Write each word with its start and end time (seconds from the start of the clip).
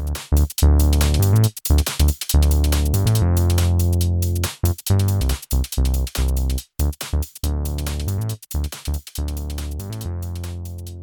All 0.00 0.06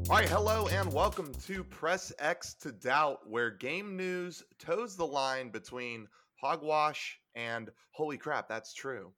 right, 0.10 0.30
hello 0.30 0.68
and 0.70 0.92
welcome 0.92 1.32
to 1.46 1.64
Press 1.64 2.12
X 2.18 2.56
to 2.62 2.72
Doubt, 2.72 3.30
where 3.30 3.52
game 3.52 3.96
news 3.96 4.42
toes 4.58 4.96
the 4.96 5.06
line 5.06 5.50
between 5.50 6.08
hogwash 6.42 7.20
and 7.36 7.70
holy 7.92 8.18
crap, 8.18 8.50
that's 8.50 8.74
true. 8.74 9.14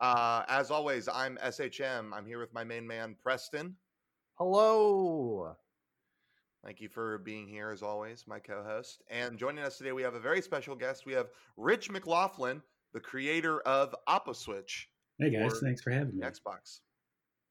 Uh, 0.00 0.44
as 0.48 0.70
always, 0.70 1.06
I'm 1.06 1.36
SHM. 1.36 2.14
I'm 2.14 2.24
here 2.24 2.40
with 2.40 2.54
my 2.54 2.64
main 2.64 2.86
man, 2.86 3.16
Preston. 3.22 3.76
Hello. 4.36 5.54
Thank 6.64 6.80
you 6.80 6.88
for 6.88 7.18
being 7.18 7.48
here, 7.48 7.70
as 7.70 7.82
always, 7.82 8.24
my 8.28 8.38
co 8.38 8.62
host. 8.62 9.02
And 9.10 9.36
joining 9.36 9.64
us 9.64 9.78
today, 9.78 9.92
we 9.92 10.02
have 10.02 10.14
a 10.14 10.20
very 10.20 10.40
special 10.40 10.76
guest. 10.76 11.06
We 11.06 11.12
have 11.12 11.26
Rich 11.56 11.90
McLaughlin, 11.90 12.62
the 12.92 13.00
creator 13.00 13.60
of 13.62 13.94
Oppo 14.08 14.34
Switch. 14.34 14.88
Hey 15.18 15.30
guys, 15.30 15.58
thanks 15.60 15.82
for 15.82 15.90
having 15.90 16.18
me. 16.18 16.22
Xbox. 16.24 16.80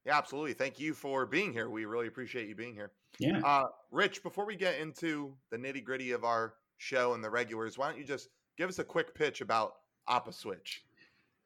Yeah, 0.05 0.17
absolutely. 0.17 0.53
Thank 0.53 0.79
you 0.79 0.93
for 0.93 1.25
being 1.25 1.51
here. 1.51 1.69
We 1.69 1.85
really 1.85 2.07
appreciate 2.07 2.47
you 2.47 2.55
being 2.55 2.73
here. 2.73 2.91
Yeah. 3.19 3.39
Uh, 3.43 3.65
Rich, 3.91 4.23
before 4.23 4.45
we 4.45 4.55
get 4.55 4.79
into 4.79 5.33
the 5.51 5.57
nitty 5.57 5.83
gritty 5.83 6.11
of 6.11 6.23
our 6.23 6.53
show 6.77 7.13
and 7.13 7.23
the 7.23 7.29
regulars, 7.29 7.77
why 7.77 7.89
don't 7.89 7.99
you 7.99 8.05
just 8.05 8.29
give 8.57 8.69
us 8.69 8.79
a 8.79 8.83
quick 8.83 9.13
pitch 9.13 9.41
about 9.41 9.73
Oppo 10.09 10.33
Switch? 10.33 10.83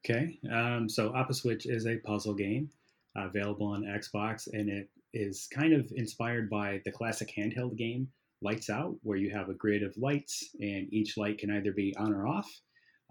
Okay. 0.04 0.38
Um, 0.50 0.88
so 0.88 1.10
Oppo 1.10 1.34
Switch 1.34 1.66
is 1.66 1.86
a 1.86 1.96
puzzle 1.96 2.34
game 2.34 2.70
uh, 3.18 3.26
available 3.26 3.66
on 3.66 3.82
Xbox, 3.82 4.48
and 4.52 4.70
it 4.70 4.88
is 5.12 5.48
kind 5.52 5.72
of 5.72 5.90
inspired 5.94 6.50
by 6.50 6.80
the 6.84 6.92
classic 6.92 7.32
handheld 7.36 7.76
game 7.76 8.08
Lights 8.42 8.68
Out, 8.68 8.96
where 9.02 9.16
you 9.16 9.30
have 9.30 9.48
a 9.48 9.54
grid 9.54 9.82
of 9.82 9.96
lights, 9.96 10.50
and 10.60 10.92
each 10.92 11.16
light 11.16 11.38
can 11.38 11.50
either 11.50 11.72
be 11.72 11.94
on 11.96 12.12
or 12.12 12.26
off. 12.26 12.50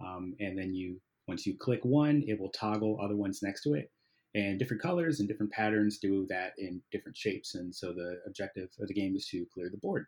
Um, 0.05 0.35
and 0.39 0.57
then 0.57 0.75
you, 0.75 1.01
once 1.27 1.45
you 1.45 1.57
click 1.57 1.83
one, 1.83 2.23
it 2.27 2.39
will 2.39 2.51
toggle 2.51 2.99
other 3.01 3.15
ones 3.15 3.39
next 3.41 3.63
to 3.63 3.73
it. 3.73 3.91
And 4.35 4.59
different 4.59 4.83
colors 4.83 5.19
and 5.19 5.29
different 5.29 5.51
patterns 5.51 5.97
do 5.97 6.27
that 6.29 6.53
in 6.57 6.81
different 6.91 7.17
shapes. 7.17 7.55
And 7.55 7.73
so 7.73 7.93
the 7.93 8.19
objective 8.27 8.69
of 8.79 8.87
the 8.87 8.93
game 8.93 9.15
is 9.15 9.27
to 9.29 9.45
clear 9.53 9.69
the 9.71 9.77
board. 9.77 10.05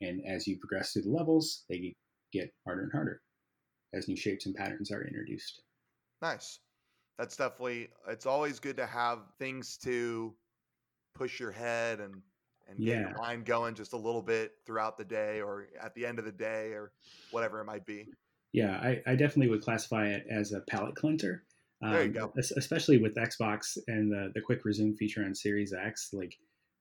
And 0.00 0.20
as 0.26 0.46
you 0.46 0.58
progress 0.58 0.92
through 0.92 1.02
the 1.02 1.10
levels, 1.10 1.64
they 1.68 1.94
get 2.32 2.52
harder 2.64 2.82
and 2.82 2.92
harder 2.92 3.20
as 3.94 4.08
new 4.08 4.16
shapes 4.16 4.46
and 4.46 4.54
patterns 4.54 4.90
are 4.90 5.06
introduced. 5.06 5.62
Nice. 6.22 6.60
That's 7.18 7.36
definitely. 7.36 7.88
It's 8.08 8.26
always 8.26 8.58
good 8.58 8.76
to 8.76 8.86
have 8.86 9.20
things 9.38 9.76
to 9.78 10.34
push 11.16 11.40
your 11.40 11.52
head 11.52 12.00
and 12.00 12.22
and 12.68 12.78
get 12.78 12.88
Yeah. 12.88 13.00
your 13.10 13.18
mind 13.18 13.44
going 13.44 13.74
just 13.74 13.92
a 13.92 13.96
little 13.96 14.22
bit 14.22 14.52
throughout 14.66 14.98
the 14.98 15.04
day 15.04 15.40
or 15.40 15.68
at 15.80 15.94
the 15.94 16.04
end 16.04 16.18
of 16.18 16.24
the 16.24 16.32
day 16.32 16.72
or 16.72 16.90
whatever 17.30 17.60
it 17.60 17.64
might 17.64 17.86
be. 17.86 18.08
Yeah, 18.52 18.72
I, 18.76 19.02
I 19.06 19.14
definitely 19.14 19.48
would 19.50 19.62
classify 19.62 20.08
it 20.08 20.26
as 20.28 20.52
a 20.52 20.60
palate 20.62 20.96
cleanser. 20.96 21.44
There 21.80 22.02
you 22.02 22.06
Um, 22.08 22.12
go. 22.12 22.32
Especially 22.56 22.98
with 22.98 23.14
Xbox 23.14 23.78
and 23.86 24.10
the, 24.10 24.32
the 24.34 24.40
quick 24.40 24.64
resume 24.64 24.94
feature 24.96 25.24
on 25.24 25.34
Series 25.34 25.72
X. 25.72 26.10
Like, 26.12 26.36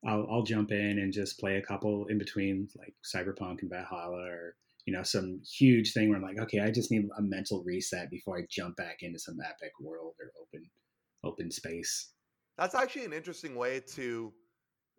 I'll, 0.08 0.26
I'll 0.32 0.44
jump 0.44 0.72
in 0.72 1.00
and 1.00 1.14
just 1.14 1.40
play 1.40 1.58
a 1.58 1.62
couple 1.62 2.08
in 2.08 2.18
between, 2.18 2.68
like 2.78 2.96
Cyberpunk 3.04 3.62
and 3.62 3.70
Valhalla, 3.70 4.24
or 4.24 4.56
you 4.86 4.94
know, 4.94 5.04
some 5.04 5.42
huge 5.44 5.94
thing 5.94 6.10
where 6.10 6.18
I'm 6.18 6.24
like, 6.24 6.40
okay, 6.40 6.60
I 6.62 6.72
just 6.72 6.92
need 6.92 7.08
a 7.18 7.22
mental 7.22 7.64
reset 7.64 8.10
before 8.10 8.38
I 8.38 8.46
jump 8.50 8.76
back 8.78 8.98
into 9.02 9.20
some 9.20 9.38
epic 9.42 9.72
world 9.80 10.16
or 10.20 10.32
open 10.42 10.70
open 11.24 11.52
space. 11.52 12.12
That's 12.58 12.76
actually 12.76 13.06
an 13.06 13.14
interesting 13.14 13.56
way 13.56 13.80
to 13.82 14.34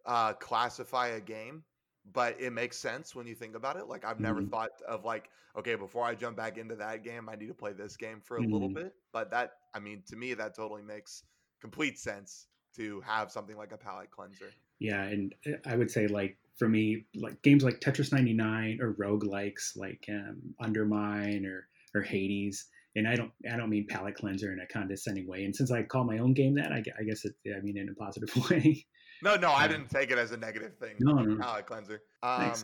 uh, 0.06 0.34
classify 0.34 1.08
a 1.08 1.20
game, 1.20 1.64
but 2.04 2.40
it 2.40 2.52
makes 2.52 2.78
sense 2.78 3.14
when 3.14 3.26
you 3.26 3.34
think 3.34 3.56
about 3.56 3.76
it. 3.76 3.86
Like 3.88 4.04
I've 4.04 4.20
never 4.20 4.42
Mhm. 4.42 4.50
thought 4.50 4.70
of 4.88 5.04
like, 5.04 5.30
okay, 5.56 5.74
before 5.74 6.04
I 6.04 6.14
jump 6.14 6.36
back 6.36 6.58
into 6.58 6.76
that 6.76 7.02
game, 7.02 7.28
I 7.28 7.36
need 7.36 7.48
to 7.48 7.54
play 7.54 7.72
this 7.72 7.96
game 7.96 8.20
for 8.20 8.38
a 8.38 8.44
little 8.44 8.68
Mhm. 8.68 8.74
bit. 8.74 8.94
But 9.12 9.30
that, 9.30 9.52
I 9.74 9.80
mean, 9.80 10.04
to 10.08 10.16
me, 10.16 10.34
that 10.34 10.54
totally 10.54 10.82
makes 10.82 11.24
complete 11.60 11.98
sense 11.98 12.48
to 12.76 13.00
have 13.02 13.32
something 13.32 13.56
like 13.56 13.72
a 13.72 13.78
palate 13.78 14.10
cleanser. 14.10 14.56
Yeah, 14.78 15.02
and 15.04 15.34
uh, 15.46 15.52
I 15.64 15.76
would 15.76 15.90
say 15.90 16.06
like 16.06 16.38
for 16.56 16.68
me, 16.68 17.06
like 17.14 17.42
games 17.42 17.64
like 17.64 17.80
Tetris 17.80 18.12
99 18.12 18.80
or 18.80 18.94
roguelikes 18.94 19.76
like 19.76 20.06
um, 20.08 20.54
Undermine 20.58 21.46
or 21.46 21.68
or 21.94 22.02
Hades. 22.02 22.68
And 22.96 23.06
I 23.06 23.14
don't 23.14 23.30
I 23.50 23.56
don't 23.56 23.70
mean 23.70 23.86
palate 23.88 24.16
cleanser 24.16 24.52
in 24.52 24.60
a 24.60 24.66
condescending 24.66 25.28
way. 25.28 25.44
And 25.44 25.54
since 25.54 25.70
I 25.70 25.82
call 25.84 26.04
my 26.04 26.18
own 26.18 26.32
game 26.32 26.54
that, 26.56 26.72
I, 26.72 26.82
I 26.98 27.04
guess 27.04 27.24
it, 27.24 27.34
I 27.56 27.60
mean 27.60 27.76
in 27.76 27.88
a 27.88 27.94
positive 27.94 28.34
way. 28.50 28.84
No, 29.22 29.36
no, 29.36 29.52
I 29.52 29.68
didn't 29.68 29.88
take 29.88 30.10
it 30.10 30.18
as 30.18 30.32
a 30.32 30.36
negative 30.36 30.76
thing. 30.76 30.96
No, 30.98 31.14
no. 31.14 31.40
palate 31.40 31.66
cleanser. 31.66 32.02
Um, 32.22 32.54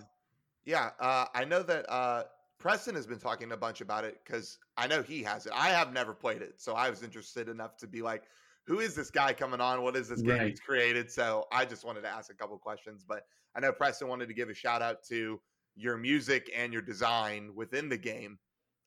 yeah, 0.64 0.90
uh, 1.00 1.26
I 1.34 1.44
know 1.44 1.62
that 1.62 1.90
uh, 1.90 2.24
Preston 2.58 2.94
has 2.94 3.06
been 3.06 3.18
talking 3.18 3.52
a 3.52 3.56
bunch 3.56 3.80
about 3.80 4.04
it 4.04 4.20
because 4.24 4.58
I 4.76 4.86
know 4.86 5.02
he 5.02 5.22
has 5.22 5.46
it. 5.46 5.52
I 5.54 5.70
have 5.70 5.92
never 5.92 6.12
played 6.12 6.42
it, 6.42 6.60
so 6.60 6.74
I 6.74 6.90
was 6.90 7.02
interested 7.02 7.48
enough 7.48 7.76
to 7.78 7.86
be 7.86 8.02
like, 8.02 8.24
"Who 8.66 8.80
is 8.80 8.94
this 8.94 9.10
guy 9.10 9.32
coming 9.32 9.60
on? 9.60 9.82
What 9.82 9.96
is 9.96 10.08
this 10.08 10.22
game 10.22 10.38
Right. 10.38 10.50
he's 10.50 10.60
created?" 10.60 11.10
So 11.10 11.46
I 11.52 11.64
just 11.64 11.84
wanted 11.84 12.02
to 12.02 12.08
ask 12.08 12.30
a 12.30 12.34
couple 12.34 12.56
questions, 12.58 13.04
but 13.06 13.22
I 13.54 13.60
know 13.60 13.72
Preston 13.72 14.08
wanted 14.08 14.28
to 14.28 14.34
give 14.34 14.48
a 14.48 14.54
shout 14.54 14.82
out 14.82 15.02
to 15.08 15.40
your 15.74 15.96
music 15.96 16.50
and 16.54 16.72
your 16.72 16.82
design 16.82 17.52
within 17.54 17.88
the 17.88 17.98
game. 17.98 18.38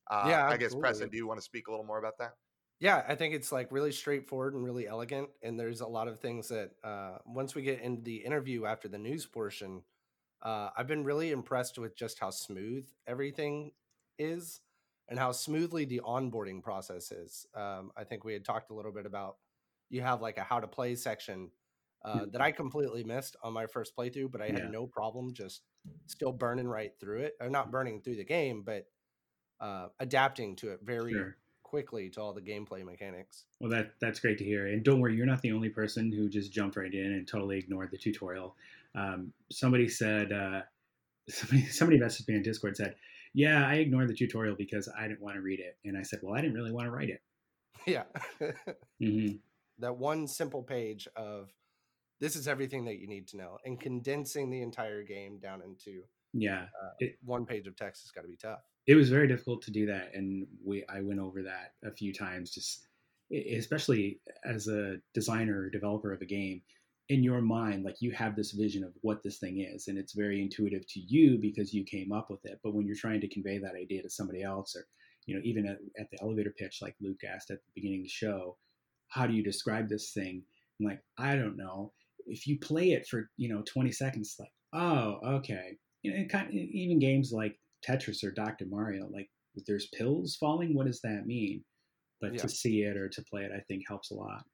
Uh, 0.10 0.14
Yeah, 0.22 0.46
I 0.50 0.58
guess 0.58 0.76
Preston, 0.76 1.10
do 1.10 1.18
you 1.18 1.28
want 1.28 1.38
to 1.38 1.42
speak 1.44 1.68
a 1.68 1.72
little 1.72 1.86
more 1.86 1.98
about 2.00 2.18
that? 2.20 2.34
Yeah, 2.80 3.04
I 3.08 3.16
think 3.16 3.34
it's 3.34 3.52
like 3.52 3.72
really 3.72 3.92
straightforward 3.92 4.54
and 4.54 4.64
really 4.64 4.88
elegant. 4.88 5.30
And 5.42 5.60
there's 5.60 5.82
a 5.82 5.88
lot 5.88 6.08
of 6.08 6.20
things 6.20 6.50
that 6.50 6.72
uh, 6.84 7.20
once 7.26 7.56
we 7.56 7.62
get 7.62 7.80
into 7.82 8.02
the 8.02 8.18
interview 8.18 8.66
after 8.66 8.88
the 8.90 8.98
news 8.98 9.26
portion, 9.26 9.84
uh, 10.42 10.72
I've 10.76 10.88
been 10.88 11.04
really 11.06 11.32
impressed 11.32 11.78
with 11.78 11.96
just 11.96 12.20
how 12.20 12.32
smooth 12.32 12.90
everything 13.08 13.74
is 14.18 14.62
and 15.08 15.20
how 15.20 15.32
smoothly 15.32 15.86
the 15.86 16.02
onboarding 16.02 16.62
process 16.64 17.12
is. 17.12 17.46
Um, 17.54 17.92
I 17.96 18.04
think 18.04 18.24
we 18.26 18.34
had 18.34 18.46
talked 18.46 18.72
a 18.72 18.74
little 18.76 18.92
bit 18.92 19.06
about 19.06 19.38
you 19.90 20.02
have 20.02 20.22
like 20.22 20.38
a 20.38 20.44
how 20.44 20.60
to 20.60 20.68
play 20.68 20.96
section 20.96 21.52
uh, 22.04 22.26
that 22.32 22.42
I 22.42 22.52
completely 22.52 23.04
missed 23.04 23.36
on 23.42 23.54
my 23.54 23.68
first 23.68 23.96
playthrough, 23.96 24.32
but 24.32 24.42
I 24.42 24.50
Yeah. 24.50 24.54
had 24.54 24.66
no 24.66 24.88
problem 24.88 25.34
just 25.34 25.64
still 26.08 26.32
burning 26.34 26.68
right 26.68 26.92
through 27.00 27.22
it, 27.22 27.36
or 27.40 27.50
not 27.50 27.72
burning 27.72 28.02
through 28.02 28.18
the 28.18 28.26
game, 28.26 28.64
but 28.64 28.86
uh, 29.60 29.88
adapting 30.00 30.56
to 30.58 30.72
it 30.72 30.80
very 30.84 31.12
Sure. 31.12 31.36
quickly 31.64 32.10
to 32.12 32.22
all 32.22 32.34
the 32.34 32.42
gameplay 32.42 32.84
mechanics. 32.84 33.46
Well, 33.60 33.70
that 33.72 33.94
that's 34.00 34.20
great 34.20 34.38
to 34.40 34.44
hear. 34.44 34.68
And 34.68 34.84
don't 34.84 35.00
worry, 35.00 35.16
you're 35.16 35.26
not 35.26 35.42
the 35.42 35.52
only 35.52 35.70
person 35.70 36.12
who 36.12 36.30
just 36.30 36.52
jumped 36.52 36.76
right 36.78 36.94
in 36.94 37.14
and 37.14 37.28
totally 37.28 37.58
ignored 37.58 37.90
the 37.92 37.98
tutorial. 37.98 38.56
Um, 38.94 39.34
somebody 39.52 39.88
said, 39.90 40.32
uh, 40.32 40.62
somebody 41.30 41.66
somebody 41.68 42.00
messaged 42.00 42.28
me 42.28 42.36
on 42.36 42.44
Discord 42.44 42.78
said, 42.78 42.96
"Yeah, 43.34 43.68
I 43.68 43.76
ignored 43.76 44.10
the 44.10 44.14
tutorial 44.14 44.56
because 44.56 44.88
I 44.98 45.08
didn't 45.08 45.22
want 45.22 45.36
to 45.36 45.42
read 45.42 45.60
it." 45.60 45.78
And 45.84 45.98
I 45.98 46.04
said, 46.04 46.20
"Well, 46.22 46.36
I 46.36 46.42
didn't 46.42 46.56
really 46.56 46.72
want 46.72 46.86
to 46.86 46.92
write 46.92 47.10
it." 47.10 47.22
yeah. 47.88 48.04
mm-hmm. 49.02 49.36
that 49.80 49.98
one 49.98 50.28
simple 50.28 50.64
page 50.64 51.08
of 51.16 51.52
this 52.20 52.36
is 52.36 52.48
everything 52.48 52.86
that 52.86 52.98
you 52.98 53.08
need 53.08 53.28
to 53.28 53.38
know 53.38 53.58
and 53.66 53.80
condensing 53.80 54.50
the 54.50 54.62
entire 54.62 55.04
game 55.04 55.38
down 55.40 55.62
into 55.62 56.04
Yeah, 56.34 56.64
uh, 56.82 56.90
It- 57.00 57.18
one 57.24 57.46
page 57.46 57.68
of 57.68 57.76
text 57.76 58.04
has 58.04 58.12
got 58.12 58.22
to 58.22 58.28
be 58.28 58.38
tough. 58.38 58.62
It 58.88 58.96
was 58.96 59.10
very 59.10 59.28
difficult 59.28 59.62
to 59.64 59.72
do 59.72 59.88
that, 59.88 60.12
and 60.14 60.48
we 60.64 60.86
I 60.90 61.02
went 61.02 61.20
over 61.20 61.44
that 61.44 61.74
a 61.84 61.92
few 61.92 62.14
times. 62.14 62.52
Just 62.52 62.88
especially 63.32 64.20
as 64.44 64.68
a 64.68 64.98
designer 65.14 65.62
or 65.62 65.70
developer 65.70 66.14
of 66.14 66.22
a 66.22 66.26
game, 66.26 66.62
in 67.10 67.24
your 67.24 67.42
mind, 67.42 67.84
like 67.84 68.02
you 68.02 68.12
have 68.12 68.36
this 68.36 68.52
vision 68.52 68.84
of 68.84 68.92
what 69.02 69.22
this 69.24 69.38
thing 69.38 69.62
is, 69.62 69.88
and 69.88 69.98
it's 69.98 70.14
very 70.14 70.42
intuitive 70.42 70.88
to 70.88 71.00
you 71.00 71.38
because 71.38 71.74
you 71.74 71.84
came 71.84 72.12
up 72.12 72.30
with 72.30 72.46
it. 72.46 72.60
But 72.64 72.74
when 72.74 72.88
you're 72.88 72.96
trying 72.96 73.22
to 73.22 73.28
convey 73.28 73.58
that 73.60 73.76
idea 73.76 74.02
to 74.02 74.10
somebody 74.10 74.44
else, 74.44 74.76
or 74.76 74.86
you 75.26 75.36
know, 75.36 75.42
even 75.44 75.68
at, 75.68 75.78
at 76.00 76.10
the 76.12 76.22
elevator 76.22 76.54
pitch, 76.58 76.80
like 76.82 76.96
Luke 77.02 77.22
asked 77.28 77.52
at 77.52 77.58
the 77.58 77.72
beginning 77.76 78.02
of 78.02 78.06
the 78.06 78.10
show, 78.10 78.58
how 79.10 79.28
do 79.28 79.34
you 79.34 79.44
describe 79.44 79.88
this 79.88 80.12
thing? 80.12 80.44
I'm 80.80 80.88
like, 80.88 81.02
I 81.18 81.36
don't 81.36 81.58
know. 81.58 81.94
If 82.28 82.48
you 82.48 82.60
play 82.60 82.92
it 82.92 83.08
for 83.08 83.30
you 83.38 83.50
know 83.50 83.64
20 83.66 83.92
seconds, 83.92 84.36
like, 84.40 84.52
oh, 84.74 85.20
okay. 85.38 85.78
You 86.02 86.18
know, 86.18 86.26
kind 86.26 86.48
of, 86.48 86.54
even 86.54 87.00
games 87.00 87.32
like 87.32 87.58
Tetris 87.86 88.24
or 88.24 88.32
Dr. 88.32 88.66
Mario, 88.66 89.08
like 89.12 89.30
there's 89.68 89.88
pills 89.88 90.36
falling, 90.36 90.74
what 90.76 90.88
does 90.88 91.02
that 91.02 91.26
mean? 91.26 91.64
But 92.22 92.34
Yeah. 92.34 92.42
to 92.42 92.50
see 92.50 92.82
it 92.84 92.98
or 92.98 93.10
to 93.10 93.22
play 93.24 93.44
it, 93.44 93.52
I 93.56 93.60
think 93.62 93.84
helps 93.88 94.12
a 94.12 94.16
lot. 94.16 94.46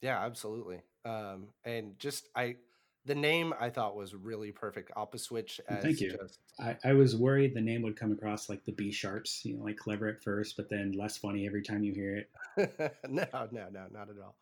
Yeah, 0.00 0.24
absolutely. 0.24 0.80
Um, 1.04 1.48
and 1.64 1.98
just 1.98 2.28
I, 2.34 2.56
the 3.04 3.14
name 3.14 3.52
I 3.58 3.70
thought 3.70 3.96
was 3.96 4.14
really 4.14 4.52
perfect. 4.52 4.92
Oppa 4.96 5.18
switch 5.18 5.60
as 5.68 5.82
thank 5.82 6.00
you. 6.00 6.16
just 6.16 6.40
I, 6.60 6.76
I 6.84 6.92
was 6.92 7.16
worried 7.16 7.54
the 7.54 7.60
name 7.60 7.82
would 7.82 7.96
come 7.96 8.12
across 8.12 8.48
like 8.48 8.64
the 8.64 8.72
B 8.72 8.92
sharps, 8.92 9.44
you 9.44 9.56
know, 9.56 9.64
like 9.64 9.76
clever 9.76 10.08
at 10.08 10.22
first, 10.22 10.56
but 10.56 10.68
then 10.68 10.92
less 10.92 11.16
funny 11.16 11.46
every 11.46 11.62
time 11.62 11.82
you 11.82 11.92
hear 11.94 12.16
it. 12.16 12.94
no, 13.08 13.26
no, 13.32 13.68
no, 13.70 13.86
not 13.92 14.08
at 14.10 14.16
all. 14.22 14.36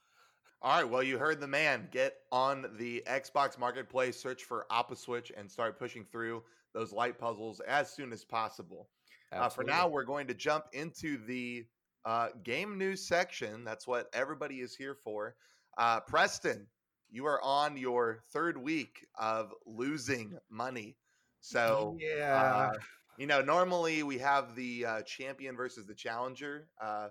All 0.62 0.76
right, 0.76 0.88
well, 0.90 1.02
you 1.02 1.16
heard 1.16 1.40
the 1.40 1.46
man. 1.48 1.88
Get 1.90 2.18
on 2.30 2.66
the 2.76 3.02
Xbox 3.06 3.58
Marketplace, 3.58 4.20
search 4.20 4.44
for 4.44 4.66
Oppa 4.70 4.94
Switch, 4.94 5.32
and 5.34 5.50
start 5.50 5.78
pushing 5.78 6.04
through 6.04 6.42
those 6.74 6.92
light 6.92 7.18
puzzles 7.18 7.60
as 7.60 7.92
soon 7.92 8.12
as 8.12 8.24
possible. 8.24 8.88
Uh, 9.32 9.48
for 9.48 9.62
now, 9.62 9.86
we're 9.86 10.04
going 10.04 10.26
to 10.26 10.34
jump 10.34 10.64
into 10.72 11.24
the 11.26 11.64
uh, 12.04 12.28
game 12.42 12.76
news 12.78 13.06
section. 13.06 13.64
That's 13.64 13.86
what 13.86 14.08
everybody 14.12 14.56
is 14.56 14.74
here 14.74 14.94
for. 14.94 15.36
Uh, 15.78 16.00
Preston, 16.00 16.66
you 17.10 17.26
are 17.26 17.42
on 17.42 17.76
your 17.76 18.24
third 18.32 18.56
week 18.56 19.06
of 19.18 19.52
losing 19.66 20.36
money. 20.50 20.96
So, 21.40 21.96
yeah, 22.00 22.70
uh, 22.72 22.72
you 23.18 23.26
know, 23.26 23.40
normally 23.40 24.02
we 24.02 24.18
have 24.18 24.54
the 24.54 24.86
uh, 24.86 25.02
champion 25.02 25.56
versus 25.56 25.86
the 25.86 25.94
challenger. 25.94 26.68
Uh, 26.82 27.08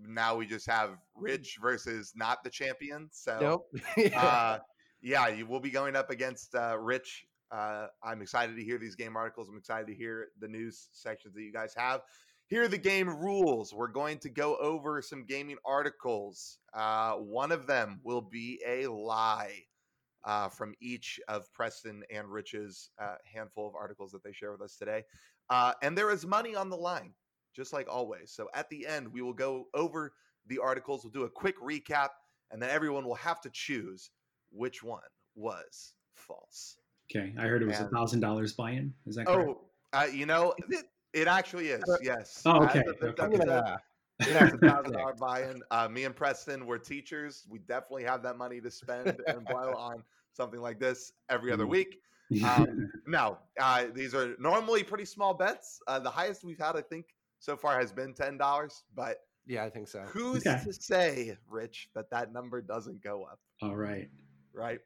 now 0.00 0.36
we 0.36 0.46
just 0.46 0.68
have 0.68 0.90
Rich 1.14 1.58
versus 1.60 2.12
not 2.14 2.42
the 2.44 2.50
champion. 2.50 3.08
So, 3.12 3.38
Nope. 3.40 4.12
uh, 4.16 4.58
yeah, 5.00 5.28
you 5.28 5.46
will 5.46 5.60
be 5.60 5.70
going 5.70 5.96
up 5.96 6.10
against 6.10 6.54
uh, 6.54 6.78
Rich. 6.78 7.26
Uh, 7.52 7.88
I'm 8.02 8.22
excited 8.22 8.56
to 8.56 8.64
hear 8.64 8.78
these 8.78 8.96
game 8.96 9.16
articles. 9.16 9.48
I'm 9.48 9.58
excited 9.58 9.86
to 9.88 9.94
hear 9.94 10.28
the 10.40 10.48
news 10.48 10.88
sections 10.92 11.34
that 11.34 11.42
you 11.42 11.52
guys 11.52 11.74
have. 11.76 12.00
Here 12.46 12.62
are 12.62 12.68
the 12.68 12.78
game 12.78 13.08
rules. 13.08 13.72
We're 13.72 13.88
going 13.88 14.18
to 14.20 14.30
go 14.30 14.56
over 14.56 15.00
some 15.02 15.24
gaming 15.24 15.56
articles. 15.64 16.58
Uh, 16.74 17.12
one 17.14 17.52
of 17.52 17.66
them 17.66 18.00
will 18.04 18.20
be 18.22 18.60
a 18.66 18.86
lie 18.86 19.52
uh, 20.24 20.48
from 20.48 20.74
each 20.80 21.20
of 21.28 21.52
Preston 21.52 22.02
and 22.10 22.28
Rich's 22.28 22.90
uh, 23.00 23.16
handful 23.24 23.68
of 23.68 23.74
articles 23.74 24.12
that 24.12 24.22
they 24.22 24.32
share 24.32 24.52
with 24.52 24.62
us 24.62 24.76
today. 24.76 25.04
Uh, 25.50 25.72
and 25.82 25.96
there 25.96 26.10
is 26.10 26.26
money 26.26 26.54
on 26.54 26.70
the 26.70 26.76
line, 26.76 27.12
just 27.54 27.72
like 27.72 27.88
always. 27.88 28.32
So 28.32 28.48
at 28.54 28.68
the 28.70 28.86
end, 28.86 29.12
we 29.12 29.22
will 29.22 29.32
go 29.34 29.66
over 29.74 30.12
the 30.46 30.58
articles. 30.58 31.04
We'll 31.04 31.12
do 31.12 31.24
a 31.24 31.30
quick 31.30 31.60
recap, 31.60 32.08
and 32.50 32.62
then 32.62 32.70
everyone 32.70 33.04
will 33.04 33.14
have 33.16 33.40
to 33.42 33.50
choose 33.50 34.10
which 34.50 34.82
one 34.82 35.00
was 35.34 35.94
false. 36.14 36.76
Okay, 37.14 37.34
I 37.38 37.42
heard 37.46 37.62
it 37.62 37.66
was 37.66 37.78
a 37.80 37.88
thousand 37.88 38.20
dollars 38.20 38.52
buy-in. 38.54 38.92
Is 39.06 39.16
that 39.16 39.26
correct? 39.26 39.50
Oh, 39.50 39.60
uh, 39.92 40.06
you 40.12 40.24
know, 40.26 40.54
it, 40.70 40.84
it 41.12 41.28
actually 41.28 41.68
is. 41.68 41.82
Yes. 42.02 42.42
Oh, 42.46 42.52
Uh, 42.52 42.64
okay, 42.64 42.82
the- 42.86 42.94
the- 43.14 43.22
okay. 43.24 43.36
The- 43.36 43.78
Yeah, 44.28 44.44
it's 44.44 44.54
a 44.54 44.58
thousand 44.58 44.90
Sick. 44.92 44.92
dollar 44.98 45.14
buy-in. 45.14 45.62
Uh, 45.70 45.88
me 45.88 46.04
and 46.04 46.14
Preston, 46.14 46.64
we're 46.66 46.78
teachers. 46.78 47.44
We 47.50 47.58
definitely 47.60 48.04
have 48.04 48.22
that 48.22 48.36
money 48.38 48.60
to 48.60 48.70
spend 48.70 49.20
and 49.26 49.44
blow 49.44 49.74
on 49.76 50.02
something 50.32 50.60
like 50.60 50.78
this 50.78 51.12
every 51.28 51.50
other 51.52 51.64
Mhm. 51.64 51.70
week. 51.70 52.00
Um, 52.44 52.90
no, 53.06 53.36
uh, 53.60 53.86
these 53.92 54.14
are 54.14 54.34
normally 54.38 54.82
pretty 54.84 55.04
small 55.04 55.34
bets. 55.34 55.80
Uh, 55.86 55.98
the 55.98 56.10
highest 56.10 56.44
we've 56.44 56.58
had, 56.58 56.76
I 56.76 56.82
think, 56.82 57.06
so 57.40 57.56
far 57.56 57.78
has 57.80 57.92
been 57.92 58.14
ten 58.14 58.38
dollars. 58.38 58.84
But 58.94 59.18
yeah, 59.44 59.64
I 59.64 59.70
think 59.70 59.88
so. 59.88 60.00
who's 60.02 60.46
Okay. 60.46 60.62
to 60.64 60.72
say, 60.72 61.36
Rich, 61.50 61.90
that 61.94 62.08
that 62.10 62.32
number 62.32 62.62
doesn't 62.62 63.02
go 63.02 63.24
up? 63.24 63.40
All 63.60 63.76
right. 63.76 64.08
Right. 64.54 64.80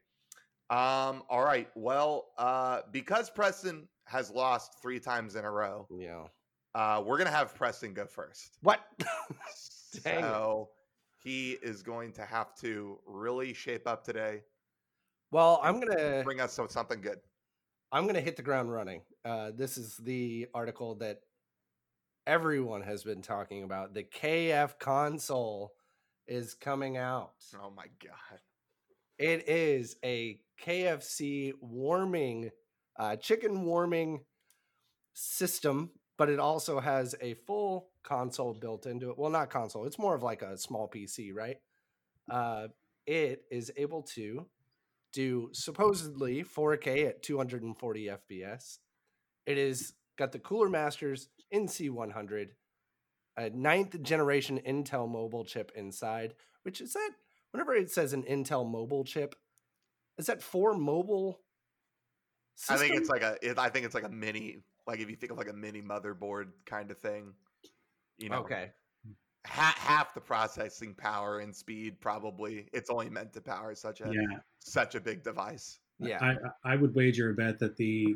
Um. 0.69 1.23
All 1.29 1.43
right. 1.43 1.69
Well, 1.75 2.27
uh, 2.37 2.81
because 2.91 3.29
Preston 3.29 3.87
has 4.05 4.31
lost 4.31 4.81
three 4.81 4.99
times 4.99 5.35
in 5.35 5.45
a 5.45 5.51
row, 5.51 5.87
Yeah. 5.89 6.23
uh, 6.75 7.01
we're 7.05 7.17
gonna 7.17 7.29
have 7.31 7.55
Preston 7.55 7.93
go 7.93 8.05
first. 8.05 8.57
What? 8.61 8.81
Dang 10.03 10.21
so 10.23 10.69
he 11.17 11.51
is 11.63 11.81
going 11.83 12.11
to 12.13 12.21
have 12.25 12.53
to 12.57 12.99
really 13.05 13.53
shape 13.53 13.87
up 13.87 14.03
today. 14.03 14.43
Well, 15.31 15.59
I'm 15.63 15.79
gonna 15.79 16.21
Bring 16.23 16.39
us 16.41 16.53
some- 16.53 16.69
something 16.69 17.01
good. 17.01 17.19
I'm 17.91 18.05
gonna 18.05 18.21
hit 18.21 18.35
the 18.35 18.43
ground 18.43 18.71
running. 18.71 19.01
Uh, 19.25 19.51
this 19.55 19.77
is 19.77 19.95
the 19.97 20.47
article 20.53 20.95
that 20.95 21.21
everyone 22.25 22.81
has 22.81 23.03
been 23.03 23.21
talking 23.21 23.63
about. 23.63 23.93
The 23.93 24.03
KF 24.03 24.77
console 24.79 25.73
is 26.27 26.53
coming 26.53 26.97
out. 26.97 27.31
Oh 27.61 27.69
my 27.71 27.85
god. 28.03 28.39
It 29.17 29.47
is 29.49 29.95
a 30.03 30.39
KFC 30.63 31.53
warming, 31.61 32.51
uh, 32.97 33.15
chicken 33.15 33.63
warming 33.63 34.23
system, 35.13 35.91
but 36.17 36.29
it 36.29 36.39
also 36.39 36.79
has 36.79 37.15
a 37.21 37.33
full 37.33 37.89
console 38.03 38.53
built 38.53 38.85
into 38.85 39.09
it. 39.09 39.17
Well, 39.17 39.31
not 39.31 39.49
console, 39.49 39.85
it's 39.85 39.99
more 39.99 40.15
of 40.15 40.23
like 40.23 40.41
a 40.41 40.57
small 40.57 40.89
PC, 40.89 41.33
right? 41.33 41.57
Uh, 42.29 42.67
it 43.05 43.43
is 43.49 43.71
able 43.77 44.03
to 44.03 44.45
do 45.13 45.49
supposedly 45.53 46.43
4K 46.43 47.07
at 47.07 47.23
240 47.23 48.05
FPS. 48.29 48.79
It 49.45 49.57
is 49.57 49.93
got 50.17 50.31
the 50.31 50.39
Cooler 50.39 50.69
Masters 50.69 51.29
NC100, 51.53 52.49
a 53.37 53.49
ninth 53.51 54.01
generation 54.01 54.59
Intel 54.67 55.09
mobile 55.09 55.45
chip 55.45 55.71
inside, 55.75 56.33
which 56.63 56.81
is 56.81 56.93
that 56.93 57.11
whenever 57.51 57.73
it 57.73 57.89
says 57.89 58.13
an 58.13 58.23
Intel 58.23 58.69
mobile 58.69 59.05
chip, 59.05 59.35
is 60.17 60.25
that 60.27 60.41
for 60.41 60.73
mobile? 60.73 61.39
I 62.69 62.77
think 62.77 62.95
it's 62.95 63.09
like 63.09 63.21
a. 63.21 63.37
It, 63.41 63.57
I 63.59 63.69
think 63.69 63.85
it's 63.85 63.95
like 63.95 64.03
a 64.03 64.09
mini. 64.09 64.63
Like 64.87 64.99
if 64.99 65.09
you 65.09 65.15
think 65.15 65.31
of 65.31 65.37
like 65.37 65.49
a 65.49 65.53
mini 65.53 65.81
motherboard 65.81 66.47
kind 66.65 66.89
of 66.91 66.97
thing. 66.97 67.33
You 68.17 68.29
know, 68.29 68.39
okay. 68.39 68.71
ha- 69.45 69.75
half 69.77 70.15
the 70.15 70.21
processing 70.21 70.95
power 70.95 71.39
and 71.39 71.55
speed 71.55 71.99
probably. 72.01 72.67
It's 72.73 72.89
only 72.89 73.09
meant 73.09 73.33
to 73.33 73.41
power 73.41 73.75
such 73.75 74.01
a 74.01 74.05
Yeah. 74.05 74.39
such 74.59 74.95
a 74.95 74.99
big 74.99 75.23
device. 75.23 75.79
Yeah. 75.99 76.19
I 76.21 76.73
I 76.73 76.75
would 76.75 76.95
wager 76.95 77.29
a 77.29 77.33
bet 77.35 77.59
that 77.59 77.77
the 77.77 78.15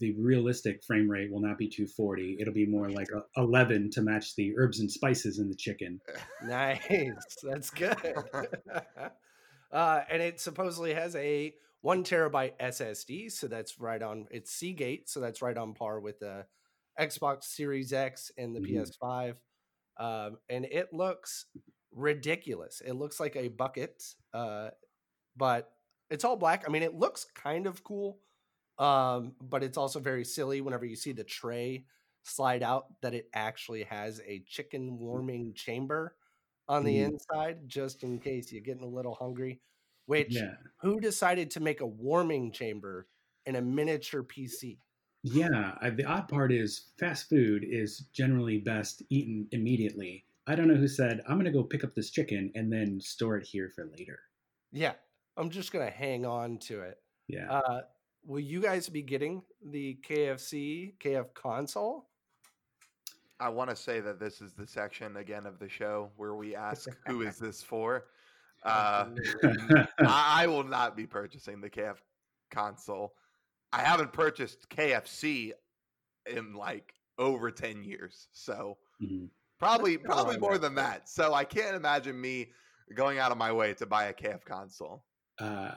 the 0.00 0.12
realistic 0.18 0.82
frame 0.84 1.08
rate 1.10 1.32
will 1.32 1.40
not 1.40 1.56
be 1.56 1.66
240. 1.66 2.36
It'll 2.40 2.52
be 2.52 2.66
more 2.66 2.90
like 2.90 3.08
a 3.10 3.40
11 3.40 3.90
to 3.92 4.02
match 4.02 4.34
the 4.36 4.52
herbs 4.58 4.80
and 4.80 4.90
spices 4.90 5.38
in 5.38 5.48
the 5.48 5.54
chicken. 5.56 6.00
Nice. 6.44 7.38
That's 7.42 7.70
good. 7.70 7.96
uh, 9.72 10.02
and 10.10 10.22
it 10.22 10.40
supposedly 10.40 10.94
has 10.94 11.14
a 11.16 11.54
one 11.80 12.04
terabyte 12.04 12.58
SSD, 12.58 13.28
so 13.28 13.46
that's 13.48 13.78
right 13.78 14.02
on. 14.02 14.26
It's 14.30 14.50
Seagate, 14.52 15.08
so 15.08 15.20
that's 15.20 15.42
right 15.42 15.56
on 15.56 15.74
par 15.74 16.00
with 16.00 16.18
the 16.20 16.46
Xbox 16.98 17.44
Series 17.44 17.92
X 17.92 18.32
and 18.36 18.54
the 18.54 18.60
Mhm. 18.60 18.60
PS5. 18.60 19.40
Um, 19.96 20.38
and 20.48 20.64
it 20.64 20.92
looks 20.92 21.46
ridiculous. 21.92 22.80
It 22.80 22.94
looks 22.94 23.20
like 23.20 23.36
a 23.36 23.48
bucket, 23.48 24.14
uh, 24.32 24.70
but 25.36 25.72
it's 26.10 26.24
all 26.24 26.36
black. 26.36 26.64
I 26.66 26.70
mean, 26.72 26.82
it 26.82 26.94
looks 26.94 27.24
kind 27.24 27.66
of 27.66 27.84
cool, 27.84 28.20
um, 28.78 29.36
but 29.40 29.62
it's 29.62 29.78
also 29.78 30.00
very 30.00 30.24
silly 30.24 30.60
whenever 30.60 30.84
you 30.86 30.96
see 30.96 31.12
the 31.12 31.24
tray 31.24 31.86
slide 32.22 32.62
out 32.62 33.00
that 33.00 33.14
it 33.14 33.28
actually 33.34 33.84
has 33.84 34.20
a 34.26 34.40
chicken 34.40 34.98
warming 34.98 35.54
chamber 35.54 36.16
on 36.68 36.84
the 36.84 36.96
Mhm. 36.98 37.12
inside 37.12 37.68
just 37.68 38.02
in 38.02 38.18
case 38.20 38.52
you're 38.52 38.60
getting 38.62 38.82
a 38.84 38.88
little 38.88 39.14
hungry. 39.14 39.60
Which 40.06 40.34
Yeah. 40.34 40.56
who 40.80 41.00
decided 41.00 41.50
to 41.52 41.60
make 41.60 41.80
a 41.80 41.86
warming 41.86 42.52
chamber 42.52 43.08
in 43.46 43.56
a 43.56 43.62
miniature 43.62 44.22
PC? 44.22 44.78
Yeah, 45.22 45.76
I, 45.80 45.90
the 45.90 46.04
odd 46.04 46.28
part 46.28 46.52
is 46.52 46.92
fast 46.98 47.28
food 47.28 47.64
is 47.64 48.00
generally 48.12 48.58
best 48.58 49.02
eaten 49.10 49.48
immediately. 49.52 50.24
I 50.46 50.54
don't 50.54 50.68
know 50.68 50.76
who 50.76 50.88
said 50.88 51.20
I'm 51.26 51.34
going 51.36 51.44
to 51.44 51.50
go 51.50 51.64
pick 51.64 51.84
up 51.84 51.94
this 51.94 52.10
chicken 52.10 52.52
and 52.54 52.72
then 52.72 53.00
store 53.00 53.36
it 53.36 53.46
here 53.46 53.70
for 53.74 53.84
later. 53.86 54.20
Yeah, 54.72 54.94
I'm 55.36 55.50
just 55.50 55.72
gonna 55.72 55.90
hang 55.90 56.24
on 56.26 56.58
to 56.60 56.82
it. 56.82 57.02
Yeah. 57.26 57.50
Uh, 57.50 57.82
will 58.24 58.40
you 58.40 58.60
guys 58.60 58.88
be 58.88 59.02
getting 59.02 59.42
the 59.62 59.94
KFC 60.02 60.94
KF 60.98 61.32
console? 61.34 62.07
I 63.40 63.48
want 63.48 63.70
to 63.70 63.76
say 63.76 64.00
that 64.00 64.18
this 64.18 64.40
is 64.40 64.52
the 64.52 64.66
section 64.66 65.16
again 65.16 65.46
of 65.46 65.58
the 65.58 65.68
show 65.68 66.10
where 66.16 66.34
we 66.34 66.56
ask, 66.56 66.88
"Who 67.06 67.22
is 67.22 67.38
this 67.38 67.62
for?" 67.62 68.06
Uh, 68.64 69.06
I, 70.00 70.42
I 70.42 70.46
will 70.46 70.64
not 70.64 70.96
be 70.96 71.06
purchasing 71.06 71.60
the 71.60 71.70
KF 71.70 71.96
console. 72.50 73.14
I 73.72 73.82
haven't 73.82 74.12
purchased 74.12 74.68
KFC 74.68 75.52
in 76.26 76.54
like 76.54 76.94
over 77.18 77.50
ten 77.50 77.82
years, 77.84 78.28
so 78.32 78.78
Mhm. 79.00 79.28
probably 79.58 79.96
probably 79.98 80.36
why 80.36 80.40
more 80.40 80.58
than 80.58 80.74
that. 80.74 81.08
So 81.08 81.34
I 81.34 81.44
can't 81.44 81.76
imagine 81.76 82.20
me 82.20 82.50
going 82.94 83.18
out 83.18 83.30
of 83.30 83.38
my 83.38 83.52
way 83.52 83.74
to 83.74 83.86
buy 83.86 84.06
a 84.06 84.12
KF 84.14 84.44
console. 84.44 85.04
Uh, 85.38 85.76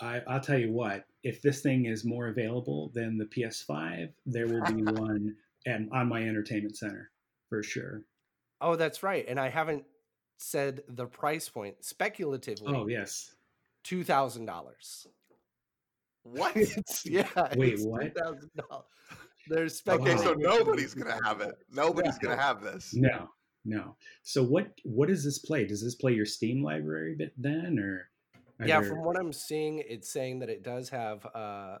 I, 0.00 0.20
I'll 0.26 0.40
tell 0.40 0.58
you 0.58 0.72
what. 0.72 1.04
If 1.22 1.42
this 1.42 1.60
thing 1.60 1.84
is 1.86 2.04
more 2.04 2.28
available 2.28 2.90
than 2.94 3.18
the 3.18 3.26
PS5, 3.26 4.12
there 4.26 4.46
will 4.48 4.62
be 4.62 4.82
one 4.92 5.36
and 5.66 5.90
on 5.92 6.08
my 6.08 6.22
entertainment 6.22 6.76
center 6.76 7.10
for 7.48 7.62
sure. 7.62 8.02
Oh, 8.60 8.76
that's 8.76 9.02
right. 9.02 9.24
And 9.28 9.38
I 9.40 9.48
haven't 9.48 9.84
said 10.38 10.82
the 10.88 11.06
price 11.06 11.48
point 11.48 11.84
speculatively. 11.84 12.74
Oh 12.74 12.86
yes. 12.86 13.34
two 13.82 14.04
thousand 14.04 14.46
dollars. 14.46 15.06
What? 16.22 16.56
yeah. 17.04 17.26
Wait, 17.56 17.74
it's 17.74 17.84
what? 17.84 18.14
$2,000. 18.14 18.82
There's 19.48 19.82
okay, 19.88 20.16
so 20.16 20.34
nobody's 20.34 20.94
gonna 20.94 21.18
have 21.24 21.40
it. 21.40 21.56
Nobody's 21.72 22.14
No. 22.22 22.28
gonna 22.28 22.40
have 22.40 22.62
this. 22.62 22.94
No, 22.94 23.28
no. 23.64 23.96
So 24.22 24.42
what? 24.44 24.68
What 24.84 25.08
does 25.08 25.24
this 25.24 25.40
play? 25.40 25.66
Does 25.66 25.82
this 25.82 25.96
play 25.96 26.12
your 26.12 26.26
Steam 26.26 26.62
library 26.62 27.16
bit 27.18 27.32
then, 27.36 27.78
or? 27.80 28.08
Yeah, 28.64 28.80
there- 28.80 28.88
from 28.88 29.02
what 29.02 29.18
I'm 29.18 29.32
seeing, 29.32 29.80
it's 29.80 30.08
saying 30.08 30.38
that 30.40 30.48
it 30.48 30.62
does 30.62 30.90
have 30.90 31.26
uh, 31.34 31.78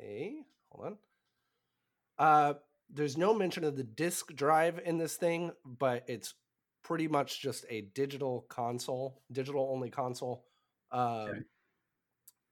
a 0.00 0.38
hold 0.70 0.86
on. 0.86 0.96
Uh, 2.18 2.54
there's 2.90 3.16
no 3.16 3.34
mention 3.34 3.64
of 3.64 3.76
the 3.76 3.84
disk 3.84 4.34
drive 4.34 4.80
in 4.84 4.98
this 4.98 5.16
thing, 5.16 5.52
but 5.64 6.04
it's 6.08 6.34
pretty 6.82 7.08
much 7.08 7.40
just 7.40 7.64
a 7.68 7.82
digital 7.94 8.46
console, 8.48 9.22
digital 9.30 9.68
only 9.72 9.90
console. 9.90 10.44
Uh, 10.90 11.26
Okay. 11.30 11.40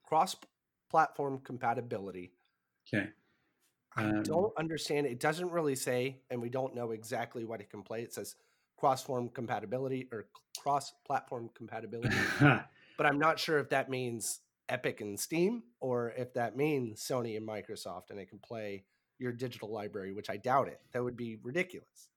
Cross-platform 0.05 1.41
compatibility. 1.41 2.33
Okay. 2.87 3.09
I 3.97 4.05
Um, 4.05 4.23
don't 4.23 4.53
understand. 4.57 5.07
It 5.07 5.19
doesn't 5.19 5.51
really 5.51 5.75
say, 5.75 6.21
and 6.31 6.41
we 6.41 6.49
don't 6.49 6.75
know 6.75 6.93
exactly 6.93 7.45
what 7.45 7.61
it 7.61 7.71
can 7.71 7.83
play. 7.83 8.03
It 8.03 8.13
says 8.13 8.37
cross-form 8.77 9.31
compatibility 9.31 10.09
or 10.13 10.29
cross-platform 10.59 11.51
compatibility, 11.55 12.15
but 12.97 13.07
I'm 13.07 13.19
not 13.19 13.41
sure 13.41 13.59
if 13.59 13.71
that 13.71 13.89
means 13.89 14.41
Epic 14.69 15.01
and 15.01 15.19
Steam 15.19 15.63
or 15.81 16.11
if 16.17 16.35
that 16.35 16.57
means 16.57 17.01
Sony 17.01 17.37
and 17.37 17.49
Microsoft, 17.49 18.11
and 18.11 18.21
it 18.21 18.29
can 18.29 18.39
play 18.39 18.85
your 19.19 19.33
digital 19.33 19.71
library, 19.71 20.13
which 20.13 20.31
I 20.31 20.37
doubt 20.37 20.69
it. 20.69 20.81
That 20.93 21.03
would 21.03 21.17
be 21.17 21.39
ridiculous. 21.43 22.09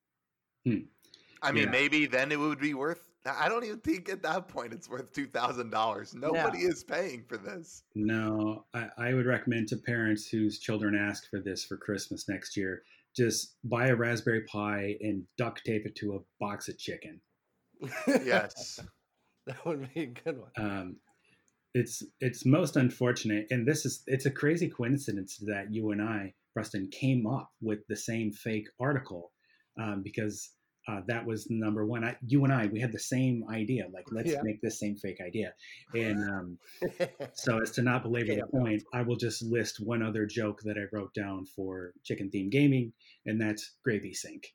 I 1.41 1.51
mean, 1.51 1.63
Yeah. 1.63 1.69
maybe 1.71 2.05
then 2.05 2.31
it 2.31 2.39
would 2.39 2.59
be 2.59 2.73
worth. 2.73 3.05
I 3.25 3.49
don't 3.49 3.63
even 3.63 3.79
think 3.79 4.09
at 4.09 4.21
that 4.23 4.47
point 4.47 4.73
it's 4.73 4.89
worth 4.89 5.11
two 5.13 5.27
thousand 5.27 5.71
dollars. 5.71 6.13
Nobody 6.13 6.59
is 6.59 6.83
paying 6.83 7.23
for 7.27 7.37
this. 7.37 7.83
No, 7.95 8.65
I, 8.73 8.89
I 8.97 9.13
would 9.13 9.25
recommend 9.25 9.67
to 9.69 9.77
parents 9.77 10.27
whose 10.27 10.59
children 10.59 10.95
ask 10.95 11.29
for 11.29 11.39
this 11.39 11.63
for 11.65 11.75
Christmas 11.77 12.29
next 12.29 12.55
year, 12.55 12.83
just 13.15 13.55
buy 13.63 13.87
a 13.87 13.95
Raspberry 13.95 14.41
Pi 14.43 14.95
and 15.01 15.23
duct 15.37 15.65
tape 15.65 15.85
it 15.85 15.95
to 15.97 16.15
a 16.15 16.19
box 16.39 16.67
of 16.69 16.77
chicken. 16.77 17.19
Yes, 18.07 18.79
that 19.47 19.65
would 19.65 19.93
be 19.93 20.01
a 20.01 20.05
good 20.07 20.39
one. 20.39 20.51
Um, 20.57 20.95
it's 21.73 22.03
it's 22.19 22.45
most 22.45 22.75
unfortunate, 22.77 23.47
and 23.51 23.67
this 23.67 23.85
is 23.85 24.03
it's 24.07 24.25
a 24.25 24.31
crazy 24.31 24.69
coincidence 24.69 25.37
that 25.45 25.73
you 25.73 25.91
and 25.91 26.01
I, 26.01 26.33
Preston, 26.53 26.89
came 26.91 27.25
up 27.27 27.49
with 27.61 27.79
the 27.87 27.95
same 27.95 28.31
fake 28.31 28.67
article 28.79 29.31
um, 29.81 30.01
because 30.03 30.51
uh, 30.87 31.01
that 31.07 31.23
was 31.25 31.47
number 31.51 31.85
one. 31.85 32.03
I, 32.03 32.15
you 32.25 32.43
and 32.45 32.51
I, 32.53 32.65
we 32.67 32.79
had 32.79 32.91
the 32.91 32.99
same 32.99 33.43
idea. 33.51 33.85
Like, 33.93 34.05
let's 34.11 34.31
Yeah. 34.31 34.41
make 34.43 34.59
this 34.61 34.79
same 34.79 34.95
fake 34.95 35.19
idea, 35.25 35.53
and 35.93 36.17
um, 36.29 36.57
So 37.33 37.59
as 37.61 37.71
to 37.71 37.81
not 37.83 38.01
belabor 38.03 38.31
Yeah. 38.33 38.41
the 38.51 38.59
point, 38.59 38.83
I 38.93 39.03
will 39.03 39.15
just 39.17 39.43
list 39.43 39.79
one 39.79 40.01
other 40.01 40.25
joke 40.25 40.61
that 40.63 40.77
I 40.77 40.85
wrote 40.95 41.13
down 41.13 41.45
for 41.45 41.93
chicken 42.03 42.31
themed 42.33 42.51
gaming, 42.51 42.91
and 43.27 43.39
that's 43.39 43.75
gravy 43.83 44.13
sink. 44.13 44.47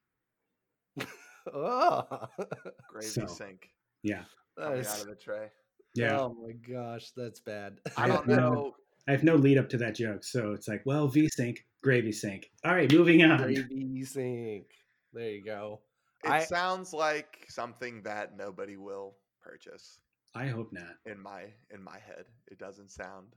oh, 1.52 2.02
gravy 2.90 3.06
So, 3.06 3.26
sink 3.26 3.68
Yeah, 4.02 4.24
coming 4.58 4.78
that's- 4.78 4.94
out 4.94 5.02
of 5.02 5.08
the 5.08 5.14
tray. 5.16 5.48
yeah. 5.94 6.18
Oh 6.20 6.34
my 6.34 6.52
gosh, 6.52 7.10
that's 7.16 7.40
bad. 7.40 7.78
I 7.96 8.04
I 8.04 8.08
don't 8.08 8.26
know. 8.26 8.36
no- 8.52 8.74
I 9.06 9.12
have 9.12 9.22
no 9.22 9.34
lead 9.36 9.58
up 9.58 9.68
to 9.68 9.76
that 9.76 9.94
joke, 9.96 10.24
so 10.24 10.52
it's 10.52 10.66
like, 10.66 10.80
well, 10.86 11.06
V-Sync, 11.08 11.62
gravy 11.84 12.10
sink. 12.12 12.50
All 12.64 12.74
right, 12.74 12.90
moving 12.90 13.22
on. 13.22 13.36
Gravy 13.42 14.04
sink. 14.04 14.66
There 15.12 15.30
you 15.30 15.44
go. 15.44 15.80
It 16.24 16.30
I- 16.30 16.44
sounds 16.44 16.92
like 16.94 17.44
something 17.48 18.02
that 18.02 18.36
nobody 18.36 18.76
will 18.76 19.14
purchase. 19.42 20.00
I 20.34 20.46
hope 20.46 20.72
not. 20.72 20.96
In 21.06 21.20
my 21.22 21.44
in 21.70 21.84
my 21.84 21.98
head, 22.04 22.24
it 22.50 22.58
doesn't 22.58 22.90
sound 22.90 23.28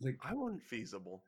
Like, 0.00 0.16
I 0.24 0.32
want. 0.32 0.62
feasible. 0.62 1.24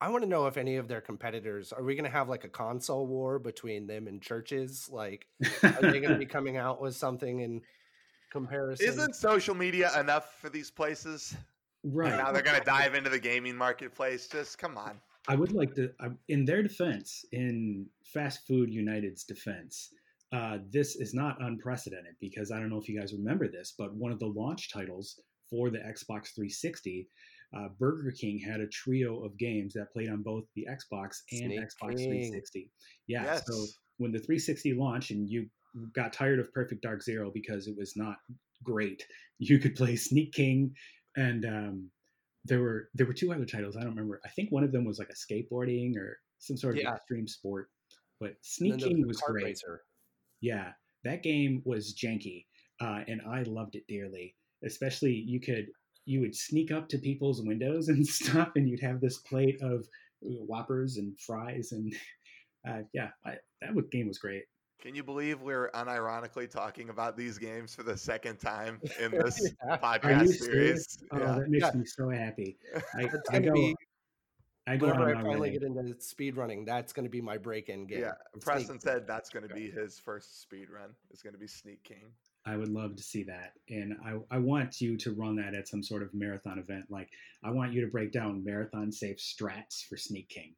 I 0.00 0.08
want 0.08 0.22
to 0.22 0.28
know 0.28 0.46
if 0.46 0.56
any 0.56 0.76
of 0.76 0.88
their 0.88 1.00
competitors 1.00 1.72
are 1.72 1.82
we 1.82 1.94
going 1.94 2.04
to 2.04 2.10
have 2.10 2.28
like 2.28 2.44
a 2.44 2.48
console 2.48 3.06
war 3.06 3.38
between 3.38 3.86
them 3.86 4.06
and 4.06 4.22
Church's? 4.22 4.88
Like, 4.90 5.26
are 5.62 5.82
they 5.82 6.00
going 6.00 6.08
to 6.12 6.18
be 6.18 6.26
coming 6.38 6.56
out 6.56 6.80
with 6.80 6.94
something 6.96 7.40
in 7.40 7.60
comparison? 8.32 8.86
Isn't 8.88 9.14
social 9.14 9.54
media 9.54 9.90
enough 10.00 10.36
for 10.40 10.48
these 10.48 10.70
places? 10.70 11.36
And 11.84 11.94
right? 11.94 12.16
now 12.16 12.32
they're 12.32 12.42
gonna 12.42 12.64
dive 12.64 12.94
into 12.94 13.10
the 13.10 13.18
gaming 13.18 13.56
marketplace. 13.56 14.26
Just 14.26 14.56
come 14.58 14.78
on. 14.78 15.00
I 15.28 15.36
would 15.36 15.52
like 15.52 15.74
to, 15.74 15.90
in 16.28 16.44
their 16.44 16.62
defense, 16.62 17.24
in 17.32 17.86
Fast 18.12 18.46
Food 18.46 18.72
United's 18.72 19.24
defense, 19.24 19.90
uh, 20.32 20.58
this 20.70 20.96
is 20.96 21.14
not 21.14 21.40
unprecedented 21.40 22.14
because 22.20 22.50
I 22.50 22.58
don't 22.58 22.68
know 22.68 22.78
if 22.78 22.88
you 22.88 22.98
guys 22.98 23.12
remember 23.12 23.48
this, 23.48 23.74
but 23.78 23.94
one 23.94 24.12
of 24.12 24.18
the 24.18 24.26
launch 24.26 24.72
titles 24.72 25.20
for 25.48 25.70
the 25.70 25.78
Xbox 25.78 26.34
360, 26.34 27.08
uh, 27.56 27.68
Burger 27.78 28.10
King 28.10 28.38
had 28.38 28.60
a 28.60 28.66
trio 28.66 29.24
of 29.24 29.38
games 29.38 29.74
that 29.74 29.92
played 29.92 30.10
on 30.10 30.22
both 30.22 30.44
the 30.56 30.66
Xbox 30.68 31.18
and 31.30 31.52
Sneak 31.52 31.60
Xbox 31.60 31.96
King. 31.96 32.08
360. 32.08 32.70
Yeah, 33.06 33.24
yes. 33.24 33.44
so 33.46 33.66
when 33.98 34.12
the 34.12 34.18
360 34.18 34.74
launched 34.74 35.10
and 35.12 35.28
you 35.28 35.46
got 35.94 36.12
tired 36.12 36.40
of 36.40 36.52
Perfect 36.52 36.82
Dark 36.82 37.02
Zero 37.02 37.30
because 37.32 37.68
it 37.68 37.76
was 37.76 37.94
not 37.96 38.16
great, 38.64 39.04
you 39.38 39.58
could 39.58 39.76
play 39.76 39.96
Sneak 39.96 40.32
King 40.32 40.74
and 41.16 41.44
um, 41.44 41.90
there 42.44 42.60
were 42.60 42.90
there 42.94 43.06
were 43.06 43.14
two 43.14 43.32
other 43.32 43.46
titles 43.46 43.76
I 43.76 43.80
don't 43.80 43.90
remember. 43.90 44.20
I 44.24 44.28
think 44.30 44.50
one 44.52 44.64
of 44.64 44.72
them 44.72 44.84
was 44.84 44.98
like 44.98 45.10
a 45.10 45.14
skateboarding 45.14 45.96
or 45.96 46.18
some 46.38 46.56
sort 46.56 46.76
of 46.76 46.82
Yeah. 46.82 46.94
extreme 46.94 47.26
sport. 47.26 47.70
But 48.20 48.28
And 48.30 48.36
Sneak 48.42 48.78
King 48.78 49.00
the 49.00 49.06
was 49.08 49.20
great. 49.20 49.44
racer. 49.44 49.82
Yeah, 50.40 50.72
that 51.04 51.22
game 51.22 51.62
was 51.64 51.94
janky, 51.94 52.46
uh, 52.80 53.04
and 53.08 53.22
I 53.22 53.42
loved 53.44 53.76
it 53.76 53.86
dearly. 53.88 54.36
Especially 54.64 55.12
you 55.14 55.40
could 55.40 55.66
you 56.06 56.20
would 56.20 56.36
sneak 56.36 56.70
up 56.70 56.88
to 56.90 56.98
people's 56.98 57.42
windows 57.42 57.88
and 57.92 58.06
stuff, 58.06 58.52
and 58.56 58.68
you'd 58.68 58.80
have 58.80 59.00
this 59.00 59.18
plate 59.18 59.60
of 59.62 59.88
uh, 60.24 60.44
Whoppers 60.44 60.98
and 60.98 61.18
fries, 61.18 61.72
and 61.72 61.94
uh, 62.68 62.82
yeah, 62.92 63.10
I, 63.24 63.36
that 63.62 63.74
was, 63.74 63.86
game 63.90 64.06
was 64.08 64.18
great. 64.18 64.44
Can 64.80 64.94
you 64.94 65.02
believe 65.02 65.40
we're 65.40 65.70
unironically 65.70 66.50
talking 66.50 66.90
about 66.90 67.16
these 67.16 67.38
games 67.38 67.74
for 67.74 67.82
the 67.82 67.96
second 67.96 68.38
time 68.38 68.80
in 69.00 69.10
this 69.24 69.52
Yeah. 69.66 69.76
podcast 69.78 70.28
serious? 70.28 70.38
series? 70.38 70.98
Oh, 71.10 71.18
yeah. 71.18 71.38
that 71.38 71.48
makes 71.48 71.64
Yeah. 71.72 71.78
me 71.80 71.84
so 71.86 72.10
happy. 72.10 72.58
I, 72.94 73.06
That's 73.06 73.30
I 73.30 73.32
gonna 73.34 73.46
go, 73.46 73.54
be 73.54 73.76
I 74.66 74.76
go 74.76 74.86
whenever 74.88 75.08
I 75.10 75.14
finally 75.14 75.38
wedding. 75.50 75.52
get 75.60 75.62
into 75.86 76.00
speed 76.00 76.36
running. 76.36 76.64
That's 76.64 76.92
going 76.92 77.04
to 77.04 77.10
be 77.10 77.20
my 77.20 77.36
break-in 77.36 77.86
game. 77.86 78.00
Yeah, 78.00 78.12
Sneak 78.32 78.42
Preston 78.44 78.78
King. 78.78 78.80
said 78.80 79.06
that's 79.06 79.28
going 79.30 79.46
to 79.46 79.54
be 79.54 79.70
his 79.70 79.98
first 79.98 80.40
speed 80.42 80.68
run. 80.70 80.94
It's 81.10 81.22
going 81.22 81.34
to 81.34 81.38
be 81.38 81.46
Sneak 81.46 81.82
King. 81.84 82.12
I 82.46 82.56
would 82.56 82.68
love 82.70 82.96
to 82.96 83.02
see 83.02 83.24
that. 83.24 83.52
And 83.68 83.94
I, 84.04 84.18
I 84.34 84.38
want 84.38 84.80
you 84.80 84.96
to 84.98 85.12
run 85.14 85.36
that 85.36 85.54
at 85.54 85.68
some 85.68 85.82
sort 85.82 86.02
of 86.02 86.14
marathon 86.14 86.58
event. 86.58 86.86
Like, 86.90 87.08
I 87.42 87.50
want 87.50 87.72
you 87.74 87.82
to 87.82 87.88
break 87.88 88.10
down 88.12 88.42
marathon 88.44 88.90
safe 88.90 89.18
strats 89.18 89.84
for 89.86 89.96
Sneak 89.98 90.28
King. 90.30 90.54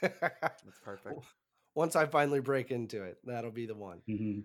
That's 0.00 0.62
perfect. 0.84 1.20
Once 1.78 1.94
I 1.94 2.06
finally 2.06 2.40
break 2.40 2.72
into 2.72 3.04
it, 3.04 3.18
that'll 3.22 3.52
be 3.52 3.64
the 3.64 3.76
one. 3.76 4.00
hmm 4.08 4.40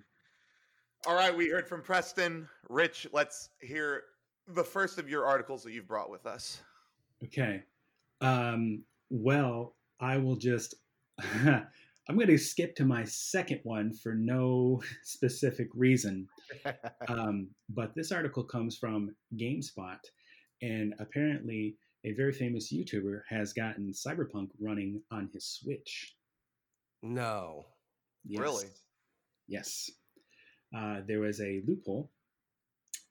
All 1.07 1.15
right, 1.15 1.35
we 1.35 1.49
heard 1.49 1.67
from 1.67 1.81
Preston. 1.81 2.47
Rich, 2.69 3.07
let's 3.11 3.49
hear 3.59 4.03
the 4.49 4.63
first 4.63 4.99
of 4.99 5.09
your 5.09 5.25
articles 5.25 5.63
that 5.63 5.71
you've 5.71 5.87
brought 5.87 6.11
with 6.11 6.27
us. 6.27 6.61
Okay. 7.23 7.63
Um, 8.21 8.83
well, 9.09 9.75
I 9.99 10.17
will 10.17 10.35
just, 10.35 10.75
I'm 11.43 11.65
going 12.13 12.27
to 12.27 12.37
skip 12.37 12.75
to 12.75 12.85
my 12.85 13.03
second 13.03 13.61
one 13.63 13.95
for 13.95 14.13
no 14.13 14.83
specific 15.03 15.69
reason. 15.73 16.27
Um, 17.07 17.47
but 17.67 17.95
this 17.95 18.11
article 18.11 18.43
comes 18.43 18.77
from 18.77 19.15
GameSpot, 19.35 19.99
and 20.61 20.93
apparently, 20.99 21.77
a 22.05 22.13
very 22.13 22.31
famous 22.31 22.71
YouTuber 22.71 23.21
has 23.27 23.53
gotten 23.53 23.91
Cyberpunk 23.91 24.49
running 24.61 25.01
on 25.11 25.29
his 25.33 25.47
Switch. 25.47 26.15
No. 27.03 27.65
Yes. 28.25 28.39
Really? 28.39 28.67
Yes. 29.47 29.91
Uh, 30.75 31.01
there 31.07 31.19
was 31.19 31.39
a 31.41 31.61
loophole 31.67 32.09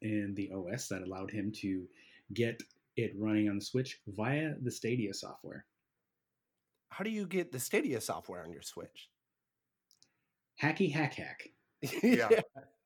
in 0.00 0.34
the 0.34 0.50
OS 0.52 0.88
that 0.88 1.02
allowed 1.02 1.30
him 1.30 1.52
to 1.52 1.86
get 2.34 2.60
it 2.96 3.12
running 3.16 3.48
on 3.48 3.58
the 3.58 3.64
Switch 3.64 4.00
via 4.08 4.54
the 4.62 4.70
Stadia 4.70 5.14
software. 5.14 5.64
How 6.88 7.04
do 7.04 7.10
you 7.10 7.26
get 7.26 7.52
the 7.52 7.60
Stadia 7.60 8.00
software 8.00 8.42
on 8.42 8.52
your 8.52 8.62
Switch? 8.62 9.08
Hacky 10.60 10.92
hack 10.92 11.14
hack. 11.14 11.48
Yeah. 12.02 12.28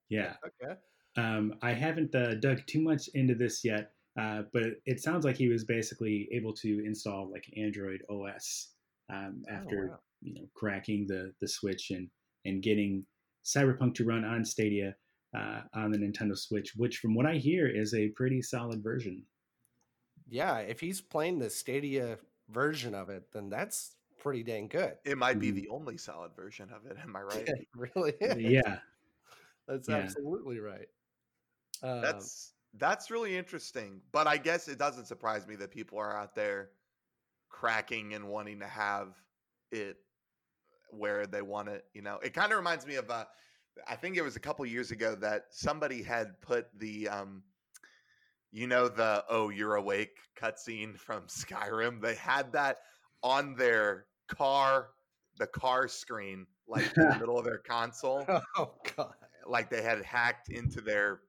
Yeah. 0.09 0.35
Okay. 0.47 0.75
Um, 1.17 1.55
I 1.63 1.73
haven't 1.73 2.15
uh, 2.15 2.35
dug 2.35 2.65
too 2.67 2.81
much 2.81 3.09
into 3.15 3.35
this 3.35 3.65
yet, 3.65 3.93
uh, 4.19 4.43
but 4.53 4.65
it 4.85 5.01
sounds 5.01 5.25
like 5.25 5.37
he 5.37 5.49
was 5.49 5.65
basically 5.65 6.29
able 6.33 6.53
to 6.55 6.85
install 6.85 7.31
like 7.31 7.45
Android 7.57 8.03
OS 8.09 8.69
um, 9.13 9.43
after 9.51 9.87
Oh, 9.87 9.91
wow. 9.93 9.99
You 10.21 10.35
know 10.35 10.49
cracking 10.55 11.07
the 11.07 11.33
the 11.41 11.49
Switch 11.49 11.91
and 11.91 12.11
and 12.45 12.63
getting 12.63 13.07
Cyberpunk 13.45 13.95
to 13.97 14.05
run 14.05 14.25
on 14.25 14.45
Stadia 14.45 14.97
uh, 15.37 15.63
on 15.75 15.91
the 15.91 15.99
Nintendo 15.99 16.37
Switch, 16.37 16.75
which 16.77 16.99
from 16.99 17.15
what 17.15 17.27
I 17.27 17.37
hear 17.37 17.69
is 17.69 17.95
a 17.95 18.11
pretty 18.11 18.43
solid 18.43 18.83
version. 18.83 19.27
Yeah, 20.29 20.59
if 20.59 20.81
he's 20.81 21.01
playing 21.01 21.39
the 21.39 21.51
Stadia 21.51 22.19
version 22.49 22.95
of 22.95 23.11
it, 23.11 23.33
then 23.33 23.49
that's 23.49 23.97
pretty 24.19 24.43
dang 24.43 24.69
good. 24.69 24.99
It 25.05 25.19
might 25.19 25.39
be 25.41 25.51
Mhm. 25.51 25.53
the 25.53 25.69
only 25.69 25.99
solid 25.99 26.35
version 26.35 26.71
of 26.73 26.87
it. 26.87 26.97
Am 26.99 27.15
I 27.17 27.23
right? 27.23 27.53
It 27.57 27.69
really 27.75 28.13
is. 28.21 28.43
yeah, 28.65 28.81
That's 29.67 29.89
Yeah. 29.89 30.15
absolutely 30.15 30.59
right. 30.59 30.89
Um, 31.83 32.31
That's 32.31 32.55
that's 32.75 33.11
really 33.11 33.37
interesting. 33.37 34.03
But 34.13 34.27
I 34.27 34.37
guess 34.37 34.69
it 34.69 34.79
doesn't 34.79 35.07
surprise 35.07 35.47
me 35.47 35.57
that 35.57 35.71
people 35.71 35.99
are 35.99 36.17
out 36.17 36.35
there 36.35 36.73
cracking 37.51 38.15
and 38.15 38.29
wanting 38.29 38.61
to 38.61 38.69
have 38.69 39.23
it 39.73 39.99
where 40.97 41.27
they 41.27 41.43
want 41.43 41.69
it. 41.69 41.85
You 41.95 42.03
know, 42.03 42.19
it 42.23 42.35
kind 42.35 42.53
of 42.53 42.59
reminds 42.59 42.87
me 42.87 42.97
of 42.97 43.11
uh, 43.11 43.25
I 43.89 43.97
think 43.97 44.17
it 44.17 44.23
was 44.23 44.37
a 44.37 44.41
couple 44.41 44.65
years 44.67 44.91
ago 44.91 45.15
that 45.17 45.47
somebody 45.51 46.03
had 46.03 46.41
put 46.41 46.67
the 46.79 47.09
um, 47.09 47.43
you 48.53 48.67
know, 48.67 48.89
the 48.89 49.25
oh 49.29 49.49
you're 49.51 49.77
awake 49.77 50.17
cutscene 50.41 50.97
from 50.99 51.23
Skyrim. 51.27 52.01
They 52.01 52.15
had 52.15 52.53
that 52.53 52.79
on 53.23 53.55
their 53.57 54.07
car, 54.29 54.91
the 55.39 55.47
car 55.47 55.89
screen, 55.89 56.47
like 56.67 56.93
in 56.99 57.09
the 57.09 57.15
middle 57.21 57.39
of 57.39 57.45
their 57.45 57.59
console 57.59 58.27
oh 58.57 58.75
god. 58.97 59.15
like 59.47 59.71
they 59.71 59.83
had 59.83 60.03
hacked 60.05 60.49
into 60.51 60.81
their 60.81 61.21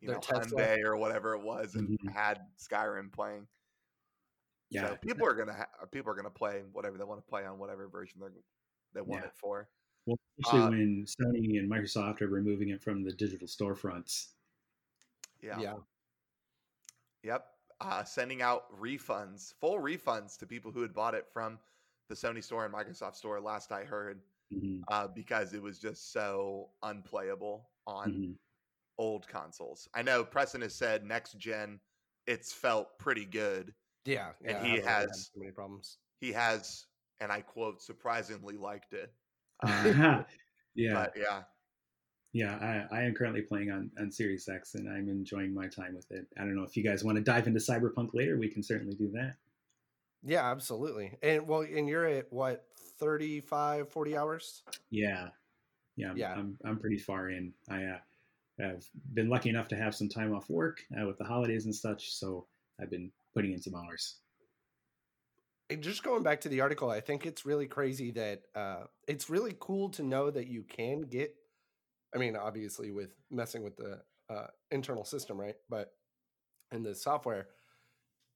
you 0.00 0.08
Their 0.08 0.16
know 0.16 0.20
Tesla. 0.20 0.62
Hyundai 0.62 0.84
or 0.84 0.96
whatever 0.96 1.34
it 1.34 1.42
was 1.42 1.74
and 1.74 1.88
Mhm. 1.88 2.12
had 2.12 2.40
Skyrim 2.58 3.12
playing. 3.12 3.46
yeah. 4.70 4.88
So 4.88 4.96
people 4.96 5.26
are 5.26 5.34
gonna 5.34 5.54
ha- 5.54 5.86
people 5.90 6.10
are 6.12 6.14
gonna 6.14 6.30
play 6.30 6.62
whatever 6.72 6.98
they 6.98 7.04
want 7.04 7.24
to 7.24 7.28
play 7.28 7.44
on 7.44 7.58
whatever 7.58 7.88
version 7.88 8.20
they 8.20 8.28
they 8.96 9.02
want 9.02 9.22
Yeah. 9.22 9.28
it 9.28 9.36
for. 9.36 9.68
Well, 10.06 10.18
especially 10.40 10.60
Uh, 10.66 10.70
when 10.70 11.04
Sony 11.04 11.58
and 11.58 11.70
Microsoft 11.70 12.22
are 12.22 12.28
removing 12.28 12.70
it 12.70 12.82
from 12.82 13.02
the 13.04 13.12
digital 13.12 13.46
storefronts. 13.46 14.32
Yeah. 15.40 15.60
Yeah. 15.60 15.76
Yep. 17.22 17.46
Uh, 17.80 18.04
sending 18.04 18.40
out 18.40 18.72
refunds, 18.72 19.52
full 19.54 19.78
refunds 19.78 20.38
to 20.38 20.46
people 20.46 20.72
who 20.72 20.80
had 20.80 20.94
bought 20.94 21.14
it 21.14 21.26
from 21.32 21.58
the 22.08 22.14
Sony 22.14 22.42
store 22.42 22.64
and 22.64 22.72
Microsoft 22.72 23.16
store. 23.16 23.40
Last 23.40 23.70
I 23.72 23.84
heard, 23.84 24.22
Mhm, 24.52 24.82
uh, 24.88 25.08
because 25.08 25.52
it 25.52 25.60
was 25.60 25.78
just 25.78 26.12
so 26.12 26.70
unplayable 26.82 27.68
on 27.86 28.12
mhm. 28.12 28.38
old 28.96 29.26
consoles. 29.28 29.88
I 29.92 30.02
know 30.02 30.24
Preston 30.24 30.62
has 30.62 30.74
said 30.74 31.04
next 31.04 31.36
gen, 31.36 31.80
it's 32.26 32.52
felt 32.52 32.98
pretty 32.98 33.26
good. 33.26 33.74
Yeah, 34.04 34.32
And 34.40 34.50
yeah, 34.50 34.58
I 34.60 34.62
he 34.62 34.68
haven't 34.68 34.72
really 34.72 34.82
had 34.84 35.08
has- 35.10 35.28
too 35.30 35.40
many 35.40 35.52
problems. 35.52 35.98
He 36.20 36.32
has, 36.32 36.86
and 37.20 37.32
I 37.32 37.40
quote, 37.40 37.82
surprisingly 37.82 38.56
liked 38.56 38.92
it. 38.92 39.12
Uh, 39.62 40.22
yeah, 40.74 40.94
But 40.94 41.14
yeah, 41.16 41.42
yeah. 42.32 42.84
I, 42.90 42.96
I 42.96 43.02
am 43.02 43.14
currently 43.14 43.42
playing 43.42 43.70
on 43.70 43.90
on 43.98 44.10
Series 44.10 44.48
X, 44.48 44.74
and 44.74 44.88
I'm 44.88 45.08
enjoying 45.08 45.54
my 45.54 45.68
time 45.68 45.94
with 45.94 46.10
it. 46.10 46.26
I 46.38 46.42
don't 46.42 46.54
know 46.54 46.64
if 46.64 46.76
you 46.76 46.82
guys 46.82 47.04
want 47.04 47.16
to 47.16 47.24
dive 47.24 47.46
into 47.46 47.60
Cyberpunk 47.60 48.10
later. 48.14 48.36
We 48.38 48.48
can 48.48 48.62
certainly 48.62 48.94
do 48.94 49.10
that. 49.12 49.36
Yeah, 50.22 50.50
absolutely. 50.50 51.16
And 51.22 51.46
well, 51.46 51.60
and 51.60 51.88
you're 51.88 52.06
at 52.06 52.32
what 52.32 52.64
35, 52.98 53.90
40 53.90 54.16
hours? 54.16 54.62
Yeah, 54.90 55.28
yeah. 55.96 56.10
I'm, 56.10 56.16
Yeah. 56.16 56.32
I'm 56.34 56.58
I'm 56.64 56.78
pretty 56.78 56.98
far 56.98 57.30
in. 57.30 57.52
I 57.70 57.84
uh, 57.84 57.98
have 58.58 58.84
been 59.14 59.28
lucky 59.28 59.48
enough 59.50 59.68
to 59.68 59.76
have 59.76 59.94
some 59.94 60.08
time 60.08 60.34
off 60.34 60.50
work 60.50 60.82
uh, 61.00 61.06
with 61.06 61.18
the 61.18 61.24
holidays 61.24 61.64
and 61.66 61.74
such, 61.74 62.12
so 62.12 62.46
I've 62.80 62.90
been 62.90 63.10
putting 63.34 63.52
in 63.52 63.60
some 63.62 63.74
hours. 63.74 64.16
And 65.68 65.82
just 65.82 66.02
going 66.04 66.22
back 66.22 66.40
to 66.42 66.48
the 66.48 66.60
article, 66.60 66.90
I 66.90 67.00
think 67.00 67.26
it's 67.26 67.44
really 67.44 67.66
crazy 67.66 68.12
that 68.12 68.42
uh, 68.54 68.84
it's 69.08 69.28
really 69.28 69.56
cool 69.58 69.88
to 69.90 70.02
know 70.02 70.30
that 70.30 70.46
you 70.46 70.62
can 70.62 71.02
get. 71.02 71.34
I 72.14 72.18
mean, 72.18 72.36
obviously, 72.36 72.92
with 72.92 73.10
messing 73.30 73.62
with 73.64 73.76
the 73.76 74.02
uh, 74.30 74.48
internal 74.70 75.04
system, 75.04 75.40
right? 75.40 75.56
But 75.68 75.92
in 76.72 76.82
the 76.82 76.94
software, 76.94 77.48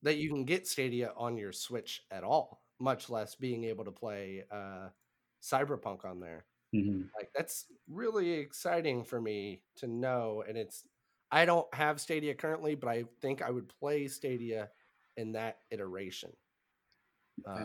that 0.03 0.17
you 0.17 0.29
can 0.29 0.45
get 0.45 0.67
Stadia 0.67 1.13
on 1.17 1.37
your 1.37 1.51
Switch 1.53 2.03
at 2.11 2.23
all, 2.23 2.63
much 2.79 3.09
less 3.09 3.35
being 3.35 3.65
able 3.65 3.85
to 3.85 3.91
play 3.91 4.43
uh, 4.51 4.89
Cyberpunk 5.43 6.05
on 6.05 6.19
there. 6.19 6.45
hmm 6.73 7.03
Like 7.17 7.31
that's 7.35 7.65
really 7.89 8.31
exciting 8.33 9.03
for 9.03 9.21
me 9.21 9.63
to 9.77 9.87
know. 9.87 10.43
And 10.47 10.57
it's 10.57 10.85
I 11.31 11.45
don't 11.45 11.73
have 11.75 12.01
Stadia 12.01 12.35
currently, 12.35 12.75
but 12.75 12.89
I 12.89 13.05
think 13.21 13.41
I 13.41 13.51
would 13.51 13.69
play 13.79 14.07
Stadia 14.07 14.69
in 15.17 15.33
that 15.33 15.59
iteration. 15.71 16.31
I- 17.45 17.63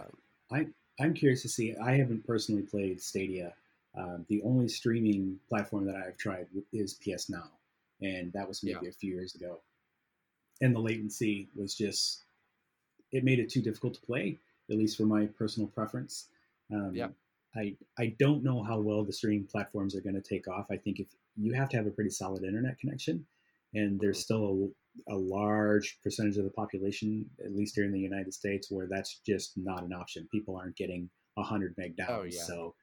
Um, 0.50 0.75
I'm 0.99 1.12
curious 1.14 1.42
to 1.42 1.49
see. 1.49 1.76
I 1.76 1.92
haven't 1.97 2.26
personally 2.26 2.62
played 2.62 3.00
Stadia. 3.02 3.54
Um, 3.95 4.25
the 4.28 4.42
only 4.42 4.68
streaming 4.68 5.38
platform 5.49 5.85
that 5.87 5.97
I've 5.97 6.16
tried 6.16 6.49
is 6.73 6.95
PS 6.95 7.28
Now, 7.28 7.50
and 8.00 8.33
that 8.33 8.49
was 8.49 8.62
maybe 8.62 8.80
Yeah. 8.83 8.88
a 8.88 8.92
few 8.92 9.14
years 9.14 9.35
ago. 9.35 9.62
And 10.62 10.75
the 10.75 10.80
latency 10.80 11.49
was 11.54 11.75
just 11.75 12.25
it 13.12 13.23
made 13.25 13.38
it 13.38 13.49
too 13.49 13.62
difficult 13.62 13.95
to 13.95 14.00
play, 14.00 14.38
at 14.68 14.76
least 14.76 14.97
for 14.97 15.06
my 15.06 15.26
personal 15.26 15.68
preference. 15.68 16.28
Um, 16.71 16.95
Yeah. 16.95 17.12
I 17.54 17.76
I 17.99 18.09
don't 18.18 18.42
know 18.42 18.62
how 18.62 18.80
well 18.80 19.04
the 19.04 19.12
streaming 19.12 19.47
platforms 19.47 19.95
are 19.95 20.00
going 20.00 20.16
to 20.16 20.21
take 20.23 20.49
off. 20.49 20.71
I 20.71 20.76
think 20.76 20.99
if 21.00 21.14
you 21.37 21.52
have 21.52 21.68
to 21.71 21.76
have 21.76 21.87
a 21.87 21.90
pretty 21.90 22.11
solid 22.11 22.42
internet 22.45 22.78
connection, 22.78 23.26
and 23.75 24.00
there's 24.00 24.18
Mhm. 24.18 24.23
still 24.25 24.75
a, 25.08 25.14
large 25.14 25.98
percentage 26.02 26.36
of 26.36 26.44
the 26.44 26.50
population, 26.50 27.28
at 27.44 27.54
least 27.54 27.74
here 27.74 27.84
in 27.84 27.92
the 27.92 28.00
United 28.00 28.32
States, 28.32 28.70
where 28.70 28.86
that's 28.88 29.20
just 29.26 29.52
not 29.56 29.82
an 29.82 29.92
option. 29.92 30.28
People 30.32 30.56
aren't 30.56 30.76
getting 30.76 31.08
a 31.36 31.40
100 31.40 31.74
meg 31.76 31.96
down. 31.96 32.08
Oh, 32.10 32.22
yeah. 32.24 32.42
So 32.42 32.74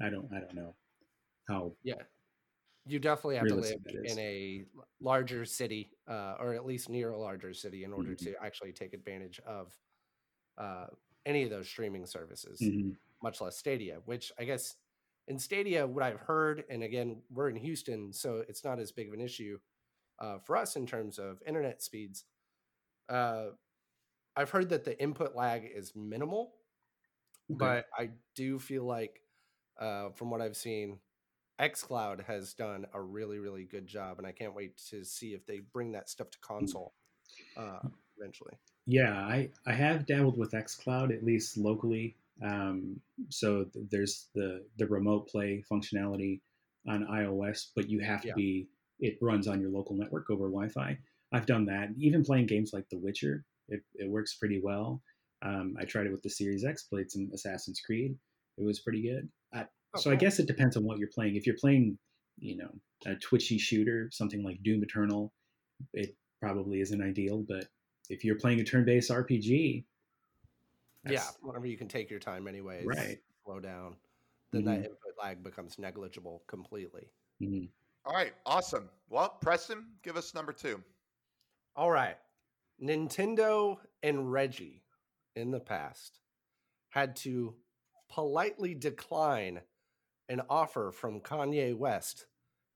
I 0.00 0.10
don't 0.10 0.28
I 0.32 0.40
don't 0.40 0.54
know 0.54 0.74
how 1.48 1.72
yeah. 1.82 1.94
You 2.86 2.98
definitely 2.98 3.36
have 3.36 3.48
to 3.48 3.54
live 3.54 3.64
Realistic 3.64 3.84
that 3.84 4.04
is. 4.06 4.12
in 4.12 4.18
a 4.18 4.64
larger 5.00 5.44
city, 5.44 5.90
uh, 6.08 6.36
or 6.40 6.54
at 6.54 6.64
least 6.64 6.88
near 6.88 7.10
a 7.10 7.18
larger 7.18 7.52
city, 7.52 7.84
in 7.84 7.92
order 7.92 8.12
Mhm. 8.12 8.18
to 8.18 8.42
actually 8.42 8.72
take 8.72 8.94
advantage 8.94 9.40
of 9.40 9.76
uh, 10.56 10.86
any 11.26 11.44
of 11.44 11.50
those 11.50 11.68
streaming 11.68 12.06
services. 12.06 12.60
Mhm. 12.60 12.96
much 13.20 13.40
less 13.40 13.56
Stadia, 13.56 14.00
which 14.04 14.30
I 14.38 14.44
guess 14.44 14.76
in 15.26 15.38
Stadia, 15.38 15.86
what 15.86 16.02
I've 16.02 16.20
heard, 16.20 16.64
and 16.70 16.82
again, 16.82 17.22
we're 17.30 17.50
in 17.50 17.56
Houston, 17.56 18.12
so 18.12 18.44
it's 18.48 18.64
not 18.64 18.78
as 18.78 18.92
big 18.92 19.08
of 19.08 19.14
an 19.14 19.20
issue 19.20 19.58
uh, 20.18 20.38
for 20.38 20.56
us 20.56 20.76
in 20.76 20.86
terms 20.86 21.18
of 21.18 21.42
internet 21.46 21.82
speeds. 21.82 22.24
Uh, 23.08 23.50
I've 24.36 24.50
heard 24.50 24.68
that 24.70 24.84
the 24.84 25.00
input 25.02 25.34
lag 25.34 25.64
is 25.64 25.94
minimal, 25.96 26.54
Okay. 27.50 27.58
but 27.58 27.86
I 27.98 28.10
do 28.34 28.58
feel 28.58 28.84
like, 28.84 29.22
uh, 29.80 30.10
from 30.10 30.30
what 30.30 30.40
I've 30.40 30.56
seen, 30.56 31.00
xCloud 31.60 32.24
has 32.24 32.54
done 32.54 32.86
a 32.92 33.00
really, 33.00 33.38
really 33.38 33.64
good 33.64 33.86
job, 33.86 34.18
and 34.18 34.26
I 34.26 34.32
can't 34.32 34.54
wait 34.54 34.76
to 34.90 35.04
see 35.04 35.34
if 35.34 35.44
they 35.46 35.60
bring 35.60 35.92
that 35.92 36.08
stuff 36.08 36.30
to 36.30 36.38
console 36.40 36.94
uh, 37.56 37.80
eventually. 38.18 38.58
Yeah, 38.86 39.14
I, 39.14 39.50
I 39.66 39.72
have 39.72 40.06
dabbled 40.06 40.38
with 40.38 40.52
xCloud 40.52 41.12
at 41.16 41.24
least 41.24 41.56
locally. 41.56 42.16
Um, 42.42 43.00
so 43.28 43.64
th- 43.64 43.86
there's 43.90 44.28
the 44.34 44.64
the 44.78 44.86
remote 44.86 45.28
play 45.28 45.64
functionality 45.70 46.40
on 46.86 47.04
iOS, 47.06 47.70
but 47.74 47.90
you 47.90 48.00
have 48.00 48.26
to 48.28 48.28
Yeah. 48.28 48.34
be 48.34 48.68
it 49.00 49.18
runs 49.20 49.46
on 49.48 49.60
your 49.60 49.70
local 49.70 49.96
network 49.96 50.30
over 50.30 50.44
Wi-Fi. 50.48 50.98
I've 51.32 51.46
done 51.46 51.66
that. 51.66 51.90
Even 51.98 52.24
playing 52.24 52.46
games 52.46 52.72
like 52.72 52.88
The 52.90 52.98
Witcher, 52.98 53.44
it, 53.68 53.82
it 53.94 54.10
works 54.10 54.36
pretty 54.36 54.60
well. 54.62 55.02
Um, 55.42 55.76
I 55.78 55.84
tried 55.84 56.06
it 56.06 56.12
with 56.12 56.22
the 56.22 56.30
Series 56.30 56.64
X, 56.64 56.84
played 56.84 57.10
some 57.10 57.30
Assassin's 57.32 57.80
Creed. 57.80 58.16
It 58.56 58.64
was 58.64 58.80
pretty 58.80 59.02
good. 59.02 59.28
I, 59.52 59.66
Oh, 59.94 60.00
so 60.00 60.10
I 60.10 60.16
guess 60.16 60.38
it 60.38 60.46
depends 60.46 60.76
on 60.76 60.84
what 60.84 60.98
you're 60.98 61.08
playing. 61.14 61.36
If 61.36 61.46
you're 61.46 61.56
playing, 61.58 61.98
you 62.38 62.58
know, 62.58 62.68
a 63.06 63.14
twitchy 63.14 63.56
shooter, 63.56 64.10
something 64.12 64.42
like 64.42 64.62
Doom 64.62 64.82
Eternal, 64.82 65.32
it 65.94 66.14
probably 66.42 66.82
isn't 66.82 67.00
ideal. 67.02 67.42
But 67.48 67.68
if 68.10 68.22
you're 68.22 68.36
playing 68.38 68.60
a 68.60 68.64
turn-based 68.64 69.10
RPG, 69.10 69.86
Yeah, 71.08 71.24
whenever 71.40 71.66
you 71.66 71.78
can 71.78 71.88
take 71.88 72.10
your 72.10 72.20
time, 72.20 72.46
anyways. 72.48 72.84
Right. 72.84 73.18
Slow 73.46 73.60
down. 73.60 73.96
Then 74.52 74.64
that 74.64 74.80
Mhm. 74.80 74.84
input 74.84 75.16
lag 75.22 75.42
becomes 75.42 75.78
negligible 75.78 76.44
completely. 76.46 77.10
mhm. 77.40 77.70
All 78.08 78.14
right, 78.14 78.32
awesome. 78.46 78.88
Well, 79.10 79.36
Preston, 79.42 79.84
give 80.02 80.16
us 80.16 80.34
number 80.34 80.52
two. 80.52 80.82
All 81.76 81.90
right. 81.90 82.16
Nintendo 82.82 83.76
and 84.02 84.32
Reggie 84.32 84.82
in 85.36 85.50
the 85.50 85.60
past 85.60 86.20
had 86.88 87.16
to 87.16 87.54
politely 88.08 88.74
decline 88.74 89.60
an 90.30 90.40
offer 90.48 90.90
from 90.90 91.20
Kanye 91.20 91.76
West 91.76 92.24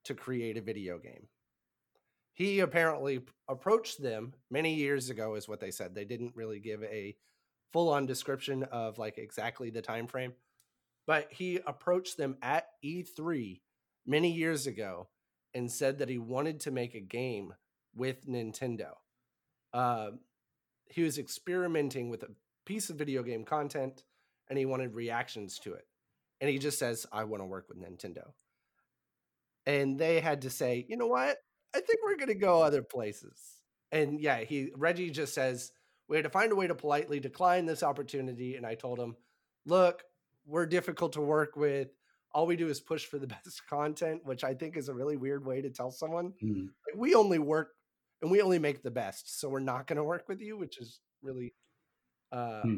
to 0.04 0.12
create 0.12 0.58
a 0.58 0.62
video 0.62 0.98
game. 0.98 1.28
He 2.34 2.60
apparently 2.60 3.22
approached 3.48 4.02
them 4.02 4.34
many 4.50 4.74
years 4.74 5.08
ago 5.08 5.36
is 5.36 5.48
what 5.48 5.60
they 5.60 5.70
said. 5.70 5.94
They 5.94 6.04
didn't 6.04 6.36
really 6.36 6.60
give 6.60 6.82
a 6.82 7.16
full-on 7.72 8.04
description 8.04 8.64
of 8.64 8.98
like 8.98 9.16
exactly 9.16 9.70
the 9.70 9.80
time 9.80 10.08
frame, 10.08 10.34
but 11.06 11.28
he 11.30 11.58
approached 11.66 12.18
them 12.18 12.36
at 12.42 12.66
E3 12.84 13.62
many 14.04 14.30
years 14.30 14.66
ago 14.66 15.08
and 15.54 15.70
said 15.70 15.98
that 15.98 16.08
he 16.08 16.18
wanted 16.18 16.60
to 16.60 16.70
make 16.70 16.94
a 16.94 17.00
game 17.00 17.54
with 17.94 18.26
Nintendo. 18.26 18.92
Uh, 19.72 20.10
he 20.86 21.02
was 21.02 21.18
experimenting 21.18 22.08
with 22.08 22.22
a 22.22 22.30
piece 22.64 22.90
of 22.90 22.96
video 22.96 23.22
game 23.22 23.44
content 23.44 24.04
and 24.48 24.58
he 24.58 24.66
wanted 24.66 24.94
reactions 24.94 25.58
to 25.60 25.74
it. 25.74 25.86
And 26.40 26.50
he 26.50 26.58
just 26.58 26.78
says, 26.78 27.06
I 27.12 27.24
want 27.24 27.40
to 27.40 27.46
work 27.46 27.68
with 27.68 27.78
Nintendo. 27.78 28.32
And 29.64 29.98
they 29.98 30.20
had 30.20 30.42
to 30.42 30.50
say, 30.50 30.84
you 30.88 30.96
know 30.96 31.06
what? 31.06 31.36
I 31.74 31.80
think 31.80 32.00
we're 32.04 32.16
going 32.16 32.28
to 32.28 32.34
go 32.34 32.62
other 32.62 32.82
places. 32.82 33.38
And 33.92 34.20
yeah, 34.20 34.40
he 34.40 34.70
Reggie 34.76 35.10
just 35.10 35.34
says, 35.34 35.72
we 36.08 36.16
had 36.16 36.24
to 36.24 36.30
find 36.30 36.52
a 36.52 36.56
way 36.56 36.66
to 36.66 36.74
politely 36.74 37.20
decline 37.20 37.64
this 37.64 37.82
opportunity. 37.82 38.56
And 38.56 38.66
I 38.66 38.74
told 38.74 38.98
him, 38.98 39.16
look, 39.64 40.02
we're 40.44 40.66
difficult 40.66 41.12
to 41.12 41.20
work 41.20 41.56
with. 41.56 41.88
All 42.34 42.46
we 42.46 42.56
do 42.56 42.68
is 42.68 42.80
push 42.80 43.04
for 43.04 43.18
the 43.18 43.26
best 43.44 43.66
content, 43.68 44.24
which 44.24 44.44
I 44.44 44.54
think 44.54 44.76
is 44.76 44.88
a 44.88 44.94
really 44.94 45.16
weird 45.16 45.44
way 45.44 45.60
to 45.60 45.70
tell 45.70 45.90
someone 45.90 46.32
like, 46.42 46.96
we 46.96 47.14
only 47.14 47.38
work 47.38 47.72
and 48.22 48.30
we 48.30 48.40
only 48.40 48.58
make 48.58 48.82
the 48.82 48.90
best 48.90 49.38
so 49.38 49.48
we're 49.48 49.60
not 49.60 49.86
going 49.86 49.96
to 49.96 50.04
work 50.04 50.28
with 50.28 50.40
you 50.40 50.56
which 50.56 50.78
is 50.78 51.00
really 51.22 51.52
uh 52.30 52.62
Hmm. 52.62 52.76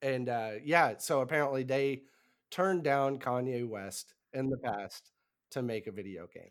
and 0.00 0.28
uh 0.28 0.52
yeah 0.64 0.94
so 0.98 1.20
apparently 1.20 1.62
they 1.62 2.02
turned 2.50 2.82
down 2.82 3.18
kanye 3.18 3.68
west 3.68 4.14
in 4.32 4.48
the 4.48 4.58
past 4.58 5.10
to 5.50 5.62
make 5.62 5.86
a 5.86 5.92
video 5.92 6.26
game 6.34 6.50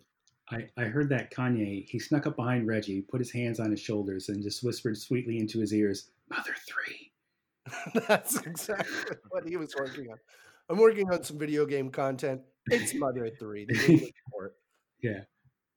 I, 0.49 0.67
I 0.75 0.83
heard 0.83 1.07
that 1.09 1.31
Kanye, 1.31 1.87
he 1.87 1.97
snuck 1.97 2.27
up 2.27 2.35
behind 2.35 2.67
Reggie, 2.67 2.99
put 3.03 3.21
his 3.21 3.31
hands 3.31 3.61
on 3.61 3.71
his 3.71 3.79
shoulders, 3.79 4.27
and 4.27 4.43
just 4.43 4.65
whispered 4.65 4.97
sweetly 4.97 5.39
into 5.39 5.59
his 5.59 5.73
ears, 5.73 6.09
Mother 6.29 6.53
3. 6.67 8.01
that's 8.09 8.35
exactly 8.41 9.15
what 9.29 9.47
he 9.47 9.55
was 9.55 9.73
working 9.79 10.11
on 10.11 10.17
i'm 10.71 10.79
working 10.79 11.11
on 11.11 11.23
some 11.23 11.37
video 11.37 11.65
game 11.65 11.89
content 11.91 12.41
it's 12.67 12.93
mother 12.95 13.29
3 13.39 13.65
the 13.65 13.85
English 13.91 14.11
port. 14.31 14.55
Yeah. 15.03 15.21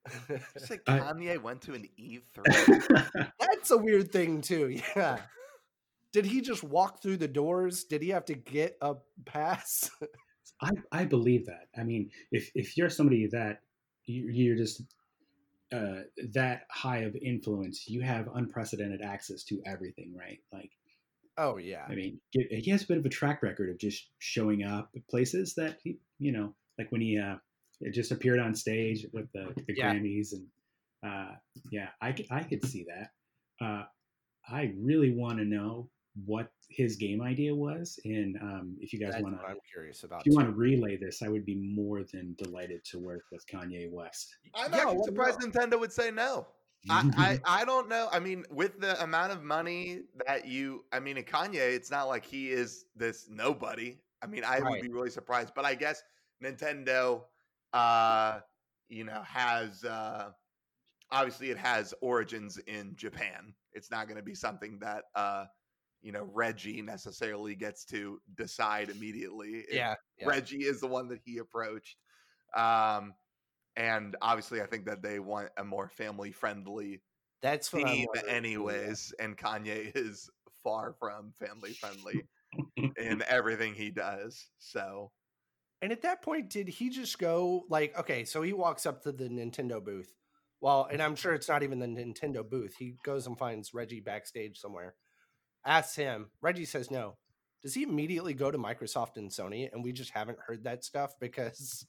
You 0.31 0.39
say 0.59 0.79
I- 0.87 0.99
Kanye 1.01 1.41
went 1.43 1.63
to 1.63 1.75
an 1.75 1.87
E 1.97 2.19
E3. 2.37 3.31
that's 3.41 3.71
a 3.71 3.77
weird 3.79 4.13
thing 4.13 4.41
too 4.43 4.79
yeah 4.97 5.19
did 6.13 6.25
he 6.27 6.41
just 6.43 6.63
walk 6.63 7.03
through 7.03 7.17
the 7.17 7.27
doors 7.29 7.85
did 7.85 8.03
he 8.03 8.11
have 8.11 8.25
to 8.27 8.35
get 8.35 8.77
a 8.81 8.95
pass 9.27 9.91
I, 10.61 10.71
I 10.93 11.05
believe 11.05 11.47
that. 11.47 11.67
I 11.77 11.83
mean, 11.83 12.11
if, 12.31 12.51
if 12.55 12.77
you're 12.77 12.89
somebody 12.89 13.27
that 13.33 13.61
you- 14.07 14.29
you're 14.31 14.57
just 14.57 14.83
uh, 15.73 16.03
that 16.33 16.63
high 16.71 16.99
of 16.99 17.17
influence, 17.17 17.89
you 17.89 18.03
have 18.03 18.29
unprecedented 18.35 19.03
access 19.03 19.43
to 19.45 19.61
everything, 19.67 20.15
right? 20.17 20.39
Like, 20.53 20.71
Oh 21.37 21.57
yeah. 21.57 21.85
I 21.89 21.95
mean, 21.95 22.21
he 22.31 22.71
has 22.71 22.85
a 22.85 22.87
bit 22.87 22.99
of 22.99 23.05
a 23.05 23.11
track 23.11 23.43
record 23.43 23.71
of 23.71 23.79
just 23.79 24.09
showing 24.19 24.63
up 24.63 24.91
at 24.95 25.07
places 25.09 25.55
that 25.57 25.79
he, 25.83 25.99
you 26.19 26.33
know, 26.33 26.55
like 26.79 26.91
when 26.93 27.01
he 27.01 27.19
uh, 27.19 27.37
just 27.93 28.13
appeared 28.13 28.39
on 28.39 28.55
stage 28.55 29.07
with 29.13 29.27
the, 29.33 29.53
the 29.67 29.75
yeah. 29.77 29.95
Grammys, 29.95 30.33
and 30.33 30.47
uh, 31.05 31.35
yeah, 31.71 31.89
I 32.01 32.15
I 32.31 32.43
could 32.43 32.65
see 32.65 32.87
that. 32.89 33.65
Uh, 33.65 33.85
I 34.49 34.73
really 34.79 35.13
want 35.13 35.39
to 35.39 35.45
know 35.45 35.89
what 36.27 36.51
his 36.69 36.97
game 36.97 37.21
idea 37.21 37.55
was, 37.55 37.99
and 38.05 38.37
um, 38.41 38.77
if 38.81 38.93
you 38.93 39.01
guys 39.01 39.21
want 39.21 39.39
to, 39.39 39.45
I'm 39.45 39.57
curious 39.73 40.05
about. 40.05 40.21
If 40.21 40.27
you 40.27 40.35
want 40.35 40.49
to 40.49 40.55
relay 40.55 40.97
this, 40.97 41.23
I 41.23 41.29
would 41.29 41.45
be 41.45 41.57
more 41.57 42.05
than 42.13 42.37
delighted 42.39 42.85
to 42.93 42.99
work 42.99 43.23
with 43.33 43.45
Kanye 43.47 43.91
West. 43.91 44.37
I'm 44.55 44.73
yeah, 44.73 44.95
surprised 45.03 45.41
Nintendo 45.41 45.79
would 45.81 45.93
say 45.93 46.11
no. 46.11 46.47
I, 46.91 47.11
I, 47.17 47.41
I 47.63 47.65
don't 47.65 47.89
know. 47.89 48.09
I 48.13 48.19
mean, 48.19 48.45
with 48.51 48.81
the 48.81 49.03
amount 49.03 49.33
of 49.33 49.43
money 49.43 50.01
that 50.27 50.47
you, 50.47 50.85
I 50.93 51.01
mean, 51.01 51.17
in 51.17 51.25
Kanye, 51.25 51.75
it's 51.75 51.91
not 51.91 52.09
like 52.09 52.25
he 52.25 52.51
is 52.51 52.87
this 52.97 53.27
nobody. 53.29 53.99
I 54.23 54.27
mean, 54.27 54.45
I 54.45 54.59
right. 54.59 54.73
would 54.73 54.83
be 54.83 54.89
really 54.89 55.11
surprised. 55.11 55.53
But 55.55 55.65
I 55.65 55.75
guess 55.75 56.03
Nintendo, 56.43 57.23
uh, 57.73 58.41
you 58.89 59.05
know, 59.05 59.23
has 59.23 59.85
uh, 59.85 60.31
obviously 61.11 61.51
it 61.51 61.59
has 61.59 61.95
origins 62.01 62.59
in 62.67 62.95
Japan. 62.97 63.55
It's 63.73 63.91
not 63.91 64.07
going 64.07 64.17
to 64.17 64.23
be 64.23 64.35
something 64.35 64.79
that 64.81 65.05
uh, 65.15 65.47
you 66.03 66.13
know 66.13 66.29
Reggie 66.33 66.83
necessarily 66.83 67.55
gets 67.55 67.85
to 67.87 68.21
decide 68.37 68.91
immediately. 68.91 69.65
Yeah, 69.71 69.95
yeah, 70.19 70.27
Reggie 70.27 70.65
is 70.65 70.81
the 70.81 70.87
one 70.87 71.09
that 71.09 71.21
he 71.25 71.39
approached. 71.39 71.97
Um, 72.57 73.15
and 73.77 74.17
obviously 74.23 74.61
I 74.61 74.67
think 74.67 74.87
that 74.87 75.03
they 75.03 75.19
want 75.19 75.49
a 75.57 75.65
more 75.65 75.89
family 75.89 76.33
friendly 76.33 77.01
that's 77.43 77.69
theme 77.69 78.07
anyways 78.29 79.13
and 79.19 79.37
Kanye 79.37 79.93
is 79.95 80.31
far 80.63 80.95
from 80.99 81.33
family 81.39 81.73
friendly 81.73 82.25
in 82.97 83.23
everything 83.29 83.75
he 83.75 83.91
does 83.91 84.49
so 84.59 85.11
and 85.83 85.93
at 85.93 86.03
that 86.03 86.23
point 86.23 86.51
did 86.51 86.69
he 86.69 86.89
just 86.89 87.19
go 87.19 87.65
like 87.69 87.99
okay 87.99 88.25
so 88.25 88.43
he 88.43 88.53
walks 88.53 88.87
up 88.87 89.03
to 89.03 89.13
the 89.13 89.29
Nintendo 89.29 89.83
booth. 89.85 90.15
Well 90.61 90.89
and 90.91 91.03
I'm 91.03 91.17
sure 91.17 91.35
it's 91.35 91.49
not 91.49 91.63
even 91.63 91.79
the 91.79 91.87
Nintendo 91.87 92.49
booth. 92.49 92.77
He 92.79 92.97
goes 93.05 93.27
and 93.27 93.39
finds 93.39 93.75
Reggie 93.75 94.01
backstage 94.01 94.59
somewhere 94.59 94.95
asks 95.67 95.97
him 95.97 96.31
Reggie 96.41 96.65
says 96.65 96.91
no. 96.91 97.17
Does 97.63 97.75
he 97.75 97.83
immediately 97.83 98.35
go 98.35 98.51
to 98.51 98.59
Microsoft 98.59 99.17
and 99.17 99.31
Sony 99.31 99.71
and 99.73 99.83
we 99.83 99.93
just 99.93 100.11
haven't 100.11 100.39
heard 100.47 100.65
that 100.65 100.85
stuff? 100.85 101.15
Because 101.19 101.87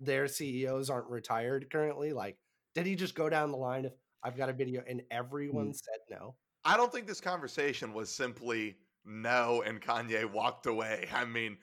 their 0.00 0.26
CEOs 0.28 0.90
aren't 0.90 1.08
retired 1.08 1.68
currently? 1.70 2.12
Like, 2.12 2.36
did 2.74 2.86
he 2.86 2.94
just 2.94 3.14
go 3.14 3.28
down 3.28 3.50
the 3.50 3.56
line 3.56 3.86
of 3.86 3.92
I've 4.22 4.36
got 4.36 4.48
a 4.48 4.52
video 4.52 4.82
and 4.88 5.02
everyone 5.10 5.68
mm. 5.68 5.74
said 5.74 6.00
no? 6.10 6.34
I 6.64 6.76
don't 6.76 6.92
think 6.92 7.06
this 7.06 7.20
conversation 7.20 7.92
was 7.92 8.10
simply 8.10 8.76
no 9.04 9.62
and 9.62 9.80
Kanye 9.80 10.30
walked 10.30 10.66
away. 10.66 11.08
I 11.14 11.24
mean, 11.24 11.56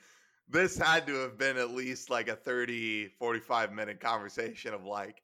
this 0.47 0.77
had 0.77 1.07
to 1.07 1.15
have 1.15 1.37
been 1.37 1.57
at 1.57 1.71
least 1.71 2.09
like 2.09 2.27
a 2.27 2.35
30, 2.35 3.09
45 3.19 3.73
minute 3.73 3.99
conversation 3.99 4.73
of 4.73 4.83
like, 4.83 5.21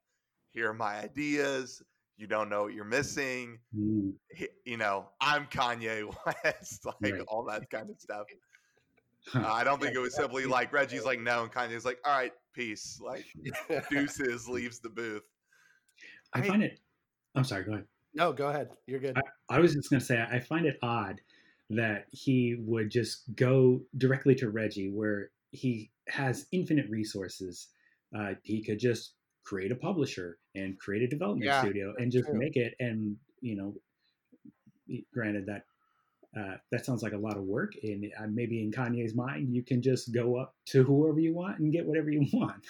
here 0.49 0.69
are 0.69 0.73
my 0.73 0.99
ideas. 0.99 1.81
You 2.17 2.27
don't 2.27 2.49
know 2.49 2.63
what 2.63 2.73
you're 2.73 2.83
missing. 2.85 3.57
Mm. 3.75 4.13
You 4.65 4.77
know, 4.77 5.09
I'm 5.19 5.47
Kanye 5.47 6.13
West, 6.43 6.85
like 6.85 7.13
right. 7.13 7.21
all 7.27 7.45
that 7.45 7.69
kind 7.69 7.89
of 7.89 7.99
stuff. 7.99 8.27
Uh, 9.33 9.39
I 9.51 9.63
don't 9.63 9.81
think 9.81 9.95
it 9.95 9.99
was 9.99 10.15
simply 10.15 10.45
like 10.45 10.71
Reggie's 10.71 11.05
like 11.05 11.19
no, 11.19 11.43
and 11.43 11.51
Kanye's 11.51 11.85
like, 11.85 11.99
all 12.05 12.15
right, 12.15 12.33
peace. 12.53 12.99
Like 13.03 13.25
deuces 13.89 14.47
leaves 14.47 14.79
the 14.79 14.89
booth. 14.89 15.23
I 16.33 16.41
find 16.41 16.63
it. 16.63 16.79
I'm 17.35 17.43
sorry. 17.43 17.63
Go 17.63 17.73
ahead. 17.73 17.85
No, 18.13 18.33
go 18.33 18.49
ahead. 18.49 18.69
You're 18.87 18.99
good. 18.99 19.17
I, 19.17 19.55
I 19.55 19.59
was 19.59 19.73
just 19.73 19.89
going 19.89 19.99
to 19.99 20.05
say 20.05 20.21
I 20.21 20.39
find 20.39 20.65
it 20.65 20.77
odd 20.81 21.21
that 21.69 22.05
he 22.11 22.57
would 22.59 22.89
just 22.89 23.23
go 23.35 23.81
directly 23.97 24.35
to 24.35 24.49
Reggie, 24.49 24.89
where 24.89 25.31
he 25.51 25.91
has 26.09 26.45
infinite 26.51 26.89
resources. 26.89 27.69
Uh, 28.17 28.33
he 28.43 28.63
could 28.63 28.79
just 28.79 29.13
create 29.45 29.71
a 29.71 29.75
publisher 29.75 30.37
and 30.55 30.77
create 30.79 31.03
a 31.03 31.07
development 31.07 31.45
yeah, 31.45 31.61
studio 31.61 31.93
and 31.97 32.11
just 32.11 32.27
true. 32.27 32.37
make 32.37 32.57
it. 32.57 32.73
And 32.79 33.15
you 33.39 33.55
know, 33.55 33.75
granted 35.13 35.45
that 35.47 35.63
uh, 36.37 36.55
that 36.71 36.85
sounds 36.85 37.03
like 37.03 37.13
a 37.13 37.17
lot 37.17 37.37
of 37.37 37.43
work. 37.43 37.73
And 37.83 38.05
uh, 38.17 38.27
maybe 38.29 38.63
in 38.63 38.71
Kanye's 38.71 39.15
mind, 39.15 39.53
you 39.53 39.63
can 39.63 39.81
just 39.81 40.13
go 40.13 40.37
up 40.37 40.55
to 40.67 40.83
whoever 40.83 41.19
you 41.19 41.33
want 41.33 41.59
and 41.59 41.71
get 41.71 41.85
whatever 41.85 42.09
you 42.09 42.25
want. 42.33 42.65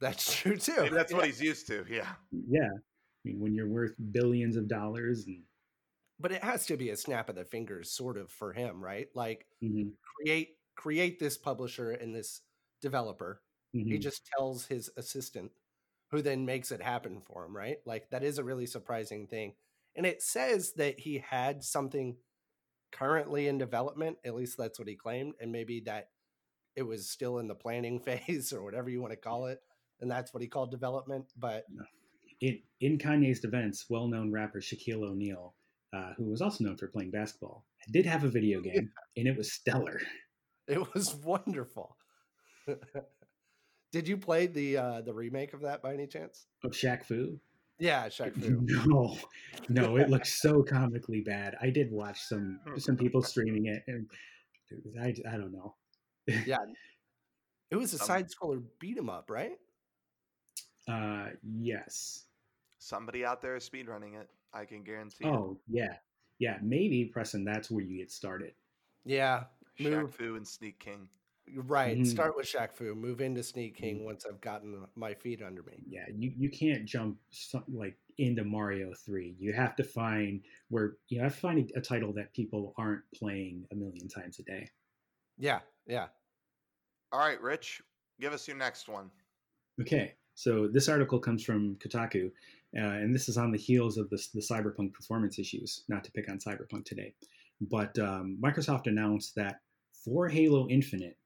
That's 0.00 0.34
true 0.34 0.56
too. 0.56 0.74
Maybe 0.78 0.94
that's 0.94 1.12
yeah. 1.12 1.18
what 1.18 1.26
he's 1.26 1.42
used 1.42 1.66
to. 1.68 1.84
Yeah. 1.88 2.08
Yeah. 2.48 2.68
I 2.68 3.20
mean, 3.24 3.40
when 3.40 3.54
you're 3.54 3.68
worth 3.68 3.94
billions 4.12 4.56
of 4.56 4.68
dollars 4.68 5.24
and. 5.26 5.42
But 6.20 6.30
it 6.30 6.44
has 6.44 6.64
to 6.66 6.76
be 6.76 6.90
a 6.90 6.96
snap 6.96 7.28
of 7.28 7.34
the 7.34 7.44
fingers, 7.44 7.90
sort 7.90 8.16
of, 8.16 8.30
for 8.30 8.52
him, 8.52 8.82
right? 8.82 9.08
Like 9.14 9.46
mm-hmm. 9.62 9.88
create 10.16 10.50
create 10.76 11.18
this 11.18 11.36
publisher 11.36 11.90
and 11.90 12.14
this 12.14 12.42
developer. 12.80 13.42
Mm-hmm. 13.74 13.90
He 13.90 13.98
just 13.98 14.24
tells 14.36 14.66
his 14.66 14.90
assistant, 14.96 15.50
who 16.12 16.22
then 16.22 16.46
makes 16.46 16.70
it 16.70 16.80
happen 16.80 17.20
for 17.20 17.44
him, 17.44 17.56
right? 17.56 17.78
Like 17.84 18.10
that 18.10 18.22
is 18.22 18.38
a 18.38 18.44
really 18.44 18.66
surprising 18.66 19.26
thing. 19.26 19.54
And 19.96 20.06
it 20.06 20.22
says 20.22 20.74
that 20.74 21.00
he 21.00 21.18
had 21.18 21.64
something 21.64 22.16
currently 22.94 23.48
in 23.48 23.58
development. 23.58 24.16
At 24.24 24.34
least 24.34 24.56
that's 24.56 24.78
what 24.78 24.88
he 24.88 24.94
claimed, 24.96 25.34
and 25.40 25.52
maybe 25.52 25.80
that 25.86 26.08
it 26.76 26.82
was 26.82 27.10
still 27.10 27.38
in 27.38 27.48
the 27.48 27.54
planning 27.54 28.00
phase 28.04 28.52
or 28.52 28.62
whatever 28.62 28.88
you 28.88 29.00
want 29.00 29.12
to 29.12 29.18
call 29.18 29.46
it, 29.46 29.60
and 30.00 30.10
that's 30.10 30.32
what 30.32 30.42
he 30.42 30.48
called 30.48 30.70
development. 30.70 31.26
But 31.36 31.64
in 32.40 32.60
in 32.80 32.98
Kanye's 32.98 33.40
defense, 33.40 33.86
well-known 33.88 34.32
rapper 34.32 34.60
Shaquille 34.60 35.02
O'Neal, 35.02 35.54
uh, 35.92 36.12
who 36.16 36.30
was 36.30 36.40
also 36.40 36.64
known 36.64 36.76
for 36.76 36.88
playing 36.88 37.10
basketball, 37.10 37.64
did 37.92 38.06
have 38.06 38.24
a 38.24 38.28
video 38.28 38.60
game, 38.62 38.90
and 39.16 39.28
it 39.28 39.36
was 39.36 39.52
stellar. 39.52 40.00
It 40.66 40.94
was 40.94 41.14
wonderful. 41.24 41.96
did 43.92 44.08
you 44.08 44.16
play 44.16 44.46
the 44.46 44.76
uh, 44.76 45.00
the 45.02 45.14
remake 45.14 45.52
of 45.52 45.62
that 45.62 45.82
by 45.82 45.94
any 45.94 46.06
chance? 46.06 46.46
Of 46.64 46.72
Shaq 46.72 47.04
Fu? 47.04 47.38
Yeah, 47.78 48.06
Shaq 48.08 48.34
Fu. 48.34 48.60
No, 48.88 49.16
no, 49.68 49.96
it 49.96 50.08
looks 50.08 50.40
so 50.40 50.62
comically 50.68 51.20
bad. 51.20 51.56
I 51.60 51.70
did 51.70 51.90
watch 51.90 52.20
some 52.22 52.60
some 52.78 52.96
people 52.96 53.22
streaming 53.22 53.66
it, 53.66 53.82
and 53.86 54.06
I, 55.00 55.14
I 55.30 55.36
don't 55.36 55.52
know. 55.52 55.74
yeah, 56.46 56.58
it 57.70 57.76
was 57.76 57.92
a 57.94 57.98
side 57.98 58.28
scroller 58.28 58.62
beat 58.78 58.98
'em 58.98 59.10
up, 59.10 59.30
right? 59.30 59.58
Uh, 60.88 61.28
yes. 61.42 62.24
Somebody 62.78 63.24
out 63.24 63.40
there 63.40 63.56
is 63.56 63.68
speedrunning 63.68 64.20
it. 64.20 64.28
I 64.52 64.64
can 64.66 64.82
guarantee. 64.84 65.24
Oh 65.24 65.58
it. 65.68 65.76
yeah, 65.76 65.94
yeah. 66.38 66.58
Maybe 66.62 67.06
Preston. 67.06 67.44
That's 67.44 67.70
where 67.70 67.82
you 67.82 67.98
get 67.98 68.12
started. 68.12 68.52
Yeah, 69.04 69.44
Shaq 69.80 70.12
Fu 70.12 70.36
and 70.36 70.46
Sneak 70.46 70.78
King. 70.78 71.08
Right. 71.52 71.98
Mm. 71.98 72.06
Start 72.06 72.36
with 72.36 72.46
Shaq 72.46 72.72
Fu. 72.72 72.94
Move 72.94 73.20
into 73.20 73.42
Sneak 73.42 73.76
King 73.76 74.00
mm. 74.00 74.04
once 74.04 74.24
I've 74.28 74.40
gotten 74.40 74.86
my 74.96 75.14
feet 75.14 75.42
under 75.42 75.62
me. 75.62 75.82
Yeah, 75.86 76.06
you, 76.14 76.32
you 76.36 76.50
can't 76.50 76.86
jump 76.86 77.18
some, 77.30 77.64
like 77.68 77.96
into 78.18 78.44
Mario 78.44 78.92
Three. 79.04 79.36
You 79.38 79.52
have 79.52 79.76
to 79.76 79.84
find 79.84 80.40
where 80.70 80.96
you 81.08 81.20
have 81.20 81.34
to 81.34 81.40
find 81.40 81.70
a, 81.74 81.78
a 81.78 81.82
title 81.82 82.12
that 82.14 82.32
people 82.32 82.72
aren't 82.78 83.02
playing 83.14 83.66
a 83.72 83.74
million 83.74 84.08
times 84.08 84.38
a 84.38 84.42
day. 84.42 84.68
Yeah, 85.38 85.60
yeah. 85.86 86.06
All 87.12 87.20
right, 87.20 87.40
Rich, 87.40 87.82
give 88.20 88.32
us 88.32 88.48
your 88.48 88.56
next 88.56 88.88
one. 88.88 89.10
Okay, 89.80 90.14
so 90.34 90.66
this 90.66 90.88
article 90.88 91.18
comes 91.18 91.44
from 91.44 91.76
Kotaku, 91.76 92.26
uh, 92.76 92.80
and 92.80 93.14
this 93.14 93.28
is 93.28 93.36
on 93.36 93.52
the 93.52 93.58
heels 93.58 93.98
of 93.98 94.08
the, 94.10 94.20
the 94.34 94.40
Cyberpunk 94.40 94.92
performance 94.92 95.38
issues. 95.38 95.84
Not 95.88 96.04
to 96.04 96.10
pick 96.12 96.30
on 96.30 96.38
Cyberpunk 96.38 96.84
today, 96.84 97.14
but 97.60 97.98
um, 97.98 98.38
Microsoft 98.42 98.86
announced 98.86 99.34
that 99.36 99.60
for 100.04 100.28
Halo 100.28 100.68
Infinite, 100.68 101.16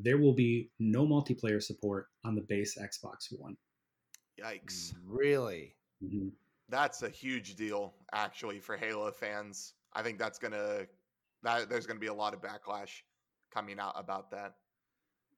there 0.00 0.18
will 0.18 0.32
be 0.32 0.70
no 0.78 1.06
multiplayer 1.06 1.62
support 1.62 2.06
on 2.24 2.34
the 2.34 2.42
base 2.42 2.78
Xbox 2.78 3.26
One. 3.36 3.56
Yikes. 4.40 4.94
Really? 5.04 5.74
Mm-hmm. 6.04 6.28
That's 6.68 7.02
a 7.02 7.08
huge 7.08 7.56
deal, 7.56 7.94
actually, 8.12 8.60
for 8.60 8.76
Halo 8.76 9.10
fans. 9.10 9.74
I 9.94 10.02
think 10.02 10.18
that's 10.18 10.38
going 10.38 10.52
to, 10.52 10.86
that 11.42 11.68
there's 11.68 11.86
going 11.86 11.96
to 11.96 12.00
be 12.00 12.08
a 12.08 12.14
lot 12.14 12.34
of 12.34 12.40
backlash 12.40 13.02
coming 13.52 13.80
out 13.80 13.94
about 13.96 14.30
that. 14.30 14.54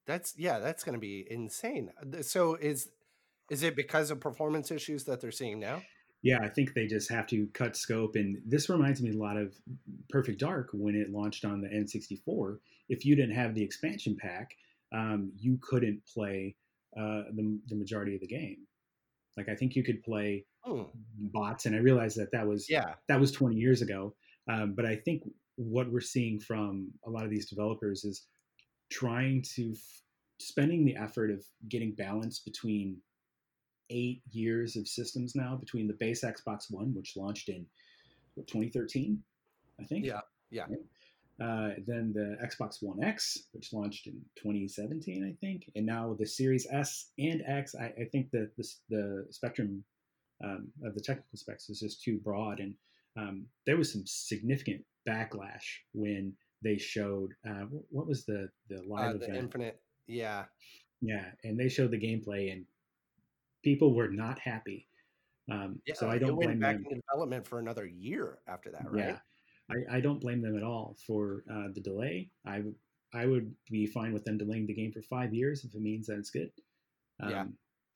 That's, 0.07 0.35
yeah, 0.37 0.59
that's 0.59 0.83
going 0.83 0.95
to 0.95 1.01
be 1.01 1.27
insane. 1.31 1.91
So 2.23 2.57
is, 2.57 2.91
is 3.51 3.63
it 3.63 3.77
because 3.77 4.11
of 4.11 4.21
performance 4.21 4.71
issues 4.71 5.05
that 5.05 5.21
they're 5.21 5.31
seeing 5.31 5.61
now? 5.61 5.83
Yeah, 6.23 6.41
I 6.43 6.49
think 6.49 6.75
they 6.75 6.87
just 6.87 7.11
have 7.11 7.27
to 7.29 7.47
cut 7.55 7.77
scope. 7.77 8.17
And 8.17 8.39
this 8.45 8.69
reminds 8.69 9.01
me 9.01 9.11
a 9.11 9.17
lot 9.17 9.37
of 9.37 9.55
Perfect 10.11 10.41
Dark 10.41 10.69
when 10.73 10.95
it 10.95 11.11
launched 11.11 11.45
on 11.45 11.61
the 11.61 11.69
N64. 11.69 12.59
If 12.91 13.07
you 13.07 13.17
didn't 13.17 13.35
have 13.35 13.55
the 13.55 13.63
expansion 13.63 14.17
pack, 14.21 14.55
um, 14.93 15.33
you 15.39 15.59
couldn't 15.63 16.03
play 16.07 16.57
uh, 16.99 17.23
the, 17.33 17.59
the 17.69 17.77
majority 17.77 18.15
of 18.15 18.21
the 18.21 18.27
game. 18.27 18.59
Like 19.37 19.49
I 19.49 19.55
think 19.55 19.77
you 19.77 19.83
could 19.83 20.03
play 20.03 20.45
oh. 20.67 20.91
bots, 21.17 21.67
and 21.67 21.75
I 21.75 21.79
realized 21.79 22.19
that 22.19 22.33
that 22.33 22.47
was 22.47 22.69
yeah 22.69 22.95
that 23.09 23.19
was 23.19 23.33
20 23.33 23.57
years 23.57 23.81
ago. 23.81 24.15
Um, 24.49 24.75
but 24.75 24.85
I 24.85 24.97
think 24.97 25.23
what 25.57 25.91
we're 25.91 26.01
seeing 26.01 26.41
from 26.41 26.91
a 27.07 27.11
lot 27.11 27.25
of 27.25 27.31
these 27.31 27.49
developers 27.49 28.05
is 28.05 28.27
trying 28.91 29.43
to 29.55 29.73
f- 29.73 30.03
spending 30.41 30.85
the 30.85 30.97
effort 30.97 31.31
of 31.31 31.45
getting 31.69 31.93
balance 31.93 32.41
between 32.41 32.97
eight 33.91 34.23
years 34.31 34.77
of 34.77 34.89
systems 34.89 35.35
now 35.35 35.57
between 35.57 35.87
the 35.87 35.95
base 35.95 36.25
Xbox 36.25 36.71
One, 36.71 36.95
which 36.95 37.17
launched 37.17 37.49
in 37.49 37.67
what, 38.35 38.47
2013, 38.47 39.23
I 39.81 39.85
think. 39.85 40.07
Yeah, 40.07 40.21
yeah. 40.51 40.67
Uh, 41.41 41.71
then 41.87 42.13
the 42.15 42.37
Xbox 42.45 42.83
One 42.83 43.03
X, 43.03 43.45
which 43.53 43.73
launched 43.73 44.07
in 44.07 44.21
2017, 44.37 45.25
I 45.25 45.35
think, 45.41 45.71
and 45.75 45.87
now 45.87 46.15
the 46.19 46.27
Series 46.27 46.67
S 46.71 47.13
and 47.19 47.43
X. 47.47 47.75
I, 47.75 47.87
I 47.87 48.05
think 48.13 48.31
that 48.33 48.51
the, 48.59 48.69
the 48.91 49.27
spectrum 49.31 49.83
um, 50.45 50.69
of 50.85 50.95
the 50.95 51.01
technical 51.01 51.39
specs 51.39 51.71
is 51.71 51.81
just 51.81 52.03
too 52.03 52.19
broad, 52.23 52.61
and 52.61 52.75
um, 53.17 53.47
there 53.67 53.79
was 53.79 53.91
some 53.93 54.03
significant 54.05 54.83
backlash 55.09 55.65
when 55.95 56.35
they 56.63 56.77
showed 56.77 57.31
uh, 57.49 57.65
what 57.91 58.07
was 58.07 58.25
the 58.27 58.49
the 58.69 58.83
live 58.87 59.15
uh, 59.15 59.19
the 59.19 59.25
event? 59.25 59.37
Infinite, 59.37 59.81
yeah, 60.07 60.45
Yeah, 61.01 61.25
and 61.45 61.59
they 61.59 61.69
showed 61.69 61.91
the 61.91 62.01
gameplay, 62.01 62.53
and 62.53 62.67
people 63.65 63.95
were 63.95 64.09
not 64.09 64.39
happy. 64.39 64.87
Um, 65.51 65.81
yeah. 65.87 65.95
so 65.95 66.09
I 66.09 66.19
don't 66.19 66.37
went 66.37 66.51
blame 66.51 66.61
back 66.61 66.77
them. 66.77 66.85
into 66.85 67.01
development 67.11 67.47
for 67.47 67.59
another 67.59 67.87
year 67.87 68.39
after 68.47 68.71
that, 68.71 68.91
right? 68.91 69.07
Yeah, 69.07 69.19
I, 69.71 69.97
I 69.97 70.01
don't 70.01 70.21
blame 70.21 70.43
them 70.43 70.57
at 70.57 70.63
all 70.63 70.97
for 71.07 71.45
uh, 71.51 71.69
the 71.73 71.81
delay. 71.81 72.31
I 72.47 72.61
would 72.61 72.75
I 73.13 73.27
would 73.27 73.55
be 73.71 73.87
fine 73.87 74.13
with 74.13 74.25
them 74.25 74.39
delaying 74.39 74.67
the 74.67 74.75
game 74.75 74.93
for 74.93 75.03
five 75.03 75.35
years 75.35 75.65
if 75.65 75.75
it 75.75 75.81
means 75.81 76.07
that 76.07 76.19
it's 76.19 76.31
good. 76.31 76.51
Um, 77.23 77.31
Yeah. 77.31 77.45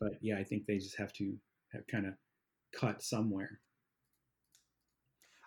But 0.00 0.12
yeah, 0.20 0.38
I 0.38 0.44
think 0.44 0.66
they 0.66 0.78
just 0.78 0.98
have 0.98 1.12
to 1.14 1.36
have 1.72 1.86
kind 1.86 2.06
of 2.06 2.14
cut 2.72 3.02
somewhere. 3.02 3.60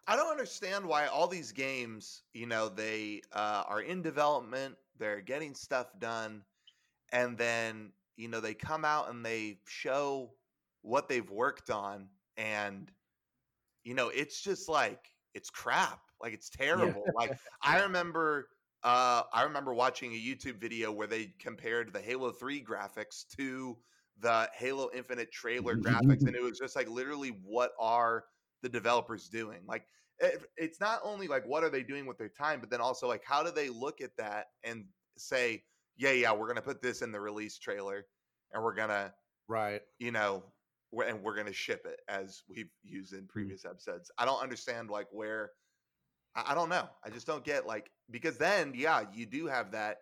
I 0.08 0.16
don't 0.16 0.32
understand 0.32 0.86
why 0.86 1.08
all 1.08 1.28
these 1.28 1.52
games, 1.52 2.24
you 2.34 2.46
know, 2.46 2.70
they 2.70 3.22
uh, 3.34 3.64
are 3.68 3.82
in 3.82 4.02
development, 4.02 4.76
they're 4.98 5.20
getting 5.20 5.54
stuff 5.54 5.88
done, 6.00 6.44
and 7.12 7.38
then, 7.38 7.92
you 8.16 8.30
know, 8.30 8.40
they 8.40 8.54
come 8.54 8.86
out 8.86 9.10
and 9.10 9.26
they 9.26 9.60
show 9.68 10.34
what 10.82 11.10
they've 11.10 11.30
worked 11.30 11.70
on, 11.70 12.08
and, 12.38 12.90
you 13.84 13.94
know, 13.94 14.08
it's 14.08 14.42
just 14.42 14.70
like, 14.70 15.12
it's 15.34 15.50
crap. 15.50 16.00
Like, 16.22 16.34
it's 16.34 16.50
terrible. 16.50 17.04
Like, 17.16 17.38
I 17.62 17.82
remember. 17.82 18.50
Uh, 18.84 19.24
I 19.34 19.42
remember 19.44 19.74
watching 19.74 20.14
a 20.14 20.16
YouTube 20.16 20.62
video 20.62 20.92
where 20.92 21.08
they 21.08 21.34
compared 21.40 21.92
the 21.92 22.00
Halo 22.00 22.32
3 22.32 22.64
graphics 22.64 23.26
to 23.36 23.76
the 24.20 24.50
Halo 24.54 24.90
Infinite 24.94 25.32
trailer 25.32 25.76
graphics, 25.76 26.26
and 26.26 26.36
it 26.36 26.44
was 26.44 26.60
just 26.60 26.76
like 26.76 26.88
literally 26.88 27.30
what 27.44 27.72
are 27.80 28.26
the 28.62 28.70
developers 28.70 29.30
doing? 29.30 29.62
Like, 29.68 29.88
it, 30.20 30.46
it's 30.58 30.80
not 30.80 31.00
only 31.04 31.28
like 31.28 31.44
what 31.46 31.64
are 31.64 31.70
they 31.72 31.82
doing 31.84 32.06
with 32.06 32.20
their 32.20 32.30
time, 32.30 32.60
but 32.60 32.70
then 32.70 32.80
also 32.80 33.08
like 33.08 33.24
how 33.26 33.44
do 33.44 33.52
they 33.52 33.68
look 33.70 34.00
at 34.00 34.16
that 34.18 34.46
and 34.64 34.86
say, 35.18 35.64
yeah, 35.98 36.12
yeah, 36.12 36.32
we're 36.32 36.48
gonna 36.48 36.62
put 36.62 36.82
this 36.82 37.02
in 37.02 37.12
the 37.12 37.20
release 37.20 37.58
trailer, 37.58 38.06
and 38.54 38.64
we're 38.64 38.76
gonna, 38.76 39.12
Right. 39.48 39.82
you 39.98 40.12
know, 40.12 40.44
we- 40.92 41.06
and 41.06 41.24
we're 41.24 41.36
gonna 41.36 41.52
ship 41.52 41.82
it 41.86 42.00
as 42.08 42.44
we've 42.48 42.72
used 42.84 43.14
in 43.14 43.28
previous 43.28 43.66
episodes. 43.66 44.12
I 44.20 44.26
don't 44.26 44.42
understand 44.42 44.92
like 44.92 45.08
where. 45.12 45.52
I 46.38 46.52
I 46.52 46.56
don't 46.56 46.70
know. 46.70 46.88
I 47.04 47.10
just 47.10 47.28
don't 47.28 47.44
get 47.44 47.68
like 47.68 47.92
because 48.10 48.38
then 48.38 48.74
yeah, 48.76 49.04
you 49.14 49.26
do 49.26 49.48
have 49.48 49.72
that 49.72 49.98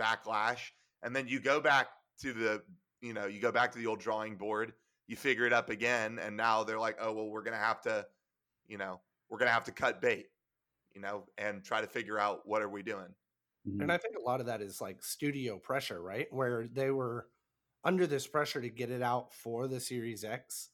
backlash, 0.00 0.70
and 1.02 1.14
then 1.14 1.28
you 1.28 1.40
go 1.40 1.60
back 1.60 1.88
to 2.22 2.32
the 2.32 2.62
you 3.02 3.12
know 3.12 3.26
you 3.26 3.40
go 3.40 3.52
back 3.52 3.72
to 3.72 3.78
the 3.78 3.86
old 3.86 4.00
drawing 4.00 4.36
board, 4.36 4.72
you 5.06 5.16
figure 5.16 5.46
it 5.46 5.52
up 5.52 5.68
again, 5.68 6.18
and 6.22 6.36
now 6.36 6.64
they're 6.64 6.78
like, 6.78 6.96
oh 7.00 7.12
well, 7.12 7.28
we're 7.28 7.42
gonna 7.42 7.56
have 7.56 7.82
to, 7.82 8.06
you 8.66 8.78
know, 8.78 9.00
we're 9.28 9.38
gonna 9.38 9.50
have 9.50 9.64
to 9.64 9.72
cut 9.72 10.00
bait, 10.00 10.26
you 10.94 11.00
know, 11.00 11.24
and 11.36 11.64
try 11.64 11.80
to 11.80 11.86
figure 11.86 12.18
out 12.18 12.42
what 12.46 12.62
are 12.62 12.68
we 12.70 12.82
doing. 12.82 13.14
And 13.66 13.80
mm-hmm. 13.80 13.90
I 13.90 13.98
think 13.98 14.16
a 14.16 14.22
lot 14.22 14.40
of 14.40 14.46
that 14.46 14.62
is 14.62 14.80
like 14.80 15.02
studio 15.02 15.58
pressure, 15.58 16.00
right? 16.00 16.26
Where 16.30 16.66
they 16.72 16.90
were 16.90 17.26
under 17.84 18.06
this 18.06 18.26
pressure 18.26 18.60
to 18.60 18.70
get 18.70 18.90
it 18.90 19.02
out 19.02 19.34
for 19.34 19.68
the 19.68 19.80
Series 19.80 20.24
X 20.24 20.70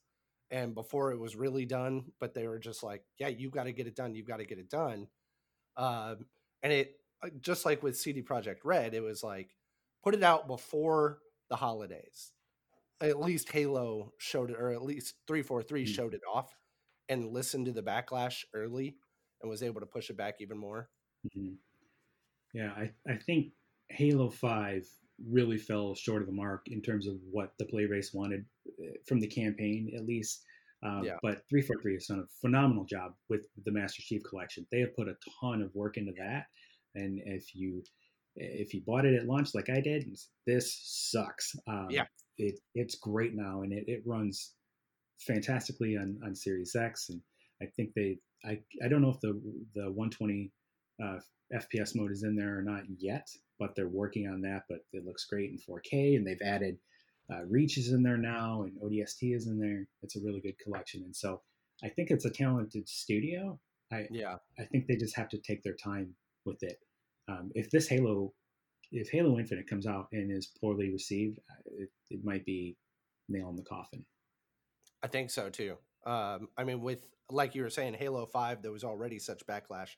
and 0.50 0.74
before 0.74 1.12
it 1.12 1.18
was 1.18 1.36
really 1.36 1.66
done, 1.66 2.12
but 2.20 2.34
they 2.34 2.46
were 2.46 2.58
just 2.58 2.82
like, 2.82 3.02
yeah, 3.18 3.28
you've 3.28 3.52
got 3.52 3.64
to 3.64 3.72
get 3.72 3.86
it 3.86 3.96
done. 3.96 4.14
You've 4.14 4.26
got 4.28 4.38
to 4.38 4.44
get 4.46 4.58
it 4.58 4.70
done. 4.70 5.08
Um, 5.76 6.26
and 6.62 6.72
it, 6.72 6.94
uh, 7.22 7.30
just 7.40 7.64
like 7.64 7.82
with 7.82 7.96
CD 7.96 8.22
Projekt 8.22 8.58
Red, 8.64 8.94
it 8.94 9.00
was 9.02 9.22
like, 9.22 9.50
put 10.04 10.14
it 10.14 10.22
out 10.22 10.46
before 10.46 11.18
the 11.50 11.56
holidays. 11.56 12.32
At 13.00 13.20
least 13.20 13.50
Halo 13.52 14.12
showed 14.18 14.50
it, 14.50 14.56
or 14.58 14.70
at 14.70 14.82
least 14.82 15.14
343 15.26 15.84
Mm. 15.84 15.88
showed 15.88 16.14
it 16.14 16.22
off 16.32 16.56
and 17.08 17.32
listened 17.32 17.66
to 17.66 17.72
the 17.72 17.82
backlash 17.82 18.44
early 18.54 18.96
and 19.42 19.50
was 19.50 19.62
able 19.62 19.80
to 19.80 19.86
push 19.86 20.10
it 20.10 20.16
back 20.16 20.36
even 20.40 20.56
more. 20.58 20.88
Mhm. 21.36 21.56
Yeah, 22.54 22.70
I, 22.72 22.92
I 23.06 23.16
think 23.16 23.52
Halo 23.90 24.30
5 24.30 24.88
really 25.28 25.58
fell 25.58 25.94
short 25.94 26.22
of 26.22 26.26
the 26.26 26.32
mark 26.34 26.68
in 26.68 26.80
terms 26.80 27.06
of 27.06 27.16
what 27.30 27.52
the 27.58 27.66
play 27.66 27.86
base 27.86 28.14
wanted 28.14 28.46
from 29.06 29.20
the 29.20 29.28
campaign, 29.28 29.92
at 29.96 30.06
least. 30.06 30.42
Um, 30.82 31.04
Yeah. 31.04 31.16
But 31.22 31.42
343 31.48 31.94
has 31.94 32.06
done 32.06 32.20
a 32.20 32.26
phenomenal 32.40 32.84
job 32.84 33.14
with 33.28 33.46
the 33.64 33.72
Master 33.72 34.02
Chief 34.02 34.22
Collection. 34.28 34.66
They 34.70 34.80
have 34.80 34.94
put 34.94 35.08
a 35.08 35.16
ton 35.40 35.62
of 35.62 35.74
work 35.74 35.96
into 35.96 36.12
that. 36.18 36.46
And 36.94 37.20
if 37.24 37.54
you 37.54 37.82
if 38.38 38.74
you 38.74 38.82
bought 38.86 39.06
it 39.06 39.14
at 39.14 39.26
launch 39.26 39.54
like 39.54 39.70
I 39.70 39.80
did, 39.80 40.04
this 40.46 40.78
sucks. 41.10 41.54
Um, 41.66 41.88
Yeah. 41.90 42.04
it, 42.36 42.60
it's 42.74 42.96
great 42.96 43.34
now, 43.34 43.62
and 43.62 43.72
it, 43.72 43.84
it 43.88 44.02
runs 44.04 44.52
fantastically 45.20 45.96
on, 45.96 46.18
on 46.24 46.34
Series 46.34 46.74
X. 46.76 47.08
And 47.08 47.20
I 47.62 47.66
think 47.76 47.94
they, 47.94 48.18
I, 48.44 48.58
I 48.84 48.88
don't 48.88 49.00
know 49.00 49.10
if 49.10 49.20
the 49.20 49.40
the 49.74 49.90
120 49.90 50.52
uh, 51.02 51.18
FPS 51.54 51.92
mode 51.94 52.12
is 52.12 52.22
in 52.24 52.36
there 52.36 52.58
or 52.58 52.62
not 52.62 52.82
yet, 52.98 53.26
but 53.58 53.74
they're 53.74 53.88
working 53.88 54.26
on 54.28 54.42
that. 54.42 54.64
But 54.68 54.80
it 54.92 55.04
looks 55.06 55.24
great 55.24 55.50
in 55.50 55.58
4K, 55.58 56.16
and 56.16 56.26
they've 56.26 56.42
added 56.44 56.76
uh, 57.32 57.44
Reach 57.44 57.76
is 57.78 57.92
in 57.92 58.02
there 58.02 58.16
now, 58.16 58.62
and 58.62 58.72
ODST 58.80 59.34
is 59.34 59.46
in 59.46 59.58
there. 59.58 59.86
It's 60.02 60.16
a 60.16 60.20
really 60.20 60.40
good 60.40 60.58
collection, 60.58 61.02
and 61.02 61.14
so 61.14 61.42
I 61.82 61.88
think 61.88 62.10
it's 62.10 62.24
a 62.24 62.30
talented 62.30 62.88
studio. 62.88 63.58
I 63.92 64.06
Yeah. 64.10 64.36
I 64.58 64.64
think 64.64 64.86
they 64.86 64.96
just 64.96 65.16
have 65.16 65.28
to 65.30 65.38
take 65.38 65.62
their 65.62 65.74
time 65.74 66.14
with 66.44 66.62
it. 66.62 66.78
Um, 67.28 67.50
if 67.54 67.70
this 67.70 67.88
Halo, 67.88 68.32
if 68.92 69.10
Halo 69.10 69.38
Infinite 69.38 69.68
comes 69.68 69.86
out 69.86 70.08
and 70.12 70.30
is 70.30 70.52
poorly 70.60 70.90
received, 70.90 71.38
uh, 71.50 71.82
it, 71.82 71.90
it 72.10 72.24
might 72.24 72.44
be 72.44 72.76
nail 73.28 73.50
in 73.50 73.56
the 73.56 73.62
coffin. 73.62 74.04
I 75.02 75.08
think 75.08 75.30
so 75.30 75.50
too. 75.50 75.76
Um, 76.04 76.48
I 76.56 76.64
mean, 76.64 76.80
with 76.80 77.08
like 77.30 77.54
you 77.54 77.62
were 77.62 77.70
saying, 77.70 77.94
Halo 77.94 78.26
Five, 78.26 78.62
there 78.62 78.72
was 78.72 78.84
already 78.84 79.18
such 79.18 79.46
backlash, 79.46 79.96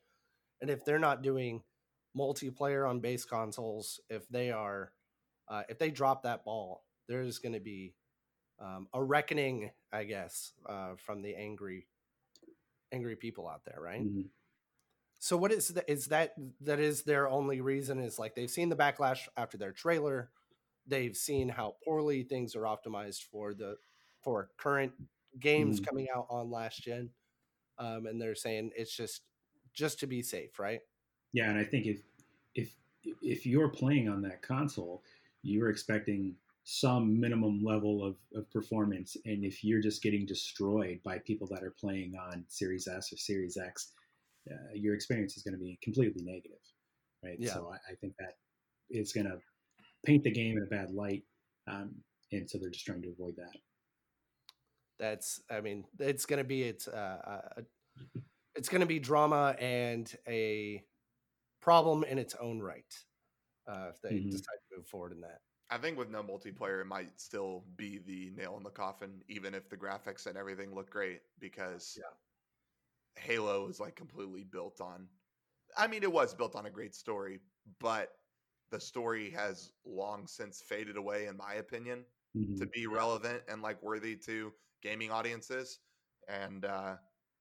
and 0.60 0.70
if 0.70 0.84
they're 0.84 0.98
not 0.98 1.22
doing 1.22 1.62
multiplayer 2.16 2.88
on 2.88 3.00
base 3.00 3.24
consoles, 3.24 4.00
if 4.08 4.26
they 4.28 4.50
are, 4.50 4.92
uh, 5.48 5.62
if 5.68 5.78
they 5.78 5.90
drop 5.90 6.22
that 6.22 6.44
ball, 6.44 6.82
there's 7.08 7.38
going 7.38 7.54
to 7.54 7.60
be 7.60 7.96
um, 8.60 8.88
a 8.94 9.02
reckoning, 9.02 9.72
I 9.92 10.04
guess, 10.04 10.54
uh, 10.66 10.96
from 10.96 11.22
the 11.22 11.36
angry, 11.36 11.88
angry 12.92 13.16
people 13.16 13.48
out 13.48 13.64
there, 13.64 13.80
right? 13.80 14.06
Mhm. 14.06 14.30
So 15.18 15.36
what 15.36 15.50
is 15.52 15.68
that? 15.68 15.88
Is 15.90 16.06
that 16.06 16.34
that 16.60 16.78
is 16.78 17.02
their 17.02 17.28
only 17.28 17.60
reason? 17.60 17.98
Is 17.98 18.18
like 18.18 18.34
they've 18.34 18.50
seen 18.50 18.68
the 18.68 18.76
backlash 18.76 19.26
after 19.36 19.58
their 19.58 19.72
trailer, 19.72 20.30
they've 20.86 21.16
seen 21.16 21.48
how 21.48 21.76
poorly 21.84 22.22
things 22.22 22.54
are 22.54 22.62
optimized 22.62 23.24
for 23.24 23.52
the 23.54 23.78
for 24.20 24.52
current 24.56 24.92
games 25.40 25.80
Mhm. 25.80 25.88
coming 25.88 26.06
out 26.14 26.26
on 26.30 26.50
last 26.50 26.82
gen, 26.82 27.12
um, 27.78 28.06
and 28.06 28.20
they're 28.22 28.34
saying 28.36 28.72
it's 28.76 28.94
just 28.96 29.22
just 29.72 30.00
to 30.00 30.06
be 30.08 30.22
safe, 30.22 30.58
right? 30.58 30.82
Yeah, 31.32 31.48
and 31.50 31.58
I 31.58 31.64
think 31.64 31.86
if 31.86 32.02
if 32.54 32.74
if 33.04 33.46
you're 33.46 33.68
playing 33.68 34.08
on 34.08 34.22
that 34.22 34.42
console, 34.42 35.04
you're 35.42 35.70
expecting 35.70 36.36
some 36.70 37.18
minimum 37.18 37.64
level 37.64 38.04
of, 38.04 38.16
of 38.34 38.50
performance, 38.50 39.16
and 39.24 39.42
if 39.42 39.64
you're 39.64 39.80
just 39.80 40.02
getting 40.02 40.26
destroyed 40.26 41.00
by 41.02 41.18
people 41.20 41.46
that 41.48 41.64
are 41.64 41.70
playing 41.80 42.14
on 42.14 42.44
Series 42.48 42.86
S 42.86 43.10
or 43.10 43.16
Series 43.16 43.56
X, 43.56 43.94
uh, 44.50 44.54
your 44.74 44.94
experience 44.94 45.34
is 45.38 45.42
going 45.42 45.54
to 45.54 45.58
be 45.58 45.78
completely 45.82 46.22
negative, 46.22 46.60
right? 47.24 47.38
Yeah. 47.38 47.54
So 47.54 47.72
I, 47.72 47.92
I 47.92 47.94
think 48.02 48.12
that 48.18 48.34
it's 48.90 49.12
going 49.14 49.26
to 49.26 49.38
paint 50.04 50.24
the 50.24 50.30
game 50.30 50.58
in 50.58 50.62
a 50.62 50.66
bad 50.66 50.90
light, 50.90 51.24
um, 51.66 51.94
and 52.32 52.48
so 52.50 52.58
they're 52.58 52.68
just 52.68 52.84
trying 52.84 53.00
to 53.00 53.08
avoid 53.12 53.36
that. 53.36 53.56
That's 54.98 55.40
I 55.50 55.62
mean 55.62 55.86
it's 55.98 56.26
going 56.26 56.38
to 56.38 56.44
be 56.44 56.64
it's 56.64 56.86
uh, 56.86 57.48
uh, 57.56 57.62
it's 58.56 58.68
going 58.68 58.80
to 58.80 58.86
be 58.86 58.98
drama 58.98 59.56
and 59.58 60.12
a 60.26 60.84
problem 61.62 62.04
in 62.04 62.18
its 62.18 62.34
own 62.34 62.60
right 62.60 62.94
uh, 63.66 63.90
if 63.90 64.02
they 64.02 64.10
Mhm. 64.10 64.30
decide 64.30 64.58
to 64.70 64.76
move 64.76 64.86
forward 64.86 65.12
in 65.12 65.22
that. 65.22 65.40
I 65.70 65.76
think 65.78 65.98
with 65.98 66.10
no 66.10 66.22
multiplayer, 66.22 66.80
it 66.80 66.86
might 66.86 67.20
still 67.20 67.64
be 67.76 67.98
the 67.98 68.30
nail 68.30 68.56
in 68.56 68.62
the 68.62 68.70
coffin, 68.70 69.22
even 69.28 69.54
if 69.54 69.68
the 69.68 69.76
graphics 69.76 70.26
and 70.26 70.36
everything 70.36 70.74
look 70.74 70.90
great, 70.90 71.20
because 71.38 71.98
Halo 73.16 73.68
is 73.68 73.80
like 73.80 73.96
completely 73.96 74.44
built 74.44 74.80
on. 74.80 75.08
I 75.76 75.86
mean, 75.86 76.02
it 76.02 76.12
was 76.12 76.34
built 76.34 76.56
on 76.56 76.66
a 76.66 76.70
great 76.70 76.94
story, 76.94 77.40
but 77.80 78.12
the 78.70 78.80
story 78.80 79.30
has 79.30 79.72
long 79.84 80.26
since 80.26 80.62
faded 80.62 80.96
away, 80.96 81.26
in 81.26 81.36
my 81.36 81.54
opinion, 81.54 82.04
Mhm. 82.36 82.56
to 82.58 82.66
be 82.66 82.86
relevant 82.86 83.42
and 83.48 83.62
like 83.62 83.82
worthy 83.82 84.16
to 84.16 84.52
gaming 84.82 85.10
audiences. 85.10 85.80
And 86.28 86.64
uh, 86.64 86.96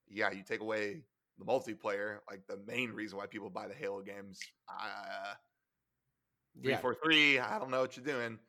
yeah, 0.07 0.31
you 0.31 0.43
take 0.43 0.61
away 0.61 1.03
the 1.37 1.45
multiplayer, 1.45 2.19
like 2.29 2.47
the 2.47 2.57
main 2.57 2.91
reason 2.91 3.17
why 3.17 3.27
people 3.27 3.49
buy 3.49 3.67
the 3.67 3.75
Halo 3.75 4.01
games. 4.01 4.39
Uh, 4.67 5.35
three 6.61 6.71
Yeah, 6.71 6.77
four 6.79 6.95
three. 6.95 7.39
I 7.39 7.59
don't 7.59 7.69
know 7.71 7.81
what 7.81 7.95
you're 7.97 8.05
doing. 8.05 8.39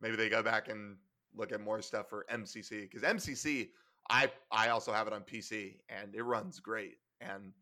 Maybe 0.00 0.16
they 0.16 0.28
go 0.28 0.42
back 0.42 0.68
and 0.68 0.96
look 1.36 1.52
at 1.52 1.60
more 1.60 1.80
stuff 1.82 2.08
for 2.08 2.24
MCC 2.30 2.82
because 2.82 3.02
MCC. 3.02 3.70
I 4.10 4.30
I 4.50 4.68
also 4.68 4.92
have 4.92 5.06
it 5.06 5.12
on 5.14 5.22
PC 5.22 5.78
and 5.88 6.14
it 6.14 6.22
runs 6.22 6.60
great. 6.60 6.98
And 7.20 7.52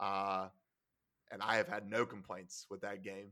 uh, 0.00 0.48
and 1.30 1.42
I 1.42 1.56
have 1.56 1.68
had 1.68 1.88
no 1.88 2.06
complaints 2.06 2.66
with 2.70 2.80
that 2.80 3.02
game. 3.02 3.28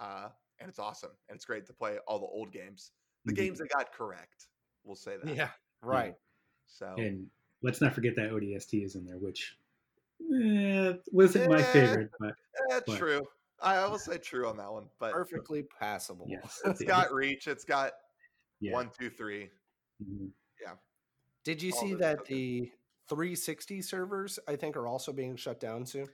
Uh, 0.00 0.28
and 0.60 0.68
it's 0.68 0.78
awesome, 0.78 1.10
and 1.28 1.36
it's 1.36 1.44
great 1.44 1.66
to 1.66 1.72
play 1.72 1.98
all 2.06 2.18
the 2.18 2.26
old 2.26 2.52
games, 2.52 2.92
the 3.24 3.32
Mhm. 3.32 3.36
games 3.36 3.58
that 3.58 3.68
got 3.68 3.92
correct. 3.92 4.46
We'll 4.84 4.96
say 4.96 5.16
that. 5.22 5.34
Yeah, 5.34 5.50
right. 5.82 6.14
So 6.66 6.94
And 6.98 7.28
let's 7.62 7.80
not 7.80 7.94
forget 7.94 8.14
that 8.16 8.30
ODST 8.32 8.82
is 8.84 8.94
in 8.96 9.04
there, 9.04 9.18
which 9.18 9.56
eh, 10.34 10.94
wasn't 11.12 11.48
my 11.50 11.60
Eh, 11.60 11.72
favorite, 11.72 12.10
but 12.18 12.34
eh, 12.70 12.80
but- 12.86 12.98
true. 12.98 13.26
I, 13.60 13.76
I 13.76 13.88
will 13.88 13.98
say 13.98 14.18
true 14.18 14.46
on 14.48 14.56
that 14.58 14.70
one, 14.72 14.84
but 15.00 15.12
Perfectly 15.12 15.64
passable. 15.80 16.26
yes, 16.28 16.60
it's 16.64 16.82
got 16.82 17.12
reach. 17.12 17.46
It's 17.48 17.64
got 17.64 17.92
yeah. 18.60 18.72
one, 18.72 18.90
two, 18.98 19.10
three. 19.10 19.50
Mhm. 20.02 20.30
Did 21.44 21.62
you 21.62 21.72
all 21.72 21.80
see 21.80 21.94
that 21.94 22.18
tokens. 22.18 22.28
the 22.28 22.70
360 23.08 23.80
servers 23.80 24.38
I 24.46 24.54
think 24.56 24.76
are 24.76 24.86
also 24.86 25.12
being 25.14 25.34
shut 25.36 25.60
down 25.60 25.86
soon? 25.86 26.06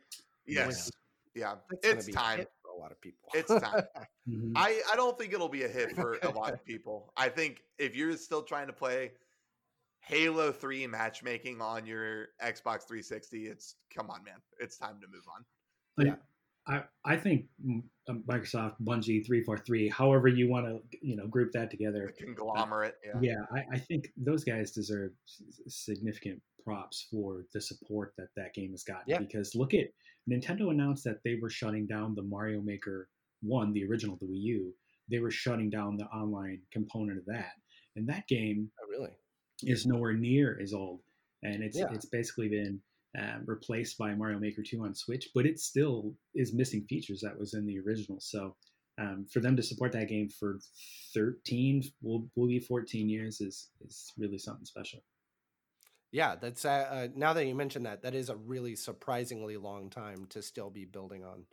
Yes, 0.47 0.91
yeah, 1.35 1.57
That's 1.69 1.83
gonna 1.83 1.97
it's 1.97 2.07
be 2.07 2.13
a 2.13 2.15
time. 2.15 2.39
hit 2.39 2.51
for 2.63 2.71
a 2.71 2.79
lot 2.81 2.93
of 2.93 3.01
people. 3.01 3.29
It's 3.35 3.49
time. 3.49 3.83
Mhm. 4.29 4.53
I, 4.57 4.81
I 4.91 4.97
don't 4.97 5.19
think 5.19 5.35
it'll 5.35 5.49
be 5.51 5.65
a 5.65 5.69
hit 5.69 5.95
for 5.97 6.19
a 6.23 6.31
lot 6.31 6.53
of 6.55 6.65
people. 6.65 7.13
I 7.17 7.29
think 7.29 7.63
if 7.79 7.95
you're 7.97 8.17
still 8.17 8.43
trying 8.43 8.69
to 8.69 8.73
play 8.73 9.13
Halo 10.01 10.51
3 10.53 10.87
matchmaking 10.87 11.61
on 11.61 11.85
your 11.85 12.29
Xbox 12.43 12.85
360, 12.87 13.49
it's 13.49 13.75
come 13.95 14.09
on, 14.11 14.23
man. 14.25 14.37
It's 14.61 14.79
time 14.79 14.99
to 15.03 15.07
move 15.09 15.25
on. 15.35 15.45
Like, 15.99 16.07
Yeah. 16.07 16.15
I, 16.67 16.83
I 17.05 17.17
think 17.17 17.47
mm, 17.65 17.83
um, 18.09 18.25
Microsoft, 18.29 18.77
Bungie, 18.83 19.25
343, 19.27 19.89
however 19.91 20.29
you 20.29 20.49
want 20.49 20.67
to, 20.67 20.81
you 21.03 21.15
know, 21.17 21.27
group 21.27 21.53
that 21.53 21.71
The 21.71 21.77
together. 21.77 22.13
conglomerate. 22.19 22.95
Yeah. 23.05 23.21
Yeah, 23.21 23.45
I, 23.55 23.77
I 23.77 23.79
think 23.79 24.09
those 24.17 24.45
guys 24.45 24.71
deserve 24.71 25.11
significant 25.69 26.41
props 26.65 27.07
for 27.11 27.45
the 27.53 27.61
support 27.61 28.15
that 28.19 28.29
that 28.37 28.55
game 28.55 28.71
has 28.71 28.83
gotten. 28.85 29.05
Yeah. 29.07 29.19
Because 29.19 29.55
look 29.55 29.75
at 29.75 29.89
Nintendo 30.31 30.71
announced 30.71 31.05
that 31.05 31.19
they 31.25 31.37
were 31.41 31.51
shutting 31.51 31.87
down 31.87 32.15
the 32.15 32.23
Mario 32.23 32.61
Maker 32.63 33.09
1, 33.43 33.73
the 33.73 33.85
original, 33.85 34.17
the 34.21 34.27
Wii 34.27 34.41
U. 34.43 34.75
They 35.11 35.19
were 35.19 35.31
shutting 35.31 35.69
down 35.69 35.97
the 35.99 36.07
online 36.07 36.63
component 36.73 37.19
of 37.19 37.27
that. 37.27 37.53
And 37.97 38.09
that 38.09 38.27
game 38.27 38.71
Oh, 38.83 38.87
really? 38.89 39.11
is 39.65 39.87
nowhere 39.87 40.15
near 40.15 40.59
as 40.63 40.73
old, 40.73 41.01
and 41.43 41.63
it's 41.63 41.79
Yeah. 41.79 41.87
it's 41.93 42.07
basically 42.07 42.49
been 42.49 42.81
um, 43.19 43.45
replaced 43.47 43.99
by 43.99 44.15
Mario 44.15 44.39
Maker 44.39 44.63
2 44.63 44.85
on 44.85 44.95
Switch, 44.95 45.31
but 45.35 45.47
it 45.47 45.59
still 45.61 46.17
is 46.35 46.55
missing 46.55 46.87
features 46.89 47.21
that 47.23 47.39
was 47.39 47.55
in 47.55 47.67
the 47.67 47.79
original. 47.81 48.21
So 48.21 48.57
um, 48.99 49.27
for 49.33 49.41
them 49.41 49.57
to 49.57 49.63
support 49.63 49.93
that 49.93 50.09
game 50.09 50.29
for 50.29 50.59
13, 51.15 51.83
will 52.03 52.31
will 52.37 52.49
be 52.49 52.61
14 52.61 53.09
years 53.09 53.41
is 53.41 53.71
is 53.81 54.13
really 54.19 54.39
something 54.39 54.67
special. 54.67 55.01
Yeah, 56.13 56.37
that's 56.37 56.65
uh, 56.65 56.69
uh, 56.91 57.09
now 57.15 57.33
that 57.33 57.47
you 57.47 57.55
mentioned 57.55 57.87
that, 57.87 58.03
that 58.03 58.15
is 58.15 58.29
a 58.29 58.37
really 58.37 58.77
surprisingly 58.77 59.57
long 59.57 59.91
time 59.91 60.27
to 60.27 60.43
still 60.43 60.71
be 60.71 60.85
building 60.85 61.25
on. 61.25 61.47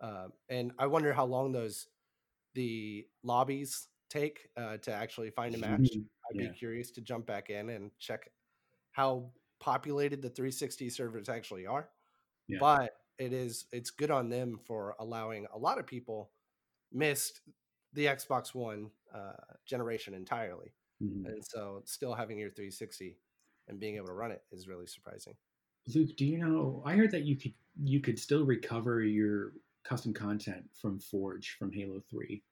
Uh, 0.00 0.28
and 0.48 0.72
I 0.78 0.86
wonder 0.88 1.12
how 1.12 1.26
long 1.26 1.52
those 1.52 1.88
the 2.54 3.08
lobbies 3.22 3.88
take 4.10 4.48
uh, 4.56 4.78
to 4.78 4.92
actually 4.92 5.30
find 5.30 5.54
a 5.54 5.58
match. 5.58 6.00
I'd 6.30 6.36
Yeah. 6.36 6.38
be 6.38 6.50
curious 6.50 6.92
to 6.92 7.02
jump 7.02 7.26
back 7.26 7.50
in 7.50 7.70
and 7.70 7.92
check 7.98 8.30
how 8.92 9.32
populated 9.60 10.22
the 10.22 10.30
360 10.30 10.90
servers 10.90 11.28
actually 11.28 11.66
are. 11.66 11.90
Yeah. 12.48 12.58
But 12.60 13.00
it 13.18 13.32
is 13.32 13.66
it's 13.72 13.90
good 13.90 14.10
on 14.10 14.28
them 14.28 14.58
for 14.64 14.94
allowing 15.00 15.46
a 15.52 15.58
lot 15.58 15.78
of 15.78 15.86
people 15.86 16.30
missed 16.92 17.40
the 17.92 18.06
Xbox 18.06 18.54
One 18.54 18.90
uh, 19.12 19.32
generation 19.66 20.14
entirely, 20.14 20.72
Mhm. 21.02 21.26
and 21.26 21.44
so 21.44 21.82
still 21.86 22.14
having 22.14 22.38
your 22.38 22.50
360 22.50 23.18
and 23.66 23.80
being 23.80 23.96
able 23.96 24.06
to 24.06 24.12
run 24.14 24.30
it 24.30 24.44
is 24.52 24.68
really 24.68 24.86
surprising. 24.86 25.34
Luke, 25.94 26.14
do 26.16 26.24
you 26.26 26.38
know? 26.38 26.82
I 26.84 26.94
heard 26.96 27.10
that 27.12 27.22
you 27.24 27.36
could 27.36 27.54
you 27.80 28.00
could 28.00 28.18
still 28.18 28.44
recover 28.44 29.02
your 29.02 29.52
custom 29.84 30.12
content 30.12 30.68
from 30.74 30.98
Forge 30.98 31.52
from 31.58 31.72
Halo 31.72 32.00
3. 32.10 32.42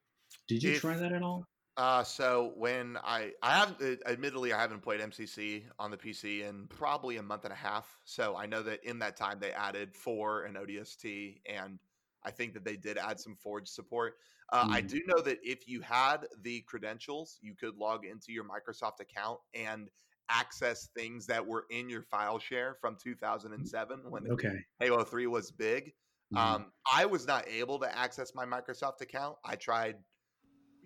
Did 0.46 0.62
you 0.62 0.72
If- 0.72 0.80
try 0.80 0.96
that 0.96 1.12
at 1.12 1.22
all? 1.22 1.46
Uh, 1.76 2.02
so 2.02 2.54
when 2.56 2.96
I 2.96 3.34
I 3.42 3.50
have 3.58 3.80
uh, 3.82 3.96
admittedly 4.06 4.52
I 4.54 4.60
haven't 4.60 4.80
played 4.80 5.00
MCC 5.00 5.66
on 5.78 5.90
the 5.90 5.98
PC 5.98 6.42
in 6.42 6.68
probably 6.68 7.18
a 7.18 7.22
month 7.22 7.44
and 7.44 7.52
a 7.52 7.56
half. 7.56 8.00
So 8.04 8.34
I 8.34 8.46
know 8.46 8.62
that 8.62 8.82
in 8.82 8.98
that 9.00 9.16
time 9.16 9.38
they 9.40 9.52
added 9.52 9.94
four 9.94 10.44
and 10.44 10.56
ODST, 10.56 11.42
and 11.44 11.78
I 12.22 12.30
think 12.30 12.54
that 12.54 12.64
they 12.64 12.76
did 12.78 12.96
add 12.96 13.20
some 13.20 13.36
Forge 13.36 13.68
support. 13.68 14.14
Uh, 14.50 14.66
I 14.70 14.80
Mhm. 14.80 14.80
do 14.80 15.02
know 15.06 15.20
that 15.22 15.38
if 15.42 15.68
you 15.68 15.82
had 15.82 16.26
the 16.40 16.62
credentials, 16.62 17.38
you 17.42 17.54
could 17.54 17.76
log 17.76 18.06
into 18.06 18.32
your 18.32 18.44
Microsoft 18.44 19.00
account 19.00 19.40
and 19.52 19.90
access 20.30 20.88
things 20.96 21.26
that 21.26 21.46
were 21.46 21.66
in 21.70 21.90
your 21.90 22.02
file 22.02 22.38
share 22.38 22.74
from 22.74 22.96
2007 22.96 24.10
when 24.10 24.30
Okay. 24.30 24.66
Halo 24.78 25.04
3 25.04 25.26
was 25.26 25.50
big. 25.50 25.92
Mhm. 26.30 26.56
Um, 26.56 26.72
I 26.90 27.04
was 27.06 27.26
not 27.26 27.46
able 27.48 27.78
to 27.80 27.96
access 27.98 28.34
my 28.34 28.44
Microsoft 28.46 29.00
account. 29.02 29.38
I 29.44 29.56
tried, 29.56 30.04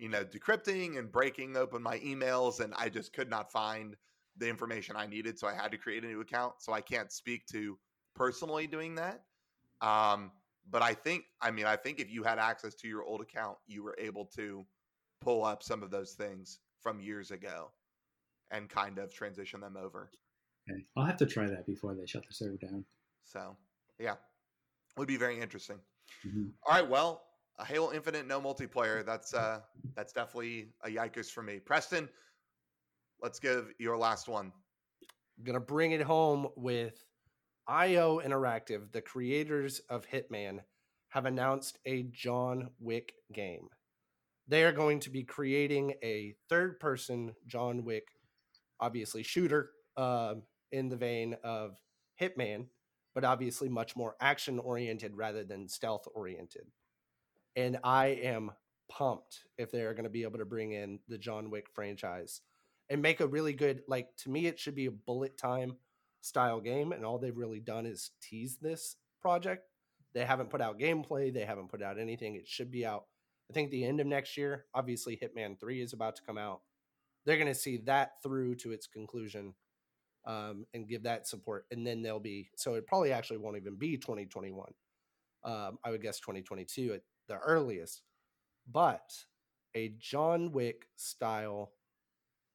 you 0.01 0.09
know, 0.09 0.25
decrypting 0.25 0.97
and 0.97 1.11
breaking 1.11 1.55
open 1.55 1.83
my 1.83 1.99
emails, 1.99 2.59
and 2.59 2.73
I 2.75 2.89
just 2.89 3.13
could 3.13 3.29
not 3.29 3.51
find 3.51 3.95
the 4.35 4.49
information 4.49 4.95
I 4.95 5.05
needed. 5.05 5.37
So 5.37 5.47
I 5.47 5.53
had 5.53 5.71
to 5.71 5.77
create 5.77 6.03
a 6.03 6.07
new 6.07 6.21
account. 6.21 6.55
So 6.59 6.73
I 6.73 6.81
can't 6.81 7.11
speak 7.11 7.45
to 7.51 7.77
personally 8.15 8.65
doing 8.65 8.95
that. 8.95 9.21
Um, 9.79 10.31
but 10.69 10.81
I 10.81 10.95
think, 10.95 11.25
I 11.39 11.51
mean, 11.51 11.65
I 11.67 11.75
think 11.75 11.99
if 11.99 12.09
you 12.09 12.23
had 12.23 12.39
access 12.39 12.73
to 12.75 12.87
your 12.87 13.03
old 13.03 13.21
account, 13.21 13.57
you 13.67 13.83
were 13.83 13.95
able 13.99 14.25
to 14.37 14.65
pull 15.21 15.43
up 15.45 15.61
some 15.61 15.83
of 15.83 15.91
those 15.91 16.13
things 16.13 16.59
from 16.81 16.99
years 16.99 17.29
ago 17.29 17.71
and 18.49 18.69
kind 18.69 18.97
of 18.97 19.13
transition 19.13 19.61
them 19.61 19.77
over. 19.77 20.09
okay. 20.67 20.83
I'll 20.97 21.05
have 21.05 21.17
to 21.17 21.27
try 21.27 21.47
that 21.47 21.67
before 21.67 21.93
they 21.93 22.07
shut 22.07 22.23
the 22.27 22.33
server 22.33 22.57
down. 22.57 22.85
So, 23.23 23.55
yeah, 23.99 24.15
would 24.97 25.07
be 25.07 25.17
very 25.17 25.39
interesting. 25.39 25.79
Mhm. 26.25 26.53
All 26.65 26.73
right, 26.73 26.89
well, 26.89 27.23
a 27.59 27.65
Halo 27.65 27.93
Infinite 27.93 28.27
no 28.27 28.41
multiplayer. 28.41 29.05
That's 29.05 29.33
uh 29.33 29.61
that's 29.95 30.13
definitely 30.13 30.69
a 30.83 30.89
yikers 30.89 31.29
for 31.29 31.41
me. 31.41 31.59
Preston, 31.59 32.09
let's 33.21 33.39
give 33.39 33.71
your 33.77 33.97
last 33.97 34.27
one. 34.27 34.51
I'm 35.37 35.43
gonna 35.43 35.59
bring 35.59 35.91
it 35.91 36.01
home 36.01 36.47
with 36.55 37.03
IO 37.67 38.19
Interactive, 38.19 38.91
the 38.91 39.01
creators 39.01 39.79
of 39.89 40.07
Hitman, 40.07 40.59
have 41.09 41.25
announced 41.25 41.77
a 41.85 42.03
John 42.03 42.69
Wick 42.79 43.13
game. 43.33 43.67
They 44.47 44.63
are 44.63 44.71
going 44.71 44.99
to 45.01 45.09
be 45.09 45.23
creating 45.23 45.93
a 46.03 46.35
third-person 46.49 47.35
John 47.47 47.85
Wick, 47.85 48.07
obviously 48.79 49.23
shooter, 49.23 49.71
um, 49.95 50.43
in 50.71 50.89
the 50.89 50.97
vein 50.97 51.35
of 51.43 51.77
Hitman, 52.19 52.65
but 53.13 53.23
obviously 53.23 53.69
much 53.69 53.95
more 53.95 54.15
action-oriented 54.19 55.15
rather 55.15 55.43
than 55.43 55.67
stealth-oriented. 55.67 56.65
And 57.55 57.79
I 57.83 58.07
am 58.07 58.51
pumped 58.89 59.45
if 59.57 59.71
they 59.71 59.81
are 59.81 59.93
going 59.93 60.03
to 60.03 60.09
be 60.09 60.23
able 60.23 60.39
to 60.39 60.45
bring 60.45 60.73
in 60.73 60.99
the 61.07 61.17
John 61.17 61.49
Wick 61.49 61.67
franchise 61.73 62.41
and 62.89 63.01
make 63.01 63.21
a 63.21 63.27
really 63.27 63.53
good 63.53 63.83
like 63.87 64.09
to 64.17 64.29
me 64.29 64.47
it 64.47 64.59
should 64.59 64.75
be 64.75 64.87
a 64.87 64.91
bullet 64.91 65.37
time 65.37 65.77
style 66.21 66.59
game 66.59 66.91
and 66.91 67.05
all 67.05 67.17
they've 67.17 67.37
really 67.37 67.59
done 67.59 67.85
is 67.85 68.11
tease 68.21 68.57
this 68.57 68.97
project. 69.21 69.65
They 70.13 70.25
haven't 70.25 70.49
put 70.49 70.61
out 70.61 70.79
gameplay 70.79 71.33
they 71.33 71.45
haven't 71.45 71.69
put 71.69 71.81
out 71.81 71.99
anything 71.99 72.35
it 72.35 72.47
should 72.47 72.71
be 72.71 72.85
out. 72.85 73.05
I 73.49 73.53
think 73.53 73.71
the 73.71 73.85
end 73.85 73.99
of 73.99 74.07
next 74.07 74.37
year 74.37 74.65
obviously 74.73 75.17
hitman 75.17 75.59
3 75.59 75.81
is 75.81 75.93
about 75.93 76.15
to 76.17 76.23
come 76.23 76.37
out 76.37 76.61
they're 77.25 77.37
going 77.37 77.47
to 77.47 77.55
see 77.55 77.77
that 77.85 78.13
through 78.23 78.55
to 78.55 78.71
its 78.71 78.87
conclusion 78.87 79.53
um, 80.25 80.65
and 80.73 80.87
give 80.87 81.03
that 81.03 81.27
support 81.27 81.65
and 81.71 81.85
then 81.85 82.01
they'll 82.01 82.19
be 82.19 82.49
so 82.55 82.75
it 82.75 82.87
probably 82.87 83.11
actually 83.11 83.37
won't 83.37 83.57
even 83.57 83.75
be 83.75 83.97
2021 83.97 84.67
um, 85.43 85.79
i 85.83 85.89
would 85.89 86.01
guess 86.01 86.19
2022 86.19 86.93
at 86.93 87.01
the 87.31 87.39
earliest 87.39 88.01
but 88.71 89.09
a 89.75 89.93
john 89.99 90.51
wick 90.51 90.85
style 90.97 91.71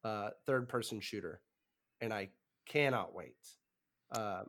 uh, 0.05 0.31
third 0.47 0.69
person 0.69 1.01
shooter, 1.01 1.41
and 2.01 2.13
I 2.15 2.29
cannot 2.69 3.13
wait. 3.13 3.35
Uh, 4.13 4.43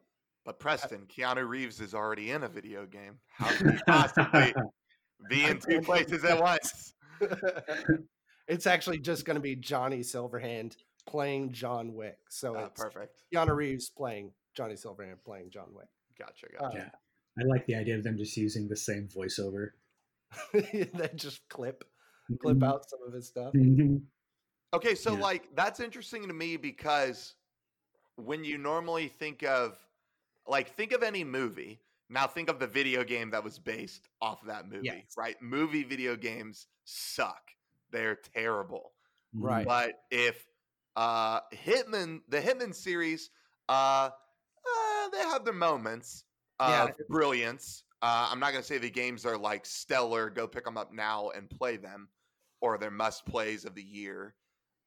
But 0.45 0.59
Preston, 0.59 1.07
Keanu 1.07 1.47
Reeves 1.47 1.81
is 1.81 1.95
already 1.95 2.29
in 2.29 2.43
a 2.43 2.47
video 2.47 2.85
game. 2.85 3.17
How 3.33 3.49
can 3.57 3.71
he 3.71 3.79
possibly 3.87 4.53
be 5.29 5.45
in 5.45 5.59
two 5.59 5.81
places 5.81 6.23
at 6.25 6.39
once? 6.39 6.93
it's 8.47 8.67
actually 8.67 8.99
just 8.99 9.25
going 9.25 9.35
to 9.35 9.41
be 9.41 9.55
Johnny 9.55 10.01
Silverhand 10.01 10.75
playing 11.07 11.53
John 11.53 11.95
Wick. 11.95 12.19
So 12.29 12.55
Uh, 12.55 12.65
it's 12.65 12.83
perfect. 12.83 13.23
Keanu 13.33 13.55
Reeves 13.55 13.89
playing 13.89 14.33
Johnny 14.55 14.75
Silverhand 14.75 15.23
playing 15.25 15.49
John 15.49 15.69
Wick. 15.73 15.87
Gotcha. 16.19 16.47
Uh, 16.59 16.65
Gotcha. 16.69 16.77
Yeah. 16.77 17.43
I 17.43 17.47
like 17.47 17.65
the 17.65 17.75
idea 17.75 17.95
of 17.97 18.03
them 18.03 18.17
just 18.17 18.37
using 18.37 18.67
the 18.67 18.75
same 18.75 19.07
voiceover. 19.07 19.69
then 20.53 21.11
just 21.17 21.47
clip 21.49 21.83
clip 22.39 22.61
Mhm. 22.61 22.63
out 22.63 22.87
some 22.89 23.01
of 23.03 23.13
his 23.13 23.27
stuff. 23.27 23.55
Mhm. 23.55 24.07
Okay, 24.73 24.95
so 24.95 25.15
Yeah. 25.15 25.17
like 25.17 25.55
that's 25.55 25.79
interesting 25.79 26.27
to 26.27 26.33
me 26.33 26.57
because 26.57 27.35
when 28.17 28.43
you 28.43 28.57
normally 28.57 29.07
think 29.09 29.43
of 29.43 29.79
like 30.47 30.69
think 30.69 30.93
of 30.93 31.03
any 31.03 31.23
movie, 31.23 31.81
now 32.09 32.27
think 32.27 32.49
of 32.49 32.59
the 32.59 32.67
video 32.67 33.03
game 33.03 33.31
that 33.31 33.43
was 33.43 33.59
based 33.59 34.09
off 34.21 34.41
of 34.43 34.47
that 34.49 34.67
movie, 34.67 35.07
Yes. 35.07 35.17
right? 35.17 35.41
Movie 35.41 35.83
video 35.83 36.15
games 36.17 36.67
suck. 36.85 37.51
They're 37.91 38.15
terrible. 38.17 38.95
Right. 39.33 39.67
But 39.67 39.95
if 40.11 40.47
uh 40.97 41.41
Hitman, 41.53 42.21
the 42.29 42.41
Hitman 42.41 42.75
series, 42.75 43.31
uh, 43.69 44.11
uh 44.67 45.09
they 45.11 45.19
have 45.19 45.45
their 45.45 45.53
moments 45.53 46.25
Yeah. 46.65 46.87
of 46.87 46.95
brilliance. 47.09 47.85
Uh, 48.01 48.29
I'm 48.31 48.39
not 48.39 48.51
going 48.51 48.61
to 48.61 48.67
say 48.67 48.77
the 48.77 48.89
games 48.89 49.25
are 49.25 49.37
like 49.37 49.65
stellar. 49.65 50.29
Go 50.29 50.47
pick 50.47 50.65
them 50.65 50.77
up 50.77 50.93
now 50.93 51.29
and 51.35 51.49
play 51.49 51.77
them, 51.77 52.09
or 52.61 52.77
they're 52.77 52.91
must 52.91 53.25
plays 53.25 53.65
of 53.65 53.73
the 53.75 53.83
year. 53.83 54.35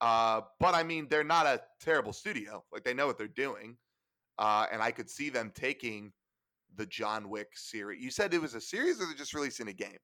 Uh, 0.00 0.42
but 0.60 0.74
I 0.74 0.82
mean, 0.82 1.08
they're 1.10 1.24
not 1.24 1.46
a 1.46 1.60
terrible 1.80 2.12
studio. 2.12 2.64
Like 2.72 2.84
they 2.84 2.94
know 2.94 3.06
what 3.06 3.18
they're 3.18 3.26
doing, 3.28 3.76
uh, 4.38 4.66
and 4.72 4.80
I 4.80 4.92
could 4.92 5.10
see 5.10 5.28
them 5.28 5.50
taking 5.54 6.12
the 6.76 6.86
John 6.86 7.28
Wick 7.28 7.48
series. 7.54 8.02
You 8.02 8.10
said 8.10 8.32
it 8.32 8.40
was 8.40 8.54
a 8.54 8.60
series, 8.60 9.00
or 9.00 9.06
they're 9.06 9.14
just 9.14 9.34
releasing 9.34 9.68
a 9.68 9.72
game? 9.72 9.98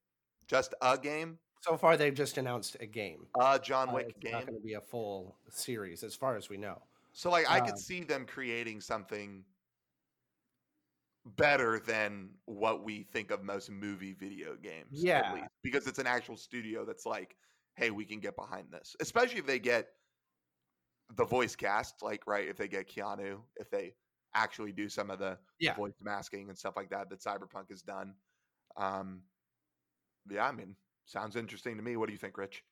Just 0.48 0.74
a 0.82 0.98
game? 0.98 1.38
So 1.62 1.76
far, 1.76 1.96
they've 1.96 2.12
just 2.14 2.36
announced 2.38 2.76
a 2.80 2.86
game. 2.86 3.26
A 3.40 3.59
John 3.59 3.88
Uh, 3.88 3.94
Wick 3.94 4.07
it's 4.11 4.18
game. 4.18 4.32
not 4.32 4.46
going 4.46 4.59
to 4.59 4.64
be 4.64 4.74
a 4.74 4.80
full 4.80 5.36
series, 5.48 6.02
as 6.02 6.14
far 6.14 6.36
as 6.36 6.48
we 6.48 6.57
know. 6.57 6.82
So 7.12 7.30
like 7.30 7.48
I 7.48 7.61
Um, 7.61 7.66
could 7.66 7.78
see 7.78 8.02
them 8.04 8.26
creating 8.26 8.80
something 8.80 9.44
better 11.37 11.81
than 11.81 12.31
what 12.45 12.85
we 12.85 13.03
think 13.03 13.31
of 13.31 13.43
most 13.43 13.70
movie 13.70 14.12
video 14.14 14.55
games. 14.57 15.05
at 15.05 15.05
Yeah. 15.05 15.33
least, 15.33 15.49
because 15.62 15.87
it's 15.87 15.99
an 15.99 16.07
actual 16.07 16.37
studio 16.37 16.85
that's 16.85 17.05
like, 17.07 17.37
hey, 17.77 17.91
we 17.91 18.05
can 18.05 18.20
get 18.20 18.37
behind 18.37 18.70
this. 18.70 18.95
Especially 19.01 19.39
if 19.39 19.47
they 19.47 19.59
get 19.59 19.89
the 21.16 21.24
voice 21.24 21.57
cast, 21.57 22.03
like 22.03 22.27
right, 22.27 22.49
if 22.49 22.57
they 22.57 22.68
get 22.68 22.89
Keanu, 22.89 23.41
if 23.57 23.70
they 23.70 23.95
actually 24.35 24.72
do 24.72 24.89
some 24.89 25.11
of 25.11 25.18
the 25.18 25.39
Yeah. 25.59 25.74
voice 25.74 25.95
masking 26.01 26.49
and 26.49 26.59
stuff 26.59 26.77
like 26.77 26.91
that 26.91 27.09
that 27.11 27.20
Cyberpunk 27.20 27.70
has 27.70 27.83
done. 27.83 28.14
Um 28.77 29.22
yeah, 30.29 30.47
I 30.47 30.53
mean, 30.53 30.77
sounds 31.05 31.37
interesting 31.37 31.77
to 31.77 31.83
me. 31.83 31.97
What 31.97 32.07
do 32.07 32.12
you 32.12 32.18
think, 32.18 32.37
Rich? 32.37 32.64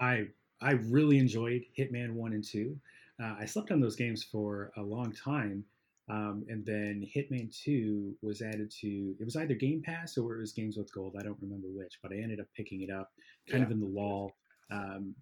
I 0.00 0.28
I 0.60 0.72
really 0.72 1.18
enjoyed 1.18 1.62
Hitman 1.76 2.14
One 2.14 2.32
and 2.32 2.44
Two. 2.44 2.80
Uh, 3.22 3.36
I 3.38 3.44
slept 3.44 3.70
on 3.70 3.80
those 3.80 3.96
games 3.96 4.24
for 4.24 4.72
a 4.76 4.82
long 4.82 5.12
time, 5.12 5.64
um, 6.08 6.44
and 6.48 6.64
then 6.66 7.06
Hitman 7.14 7.54
Two 7.56 8.16
was 8.22 8.42
added 8.42 8.70
to. 8.80 9.14
It 9.20 9.24
was 9.24 9.36
either 9.36 9.54
Game 9.54 9.82
Pass 9.82 10.18
or 10.18 10.36
it 10.36 10.40
was 10.40 10.52
Games 10.52 10.76
with 10.76 10.92
Gold. 10.92 11.16
I 11.18 11.22
don't 11.22 11.38
remember 11.40 11.68
which, 11.68 11.98
but 12.02 12.12
I 12.12 12.16
ended 12.16 12.40
up 12.40 12.46
picking 12.56 12.82
it 12.82 12.90
up, 12.90 13.12
kind 13.48 13.62
of 13.62 13.70
in 13.70 13.80
the 13.80 13.86
lull, 13.86 14.32
um, 14.70 15.14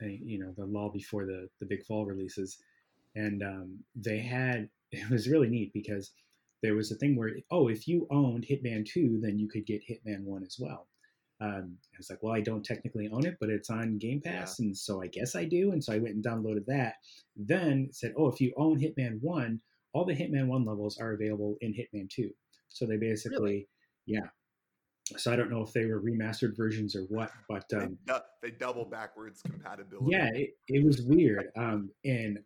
you 0.00 0.38
know, 0.38 0.52
the 0.56 0.66
lull 0.66 0.90
before 0.90 1.24
the 1.24 1.48
the 1.60 1.66
big 1.66 1.84
fall 1.84 2.04
releases, 2.04 2.58
and 3.14 3.42
um, 3.42 3.78
they 3.96 4.18
had. 4.18 4.68
It 4.94 5.10
was 5.10 5.28
really 5.28 5.48
neat 5.48 5.72
because 5.72 6.12
there 6.62 6.76
was 6.76 6.92
a 6.92 6.94
thing 6.94 7.16
where 7.16 7.32
oh, 7.50 7.66
if 7.66 7.88
you 7.88 8.06
owned 8.12 8.46
Hitman 8.48 8.86
Two, 8.86 9.18
then 9.20 9.40
you 9.40 9.48
could 9.48 9.66
get 9.66 9.82
Hitman 9.82 10.22
One 10.22 10.44
as 10.44 10.56
well. 10.56 10.86
Um, 11.40 11.76
I 11.92 11.98
was 11.98 12.08
like, 12.08 12.22
well, 12.22 12.32
I 12.32 12.40
don't 12.40 12.64
technically 12.64 13.08
own 13.12 13.26
it, 13.26 13.36
but 13.40 13.50
it's 13.50 13.70
on 13.70 13.98
Game 13.98 14.20
Pass, 14.20 14.60
and 14.60 14.76
so 14.76 15.02
I 15.02 15.08
guess 15.08 15.34
I 15.34 15.46
do. 15.46 15.72
And 15.72 15.82
so 15.82 15.92
I 15.92 15.98
went 15.98 16.14
and 16.14 16.24
downloaded 16.24 16.66
that. 16.66 16.94
Then 17.36 17.88
said, 17.90 18.14
oh, 18.16 18.28
if 18.28 18.40
you 18.40 18.52
own 18.56 18.78
Hitman 18.78 19.20
One, 19.20 19.60
all 19.94 20.04
the 20.04 20.12
Hitman 20.14 20.46
One 20.48 20.64
levels 20.64 20.98
are 20.98 21.12
available 21.12 21.56
in 21.62 21.72
Hitman 21.72 22.10
Two. 22.10 22.30
So 22.68 22.84
they 22.86 22.96
basically, 22.96 23.68
yeah. 24.06 24.26
So 25.16 25.32
I 25.32 25.36
don't 25.36 25.50
know 25.50 25.62
if 25.62 25.72
they 25.72 25.84
were 25.86 26.00
remastered 26.00 26.56
versions 26.56 26.96
or 26.96 27.02
what, 27.02 27.30
but 27.48 27.64
They, 27.70 27.76
um, 27.76 27.98
du- 28.06 28.22
they 28.42 28.50
double 28.50 28.84
backwards 28.86 29.42
compatibility. 29.42 30.10
yeah, 30.10 30.28
it, 30.32 30.50
it 30.68 30.84
was 30.84 31.02
weird. 31.02 31.46
Um, 31.56 31.90
and 32.04 32.38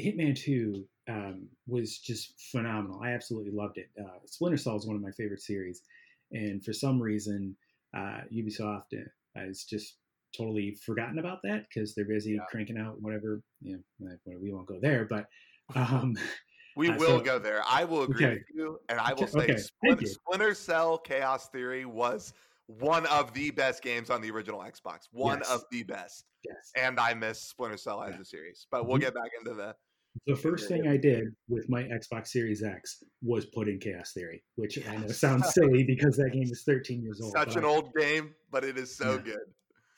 Hitman 0.00 0.36
Two 0.36 0.84
um, 1.08 1.48
was 1.66 1.98
just 1.98 2.40
phenomenal. 2.52 3.00
I 3.02 3.10
absolutely 3.10 3.52
loved 3.52 3.78
it. 3.78 3.90
Uh, 4.00 4.18
Splinter 4.26 4.56
Cell 4.56 4.76
is 4.76 4.86
one 4.86 4.96
of 4.96 5.02
my 5.02 5.10
favorite 5.10 5.42
series, 5.42 5.82
and 6.32 6.64
for 6.64 6.72
some 6.72 7.00
reason, 7.02 7.56
uh, 7.96 8.20
Ubisoft 8.32 8.94
uh, 8.94 9.04
has 9.36 9.64
just 9.64 9.96
totally 10.36 10.76
forgotten 10.86 11.18
about 11.18 11.38
that 11.44 11.66
because 11.68 11.94
they're 11.94 12.04
busy 12.06 12.32
Yeah. 12.32 12.44
cranking 12.50 12.78
out 12.78 13.00
whatever. 13.02 13.42
You 13.60 13.82
know, 14.00 14.08
like, 14.08 14.38
we 14.40 14.52
won't 14.52 14.66
go 14.66 14.78
there, 14.80 15.04
but 15.04 15.26
um, 15.74 16.16
We 16.76 16.88
Uh, 16.90 16.96
will 16.98 17.18
so- 17.18 17.24
go 17.24 17.38
there. 17.38 17.62
I 17.66 17.84
will 17.84 18.02
agree 18.02 18.26
Okay. 18.26 18.34
with 18.34 18.44
you, 18.54 18.80
and 18.88 18.98
I 18.98 19.12
will 19.14 19.24
Okay, 19.24 19.32
say 19.32 19.44
okay, 19.44 19.56
Splinter. 19.56 20.06
Splinter 20.06 20.54
Cell 20.54 20.98
Chaos 20.98 21.48
Theory 21.50 21.84
was 21.84 22.32
one 22.66 23.06
of 23.06 23.32
the 23.34 23.50
best 23.50 23.82
games 23.82 24.10
on 24.10 24.20
the 24.22 24.30
original 24.30 24.60
Xbox. 24.60 25.08
One 25.12 25.38
Yes. 25.38 25.50
of 25.50 25.64
the 25.70 25.82
best. 25.84 26.24
yes. 26.44 26.72
And 26.76 26.98
I 27.00 27.14
miss 27.14 27.40
Splinter 27.42 27.76
Cell 27.76 28.02
as 28.02 28.18
a 28.18 28.24
series, 28.24 28.66
but 28.70 28.86
we'll 28.86 28.98
get 28.98 29.14
back 29.14 29.30
into 29.38 29.54
the. 29.54 29.74
The 30.26 30.36
first 30.36 30.68
thing. 30.68 30.86
I 30.86 30.96
did 30.96 31.34
with 31.48 31.68
my 31.68 31.82
Xbox 31.84 32.28
Series 32.28 32.62
X 32.62 33.02
was 33.20 33.46
put 33.46 33.68
in 33.68 33.80
Chaos 33.80 34.12
Theory, 34.12 34.44
which 34.54 34.78
I 34.86 34.96
know 34.96 35.08
sounds 35.08 35.52
silly 35.54 35.82
because 35.88 36.16
that 36.18 36.30
game 36.32 36.44
is 36.44 36.62
13 36.64 37.02
years 37.02 37.20
old. 37.20 37.32
Such 37.32 37.56
an 37.56 37.64
old 37.64 37.92
game, 37.94 38.34
but 38.50 38.62
it 38.64 38.78
is 38.78 38.94
so 38.96 39.14
Yeah. 39.14 39.22
good. 39.22 39.54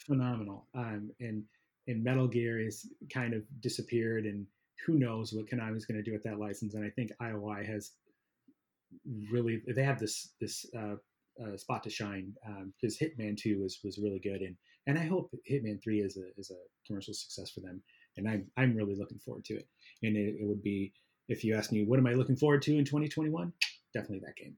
phenomenal. 0.07 0.69
Um, 0.75 1.11
and 1.21 1.45
and 1.89 2.03
Metal 2.03 2.27
Gear 2.29 2.59
is 2.61 2.91
kind 3.13 3.33
of 3.35 3.43
disappeared, 3.61 4.25
and 4.27 4.47
who 4.85 4.99
knows 4.99 5.33
what 5.33 5.47
Konami's 5.47 5.87
going 5.87 6.03
to 6.03 6.03
do 6.03 6.13
with 6.13 6.25
that 6.25 6.39
license? 6.39 6.75
And 6.75 6.85
I 6.85 6.91
think 6.91 7.11
IOI 7.21 7.67
has 7.67 7.93
really 9.31 9.63
they 9.75 9.83
have 9.83 9.99
this 9.99 10.33
this 10.41 10.67
uh, 10.77 10.97
uh, 11.43 11.57
spot 11.57 11.83
to 11.85 11.91
shine 11.91 12.33
because 12.81 12.99
Hitman 12.99 13.37
Two 13.37 13.63
was 13.63 13.79
was 13.85 13.99
really 13.99 14.21
good, 14.21 14.43
and 14.43 14.57
and 14.87 14.99
I 14.99 15.07
hope 15.07 15.31
Hitman 15.51 15.83
Three 15.83 16.01
is 16.01 16.17
a 16.17 16.39
is 16.39 16.51
a 16.51 16.61
commercial 16.87 17.15
success 17.15 17.51
for 17.51 17.61
them, 17.61 17.83
and 18.17 18.29
I'm 18.29 18.47
I'm 18.57 18.75
really 18.75 18.97
looking 18.97 19.19
forward 19.19 19.45
to 19.47 19.55
it. 19.55 19.69
And 20.03 20.17
it, 20.17 20.37
it 20.41 20.47
would 20.47 20.63
be 20.63 20.93
if 21.29 21.45
you 21.45 21.55
ask 21.55 21.73
me 21.73 21.85
what 21.85 21.99
am 21.99 22.07
I 22.07 22.15
looking 22.15 22.37
forward 22.37 22.63
to 22.63 22.77
in 22.77 22.85
2021, 22.85 23.53
definitely 23.93 24.21
that 24.21 24.37
game. 24.37 24.57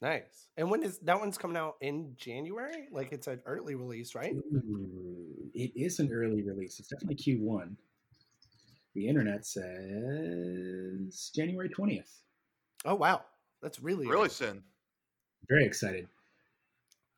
Nice. 0.00 0.48
And 0.56 0.68
when 0.68 0.82
is 0.82 0.98
that 0.98 1.20
one's 1.20 1.38
coming 1.38 1.56
out 1.56 1.76
in 1.80 2.14
January? 2.16 2.88
Like 2.90 3.12
it's 3.12 3.28
an 3.28 3.40
early 3.46 3.76
release, 3.76 4.16
right? 4.16 4.34
It 5.54 5.72
is 5.76 6.00
an 6.00 6.10
early 6.12 6.42
release. 6.42 6.80
It's 6.80 6.88
definitely 6.88 7.16
Q1. 7.16 7.76
The 8.94 9.08
internet 9.08 9.44
says 9.46 11.30
January 11.34 11.68
20th. 11.68 12.10
Oh 12.84 12.94
wow, 12.94 13.22
that's 13.62 13.80
really 13.80 14.06
Really 14.06 14.20
early. 14.22 14.28
soon. 14.28 14.62
Very 15.48 15.64
excited. 15.64 16.08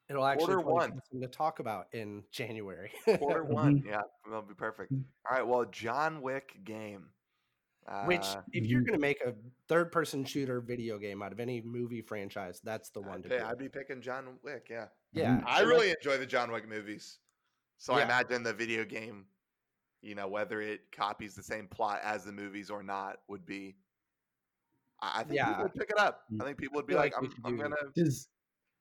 It'll 0.08 0.24
actually 0.26 0.54
Quarter 0.54 0.60
one. 0.70 0.90
be 0.90 0.96
something 1.10 1.20
to 1.22 1.28
talk 1.28 1.60
about 1.60 1.86
in 1.92 2.22
January. 2.30 2.90
Quarter 3.18 3.44
one. 3.44 3.82
Yeah, 3.86 4.02
that'll 4.26 4.42
be 4.42 4.54
perfect. 4.54 4.92
Mhm. 4.92 5.04
All 5.30 5.36
right. 5.36 5.46
Well, 5.46 5.64
John 5.66 6.20
Wick 6.20 6.58
game. 6.64 7.08
Which, 8.06 8.22
Uh, 8.24 8.42
if 8.52 8.64
you're 8.64 8.80
Mhm. 8.80 8.86
going 8.86 8.98
to 8.98 9.02
make 9.02 9.20
a 9.22 9.34
third-person 9.68 10.24
shooter 10.24 10.60
video 10.62 10.98
game 10.98 11.20
out 11.22 11.32
of 11.32 11.40
any 11.40 11.60
movie 11.60 12.00
franchise, 12.00 12.58
that's 12.64 12.88
the 12.90 13.00
one 13.02 13.16
I'd, 13.18 13.22
to 13.24 13.28
pay- 13.28 13.38
do. 13.40 13.44
I'd 13.44 13.58
be 13.58 13.68
picking 13.68 14.00
John 14.00 14.38
Wick. 14.42 14.68
Yeah. 14.70 14.88
yeah, 15.12 15.42
I 15.46 15.60
really 15.62 15.90
enjoy 15.90 16.16
the 16.16 16.24
John 16.26 16.50
Wick 16.50 16.66
movies. 16.66 17.18
So 17.76 17.92
I 17.94 18.02
imagine 18.02 18.42
the 18.42 18.54
video 18.54 18.84
game, 18.86 19.26
you 20.04 20.14
know, 20.14 20.28
whether 20.28 20.60
it 20.60 20.80
copies 20.92 21.34
the 21.34 21.42
same 21.42 21.66
plot 21.66 22.00
as 22.04 22.24
the 22.24 22.32
movies 22.32 22.70
or 22.70 22.82
not, 22.82 23.16
would 23.28 23.44
be. 23.46 23.76
I 25.00 25.20
I 25.20 25.24
think 25.24 25.36
Yeah. 25.36 25.48
people 25.48 25.62
would 25.64 25.74
pick 25.74 25.90
it 25.90 25.98
up. 25.98 26.24
Mm. 26.32 26.42
I 26.42 26.44
think 26.44 26.58
people 26.58 26.76
would 26.76 26.86
be 26.86 26.94
like, 26.94 27.14
like 27.14 27.24
I'm, 27.24 27.34
I'm 27.44 27.56
gonna 27.56 27.76
Does 27.94 28.28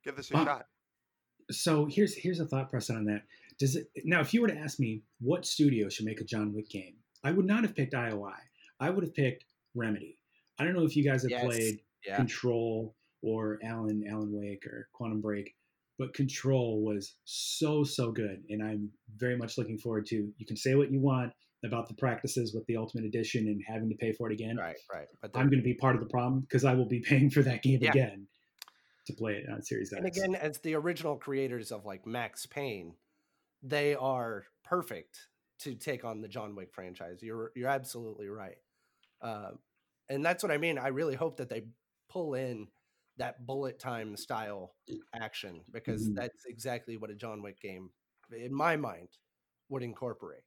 give 0.04 0.16
this 0.16 0.30
a 0.32 0.38
Uh, 0.38 0.46
shot. 0.46 0.68
so 1.52 1.86
here's 1.86 2.14
here's 2.16 2.40
a 2.40 2.46
thought 2.46 2.70
process 2.70 2.96
on 2.96 3.06
that. 3.06 3.24
Does 3.60 3.76
it 3.76 3.90
now 4.04 4.20
if 4.22 4.34
you 4.34 4.42
were 4.42 4.48
to 4.48 4.58
ask 4.58 4.80
me 4.80 5.04
what 5.20 5.46
studio 5.46 5.90
should 5.90 6.06
make 6.06 6.22
a 6.22 6.24
John 6.26 6.54
Wick 6.54 6.70
game, 6.70 6.98
I 7.24 7.32
would 7.32 7.46
not 7.46 7.64
have 7.64 7.76
picked 7.76 7.94
IOI. 7.94 8.38
I 8.80 8.90
would 8.90 9.04
have 9.04 9.14
picked 9.14 9.46
Remedy. 9.76 10.20
I 10.60 10.66
don't 10.66 10.74
know 10.74 10.86
if 10.86 10.96
you 10.96 11.04
guys 11.04 11.24
have 11.24 11.32
Yes. 11.32 11.46
played 11.46 11.80
yeah, 12.06 12.18
Control 12.18 12.96
or 13.22 13.60
Alan 13.64 14.06
Alan 14.08 14.32
Wake 14.34 14.66
or 14.68 14.90
Quantum 14.94 15.22
Break, 15.22 15.56
but 16.00 16.14
Control 16.14 16.84
was 16.84 17.16
so 17.26 17.84
so 17.84 18.12
good, 18.12 18.44
and 18.50 18.64
I'm 18.64 18.90
very 19.18 19.38
much 19.38 19.58
looking 19.58 19.78
forward 19.78 20.06
to. 20.08 20.16
You 20.38 20.46
can 20.46 20.58
say 20.58 20.76
what 20.76 20.92
you 20.92 21.00
want 21.00 21.32
about 21.66 21.88
the 21.88 21.94
practices 21.94 22.54
with 22.54 22.66
the 22.66 22.76
Ultimate 22.76 23.06
Edition 23.06 23.48
and 23.48 23.62
having 23.66 23.90
to 23.90 23.96
pay 23.96 24.12
for 24.12 24.30
it 24.30 24.34
again. 24.34 24.58
right, 24.58 24.76
right. 24.94 25.08
But 25.22 25.32
I'm 25.36 25.48
going 25.50 25.60
to 25.60 25.64
be 25.64 25.76
part 25.76 25.96
of 25.96 26.02
the 26.02 26.10
problem 26.10 26.42
because 26.42 26.66
I 26.66 26.74
will 26.74 26.88
be 26.88 27.00
paying 27.00 27.30
for 27.30 27.42
that 27.44 27.64
game 27.64 27.80
Yeah. 27.82 27.92
again 27.92 28.28
to 29.06 29.14
play 29.14 29.34
it 29.34 29.50
on 29.50 29.62
Series 29.62 29.92
X. 29.94 29.98
and 29.98 30.08
again, 30.08 30.36
as 30.36 30.60
the 30.60 30.76
original 30.76 31.16
creators 31.16 31.72
of 31.72 31.86
like 31.86 32.06
Max 32.06 32.46
Payne, 32.46 32.96
they 33.62 33.96
are 33.96 34.46
perfect 34.64 35.28
to 35.60 35.76
take 35.76 36.04
on 36.04 36.22
the 36.22 36.28
John 36.28 36.56
Wick 36.56 36.74
franchise. 36.74 37.22
You're 37.22 37.52
you're 37.56 37.70
absolutely 37.70 38.28
right, 38.28 38.58
uh, 39.22 39.52
and 40.10 40.26
that's 40.26 40.44
what 40.44 40.52
I 40.52 40.58
mean. 40.58 40.78
I 40.78 40.90
really 40.90 41.16
hope 41.16 41.38
that 41.38 41.50
they 41.50 41.64
pull 42.10 42.34
in 42.34 42.68
that 43.18 43.46
bullet 43.46 43.80
time 43.80 44.16
style 44.18 44.76
action 45.14 45.64
because 45.72 46.10
Mhm. 46.10 46.16
that's 46.16 46.46
exactly 46.46 46.98
what 46.98 47.10
a 47.12 47.16
John 47.16 47.42
Wick 47.42 47.60
game, 47.60 47.92
in 48.32 48.54
my 48.54 48.76
mind, 48.78 49.10
would 49.70 49.84
incorporate. 49.84 50.44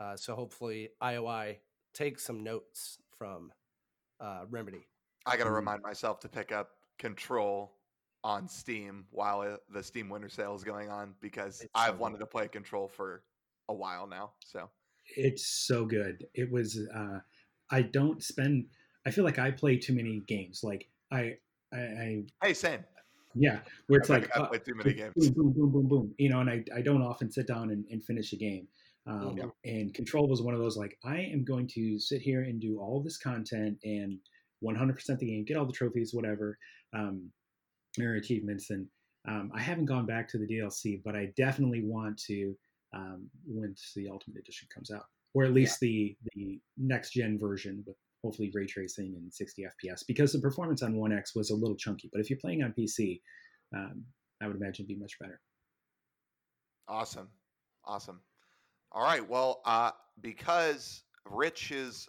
Uh, 0.00 0.16
so 0.16 0.34
hopefully, 0.34 0.90
IOI 1.02 1.60
takes 1.92 2.24
some 2.24 2.42
notes 2.42 2.98
from 3.16 3.52
uh, 4.20 4.46
Remedy. 4.48 4.88
I 5.26 5.36
gotta 5.36 5.50
Mhm. 5.50 5.52
remind 5.52 5.82
myself 5.82 6.20
to 6.20 6.28
pick 6.28 6.52
up 6.52 6.70
Control 6.98 7.80
on 8.22 8.48
Steam 8.48 9.06
while 9.10 9.40
uh, 9.40 9.58
the 9.68 9.82
Steam 9.82 10.08
Winter 10.08 10.28
Sale 10.28 10.54
is 10.54 10.64
going 10.64 10.90
on 10.90 11.16
because 11.20 11.60
It's 11.60 11.72
I've 11.74 11.98
so 11.98 11.98
wanted 11.98 12.18
good. 12.18 12.20
to 12.20 12.26
play 12.26 12.48
Control 12.48 12.88
for 12.88 13.24
a 13.68 13.74
while 13.74 14.06
now. 14.06 14.34
So 14.44 14.70
it's 15.16 15.46
so 15.46 15.84
good. 15.86 16.26
It 16.34 16.50
was. 16.50 16.78
Uh, 16.94 17.20
I 17.70 17.82
don't 17.82 18.22
spend. 18.22 18.68
I 19.06 19.10
feel 19.10 19.24
like 19.24 19.38
I 19.38 19.50
play 19.50 19.76
too 19.78 19.94
many 19.94 20.20
games. 20.20 20.62
Like 20.62 20.90
I, 21.10 21.36
I, 21.72 21.78
I 21.78 22.24
hey, 22.42 22.54
same. 22.54 22.84
yeah, 23.34 23.60
where 23.86 24.00
it's 24.00 24.10
I 24.10 24.18
like 24.18 24.36
I 24.36 24.40
uh, 24.40 24.46
play 24.46 24.58
too 24.58 24.74
many 24.74 24.94
games. 24.94 25.12
boom, 25.16 25.32
boom, 25.34 25.52
boom, 25.52 25.72
boom. 25.72 25.88
boom. 25.88 26.14
You 26.18 26.30
know, 26.30 26.40
and 26.40 26.50
I, 26.50 26.64
I 26.74 26.80
don't 26.80 27.02
often 27.02 27.30
sit 27.30 27.46
down 27.46 27.70
and, 27.70 27.84
and 27.90 28.02
finish 28.04 28.32
a 28.32 28.36
game. 28.36 28.68
Um, 29.06 29.36
Yeah. 29.36 29.44
And 29.64 29.92
Control 29.92 30.28
was 30.28 30.42
one 30.42 30.54
of 30.54 30.60
those 30.60 30.76
like 30.76 30.98
I 31.04 31.18
am 31.20 31.44
going 31.44 31.66
to 31.74 31.98
sit 31.98 32.22
here 32.22 32.42
and 32.42 32.60
do 32.60 32.78
all 32.80 33.02
this 33.02 33.18
content 33.18 33.78
and 33.84 34.18
100% 34.64 35.18
the 35.18 35.26
game, 35.26 35.44
get 35.44 35.56
all 35.56 35.66
the 35.66 35.72
trophies, 35.72 36.14
whatever. 36.14 36.58
Um, 36.94 37.30
mirror 37.98 38.16
achievements, 38.16 38.70
and 38.70 38.86
um, 39.28 39.50
I 39.54 39.60
haven't 39.60 39.86
gone 39.86 40.06
back 40.06 40.28
to 40.28 40.38
the 40.38 40.46
DLC, 40.46 41.00
but 41.04 41.14
I 41.14 41.32
definitely 41.36 41.82
want 41.84 42.18
to 42.26 42.54
um, 42.94 43.28
once 43.46 43.92
the 43.96 44.08
Ultimate 44.08 44.38
Edition 44.38 44.68
comes 44.72 44.90
out, 44.90 45.04
or 45.34 45.44
at 45.44 45.52
least 45.52 45.78
yeah. 45.80 45.88
the 45.88 46.16
the 46.34 46.60
next 46.76 47.12
gen 47.12 47.38
version 47.38 47.82
with 47.86 47.96
hopefully 48.24 48.50
ray 48.54 48.66
tracing 48.66 49.14
and 49.16 49.32
60 49.32 49.62
FPS, 49.62 50.02
because 50.06 50.32
the 50.32 50.40
performance 50.40 50.82
on 50.82 50.96
One 50.96 51.12
X 51.12 51.34
was 51.34 51.50
a 51.50 51.54
little 51.54 51.76
chunky. 51.76 52.08
But 52.12 52.20
if 52.20 52.30
you're 52.30 52.38
playing 52.38 52.62
on 52.62 52.74
PC, 52.76 53.20
um, 53.76 54.04
I 54.42 54.46
would 54.46 54.56
imagine 54.56 54.84
it'd 54.84 54.88
be 54.88 54.96
much 54.96 55.18
better. 55.20 55.40
Awesome, 56.88 57.28
awesome. 57.84 58.20
All 58.92 59.02
right, 59.02 59.26
well, 59.28 59.60
uh, 59.64 59.90
because 60.20 61.02
Rich's 61.30 62.08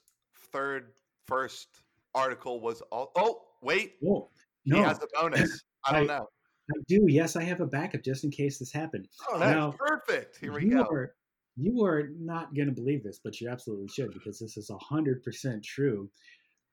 third 0.52 0.92
first 1.28 1.68
article 2.14 2.62
was 2.62 2.82
all. 2.92 3.12
Oh, 3.16 3.42
wait, 3.62 3.94
Whoa, 4.02 4.30
no. 4.66 4.78
he 4.78 4.84
has 4.84 5.00
a 5.00 5.08
bonus. 5.20 5.64
I 5.86 5.94
don't 5.94 6.10
I, 6.10 6.18
know. 6.18 6.28
I 6.72 6.80
do. 6.88 7.06
Yes, 7.08 7.36
I 7.36 7.44
have 7.44 7.62
a 7.62 7.68
backup 7.68 8.04
just 8.04 8.24
in 8.24 8.32
case 8.32 8.60
this 8.60 8.72
happened. 8.72 9.08
Oh, 9.30 9.38
that's 9.38 9.56
now, 9.56 9.74
perfect. 9.78 10.38
Here 10.38 10.52
we 10.52 10.66
go. 10.66 10.82
Are, 10.82 11.14
you 11.58 11.84
are 11.86 12.10
not 12.20 12.54
going 12.54 12.68
to 12.68 12.74
believe 12.74 13.04
this, 13.04 13.20
but 13.24 13.40
you 13.40 13.50
absolutely 13.50 13.88
should 13.88 14.14
because 14.14 14.40
this 14.40 14.58
is 14.58 14.70
100% 14.70 15.64
true. 15.64 16.10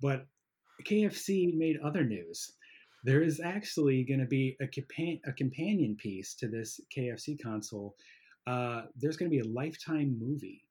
But 0.01 0.26
KFC 0.85 1.55
made 1.55 1.78
other 1.85 2.05
news. 2.05 2.53
There 3.05 3.22
is 3.22 3.41
actually 3.41 4.05
going 4.05 4.20
to 4.20 4.26
be 4.26 4.57
a, 4.61 4.66
compa- 4.66 5.20
a 5.26 5.33
companion 5.33 5.97
piece 5.97 6.35
to 6.35 6.49
this 6.49 6.80
KFC 6.97 7.41
console. 7.41 7.97
Uh, 8.47 8.83
there's 8.97 9.16
going 9.16 9.30
to 9.30 9.37
be 9.37 9.41
a 9.49 9.53
lifetime 9.53 10.18
movie 10.20 10.64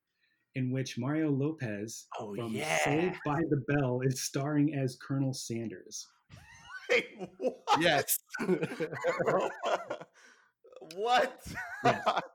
in 0.56 0.72
which 0.72 0.98
Mario 0.98 1.30
Lopez 1.30 2.08
oh, 2.20 2.36
from 2.36 2.54
yeah. 2.54 2.78
Saved 2.84 3.18
by 3.26 3.40
the 3.50 3.64
Bell 3.68 4.02
is 4.04 4.22
starring 4.22 4.74
as 4.76 4.98
Colonel 4.98 5.34
Sanders. 5.34 6.08
Wait, 6.90 7.06
what? 7.38 7.62
Yes. 7.80 8.20
what? 10.96 11.42
Yeah. 11.86 12.02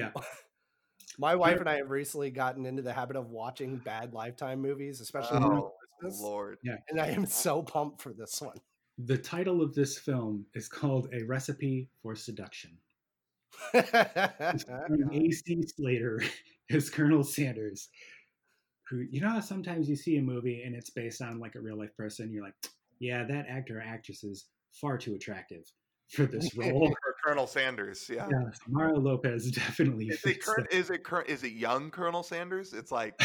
yeah. 0.00 0.22
My 1.18 1.34
wife 1.34 1.60
and 1.60 1.68
I 1.68 1.76
have 1.76 1.90
recently 1.90 2.30
gotten 2.30 2.64
into 2.64 2.82
the 2.82 2.92
habit 2.92 3.16
of 3.16 3.30
watching 3.30 3.76
bad 3.76 4.14
Lifetime 4.14 4.60
movies, 4.60 5.00
especially 5.00 5.38
oh, 5.38 5.72
Lord. 6.20 6.58
Yeah. 6.62 6.76
And 6.88 7.00
I 7.00 7.08
am 7.08 7.26
so 7.26 7.62
pumped 7.62 8.00
for 8.00 8.12
this 8.12 8.40
one. 8.40 8.56
The 9.06 9.18
title 9.18 9.60
of 9.60 9.74
this 9.74 9.98
film 9.98 10.46
is 10.54 10.68
called 10.68 11.08
A 11.12 11.22
Recipe 11.24 11.88
for 12.02 12.14
Seduction. 12.14 12.70
AC 13.74 15.62
Slater 15.76 16.22
is 16.68 16.90
Colonel 16.90 17.24
Sanders, 17.24 17.88
who 18.88 18.98
you 19.10 19.20
know 19.20 19.40
sometimes 19.40 19.88
you 19.88 19.96
see 19.96 20.16
a 20.16 20.22
movie 20.22 20.62
and 20.62 20.74
it's 20.74 20.90
based 20.90 21.20
on 21.20 21.40
like 21.40 21.54
a 21.54 21.60
real 21.60 21.78
life 21.78 21.94
person, 21.96 22.32
you're 22.32 22.44
like, 22.44 22.54
yeah, 22.98 23.24
that 23.24 23.46
actor 23.48 23.78
or 23.78 23.82
actress 23.82 24.24
is 24.24 24.46
far 24.72 24.96
too 24.96 25.14
attractive 25.14 25.64
for 26.10 26.26
this 26.26 26.56
role. 26.56 26.94
For 27.30 27.34
Colonel 27.34 27.46
Sanders, 27.46 28.10
yeah. 28.12 28.28
Yeah, 28.30 28.50
Mario 28.68 29.00
Lopez 29.00 29.50
definitely. 29.52 30.06
Is 30.06 30.24
it, 30.24 30.42
cur- 30.42 30.66
is 30.70 30.90
it 30.90 31.04
cur- 31.04 31.22
is 31.22 31.44
it 31.44 31.52
young 31.52 31.90
Colonel 31.90 32.22
Sanders? 32.22 32.72
It's 32.72 32.92
like 32.92 33.20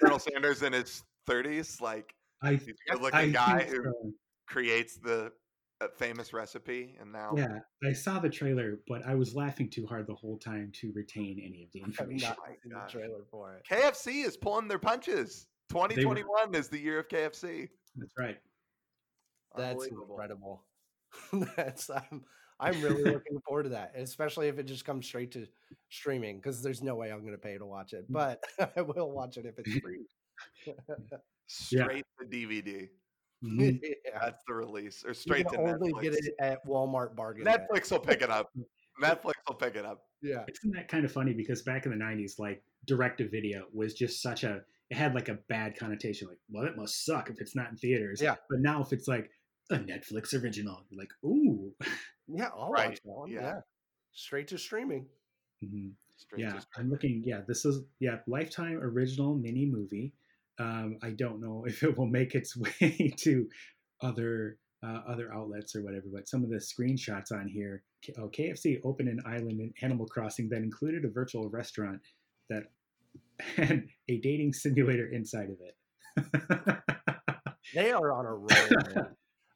Colonel 0.00 0.18
Sanders 0.18 0.62
in 0.62 0.72
his 0.72 1.02
thirties, 1.26 1.80
like 1.80 2.14
I, 2.42 2.52
he's 2.52 2.68
a 2.68 2.92
good-looking 2.92 3.32
guy 3.32 3.64
who 3.64 3.82
so. 3.84 4.12
creates 4.46 4.96
the 4.96 5.32
uh, 5.80 5.86
famous 5.96 6.32
recipe, 6.32 6.96
and 7.00 7.12
now 7.12 7.34
yeah, 7.36 7.58
I 7.84 7.92
saw 7.92 8.18
the 8.18 8.30
trailer, 8.30 8.80
but 8.88 9.06
I 9.06 9.14
was 9.14 9.34
laughing 9.34 9.70
too 9.70 9.86
hard 9.86 10.06
the 10.06 10.14
whole 10.14 10.38
time 10.38 10.72
to 10.80 10.92
retain 10.94 11.40
any 11.44 11.62
of 11.64 11.72
the 11.72 11.80
information. 11.86 12.34
the 12.64 12.90
trailer 12.90 13.24
for 13.30 13.54
it. 13.54 13.62
KFC 13.70 14.24
is 14.24 14.36
pulling 14.36 14.68
their 14.68 14.78
punches. 14.78 15.46
2021 15.70 16.54
is 16.54 16.68
the 16.68 16.78
year 16.78 17.00
of 17.00 17.08
KFC. 17.08 17.68
That's 17.96 18.14
right. 18.18 18.38
That's 19.56 19.86
incredible. 19.86 20.64
That's 21.56 21.90
I'm 21.90 22.22
I'm 22.60 22.80
really 22.82 23.04
looking 23.12 23.40
forward 23.46 23.64
to 23.64 23.68
that, 23.70 23.92
especially 23.96 24.48
if 24.48 24.58
it 24.58 24.64
just 24.64 24.84
comes 24.84 25.06
straight 25.06 25.32
to 25.32 25.46
streaming 25.90 26.36
because 26.36 26.62
there's 26.62 26.82
no 26.82 26.94
way 26.94 27.10
I'm 27.10 27.20
going 27.20 27.32
to 27.32 27.38
pay 27.38 27.56
to 27.58 27.66
watch 27.66 27.92
it, 27.92 28.10
mm. 28.10 28.14
but 28.14 28.42
I 28.76 28.82
will 28.82 29.10
watch 29.10 29.36
it 29.36 29.46
if 29.46 29.58
it's 29.58 29.72
free. 29.82 30.04
straight 31.46 32.04
yeah. 32.20 32.24
to 32.24 32.36
DVD. 32.36 32.88
Mm-hmm. 33.44 33.76
yeah. 33.82 34.18
That's 34.20 34.42
the 34.48 34.54
release, 34.54 35.04
or 35.06 35.14
straight 35.14 35.48
to 35.50 35.58
only 35.60 35.92
Netflix. 35.92 36.02
get 36.02 36.14
it 36.14 36.34
at 36.40 36.66
Walmart 36.66 37.14
bargain. 37.14 37.44
Netflix 37.44 37.90
will 37.92 38.00
pick 38.00 38.20
it 38.20 38.30
up. 38.30 38.50
Netflix 39.00 39.34
will 39.46 39.54
pick 39.54 39.76
it 39.76 39.84
up. 39.84 40.02
Yeah, 40.20 40.42
isn't 40.48 40.74
that 40.74 40.88
kind 40.88 41.04
of 41.04 41.12
funny? 41.12 41.32
Because 41.34 41.62
back 41.62 41.86
in 41.86 41.92
the 41.92 42.04
'90s, 42.04 42.40
like 42.40 42.64
direct 42.86 43.18
to 43.18 43.28
video 43.28 43.66
was 43.72 43.94
just 43.94 44.20
such 44.20 44.42
a 44.42 44.62
it 44.90 44.96
had 44.96 45.14
like 45.14 45.28
a 45.28 45.38
bad 45.48 45.78
connotation. 45.78 46.26
Like, 46.26 46.38
well, 46.50 46.64
it 46.64 46.76
must 46.76 47.04
suck 47.04 47.30
if 47.30 47.40
it's 47.40 47.54
not 47.54 47.70
in 47.70 47.76
theaters. 47.76 48.20
Yeah, 48.20 48.34
but 48.50 48.58
now 48.58 48.82
if 48.82 48.92
it's 48.92 49.06
like 49.06 49.30
a 49.70 49.76
Netflix 49.76 50.40
original. 50.40 50.82
You're 50.90 51.00
like, 51.00 51.12
ooh. 51.24 51.72
Yeah, 52.28 52.50
I'll 52.56 52.70
right. 52.70 52.90
watch 52.90 53.00
that 53.04 53.10
one. 53.10 53.30
Yeah. 53.30 53.40
yeah. 53.40 53.60
Straight 54.12 54.48
to 54.48 54.58
streaming. 54.58 55.06
Mm-hmm. 55.64 55.88
Straight 56.16 56.40
yeah, 56.40 56.60
I'm 56.76 56.90
looking. 56.90 57.22
Yeah, 57.24 57.40
this 57.46 57.64
is 57.64 57.82
yeah 58.00 58.16
lifetime 58.26 58.78
original 58.82 59.34
mini 59.34 59.66
movie. 59.66 60.12
Um, 60.58 60.98
I 61.02 61.10
don't 61.10 61.40
know 61.40 61.64
if 61.68 61.82
it 61.82 61.96
will 61.96 62.06
make 62.06 62.34
its 62.34 62.56
way 62.56 63.12
to 63.18 63.48
other 64.02 64.58
uh, 64.84 65.00
other 65.08 65.32
outlets 65.32 65.74
or 65.74 65.82
whatever, 65.82 66.06
but 66.12 66.28
some 66.28 66.44
of 66.44 66.50
the 66.50 66.56
screenshots 66.56 67.32
on 67.32 67.48
here. 67.48 67.82
Oh, 68.18 68.28
KFC 68.28 68.80
opened 68.84 69.08
an 69.08 69.20
island 69.26 69.60
in 69.60 69.72
Animal 69.82 70.06
Crossing 70.06 70.48
that 70.50 70.58
included 70.58 71.04
a 71.04 71.08
virtual 71.08 71.48
restaurant 71.48 72.00
that 72.48 72.64
had 73.56 73.86
a 74.08 74.18
dating 74.18 74.52
simulator 74.52 75.08
inside 75.08 75.50
of 75.50 75.58
it. 75.60 76.78
they 77.74 77.92
are 77.92 78.12
on 78.12 78.26
a 78.26 78.34
roll. 78.34 79.08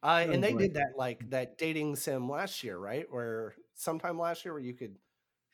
Uh, 0.03 0.26
and 0.28 0.42
they 0.42 0.53
did 0.53 0.74
that 0.74 0.94
like 0.96 1.30
that 1.30 1.59
dating 1.59 1.96
sim 1.96 2.28
last 2.28 2.64
year, 2.64 2.76
right? 2.76 3.07
Where 3.09 3.55
sometime 3.74 4.18
last 4.18 4.44
year 4.44 4.53
where 4.53 4.62
you 4.62 4.74
could 4.74 4.96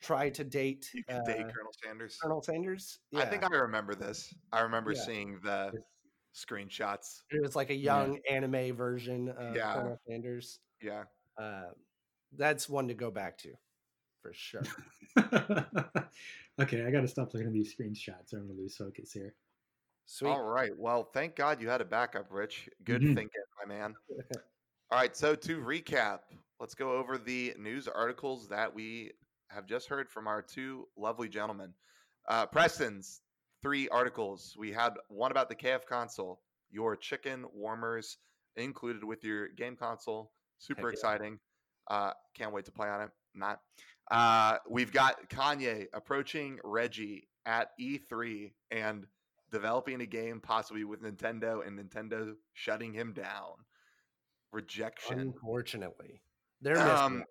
try 0.01 0.29
to 0.29 0.43
date 0.43 0.89
you 0.93 1.03
could 1.03 1.17
uh, 1.17 1.23
date 1.23 1.37
Colonel 1.37 1.73
Sanders. 1.83 2.17
Colonel 2.21 2.41
Sanders. 2.41 2.99
Yeah. 3.11 3.21
I 3.21 3.25
think 3.25 3.43
I 3.43 3.55
remember 3.55 3.95
this. 3.95 4.33
I 4.51 4.61
remember 4.61 4.93
yeah. 4.93 5.01
seeing 5.01 5.39
the 5.43 5.71
screenshots. 6.35 7.21
It 7.29 7.41
was 7.41 7.55
like 7.55 7.69
a 7.69 7.75
young 7.75 8.19
yeah. 8.25 8.33
anime 8.33 8.75
version 8.75 9.29
of 9.29 9.55
yeah. 9.55 9.73
Colonel 9.73 9.99
Sanders. 10.07 10.59
Yeah. 10.81 11.03
Uh, 11.37 11.69
that's 12.37 12.69
one 12.69 12.87
to 12.87 12.93
go 12.93 13.11
back 13.11 13.37
to 13.39 13.49
for 14.21 14.33
sure. 14.33 14.63
okay, 16.59 16.85
I 16.85 16.91
got 16.91 17.01
to 17.01 17.07
stop 17.07 17.33
looking 17.33 17.47
at 17.47 17.53
these 17.53 17.75
screenshots. 17.75 18.33
I'm 18.33 18.45
going 18.45 18.55
to 18.55 18.61
lose 18.61 18.75
focus 18.75 19.11
here. 19.11 19.33
Sweet. 20.05 20.29
All 20.29 20.41
right. 20.41 20.71
Well, 20.75 21.09
thank 21.13 21.35
God 21.35 21.61
you 21.61 21.69
had 21.69 21.81
a 21.81 21.85
backup, 21.85 22.27
Rich. 22.31 22.67
Good 22.83 23.01
mm-hmm. 23.01 23.13
thinking, 23.13 23.41
my 23.59 23.73
man. 23.73 23.95
All 24.91 24.99
right. 24.99 25.15
So 25.15 25.35
to 25.35 25.59
recap, 25.59 26.19
let's 26.59 26.75
go 26.75 26.93
over 26.93 27.17
the 27.17 27.53
news 27.59 27.87
articles 27.87 28.47
that 28.49 28.73
we 28.73 29.11
have 29.49 29.65
just 29.65 29.87
heard 29.87 30.09
from 30.09 30.27
our 30.27 30.41
two 30.41 30.87
lovely 30.97 31.29
gentlemen. 31.29 31.73
Uh, 32.27 32.45
Preston's 32.45 33.21
three 33.61 33.87
articles. 33.89 34.55
We 34.57 34.71
had 34.71 34.93
one 35.07 35.31
about 35.31 35.49
the 35.49 35.55
KF 35.55 35.85
console, 35.85 36.39
your 36.71 36.95
chicken 36.95 37.45
warmers 37.53 38.17
included 38.55 39.03
with 39.03 39.23
your 39.23 39.49
game 39.49 39.75
console. 39.75 40.31
Super 40.59 40.87
Heck 40.87 40.93
exciting. 40.93 41.39
Yeah. 41.89 41.97
Uh, 41.97 42.13
can't 42.35 42.53
wait 42.53 42.65
to 42.65 42.71
play 42.71 42.87
on 42.87 43.01
it. 43.01 43.09
Not. 43.33 43.59
Uh, 44.11 44.57
we've 44.69 44.91
got 44.91 45.29
Kanye 45.29 45.87
approaching 45.93 46.59
Reggie 46.63 47.27
at 47.45 47.69
E3 47.79 48.51
and 48.71 49.05
developing 49.51 50.01
a 50.01 50.05
game 50.05 50.39
possibly 50.39 50.83
with 50.83 51.01
Nintendo 51.01 51.65
and 51.65 51.79
Nintendo 51.79 52.33
shutting 52.53 52.93
him 52.93 53.13
down. 53.13 53.53
Rejection. 54.51 55.19
Unfortunately. 55.19 56.21
They're 56.61 56.79
um, 56.79 57.23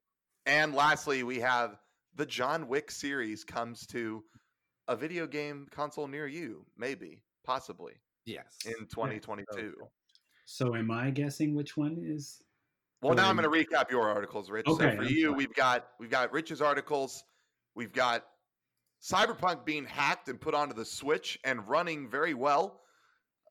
and 0.46 0.74
lastly, 0.74 1.22
we 1.22 1.40
have 1.40 1.78
the 2.14 2.24
John 2.26 2.68
Wick 2.68 2.90
series 2.90 3.44
comes 3.44 3.86
to 3.88 4.24
a 4.88 4.96
video 4.96 5.26
game 5.26 5.66
console 5.70 6.08
near 6.08 6.26
you, 6.26 6.64
maybe, 6.76 7.22
possibly. 7.44 7.94
Yes. 8.24 8.46
In 8.64 8.72
2022. 8.90 9.74
So 10.46 10.74
am 10.74 10.90
I 10.90 11.10
guessing 11.10 11.54
which 11.54 11.76
one 11.76 11.98
is 12.00 12.40
Well, 13.02 13.14
now 13.14 13.28
I'm 13.28 13.36
going 13.36 13.50
to 13.50 13.74
recap 13.74 13.90
your 13.90 14.08
articles, 14.08 14.50
Rich. 14.50 14.66
Okay, 14.66 14.92
so 14.92 14.96
for 14.96 15.04
you, 15.04 15.32
we've 15.32 15.54
got 15.54 15.88
we've 16.00 16.10
got 16.10 16.32
Rich's 16.32 16.62
articles, 16.62 17.22
we've 17.74 17.92
got 17.92 18.24
Cyberpunk 19.02 19.64
being 19.64 19.84
hacked 19.84 20.28
and 20.28 20.40
put 20.40 20.54
onto 20.54 20.74
the 20.74 20.84
Switch 20.84 21.38
and 21.44 21.66
running 21.68 22.10
very 22.10 22.34
well 22.34 22.80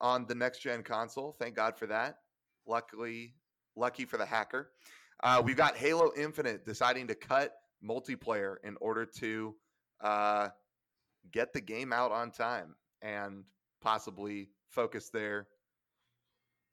on 0.02 0.26
the 0.28 0.36
next 0.36 0.60
gen 0.60 0.84
console. 0.84 1.36
Thank 1.40 1.56
God 1.56 1.78
for 1.78 1.88
that. 1.88 2.20
Luckily, 2.66 3.34
lucky 3.76 4.06
for 4.06 4.18
the 4.18 4.26
hacker. 4.26 4.72
Uh, 5.24 5.42
we've 5.44 5.58
got 5.58 5.76
Halo 5.76 6.12
Infinite 6.18 6.66
deciding 6.66 7.08
to 7.08 7.16
cut 7.16 7.54
multiplayer 7.84 8.56
in 8.64 8.76
order 8.82 9.06
to 9.06 9.56
uh, 10.02 10.50
get 11.32 11.54
the 11.54 11.62
game 11.62 11.94
out 11.94 12.12
on 12.12 12.32
time 12.32 12.76
and 13.02 13.44
possibly 13.82 14.50
focus 14.70 15.10
their 15.10 15.48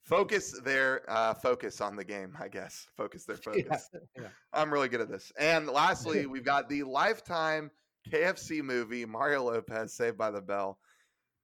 focus 0.03 0.61
their 0.65 1.03
uh, 1.09 1.33
focus 1.35 1.81
on 1.81 1.97
the 1.97 2.05
game. 2.05 2.37
I 2.39 2.49
guess 2.49 2.89
focus 2.97 3.25
their 3.25 3.37
focus. 3.45 3.89
Yeah, 3.93 4.23
yeah. 4.23 4.29
I'm 4.53 4.73
really 4.73 4.89
good 4.89 5.01
at 5.01 5.09
this. 5.09 5.33
And 5.39 5.69
lastly, 5.69 6.27
we've 6.27 6.45
got 6.45 6.69
the 6.69 6.83
lifetime 6.83 7.71
KFC 8.11 8.63
movie, 8.63 9.05
Mario 9.05 9.45
Lopez, 9.45 9.93
Saved 9.93 10.19
by 10.19 10.31
the 10.31 10.41
Bell, 10.41 10.79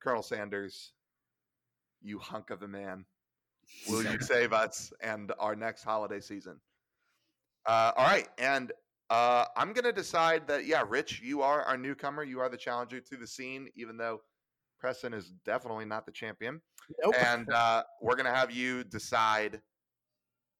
Colonel 0.01 0.21
Sanders, 0.21 0.93
you 2.01 2.19
hunk 2.19 2.49
of 2.49 2.61
a 2.63 2.67
man. 2.67 3.05
Will 3.89 4.03
you 4.03 4.19
save 4.21 4.53
us 4.53 4.91
and 5.01 5.31
our 5.39 5.55
next 5.55 5.83
holiday 5.83 6.19
season? 6.19 6.59
Uh, 7.65 7.91
all 7.95 8.05
right, 8.05 8.27
and 8.37 8.71
uh, 9.09 9.45
I'm 9.55 9.73
gonna 9.73 9.91
decide 9.91 10.47
that 10.47 10.65
yeah, 10.65 10.83
Rich, 10.87 11.21
you 11.23 11.41
are 11.41 11.61
our 11.63 11.77
newcomer. 11.77 12.23
You 12.23 12.39
are 12.39 12.49
the 12.49 12.57
challenger 12.57 12.99
to 12.99 13.17
the 13.17 13.27
scene, 13.27 13.67
even 13.75 13.97
though 13.97 14.21
Preston 14.79 15.13
is 15.13 15.31
definitely 15.45 15.85
not 15.85 16.05
the 16.05 16.11
champion. 16.11 16.61
Nope. 17.03 17.15
And 17.19 17.51
uh, 17.51 17.83
we're 18.01 18.15
gonna 18.15 18.33
have 18.33 18.51
you 18.51 18.83
decide 18.83 19.61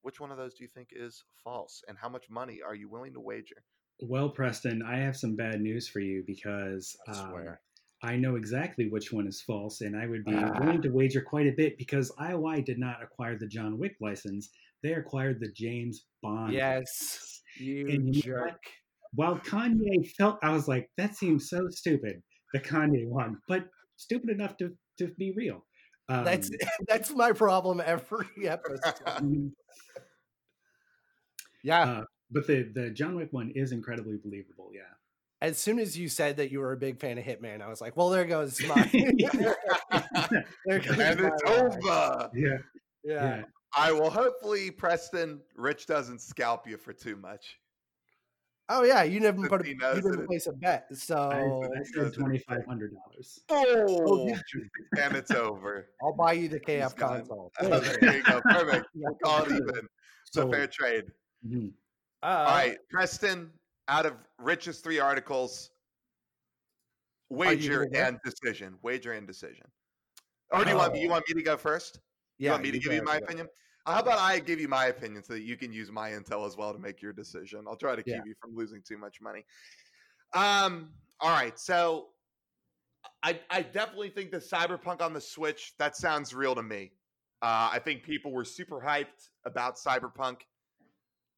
which 0.04 0.20
one 0.20 0.32
of 0.32 0.38
those 0.38 0.56
do 0.56 0.64
you 0.64 0.70
think 0.74 0.90
is 0.92 1.24
false, 1.44 1.84
and 1.88 1.98
how 1.98 2.10
much 2.10 2.30
money 2.30 2.60
are 2.66 2.76
you 2.76 2.90
willing 2.90 3.14
to 3.14 3.20
wager? 3.20 3.64
Well, 4.02 4.30
Preston, 4.30 4.82
I 4.82 4.98
have 4.98 5.16
some 5.16 5.36
bad 5.36 5.62
news 5.62 5.88
for 5.88 6.00
you 6.00 6.24
because 6.26 6.96
I 7.08 7.12
um. 7.12 7.58
I 8.04 8.16
know 8.16 8.36
exactly 8.36 8.90
which 8.90 9.14
one 9.14 9.28
is 9.28 9.42
false, 9.42 9.82
and 9.82 9.96
I 9.96 10.08
would 10.08 10.26
be 10.26 10.34
Ah. 10.34 10.60
willing 10.60 10.82
to 10.82 10.90
wager 10.90 11.22
quite 11.22 11.46
a 11.46 11.52
bit 11.56 11.78
because 11.78 12.12
IOI 12.20 12.66
did 12.66 12.80
not 12.80 13.04
acquire 13.04 13.38
the 13.38 13.48
John 13.48 13.78
Wick 13.78 13.96
license; 14.02 14.50
they 14.82 14.94
acquired 14.94 15.40
the 15.40 15.52
James 15.52 16.06
Bond. 16.24 16.52
Yes, 16.54 17.44
you 17.58 17.88
And 17.90 18.16
you 18.16 18.32
know 18.34 18.42
what? 18.42 18.50
jerk. 18.54 18.64
While 19.14 19.38
Kanye 19.40 20.10
felt, 20.18 20.40
I 20.42 20.52
was 20.52 20.68
like, 20.68 20.90
that 20.98 21.16
seems 21.16 21.50
so 21.50 21.68
stupid, 21.70 22.24
the 22.54 22.60
Kanye 22.60 23.08
one, 23.08 23.38
but 23.48 23.70
stupid 23.98 24.30
enough 24.32 24.58
to 24.58 24.76
to 24.98 25.08
be 25.20 25.32
real. 25.34 25.66
Um, 26.10 26.24
That's 26.26 26.50
that's 26.88 27.12
my 27.14 27.34
problem 27.34 27.80
every 27.86 28.28
episode. 28.48 29.52
Yeah. 31.64 31.84
uh, 31.84 32.04
but 32.32 32.48
the 32.48 32.64
the 32.74 32.90
John 32.90 33.16
Wick 33.16 33.30
one 33.32 33.52
is 33.56 33.72
incredibly 33.72 34.18
believable. 34.18 34.70
Yeah. 34.74 34.82
as 35.42 35.58
soon 35.58 35.80
as 35.80 35.98
you 35.98 36.08
said 36.10 36.38
that 36.38 36.52
you 36.52 36.60
were 36.60 36.72
a 36.72 36.78
big 36.78 37.00
fan 37.00 37.18
of 37.18 37.24
Hitman, 37.24 37.62
I 37.62 37.68
was 37.70 37.82
like, 37.82 37.98
well, 37.98 38.10
there 38.10 38.26
goes 38.26 38.62
my. 38.68 38.90
there 40.66 40.80
goes 40.80 41.00
and 41.00 41.20
my 41.22 41.28
it's 41.28 41.44
lie. 41.44 41.56
over. 41.58 42.30
Yeah. 42.36 42.58
Yeah. 43.04 43.14
Yeah. 43.38 43.44
I 43.76 43.92
will 43.94 44.10
hopefully, 44.10 44.70
Preston, 44.70 45.40
Rich 45.56 45.88
doesn't 45.88 46.20
scalp 46.22 46.68
you 46.68 46.78
for 46.78 46.92
too 46.94 47.16
much. 47.16 47.58
Oh 48.70 48.84
yeah, 48.84 49.04
you 49.04 49.20
didn't 49.20 49.48
put 49.50 49.66
a, 49.66 49.68
you 49.68 49.76
knows 49.76 49.96
didn't 50.04 50.28
place 50.28 50.48
a 50.48 50.54
bet, 50.54 50.86
so 50.94 51.18
I 51.32 51.42
knows 51.46 51.90
said 51.94 52.14
twenty 52.14 52.38
five 52.40 52.66
hundred 52.66 52.94
dollars. 52.94 53.40
Oh, 53.50 54.28
and 54.98 55.16
it's 55.16 55.32
over. 55.32 55.88
I'll 56.02 56.14
buy 56.16 56.34
you 56.34 56.48
the 56.48 56.62
He's 56.66 56.78
KF 56.78 56.96
gone. 56.96 57.18
console. 57.26 57.52
there 57.60 58.16
you 58.18 58.24
go. 58.24 58.40
Perfect. 58.42 58.86
We'll 58.96 59.16
call 59.24 59.44
it 59.44 59.52
even. 59.52 59.68
It's 60.28 60.38
a 60.38 60.42
So- 60.42 60.52
fair 60.52 60.68
trade. 60.68 61.06
Mhm. 61.46 61.72
Uh, 62.24 62.26
All 62.26 62.46
right, 62.46 62.78
Preston, 62.90 63.52
out 63.88 64.06
of 64.06 64.14
Rich's 64.38 64.80
three 64.80 65.00
articles, 65.00 65.72
wager 67.30 67.88
and 67.96 68.20
decision. 68.24 68.78
Wager 68.84 69.14
and 69.14 69.26
decision. 69.26 69.66
Or 70.52 70.64
do 70.64 70.72
you 70.72 70.78
want 70.78 70.94
me, 70.94 71.02
you 71.02 71.08
Oh. 71.08 71.12
want 71.12 71.28
me 71.28 71.34
to 71.36 71.42
go 71.42 71.58
first? 71.58 72.00
yeah, 72.38 72.48
you 72.48 72.52
want 72.52 72.64
me 72.64 72.72
to 72.72 72.80
give 72.80 72.94
you 72.94 73.04
my 73.04 73.18
opinion? 73.18 73.48
How 73.88 74.00
about 74.00 74.20
I 74.20 74.40
give 74.40 74.60
you 74.60 74.68
my 74.68 74.86
opinion 74.88 75.24
so 75.24 75.34
that 75.34 75.42
you 75.42 75.58
can 75.58 75.74
use 75.74 75.92
my 75.92 76.12
intel 76.12 76.46
as 76.46 76.56
well 76.56 76.72
to 76.74 76.78
make 76.80 77.02
your 77.02 77.14
decision? 77.14 77.66
I'll 77.68 77.76
try 77.76 77.96
to 77.96 78.04
keep 78.04 78.16
Yeah. 78.16 78.22
you 78.26 78.36
from 78.40 78.56
losing 78.56 78.82
too 78.84 78.98
much 78.98 79.20
money. 79.22 79.46
Um. 80.34 80.94
All 81.20 81.32
right. 81.32 81.58
So, 81.60 82.14
I 83.24 83.40
I 83.50 83.62
definitely 83.64 84.10
think 84.10 84.32
the 84.32 84.38
Cyberpunk 84.40 85.02
on 85.02 85.14
the 85.14 85.22
Switch 85.22 85.76
that 85.78 85.96
sounds 85.96 86.34
real 86.34 86.54
to 86.56 86.64
me. 86.64 86.94
Uh, 87.42 87.70
I 87.72 87.80
think 87.80 88.04
people 88.04 88.32
were 88.32 88.46
super 88.46 88.80
hyped 88.80 89.30
about 89.46 89.78
Cyberpunk. 89.78 90.42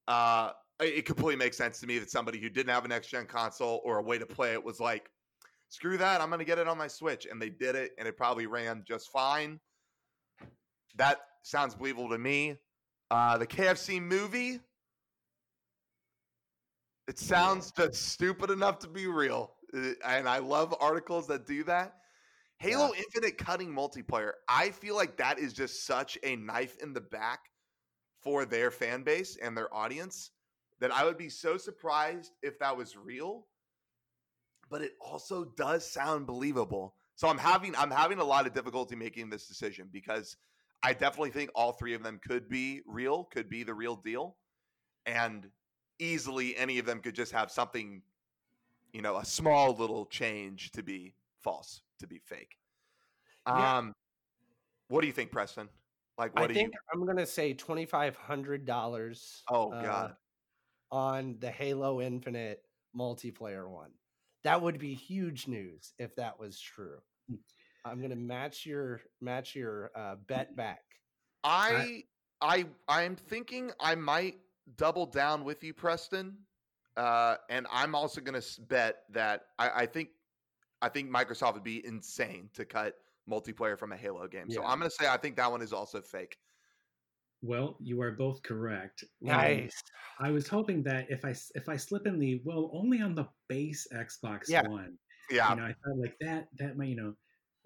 Uh, 0.07 0.51
it 0.79 1.05
completely 1.05 1.35
makes 1.35 1.57
sense 1.57 1.79
to 1.79 1.87
me 1.87 1.99
that 1.99 2.09
somebody 2.09 2.39
who 2.39 2.49
didn't 2.49 2.73
have 2.73 2.85
a 2.85 2.87
next 2.87 3.07
gen 3.07 3.25
console 3.25 3.81
or 3.83 3.99
a 3.99 4.01
way 4.03 4.17
to 4.17 4.25
play 4.25 4.53
it 4.53 4.63
was 4.63 4.79
like, 4.79 5.09
"Screw 5.69 5.97
that! 5.97 6.21
I'm 6.21 6.29
going 6.29 6.39
to 6.39 6.45
get 6.45 6.59
it 6.59 6.67
on 6.67 6.77
my 6.77 6.87
Switch," 6.87 7.25
and 7.25 7.41
they 7.41 7.49
did 7.49 7.75
it, 7.75 7.91
and 7.97 8.07
it 8.07 8.17
probably 8.17 8.47
ran 8.47 8.83
just 8.85 9.11
fine. 9.11 9.59
That 10.95 11.21
sounds 11.43 11.75
believable 11.75 12.09
to 12.09 12.17
me. 12.17 12.57
Uh, 13.11 13.37
the 13.37 13.47
KFC 13.47 14.01
movie. 14.01 14.59
It 17.07 17.19
sounds 17.19 17.71
just 17.71 17.95
stupid 17.95 18.49
enough 18.49 18.79
to 18.79 18.87
be 18.87 19.07
real, 19.07 19.55
Uh, 19.73 19.93
and 20.05 20.29
I 20.29 20.37
love 20.37 20.73
articles 20.79 21.27
that 21.27 21.45
do 21.45 21.63
that. 21.65 21.97
Halo 22.59 22.93
Infinite 22.95 23.37
cutting 23.37 23.73
multiplayer. 23.73 24.31
I 24.47 24.71
feel 24.71 24.95
like 24.95 25.17
that 25.17 25.37
is 25.37 25.51
just 25.51 25.85
such 25.85 26.17
a 26.23 26.37
knife 26.37 26.77
in 26.77 26.93
the 26.93 27.01
back 27.01 27.49
for 28.21 28.45
their 28.45 28.71
fan 28.71 29.03
base 29.03 29.35
and 29.35 29.57
their 29.57 29.73
audience 29.73 30.31
that 30.79 30.91
I 30.91 31.05
would 31.05 31.17
be 31.17 31.29
so 31.29 31.57
surprised 31.57 32.31
if 32.41 32.59
that 32.59 32.75
was 32.75 32.97
real. 32.97 33.47
But 34.69 34.81
it 34.81 34.93
also 34.99 35.45
does 35.55 35.89
sound 35.89 36.25
believable. 36.25 36.95
So 37.15 37.27
I'm 37.27 37.37
having 37.37 37.75
I'm 37.75 37.91
having 37.91 38.19
a 38.19 38.23
lot 38.23 38.47
of 38.47 38.53
difficulty 38.53 38.95
making 38.95 39.29
this 39.29 39.47
decision 39.47 39.87
because 39.91 40.35
I 40.81 40.93
definitely 40.93 41.29
think 41.29 41.51
all 41.55 41.73
three 41.73 41.93
of 41.93 42.03
them 42.03 42.19
could 42.25 42.49
be 42.49 42.81
real, 42.85 43.25
could 43.25 43.49
be 43.49 43.63
the 43.63 43.73
real 43.73 43.95
deal. 43.95 44.35
And 45.05 45.49
easily 45.99 46.57
any 46.57 46.79
of 46.79 46.85
them 46.85 46.99
could 46.99 47.15
just 47.15 47.31
have 47.31 47.51
something, 47.51 48.01
you 48.91 49.01
know, 49.01 49.17
a 49.17 49.25
small 49.25 49.73
little 49.73 50.05
change 50.05 50.71
to 50.71 50.83
be 50.83 51.13
false, 51.41 51.81
to 51.99 52.07
be 52.07 52.19
fake. 52.19 52.57
Yeah. 53.47 53.77
Um 53.77 53.93
what 54.87 55.01
do 55.01 55.07
you 55.07 55.13
think, 55.13 55.31
Preston? 55.31 55.69
Like 56.17 56.33
what 56.35 56.45
I 56.45 56.47
do 56.47 56.53
think 56.53 56.73
you 56.73 56.79
I'm 56.93 57.05
gonna 57.05 57.25
say 57.25 57.53
twenty 57.53 57.85
five 57.85 58.15
hundred 58.15 58.65
dollars. 58.65 59.43
Oh 59.49 59.69
god. 59.69 60.15
On 60.93 61.35
the 61.39 61.49
Halo 61.49 61.99
Infinite 61.99 62.61
multiplayer 62.95 63.67
one. 63.67 63.89
That 64.43 64.61
would 64.61 64.77
be 64.77 64.93
huge 64.93 65.47
news 65.47 65.93
if 65.97 66.15
that 66.17 66.39
was 66.39 66.59
true. 66.59 66.99
Mm. 67.31 67.39
I'm 67.83 67.99
gonna 67.99 68.15
match 68.15 68.65
your 68.65 69.01
match 69.19 69.55
your 69.55 69.91
uh, 69.95 70.15
bet 70.27 70.55
back. 70.55 70.83
I 71.43 72.03
I 72.41 72.65
I'm 72.87 73.15
thinking 73.15 73.71
I 73.79 73.95
might 73.95 74.35
double 74.77 75.07
down 75.07 75.43
with 75.43 75.63
you, 75.63 75.73
Preston. 75.73 76.37
Uh, 76.95 77.37
and 77.49 77.65
I'm 77.71 77.95
also 77.95 78.21
going 78.21 78.39
to 78.39 78.61
bet 78.61 78.97
that 79.09 79.45
I, 79.57 79.69
I 79.75 79.85
think 79.87 80.09
I 80.83 80.89
think 80.89 81.09
Microsoft 81.09 81.55
would 81.55 81.63
be 81.63 81.83
insane 81.87 82.49
to 82.53 82.65
cut 82.65 82.93
multiplayer 83.27 83.79
from 83.79 83.93
a 83.93 83.97
Halo 83.97 84.27
game. 84.27 84.51
So 84.51 84.63
I'm 84.63 84.77
going 84.77 84.91
to 84.91 84.95
say 84.95 85.07
I 85.09 85.17
think 85.17 85.35
that 85.37 85.49
one 85.49 85.63
is 85.63 85.73
also 85.73 86.01
fake. 86.01 86.37
Well, 87.43 87.75
you 87.81 88.01
are 88.01 88.11
both 88.11 88.41
correct. 88.41 89.03
Um, 89.03 89.35
Nice. 89.35 89.75
I 90.19 90.31
was 90.31 90.47
hoping 90.47 90.81
that 90.83 91.07
if 91.09 91.25
I 91.25 91.35
if 91.55 91.67
I 91.67 91.75
slip 91.75 92.07
in 92.07 92.17
the 92.17 92.41
well 92.45 92.71
only 92.73 93.01
on 93.01 93.13
the 93.15 93.27
base 93.49 93.85
Xbox 93.93 94.43
Yeah. 94.47 94.65
One, 94.67 94.97
Yeah, 95.29 95.49
you 95.49 95.57
know, 95.57 95.65
I 95.65 95.73
thought 95.83 95.97
like 95.99 96.15
that 96.21 96.47
that 96.57 96.77
might 96.77 96.87
you 96.87 96.95
know, 96.95 97.13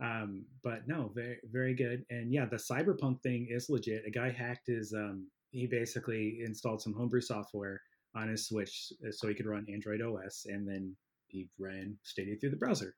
um, 0.03 0.45
but 0.63 0.87
no, 0.87 1.11
very 1.13 1.37
very 1.51 1.75
good. 1.75 2.03
And 2.09 2.33
yeah, 2.33 2.45
the 2.45 2.57
Cyberpunk 2.57 3.21
thing 3.21 3.47
is 3.51 3.69
legit. 3.69 4.03
A 4.07 4.11
guy 4.11 4.31
hacked 4.31 4.67
his 4.67 4.93
um, 4.93 5.27
he 5.51 5.67
basically 5.67 6.39
installed 6.43 6.81
some 6.81 6.93
homebrew 6.93 7.21
software 7.21 7.79
on 8.15 8.29
his 8.29 8.47
Switch 8.47 8.91
uh, 9.07 9.11
so 9.11 9.27
he 9.27 9.35
could 9.35 9.45
run 9.45 9.67
Android 9.71 10.01
OS, 10.01 10.47
and 10.47 10.67
then 10.67 10.95
he 11.27 11.49
ran 11.59 11.95
Stadia 12.01 12.35
through 12.35 12.49
the 12.49 12.57
browser. 12.57 12.95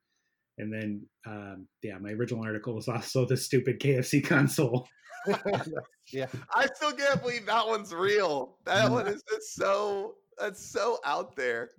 And 0.59 0.71
then, 0.71 1.01
um, 1.25 1.67
yeah, 1.81 1.97
my 1.99 2.11
original 2.11 2.43
article 2.43 2.75
was 2.75 2.87
also 2.87 3.25
the 3.25 3.37
stupid 3.37 3.79
KFC 3.79 4.23
console. 4.33 4.87
yeah. 6.13 6.27
I 6.53 6.67
still 6.75 6.91
can't 6.93 7.21
believe 7.21 7.45
that 7.47 7.67
one's 7.67 7.93
real. 7.93 8.57
That 8.65 8.87
Mm. 8.89 8.91
one 8.91 9.07
is 9.07 9.23
just 9.29 9.55
so 9.55 10.15
that's 10.37 10.63
so 10.71 10.99
out 11.05 11.35
there. 11.35 11.71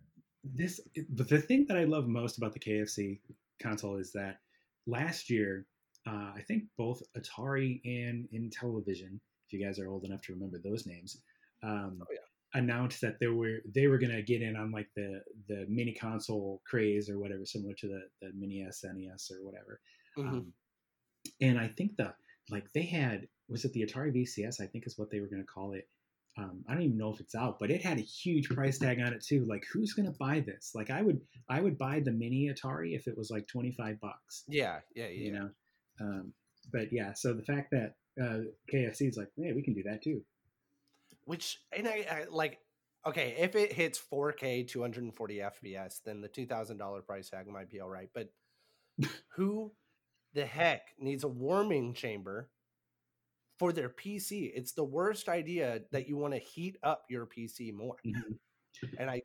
this 0.44 0.80
but 1.10 1.28
the 1.28 1.38
thing 1.40 1.64
that 1.68 1.76
i 1.76 1.84
love 1.84 2.06
most 2.08 2.38
about 2.38 2.52
the 2.54 2.58
kfc 2.60 3.20
console 3.62 3.96
is 3.96 4.10
that 4.12 4.38
last 4.86 5.28
year 5.28 5.66
uh, 6.08 6.30
i 6.34 6.42
think 6.48 6.64
both 6.78 7.02
atari 7.18 7.80
and 7.84 8.26
intellivision 8.34 9.12
if 9.46 9.52
you 9.52 9.60
guys 9.64 9.78
are 9.78 9.88
old 9.88 10.04
enough 10.06 10.22
to 10.22 10.32
remember 10.32 10.58
those 10.64 10.86
names 10.86 11.10
um, 11.62 11.98
Oh, 12.00 12.06
yeah. 12.10 12.26
Announced 12.54 13.00
that 13.00 13.18
they 13.20 13.26
were 13.28 13.58
they 13.74 13.86
were 13.86 13.98
going 13.98 14.12
to 14.12 14.22
get 14.22 14.42
in 14.42 14.56
on 14.56 14.70
like 14.72 14.88
the 14.96 15.22
the 15.48 15.66
mini 15.68 15.92
console 15.94 16.60
craze 16.68 17.08
or 17.08 17.18
whatever 17.18 17.44
similar 17.46 17.74
to 17.74 17.86
the 17.88 18.00
the 18.20 18.32
mini 18.34 18.66
snes 18.70 19.30
or 19.30 19.44
whatever 19.44 19.80
Mhm. 20.18 20.28
um, 20.28 20.52
and 21.40 21.58
i 21.60 21.68
think 21.68 21.96
the 21.96 22.12
like 22.50 22.66
they 22.72 22.82
had 22.82 23.28
was 23.48 23.64
it 23.64 23.72
the 23.72 23.82
atari 23.86 24.12
vcs 24.12 24.60
i 24.60 24.66
think 24.66 24.86
is 24.86 24.98
what 24.98 25.10
they 25.10 25.20
were 25.20 25.28
going 25.28 25.42
to 25.42 25.46
call 25.46 25.72
it 25.72 25.88
um, 26.38 26.64
I 26.68 26.74
don't 26.74 26.82
even 26.84 26.96
know 26.96 27.12
if 27.12 27.18
it's 27.20 27.34
out, 27.34 27.58
but 27.58 27.72
it 27.72 27.82
had 27.82 27.98
a 27.98 28.02
huge 28.02 28.48
price 28.48 28.78
tag 28.78 29.00
on 29.00 29.12
it 29.12 29.20
too. 29.22 29.44
Like, 29.46 29.64
who's 29.70 29.94
gonna 29.94 30.12
buy 30.12 30.38
this? 30.38 30.70
Like, 30.76 30.88
I 30.88 31.02
would, 31.02 31.20
I 31.50 31.60
would 31.60 31.76
buy 31.76 31.98
the 31.98 32.12
mini 32.12 32.48
Atari 32.48 32.94
if 32.94 33.08
it 33.08 33.18
was 33.18 33.30
like 33.32 33.48
twenty 33.48 33.72
five 33.72 34.00
bucks. 34.00 34.44
yeah, 34.48 34.78
yeah, 34.94 35.08
yeah. 35.08 35.24
You 35.24 35.32
know, 35.32 35.50
um, 36.00 36.32
but 36.72 36.92
yeah. 36.92 37.12
So 37.14 37.34
the 37.34 37.42
fact 37.42 37.72
that 37.72 37.94
uh, 38.22 38.42
KFC 38.72 39.08
is 39.08 39.16
like, 39.16 39.28
hey, 39.36 39.52
we 39.52 39.60
can 39.60 39.74
do 39.74 39.82
that 39.82 40.02
too. 40.02 40.22
Which 41.24 41.58
and 41.76 41.86
I, 41.88 42.06
I 42.10 42.24
like. 42.30 42.58
Okay, 43.06 43.36
if 43.38 43.56
it 43.56 43.72
hits 43.72 43.98
4K 44.12 44.68
240 44.68 45.38
FPS, 45.38 46.00
then 46.04 46.20
the 46.20 46.28
two 46.28 46.46
thousand 46.46 46.78
dollar 46.78 47.00
price 47.02 47.30
tag 47.30 47.46
might 47.48 47.70
be 47.70 47.80
all 47.80 47.88
right. 47.88 48.10
But 48.12 48.30
who 49.36 49.72
the 50.34 50.44
heck 50.46 50.82
needs 50.98 51.24
a 51.24 51.28
warming 51.28 51.94
chamber 51.94 52.50
for 53.58 53.72
their 53.72 53.88
PC? 53.88 54.52
It's 54.54 54.72
the 54.72 54.84
worst 54.84 55.28
idea 55.28 55.80
that 55.92 56.08
you 56.08 56.16
want 56.16 56.34
to 56.34 56.40
heat 56.40 56.76
up 56.82 57.04
your 57.08 57.26
PC 57.26 57.72
more. 57.72 57.96
Mhm. 58.06 58.38
And 58.98 59.10
I 59.10 59.22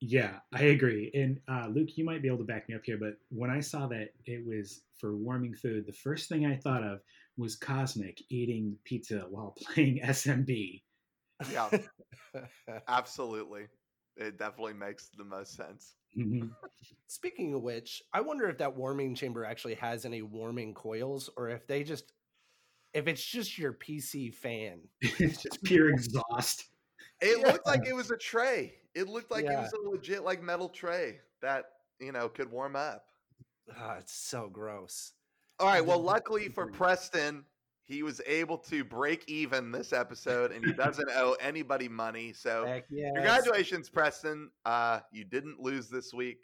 Yeah, 0.00 0.38
I 0.54 0.62
agree. 0.64 1.10
And 1.14 1.40
uh, 1.46 1.68
Luke, 1.68 1.96
you 1.96 2.04
might 2.04 2.22
be 2.22 2.28
able 2.28 2.38
to 2.38 2.44
back 2.44 2.68
me 2.68 2.74
up 2.74 2.84
here, 2.84 2.96
but 2.98 3.18
when 3.28 3.50
I 3.50 3.60
saw 3.60 3.86
that 3.88 4.14
it 4.24 4.46
was 4.46 4.82
for 4.96 5.14
warming 5.14 5.54
food, 5.54 5.84
the 5.86 5.92
first 5.92 6.28
thing 6.28 6.46
I 6.46 6.56
thought 6.56 6.82
of 6.82 7.00
was 7.40 7.56
Cosmic 7.56 8.22
eating 8.28 8.76
pizza 8.84 9.26
while 9.28 9.56
playing 9.62 10.00
SMB. 10.02 10.82
Yeah, 11.52 11.70
absolutely. 12.88 13.68
It 14.16 14.38
definitely 14.38 14.74
makes 14.74 15.08
the 15.16 15.24
most 15.24 15.56
sense. 15.56 15.96
Mhm. 16.16 16.50
Speaking 17.08 17.54
of 17.54 17.62
which, 17.62 18.02
I 18.12 18.20
wonder 18.20 18.48
if 18.48 18.58
that 18.58 18.76
warming 18.76 19.14
chamber 19.14 19.44
actually 19.44 19.74
has 19.74 20.04
any 20.04 20.22
warming 20.22 20.74
coils, 20.74 21.30
or 21.36 21.48
if 21.48 21.66
they 21.66 21.82
just, 21.82 22.12
if 22.92 23.08
it's 23.08 23.24
just 23.24 23.58
your 23.58 23.72
PC 23.72 24.30
fan. 24.30 24.80
it's 25.00 25.42
just 25.42 25.62
pure 25.64 25.88
exhaust. 25.88 26.68
It 27.20 27.38
Yeah. 27.38 27.52
looked 27.52 27.66
like 27.66 27.86
it 27.86 27.94
was 27.94 28.10
a 28.10 28.16
tray. 28.16 28.74
It 28.94 29.08
looked 29.08 29.30
like 29.30 29.44
it 29.44 29.56
was 29.56 29.72
a 29.72 29.88
legit 29.88 30.22
like 30.24 30.42
metal 30.42 30.68
tray 30.68 31.20
that 31.42 31.64
you 32.00 32.12
know 32.12 32.28
could 32.28 32.50
warm 32.50 32.76
up. 32.76 33.06
Ah, 33.76 33.96
it's 33.98 34.12
so 34.12 34.48
gross. 34.48 35.12
All 35.60 35.66
right. 35.66 35.84
Well, 35.84 35.98
luckily 36.00 36.48
for 36.48 36.66
Preston, 36.66 37.44
he 37.84 38.02
was 38.02 38.20
able 38.26 38.56
to 38.56 38.82
break 38.82 39.28
even 39.28 39.70
this 39.70 39.92
episode, 39.92 40.52
and 40.52 40.64
he 40.64 40.72
doesn't 40.72 41.08
owe 41.14 41.36
anybody 41.40 41.88
money. 41.88 42.32
So 42.32 42.64
yes. 42.90 43.12
congratulations, 43.14 43.90
Preston. 43.90 44.50
Uh, 44.64 45.00
you 45.12 45.24
didn't 45.24 45.60
lose 45.60 45.88
this 45.88 46.14
week. 46.14 46.38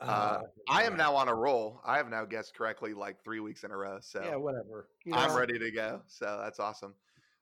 Uh, 0.00 0.40
Oh, 0.42 0.48
I 0.68 0.82
am 0.82 0.96
now 0.96 1.14
on 1.14 1.28
a 1.28 1.34
roll. 1.34 1.80
I 1.86 1.96
have 1.96 2.10
now 2.10 2.24
guessed 2.24 2.54
correctly 2.54 2.92
like 2.92 3.22
three 3.22 3.40
weeks 3.40 3.62
in 3.62 3.70
a 3.70 3.76
row. 3.76 3.98
So 4.00 4.22
Yeah, 4.22 4.36
whatever. 4.36 4.88
You 5.04 5.14
I'm 5.14 5.36
ready 5.36 5.58
to 5.58 5.70
go. 5.70 6.02
So 6.06 6.40
that's 6.42 6.58
awesome. 6.58 6.92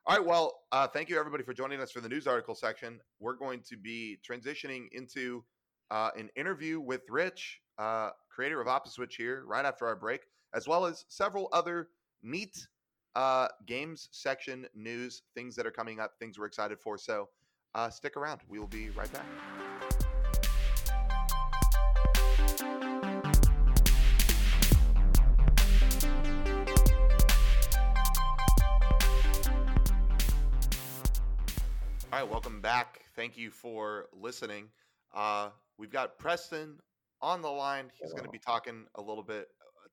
All 0.06 0.16
right. 0.16 0.24
Well, 0.24 0.60
uh, 0.70 0.86
thank 0.86 1.08
you 1.08 1.18
everybody 1.18 1.42
for 1.42 1.54
joining 1.54 1.80
us 1.80 1.90
for 1.90 2.00
the 2.00 2.08
news 2.08 2.26
article 2.26 2.54
section. 2.54 3.00
We're 3.18 3.36
going 3.36 3.60
to 3.70 3.76
be 3.76 4.18
transitioning 4.28 4.88
into 4.92 5.42
uh, 5.90 6.10
an 6.16 6.28
interview 6.36 6.80
with 6.80 7.02
Rich, 7.08 7.60
uh, 7.78 8.10
creator 8.28 8.60
of 8.60 8.66
Opposwitch, 8.66 9.16
here 9.16 9.44
right 9.46 9.64
after 9.64 9.86
our 9.86 9.96
break, 9.96 10.20
as 10.54 10.68
well 10.68 10.86
as 10.86 11.04
several 11.08 11.48
other 11.52 11.88
neat 12.22 12.68
uh, 13.16 13.48
games 13.66 14.08
section 14.12 14.66
news, 14.74 15.22
things 15.34 15.56
that 15.56 15.66
are 15.66 15.70
coming 15.70 16.00
up, 16.00 16.12
things 16.18 16.38
we're 16.38 16.46
excited 16.46 16.78
for. 16.78 16.96
So 16.96 17.28
uh, 17.74 17.90
stick 17.90 18.16
around. 18.16 18.40
We 18.48 18.58
will 18.58 18.68
be 18.68 18.90
right 18.90 19.12
back. 19.12 19.26
All 32.12 32.20
right, 32.20 32.30
welcome 32.30 32.60
back. 32.60 33.00
Thank 33.16 33.36
you 33.36 33.50
for 33.50 34.06
listening. 34.12 34.68
Uh, 35.12 35.48
we've 35.78 35.90
got 35.90 36.16
Preston 36.16 36.78
on 37.20 37.42
the 37.42 37.48
line. 37.48 37.90
He's 38.00 38.12
going 38.12 38.24
to 38.24 38.30
be 38.30 38.38
talking 38.38 38.84
a 38.94 39.02
little 39.02 39.24
bit 39.24 39.48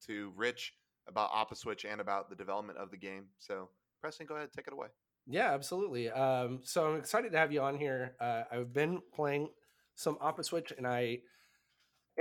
to 0.08 0.32
Rich 0.36 0.74
about 1.08 1.32
Opposwitch 1.32 1.86
and 1.91 1.99
about 2.02 2.30
the 2.30 2.36
development 2.36 2.78
of 2.80 2.91
the 2.91 2.97
game. 2.97 3.26
So, 3.39 3.70
Preston, 4.02 4.26
go 4.28 4.36
ahead, 4.36 4.49
take 4.56 4.68
it 4.68 4.74
away. 4.74 4.88
Yeah, 5.28 5.52
absolutely. 5.54 6.10
Um, 6.10 6.60
so 6.64 6.89
I'm 6.91 6.97
excited 6.99 7.32
to 7.32 7.38
have 7.38 7.52
you 7.52 7.62
on 7.62 7.78
here. 7.78 8.16
Uh, 8.20 8.43
I've 8.52 8.74
been 8.74 9.02
playing 9.14 9.49
some 9.95 10.16
Opposwitch, 10.18 10.76
and 10.78 10.88
I 10.88 11.20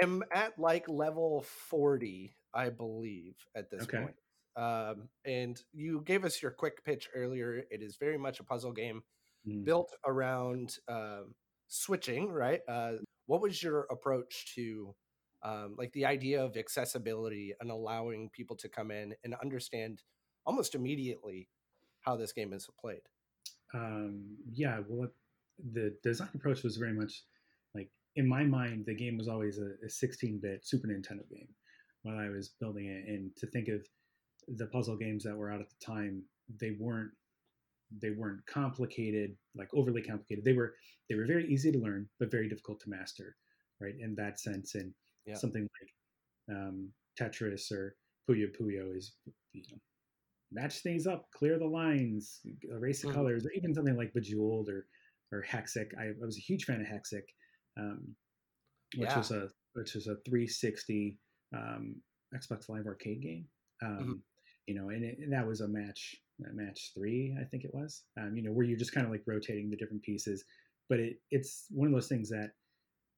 am 0.02 0.22
at 0.32 0.58
like 0.58 0.88
level 0.88 1.42
40, 1.68 2.34
I 2.54 2.68
believe, 2.70 3.34
at 3.54 3.70
this 3.70 3.84
Okay. 3.84 3.98
point. 3.98 4.14
Um, 4.56 5.08
and 5.24 5.60
you 5.72 6.02
gave 6.04 6.24
us 6.24 6.42
your 6.42 6.50
quick 6.50 6.84
pitch 6.84 7.08
earlier. 7.14 7.64
It 7.70 7.82
is 7.82 7.96
very 7.96 8.18
much 8.18 8.40
a 8.40 8.44
puzzle 8.44 8.72
game 8.72 9.02
Mm. 9.48 9.64
built 9.64 9.94
around 10.04 10.76
um, 10.86 11.34
switching, 11.66 12.28
right? 12.30 12.60
Uh, 12.68 12.96
what 13.24 13.40
was 13.40 13.62
your 13.62 13.86
approach 13.90 14.54
to 14.54 14.94
um, 15.42 15.74
like 15.78 15.92
the 15.92 16.06
idea 16.06 16.42
of 16.42 16.56
accessibility 16.56 17.54
and 17.60 17.70
allowing 17.70 18.30
people 18.30 18.56
to 18.56 18.68
come 18.68 18.90
in 18.90 19.14
and 19.24 19.34
understand 19.42 20.02
almost 20.46 20.74
immediately 20.74 21.48
how 22.00 22.16
this 22.16 22.32
game 22.32 22.52
is 22.52 22.68
played? 22.80 23.02
Um, 23.72 24.36
yeah, 24.52 24.80
well, 24.88 25.08
the 25.72 25.96
design 26.02 26.28
approach 26.34 26.62
was 26.62 26.76
very 26.76 26.92
much 26.92 27.22
like 27.74 27.90
in 28.16 28.28
my 28.28 28.44
mind, 28.44 28.84
the 28.86 28.94
game 28.94 29.16
was 29.16 29.28
always 29.28 29.58
a, 29.58 29.72
a 29.84 29.88
16-bit 29.88 30.66
Super 30.66 30.88
Nintendo 30.88 31.28
game 31.30 31.48
when 32.02 32.18
I 32.18 32.28
was 32.30 32.50
building 32.60 32.86
it, 32.86 33.08
and 33.08 33.30
to 33.36 33.46
think 33.46 33.68
of 33.68 33.86
the 34.56 34.66
puzzle 34.66 34.96
games 34.96 35.22
that 35.24 35.36
were 35.36 35.52
out 35.52 35.60
at 35.60 35.68
the 35.68 35.84
time, 35.84 36.22
they 36.60 36.72
weren't 36.78 37.10
they 38.00 38.10
weren't 38.10 38.46
complicated, 38.46 39.36
like 39.56 39.68
overly 39.74 40.00
complicated. 40.00 40.44
They 40.44 40.52
were 40.52 40.74
they 41.08 41.14
were 41.16 41.26
very 41.26 41.46
easy 41.46 41.72
to 41.72 41.78
learn, 41.78 42.08
but 42.18 42.30
very 42.30 42.48
difficult 42.48 42.80
to 42.80 42.90
master, 42.90 43.36
right? 43.80 43.94
In 43.98 44.14
that 44.16 44.40
sense, 44.40 44.74
and 44.74 44.92
Yeah. 45.26 45.40
something 45.40 45.62
like 46.48 46.56
um, 46.56 46.92
Tetris 47.20 47.72
or 47.72 47.96
Puyo 48.30 48.48
Puyo 48.58 48.96
is 48.96 49.16
you 49.52 49.64
know 49.70 49.78
match 50.52 50.80
things 50.82 51.06
up, 51.06 51.30
clear 51.32 51.58
the 51.58 51.66
lines, 51.66 52.40
erase 52.64 53.02
the 53.02 53.08
Mhm. 53.08 53.12
colors, 53.12 53.46
or 53.46 53.52
even 53.52 53.74
something 53.74 53.96
like 53.96 54.12
Bejeweled 54.14 54.68
or 54.70 54.88
or 55.32 55.42
Hexic. 55.44 55.88
I, 55.98 56.08
I 56.08 56.12
was 56.20 56.38
a 56.38 56.40
huge 56.42 56.64
fan 56.64 56.80
of 56.80 56.86
Hexic, 56.88 57.24
um, 57.78 58.16
which 58.96 59.14
Yeah. 59.14 59.16
was 59.16 59.30
a 59.30 59.48
which 59.74 59.94
was 59.94 60.06
a 60.06 60.16
360 60.28 61.18
um, 61.56 62.02
Xbox 62.34 62.68
Live 62.68 62.86
Arcade 62.86 63.22
game. 63.22 63.48
Um, 63.82 64.08
Mhm. 64.08 64.22
You 64.66 64.74
know, 64.76 64.90
and, 64.90 65.04
it, 65.04 65.18
and 65.18 65.32
that 65.32 65.46
was 65.46 65.60
a 65.60 65.68
match 65.68 66.14
a 66.48 66.52
match 66.52 66.92
three, 66.94 67.36
I 67.40 67.44
think 67.44 67.64
it 67.64 67.74
was. 67.74 68.04
Um, 68.20 68.36
you 68.36 68.42
know, 68.42 68.52
where 68.52 68.64
you're 68.66 68.78
just 68.78 68.94
kind 68.94 69.06
of 69.06 69.12
like 69.12 69.24
rotating 69.26 69.70
the 69.70 69.76
different 69.76 70.02
pieces, 70.04 70.44
but 70.88 71.00
it 71.00 71.16
it's 71.30 71.66
one 71.70 71.88
of 71.88 71.94
those 71.94 72.08
things 72.08 72.30
that 72.30 72.52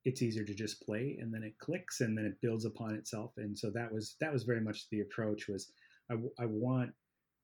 it's 0.05 0.23
easier 0.23 0.45
to 0.45 0.55
just 0.55 0.83
play 0.83 1.19
and 1.21 1.33
then 1.33 1.43
it 1.43 1.59
clicks 1.59 2.01
and 2.01 2.17
then 2.17 2.25
it 2.25 2.41
builds 2.41 2.65
upon 2.65 2.95
itself. 2.95 3.33
And 3.37 3.57
so 3.59 3.71
that 3.71 3.93
was 3.93 4.17
that 4.21 4.33
was 4.33 4.45
very 4.45 4.61
much 4.61 4.89
the 4.91 5.01
approach 5.01 5.49
was 5.49 5.73
I 6.11 6.47
want 6.47 6.93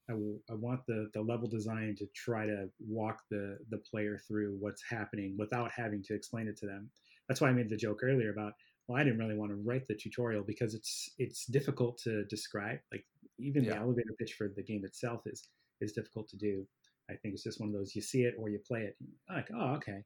I, 0.09 0.13
w- 0.13 0.41
I 0.51 0.55
want 0.55 0.81
the 0.87 1.11
the 1.15 1.21
level 1.23 1.49
design 1.49 1.95
to 1.99 2.07
try 2.15 2.47
to 2.47 2.69
walk 2.81 3.23
the 3.31 3.59
the 3.71 3.79
player 3.79 4.19
through 4.27 4.57
what's 4.59 4.83
happening 4.89 5.37
without 5.39 5.71
having 5.73 6.03
to 6.05 6.15
explain 6.15 6.49
it 6.49 6.57
to 6.59 6.67
them. 6.67 6.91
That's 7.29 7.41
why 7.41 7.49
i 7.49 7.53
made 7.53 7.69
the 7.71 7.77
joke 7.77 8.01
earlier 8.03 8.31
about 8.31 8.55
well 8.87 8.99
i 8.99 9.05
didn't 9.05 9.19
really 9.19 9.37
want 9.37 9.51
to 9.51 9.57
write 9.57 9.87
the 9.87 9.95
tutorial 9.95 10.43
because 10.43 10.75
it's 10.75 11.11
it's 11.19 11.47
difficult 11.47 11.99
to 12.05 12.25
describe. 12.25 12.81
Like 12.93 13.07
even 13.39 13.65
the 13.67 13.75
Yeah. 13.75 13.81
elevator 13.81 14.15
pitch 14.19 14.35
for 14.35 14.49
the 14.49 14.63
game 14.63 14.85
itself 14.85 15.23
is 15.27 15.49
is 15.81 15.93
difficult 15.93 16.29
to 16.31 16.37
do. 16.37 16.67
I 17.11 17.15
think 17.15 17.35
it's 17.35 17.45
just 17.45 17.61
one 17.61 17.69
of 17.71 17.75
those 17.75 17.95
you 17.95 18.03
see 18.03 18.23
it 18.25 18.35
or 18.39 18.49
you 18.51 18.59
play 18.67 18.83
it 18.83 18.97
like 19.29 19.49
oh 19.55 19.75
okay. 19.77 20.03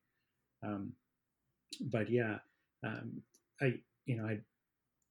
Um, 0.65 0.93
but 1.81 2.11
yeah, 2.11 2.39
um, 2.85 3.23
I 3.61 3.75
you 4.07 4.17
know 4.17 4.25
I 4.27 4.39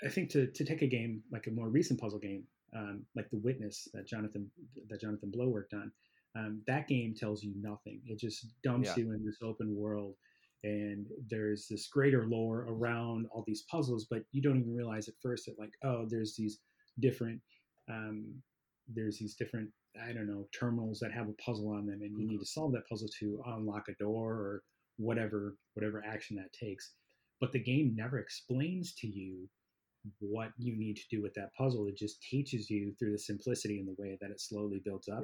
I 0.06 0.10
think 0.10 0.30
to 0.32 0.48
to 0.48 0.66
take 0.66 0.82
a 0.82 0.88
game 0.88 1.24
like 1.32 1.48
a 1.48 1.52
more 1.52 1.70
recent 1.70 2.00
puzzle 2.00 2.20
game 2.20 2.44
um, 2.76 3.06
like 3.16 3.30
The 3.30 3.38
Witness 3.38 3.88
that 3.94 4.08
Jonathan 4.08 4.50
that 4.90 5.02
Jonathan 5.02 5.32
Blow 5.32 5.50
worked 5.50 5.74
on, 5.74 5.92
um, 6.36 6.62
that 6.68 6.88
game 6.88 7.14
tells 7.14 7.44
you 7.44 7.54
nothing. 7.56 8.02
It 8.06 8.20
just 8.20 8.48
dumps 8.64 8.90
Yeah. 8.90 9.04
you 9.04 9.12
in 9.14 9.26
this 9.26 9.38
open 9.44 9.76
world, 9.76 10.16
and 10.64 11.08
there's 11.30 11.68
this 11.68 11.88
greater 11.88 12.26
lore 12.28 12.66
around 12.70 13.28
all 13.32 13.44
these 13.46 13.64
puzzles, 13.64 14.06
but 14.10 14.24
you 14.32 14.42
don't 14.42 14.60
even 14.60 14.76
realize 14.76 15.08
at 15.08 15.16
first 15.22 15.46
that 15.46 15.60
like 15.60 15.74
oh 15.84 16.06
there's 16.10 16.36
these 16.36 16.60
different 17.00 17.42
um, 17.90 18.42
there's 18.88 19.18
these 19.18 19.36
different 19.36 19.70
I 20.02 20.14
don't 20.14 20.28
know 20.28 20.48
terminals 20.58 21.00
that 21.00 21.12
have 21.12 21.28
a 21.28 21.34
puzzle 21.34 21.70
on 21.70 21.86
them, 21.86 22.02
and 22.02 22.18
you 22.18 22.26
need 22.28 22.40
to 22.40 22.46
solve 22.46 22.72
that 22.74 22.88
puzzle 22.88 23.10
to 23.20 23.42
unlock 23.46 23.90
a 23.90 23.94
door 24.04 24.32
or 24.34 24.64
whatever 25.02 25.58
whatever 25.74 26.04
action 26.06 26.36
that 26.38 26.54
takes. 26.54 26.94
But 27.40 27.52
the 27.52 27.60
game 27.60 27.94
never 27.96 28.20
explains 28.20 28.94
to 28.96 29.08
you 29.08 29.50
what 30.20 30.52
you 30.58 30.78
need 30.78 30.96
to 30.98 31.08
do 31.10 31.22
with 31.22 31.34
that 31.36 31.54
puzzle. 31.58 31.88
It 31.88 31.98
just 31.98 32.22
teaches 32.22 32.70
you 32.70 32.94
through 32.98 33.12
the 33.14 33.20
simplicity 33.20 33.80
and 33.80 33.88
the 33.88 33.96
way 34.02 34.18
that 34.22 34.32
it 34.32 34.42
slowly 34.42 34.82
builds 34.84 35.08
up. 35.10 35.24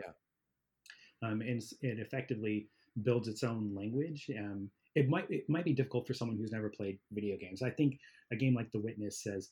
Um, 1.24 1.42
and 1.42 1.62
it 1.82 2.00
effectively 2.00 2.68
builds 3.04 3.28
its 3.28 3.44
own 3.44 3.74
language. 3.76 4.30
Um, 4.38 4.70
it 4.96 5.10
might 5.10 5.30
it 5.30 5.46
might 5.48 5.66
be 5.66 5.74
difficult 5.74 6.08
for 6.08 6.14
someone 6.14 6.38
who's 6.38 6.52
never 6.52 6.70
played 6.70 7.00
video 7.12 7.38
games. 7.38 7.62
I 7.62 7.70
think 7.70 8.00
a 8.32 8.36
game 8.36 8.56
like 8.56 8.72
The 8.72 8.80
Witness 8.80 9.22
says, 9.24 9.52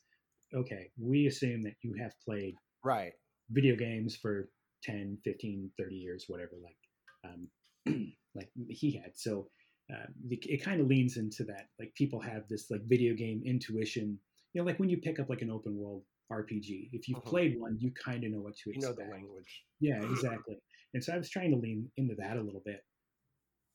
okay, 0.53 0.89
we 0.99 1.27
assume 1.27 1.61
that 1.63 1.75
you 1.81 1.93
have 2.01 2.13
played 2.23 2.55
Right. 2.83 3.13
video 3.49 3.75
games 3.75 4.15
for 4.15 4.49
10 4.83 5.17
15 5.23 5.71
30 5.77 5.95
years 5.95 6.25
whatever 6.27 6.51
like 6.63 6.77
um 7.25 7.47
like 8.35 8.49
he 8.69 8.91
had 8.91 9.11
so 9.15 9.47
uh, 9.93 10.07
it, 10.29 10.45
it 10.47 10.63
kind 10.63 10.81
of 10.81 10.87
leans 10.87 11.17
into 11.17 11.43
that 11.43 11.67
like 11.79 11.93
people 11.95 12.19
have 12.19 12.47
this 12.47 12.69
like 12.71 12.81
video 12.85 13.13
game 13.13 13.41
intuition 13.45 14.19
you 14.53 14.61
know 14.61 14.65
like 14.65 14.79
when 14.79 14.89
you 14.89 14.97
pick 14.97 15.19
up 15.19 15.29
like 15.29 15.41
an 15.41 15.51
open 15.51 15.77
world 15.77 16.03
rpg 16.31 16.89
if 16.91 17.07
you've 17.07 17.17
Mhm. 17.19 17.29
played 17.29 17.59
one 17.59 17.77
you 17.79 17.91
kind 17.91 18.23
of 18.23 18.31
know 18.31 18.41
what 18.41 18.55
to 18.55 18.71
You 18.71 18.81
know 18.81 18.87
expect 18.87 18.97
the 19.09 19.11
language. 19.11 19.65
yeah 19.79 20.01
exactly 20.01 20.57
and 20.93 21.03
so 21.03 21.13
i 21.13 21.17
was 21.17 21.29
trying 21.29 21.51
to 21.51 21.57
lean 21.57 21.91
into 21.97 22.15
that 22.15 22.37
a 22.37 22.41
little 22.41 22.61
bit 22.65 22.81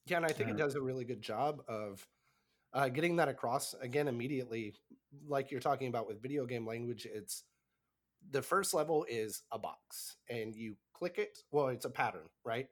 Yeah, 0.06 0.16
and 0.16 0.26
I 0.26 0.32
think 0.32 0.50
it 0.50 0.54
Uh, 0.54 0.56
does 0.56 0.74
a 0.74 0.82
really 0.82 1.04
good 1.04 1.22
job 1.22 1.62
of 1.68 2.06
uh, 2.72 2.88
getting 2.88 3.16
that 3.16 3.28
across 3.28 3.74
again 3.74 4.08
immediately. 4.08 4.74
Like 5.26 5.50
you're 5.50 5.60
talking 5.60 5.88
about 5.88 6.06
with 6.06 6.22
video 6.22 6.46
game 6.46 6.66
language, 6.66 7.06
it's 7.06 7.44
the 8.30 8.42
first 8.42 8.74
level 8.74 9.04
is 9.08 9.42
a 9.52 9.58
box, 9.58 10.16
and 10.28 10.54
you 10.54 10.76
click 10.94 11.18
it. 11.18 11.38
Well, 11.52 11.68
it's 11.68 11.84
a 11.86 11.90
pattern, 11.90 12.28
right? 12.44 12.68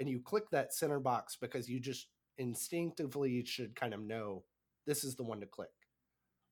And 0.00 0.08
you 0.08 0.20
click 0.20 0.50
that 0.50 0.74
center 0.74 1.00
box 1.00 1.36
because 1.40 1.68
you 1.68 1.80
just 1.80 2.08
instinctively 2.38 3.44
should 3.44 3.76
kind 3.76 3.94
of 3.94 4.00
know 4.00 4.44
this 4.86 5.04
is 5.04 5.16
the 5.16 5.24
one 5.24 5.40
to 5.40 5.46
click. 5.46 5.70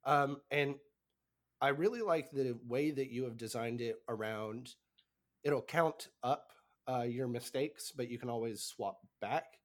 Um, 0.04 0.42
and 0.50 0.76
I 1.60 1.68
really 1.68 2.02
like 2.02 2.30
the 2.30 2.58
way 2.66 2.90
that 2.90 3.10
you 3.10 3.24
have 3.24 3.36
designed 3.36 3.80
it 3.80 3.96
around. 4.08 4.74
It'll 5.44 5.62
count 5.62 6.08
up 6.22 6.52
uh, 6.88 7.02
your 7.02 7.28
mistakes, 7.28 7.92
but 7.92 8.08
you 8.08 8.18
can 8.18 8.30
always 8.30 8.62
swap 8.62 9.00
back 9.20 9.58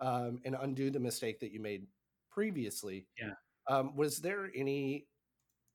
um, 0.00 0.40
and 0.44 0.56
undo 0.60 0.90
the 0.90 1.00
mistake 1.00 1.40
that 1.40 1.52
you 1.52 1.60
made 1.60 1.86
previously. 2.30 3.08
Yeah. 3.18 3.34
Um, 3.68 3.96
was 3.96 4.18
there 4.18 4.50
any, 4.54 5.08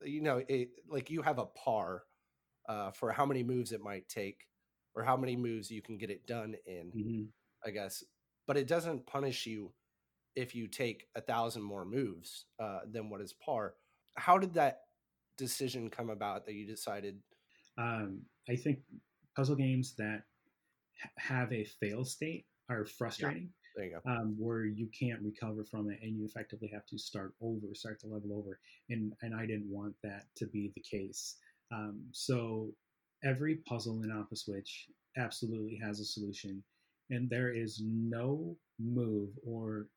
you 0.02 0.20
know, 0.20 0.42
it, 0.48 0.70
like 0.88 1.10
you 1.10 1.22
have 1.22 1.38
a 1.38 1.46
par 1.46 2.04
uh, 2.68 2.90
for 2.92 3.12
how 3.12 3.26
many 3.26 3.42
moves 3.42 3.72
it 3.72 3.80
might 3.80 4.08
take 4.08 4.46
or 4.94 5.02
how 5.04 5.16
many 5.16 5.36
moves 5.36 5.70
you 5.70 5.82
can 5.82 5.98
get 5.98 6.10
it 6.10 6.26
done 6.26 6.56
in, 6.66 6.94
hmm 6.94 7.26
I 7.64 7.70
guess, 7.70 8.04
but 8.46 8.56
it 8.56 8.66
doesn't 8.66 9.06
punish 9.06 9.46
you 9.46 9.72
if 10.34 10.54
you 10.54 10.68
take 10.68 11.06
a 11.14 11.20
thousand 11.20 11.62
more 11.62 11.84
moves 11.84 12.46
uh, 12.60 12.80
than 12.90 13.08
what 13.10 13.20
is 13.20 13.32
par. 13.32 13.74
How 14.16 14.38
did 14.38 14.54
that 14.54 14.80
decision 15.38 15.90
come 15.90 16.10
about 16.10 16.46
that 16.46 16.54
you 16.54 16.66
decided? 16.66 17.18
Um, 17.78 18.22
I 18.48 18.56
think 18.56 18.78
puzzle 19.34 19.56
games 19.56 19.94
that 19.98 20.22
ha- 21.02 21.10
have 21.16 21.52
a 21.52 21.64
fail 21.80 22.04
state 22.04 22.46
are 22.70 22.84
frustrating. 22.86 23.50
There 23.76 23.84
you 23.84 24.00
go. 24.02 24.10
um, 24.10 24.34
where 24.38 24.64
you 24.64 24.88
can't 24.98 25.20
recover 25.20 25.62
from 25.62 25.90
it 25.90 25.98
and 26.02 26.16
you 26.16 26.24
effectively 26.24 26.70
have 26.72 26.86
to 26.86 26.98
start 26.98 27.34
over, 27.42 27.74
start 27.74 28.00
the 28.00 28.08
level 28.08 28.32
over. 28.32 28.58
And 28.88 29.12
and 29.20 29.34
I 29.34 29.44
didn't 29.44 29.68
want 29.68 29.94
that 30.02 30.24
to 30.36 30.46
be 30.46 30.72
the 30.74 30.82
case. 30.82 31.36
Um, 31.70 32.00
so 32.12 32.70
every 33.22 33.56
puzzle 33.68 34.02
in 34.02 34.10
Opposwitch 34.10 34.70
absolutely 35.18 35.78
has 35.82 36.00
a 36.00 36.04
solution, 36.04 36.62
and 37.10 37.28
there 37.30 37.50
is 37.50 37.80
no 37.84 38.56
move 38.78 39.30
or 39.46 39.88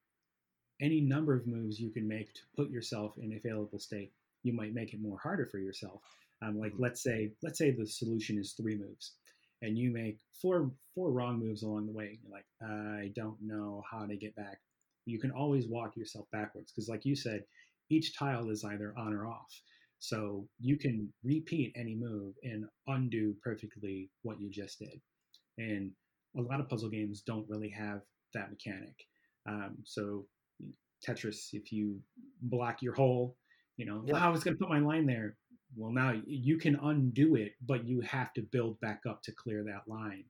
any 0.82 1.02
number 1.02 1.34
of 1.36 1.48
moves 1.48 1.80
you 1.80 1.90
can 1.92 2.08
make 2.08 2.34
to 2.34 2.42
put 2.56 2.70
yourself 2.70 3.18
in 3.18 3.34
a 3.34 3.40
failable 3.48 3.82
state. 3.82 4.14
You 4.44 4.54
might 4.54 4.74
make 4.74 4.94
it 4.94 5.02
more 5.02 5.20
harder 5.20 5.46
for 5.46 5.60
yourself. 5.60 6.02
Um, 6.42 6.58
like 6.58 6.74
Mhm. 6.74 6.80
let's 6.80 7.02
say 7.04 7.34
let's 7.42 7.58
say 7.58 7.72
the 7.72 7.86
solution 7.86 8.38
is 8.38 8.54
three 8.54 8.78
moves 8.78 9.16
and 9.62 9.78
you 9.78 9.92
make 9.92 10.20
four 10.42 10.72
four 10.96 11.12
wrong 11.12 11.38
moves 11.40 11.64
along 11.64 11.86
the 11.88 11.92
way. 11.94 12.18
You're 12.22 12.32
like, 12.32 12.48
I 12.62 13.12
don't 13.16 13.42
know 13.42 13.84
how 13.90 14.06
to 14.06 14.16
get 14.16 14.36
back. 14.36 14.62
You 15.06 15.20
can 15.20 15.32
always 15.32 15.68
walk 15.68 15.98
yourself 15.98 16.30
backwards 16.32 16.72
because, 16.72 16.88
like 16.88 17.06
you 17.06 17.16
said, 17.16 17.46
each 17.90 18.16
tile 18.18 18.50
is 18.50 18.64
either 18.64 18.98
on 18.98 19.14
or 19.14 19.28
off. 19.28 19.62
So 20.00 20.48
you 20.60 20.78
can 20.78 21.12
repeat 21.24 21.74
any 21.76 21.96
move 21.96 22.36
and 22.44 22.70
undo 22.88 23.36
perfectly 23.44 24.10
what 24.22 24.40
you 24.40 24.50
just 24.50 24.80
did. 24.80 25.02
And 25.58 25.92
a 26.38 26.42
lot 26.42 26.60
of 26.60 26.70
puzzle 26.70 26.90
games 26.90 27.22
don't 27.22 27.48
really 27.50 27.70
have 27.70 28.02
that 28.34 28.50
mechanic. 28.50 28.96
Um, 29.48 29.78
so 29.84 30.28
Tetris, 31.06 31.50
if 31.54 31.72
you 31.72 32.00
block 32.42 32.82
your 32.82 32.94
hole, 32.94 33.38
you 33.78 33.86
know, 33.86 34.04
Yeah. 34.06 34.16
"Oh, 34.16 34.18
I 34.18 34.30
was 34.30 34.44
going 34.44 34.56
to 34.56 34.60
put 34.60 34.70
my 34.70 34.80
line 34.80 35.06
there. 35.06 35.38
Well, 35.76 35.92
now 35.92 36.22
you 36.26 36.58
can 36.58 36.76
undo 36.76 37.36
it, 37.36 37.54
but 37.62 37.86
you 37.86 38.02
have 38.02 38.34
to 38.34 38.42
build 38.42 38.80
back 38.82 39.02
up 39.08 39.22
to 39.24 39.32
clear 39.32 39.64
that 39.66 39.88
line. 39.88 40.26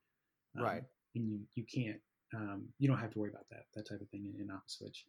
Um, 0.58 0.64
Right. 0.64 0.84
And 1.16 1.28
you, 1.28 1.40
you 1.56 1.66
can't, 1.66 2.00
um, 2.36 2.68
you 2.78 2.88
don't 2.88 3.00
have 3.00 3.12
to 3.12 3.20
worry 3.20 3.32
about 3.32 3.50
that, 3.50 3.66
that 3.74 3.88
type 3.90 4.02
of 4.02 4.10
thing 4.10 4.32
in, 4.36 4.42
in 4.42 4.50
Switch. 4.68 5.06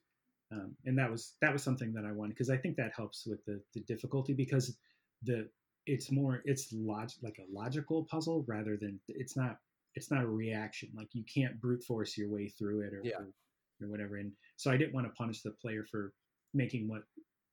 Um, 0.53 0.75
and 0.87 0.99
that 0.99 1.11
was, 1.11 1.35
that 1.43 1.53
was 1.53 1.63
something 1.63 1.93
that 1.93 2.05
I 2.05 2.13
wanted 2.13 2.31
because 2.31 2.51
I 2.51 2.57
think 2.57 2.77
that 2.77 2.93
helps 2.97 3.27
with 3.27 3.45
the, 3.45 3.61
the 3.75 3.81
difficulty 3.81 4.33
because 4.33 4.77
the, 5.23 5.49
it's 5.87 6.11
more, 6.11 6.43
it's 6.45 6.73
log, 6.73 7.11
like 7.23 7.39
a 7.39 7.53
logical 7.53 8.05
puzzle 8.11 8.45
rather 8.49 8.77
than, 8.81 8.99
it's 9.09 9.37
not, 9.37 9.59
it's 9.95 10.11
not 10.11 10.23
a 10.23 10.29
reaction. 10.29 10.89
Like 10.95 11.09
you 11.13 11.25
can't 11.33 11.61
brute 11.61 11.83
force 11.85 12.17
your 12.17 12.29
way 12.31 12.49
through 12.49 12.81
it 12.83 12.95
or, 12.95 13.03
Yeah. 13.05 13.19
or, 13.19 13.33
or 13.83 13.89
whatever. 13.89 14.17
And 14.17 14.33
so 14.57 14.71
I 14.71 14.77
didn't 14.77 14.95
want 14.95 15.07
to 15.07 15.13
punish 15.15 15.43
the 15.43 15.51
player 15.53 15.85
for 15.91 16.13
making 16.55 16.89
what 16.89 17.03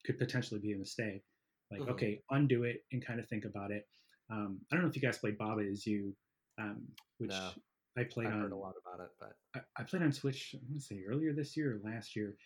could 0.06 0.18
potentially 0.18 0.60
be 0.60 0.74
a 0.74 0.78
mistake. 0.78 1.24
Like, 1.72 1.82
Mhm. 1.82 1.90
okay, 1.90 2.22
undo 2.30 2.64
it 2.64 2.86
and 2.92 3.04
kind 3.06 3.20
of 3.20 3.28
think 3.28 3.46
about 3.46 3.72
it. 3.72 3.88
Um, 4.30 4.60
I 4.72 4.76
don't 4.76 4.84
know 4.84 4.90
if 4.90 4.96
you 4.96 5.02
guys 5.02 5.18
played 5.18 5.38
Baba 5.38 5.62
Is 5.62 5.86
You, 5.86 6.16
um, 6.58 6.88
which 7.18 7.32
No. 7.32 7.52
I 7.98 8.04
played 8.04 8.28
I 8.28 8.32
on. 8.34 8.42
heard 8.42 8.52
a 8.52 8.56
lot 8.58 8.76
about 8.78 9.00
it, 9.04 9.12
but 9.20 9.36
I, 9.56 9.62
I 9.82 9.84
played 9.84 10.04
on 10.04 10.12
Switch. 10.12 10.54
I 10.54 10.60
want 10.70 10.80
to 10.80 10.86
say 10.86 11.04
earlier 11.04 11.34
this 11.34 11.58
year 11.58 11.76
or 11.76 11.80
last 11.80 12.16
year. 12.16 12.38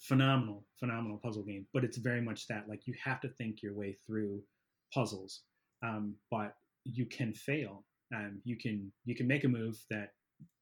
Phenomenal, 0.00 0.66
phenomenal 0.80 1.18
puzzle 1.18 1.42
game, 1.44 1.66
but 1.72 1.84
it's 1.84 1.98
very 1.98 2.20
much 2.22 2.46
that 2.48 2.66
like 2.68 2.86
you 2.86 2.94
have 2.94 3.20
to 3.20 3.28
think 3.28 3.62
your 3.62 3.74
way 3.74 3.92
through 4.06 4.42
puzzles, 4.92 5.44
um, 5.82 6.16
but 6.30 6.56
you 6.84 7.04
can 7.06 7.34
fail. 7.34 7.84
Um, 8.14 8.40
you 8.44 8.56
can 8.56 8.92
you 9.04 9.14
can 9.14 9.26
make 9.26 9.44
a 9.44 9.48
move 9.48 9.82
that 9.90 10.12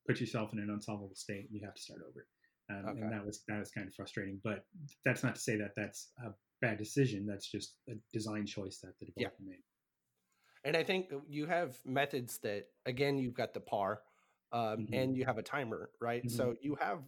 puts 0.07 0.21
yourself 0.21 0.53
in 0.53 0.59
an 0.59 0.71
unsolvable 0.71 1.15
state. 1.15 1.49
You 1.51 1.61
have 1.65 1.75
to 1.75 1.83
start 1.83 2.01
over, 2.09 2.27
um, 2.71 2.89
Okay. 2.91 3.01
and 3.03 3.13
that 3.13 3.25
was 3.25 3.43
that 3.49 3.59
was 3.59 3.71
kind 3.71 3.89
of 3.89 3.95
frustrating. 3.95 4.41
But 4.45 4.65
that's 5.05 5.23
not 5.23 5.35
to 5.37 5.41
say 5.41 5.57
that 5.57 5.73
that's 5.77 6.13
a 6.25 6.31
bad 6.61 6.79
decision. 6.79 7.27
That's 7.27 7.47
just 7.51 7.77
a 7.89 7.95
design 8.13 8.47
choice 8.47 8.79
that 8.79 8.99
the 9.01 9.07
Yeah. 9.17 9.29
developer 9.29 9.43
made. 9.43 9.63
and 10.65 10.77
I 10.77 10.85
think 10.85 11.11
you 11.29 11.47
have 11.47 11.79
methods 11.87 12.39
that 12.39 12.69
again 12.87 13.19
you've 13.19 13.35
got 13.35 13.55
the 13.55 13.61
par, 13.61 14.03
um, 14.53 14.87
Mhm. 14.87 14.93
and 14.93 15.17
you 15.17 15.25
have 15.25 15.39
a 15.39 15.43
timer, 15.43 15.91
right? 16.01 16.31
So 16.31 16.55
you 16.61 16.75
have 16.77 17.03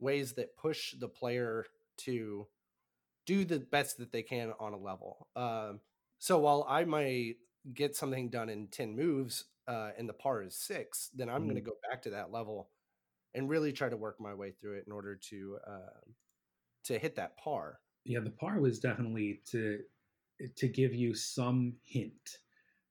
ways 0.00 0.34
that 0.34 0.56
push 0.56 0.92
the 0.98 1.08
player 1.08 1.66
to 1.98 2.46
do 3.26 3.44
the 3.44 3.58
best 3.60 3.98
that 3.98 4.12
they 4.12 4.22
can 4.22 4.52
on 4.60 4.72
a 4.74 4.78
level. 4.78 5.28
Um, 5.34 5.80
so 6.18 6.38
while 6.38 6.64
I 6.68 6.84
might 6.84 7.36
get 7.74 7.96
something 7.96 8.30
done 8.30 8.48
in 8.48 8.68
ten 8.68 8.96
moves, 8.96 9.44
uh, 9.66 9.90
and 9.98 10.08
the 10.08 10.14
par 10.14 10.42
is 10.42 10.56
six, 10.56 11.10
then 11.14 11.28
I'm 11.28 11.44
going 11.44 11.56
to 11.56 11.60
go 11.60 11.76
back 11.90 12.02
to 12.02 12.10
that 12.10 12.30
level 12.32 12.70
and 13.34 13.48
really 13.48 13.72
try 13.72 13.88
to 13.88 13.96
work 13.96 14.20
my 14.20 14.34
way 14.34 14.52
through 14.52 14.78
it 14.78 14.84
in 14.86 14.92
order 14.92 15.14
to 15.30 15.58
uh, 15.66 16.00
to 16.84 16.98
hit 16.98 17.16
that 17.16 17.36
par. 17.36 17.80
yeah 18.04 18.20
the 18.20 18.30
par 18.30 18.60
was 18.60 18.78
definitely 18.78 19.40
to 19.50 19.80
to 20.56 20.68
give 20.68 20.94
you 20.94 21.14
some 21.14 21.74
hint 21.84 22.38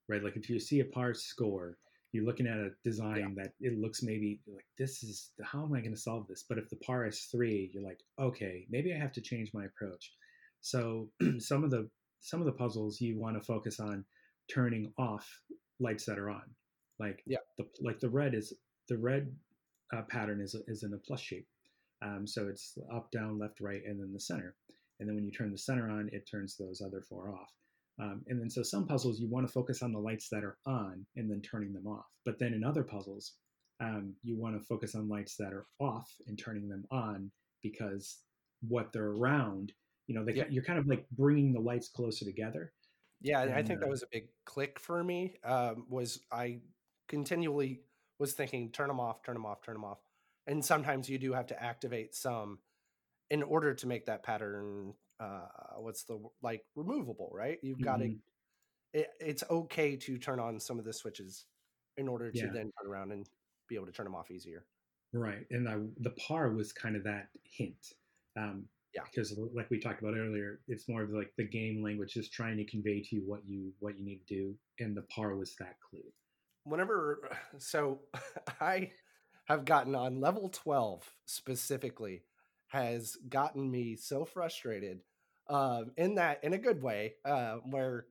right? 0.10 0.24
Like 0.24 0.38
if 0.38 0.50
you 0.50 0.60
see 0.60 0.80
a 0.80 0.86
par 0.86 1.14
score 1.14 1.78
you're 2.14 2.26
looking 2.26 2.48
at 2.48 2.58
a 2.58 2.70
design 2.86 3.36
that 3.36 3.52
it 3.60 3.78
looks 3.78 4.02
maybe 4.02 4.40
like 4.48 4.66
this 4.78 5.04
is 5.04 5.32
how 5.44 5.64
am 5.64 5.74
i 5.74 5.82
going 5.82 5.94
to 5.94 6.00
solve 6.00 6.26
this? 6.28 6.46
But 6.48 6.58
if 6.58 6.70
the 6.70 6.78
par 6.78 7.06
is 7.06 7.28
three 7.32 7.70
you're 7.74 7.84
like 7.84 8.00
okay 8.20 8.66
maybe 8.70 8.94
i 8.94 8.98
have 8.98 9.12
to 9.14 9.22
change 9.22 9.52
my 9.54 9.66
approach. 9.66 10.14
So 10.62 11.10
some 11.40 11.64
of 11.64 11.72
the 11.72 11.90
some 12.20 12.40
of 12.40 12.46
the 12.46 12.54
puzzles 12.54 13.02
you 13.02 13.20
want 13.20 13.38
to 13.38 13.44
focus 13.44 13.80
on 13.80 14.06
turning 14.54 14.92
off 14.98 15.28
lights 15.80 16.06
that 16.06 16.18
are 16.20 16.30
on 16.30 16.44
like 17.00 17.22
Yeah. 17.26 17.38
the 17.58 17.66
like 17.82 18.00
the 18.00 18.10
red 18.10 18.34
is 18.34 18.54
the 18.90 18.98
red 18.98 19.34
uh, 19.96 20.04
pattern 20.10 20.42
is 20.42 20.56
is 20.68 20.84
in 20.84 20.94
a 20.94 20.98
plus 20.98 21.22
shape 21.22 21.48
um, 22.02 22.26
so 22.28 22.48
it's 22.48 22.78
up 22.94 23.10
down 23.12 23.38
left 23.40 23.60
right 23.62 23.82
and 23.86 24.00
then 24.00 24.12
the 24.14 24.20
center 24.20 24.56
and 25.00 25.08
then 25.08 25.16
when 25.16 25.26
you 25.26 25.32
turn 25.32 25.52
the 25.52 25.58
center 25.60 25.90
on, 25.92 26.10
it 26.12 26.28
turns 26.28 26.58
those 26.58 26.82
other 26.82 27.04
four 27.08 27.30
off. 27.30 27.52
Um, 28.02 28.24
and 28.30 28.42
then 28.42 28.50
so 28.50 28.64
some 28.64 28.88
puzzles 28.88 29.20
you 29.20 29.28
want 29.30 29.46
to 29.46 29.54
focus 29.54 29.84
on 29.84 29.92
the 29.92 30.00
lights 30.00 30.28
that 30.30 30.44
are 30.44 30.58
on 30.66 31.06
and 31.16 31.30
then 31.30 31.40
turning 31.42 31.72
them 31.72 31.86
off. 31.86 32.06
But 32.26 32.40
then 32.40 32.54
in 32.56 32.64
other 32.64 32.82
puzzles, 32.82 33.34
um, 33.80 34.16
you 34.24 34.40
want 34.40 34.60
to 34.60 34.66
focus 34.66 34.96
on 34.96 35.08
lights 35.08 35.36
that 35.38 35.54
are 35.54 35.68
off 35.80 36.10
and 36.28 36.36
turning 36.36 36.68
them 36.68 36.84
on 36.90 37.30
because 37.62 38.18
what 38.68 38.92
they're 38.92 39.12
around, 39.12 39.72
you 40.08 40.16
know, 40.16 40.26
they, 40.26 40.34
Yeah. 40.34 40.46
you're 40.50 40.64
kind 40.64 40.80
of 40.80 40.88
like 40.88 41.06
bringing 41.12 41.54
the 41.54 41.60
lights 41.60 41.90
closer 41.90 42.26
together. 42.26 42.74
Yeah, 43.22 43.42
I 43.42 43.64
think 43.64 43.80
that 43.80 43.90
was 43.90 44.04
a 44.04 44.08
big 44.12 44.30
click 44.46 44.80
for 44.80 45.04
me. 45.04 45.36
Um, 45.44 45.86
was 45.90 46.22
I 46.32 46.60
continually 47.08 47.82
was 48.20 48.34
thinking, 48.34 48.72
turn 48.72 48.88
them 48.88 49.00
off, 49.00 49.24
turn 49.24 49.34
them 49.36 49.46
off, 49.46 49.62
turn 49.62 49.76
them 49.76 49.86
off, 49.86 50.00
and 50.46 50.64
sometimes 50.64 51.10
you 51.10 51.18
do 51.18 51.34
have 51.34 51.48
to 51.48 51.62
activate 51.64 52.16
some 52.16 52.60
in 53.30 53.44
order 53.44 53.74
to 53.74 53.88
make 53.88 54.06
that 54.06 54.24
pattern. 54.24 54.94
Uh, 55.20 55.48
what's 55.78 56.04
the 56.04 56.20
like 56.42 56.64
removable? 56.76 57.32
Right? 57.34 57.60
You've 57.64 57.82
got 57.82 57.98
to. 57.98 58.06
Mhm. 58.06 58.20
It, 58.94 59.10
it's 59.20 59.44
okay 59.50 59.98
to 59.98 60.18
turn 60.18 60.40
on 60.40 60.60
some 60.60 60.80
of 60.80 60.86
the 60.86 60.94
switches 60.94 61.46
in 61.98 62.08
order 62.08 62.32
to 62.32 62.38
Yeah. 62.38 62.52
then 62.54 62.72
turn 62.80 62.90
around 62.90 63.12
and 63.12 63.28
be 63.68 63.76
able 63.76 63.86
to 63.88 63.92
turn 63.92 64.06
them 64.06 64.16
off 64.16 64.32
easier. 64.32 64.66
Right. 65.14 65.46
And 65.52 65.68
I, 65.68 65.78
the 66.00 66.12
par 66.12 66.52
was 66.52 66.72
kind 66.72 66.96
of 66.96 67.04
that 67.04 67.30
hint. 67.44 67.94
Um, 68.36 68.70
Yeah. 68.94 69.04
Because 69.04 69.38
like 69.54 69.70
we 69.70 69.80
talked 69.80 70.02
about 70.02 70.16
earlier, 70.18 70.62
it's 70.68 70.88
more 70.88 71.04
of 71.04 71.12
like 71.12 71.34
the 71.38 71.48
game 71.48 71.84
language 71.84 72.14
just 72.14 72.34
trying 72.34 72.58
to 72.58 72.66
convey 72.66 73.02
to 73.02 73.16
you 73.16 73.24
what 73.26 73.42
you 73.48 73.74
what 73.80 73.98
you 73.98 74.06
need 74.06 74.22
to 74.28 74.36
do, 74.36 74.56
and 74.80 74.96
the 74.96 75.04
par 75.04 75.36
was 75.36 75.56
that 75.60 75.76
clue. 75.90 76.04
whenever 76.64 77.30
so 77.58 78.00
i 78.62 78.92
have 79.46 79.66
gotten 79.66 79.96
on 79.96 80.20
level 80.20 80.50
12 80.50 81.10
specifically 81.26 82.24
has 82.68 83.16
gotten 83.30 83.70
me 83.70 83.96
so 83.96 84.26
frustrated 84.26 85.00
um 85.50 85.92
in 85.98 86.16
that 86.16 86.44
in 86.44 86.54
a 86.54 86.58
good 86.58 86.82
way 86.82 87.16
uh 87.26 87.56
where 87.70 88.06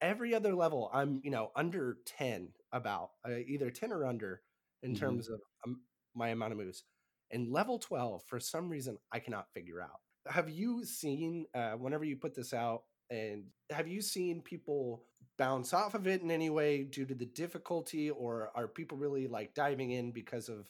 every 0.00 0.34
other 0.34 0.54
level 0.54 0.90
i'm 0.92 1.20
you 1.24 1.30
know 1.30 1.50
under 1.56 1.98
10 2.06 2.48
about 2.72 3.10
uh, 3.28 3.36
either 3.46 3.70
10 3.70 3.92
or 3.92 4.06
under 4.06 4.42
in 4.82 4.94
Mhm. 4.94 4.94
terms 4.94 5.28
of 5.28 5.40
um, 5.66 5.80
my 6.14 6.28
amount 6.30 6.52
of 6.52 6.58
moves 6.58 6.84
and 7.32 7.50
level 7.50 7.78
12 7.78 8.22
for 8.26 8.38
some 8.40 8.68
reason 8.68 8.98
i 9.12 9.18
cannot 9.18 9.52
figure 9.52 9.80
out 9.80 10.00
have 10.28 10.48
you 10.50 10.84
seen 10.84 11.46
uh 11.54 11.72
whenever 11.72 12.04
you 12.04 12.16
put 12.16 12.34
this 12.34 12.52
out 12.54 12.84
and 13.10 13.46
have 13.70 13.88
you 13.88 14.00
seen 14.00 14.42
people 14.42 15.04
bounce 15.38 15.72
off 15.72 15.94
of 15.94 16.06
it 16.06 16.22
in 16.22 16.30
any 16.30 16.50
way 16.50 16.84
due 16.84 17.04
to 17.06 17.14
the 17.14 17.26
difficulty 17.26 18.10
or 18.10 18.50
are 18.56 18.68
people 18.68 18.98
really 18.98 19.26
like 19.26 19.54
diving 19.54 19.90
in 19.90 20.12
because 20.12 20.48
of 20.48 20.68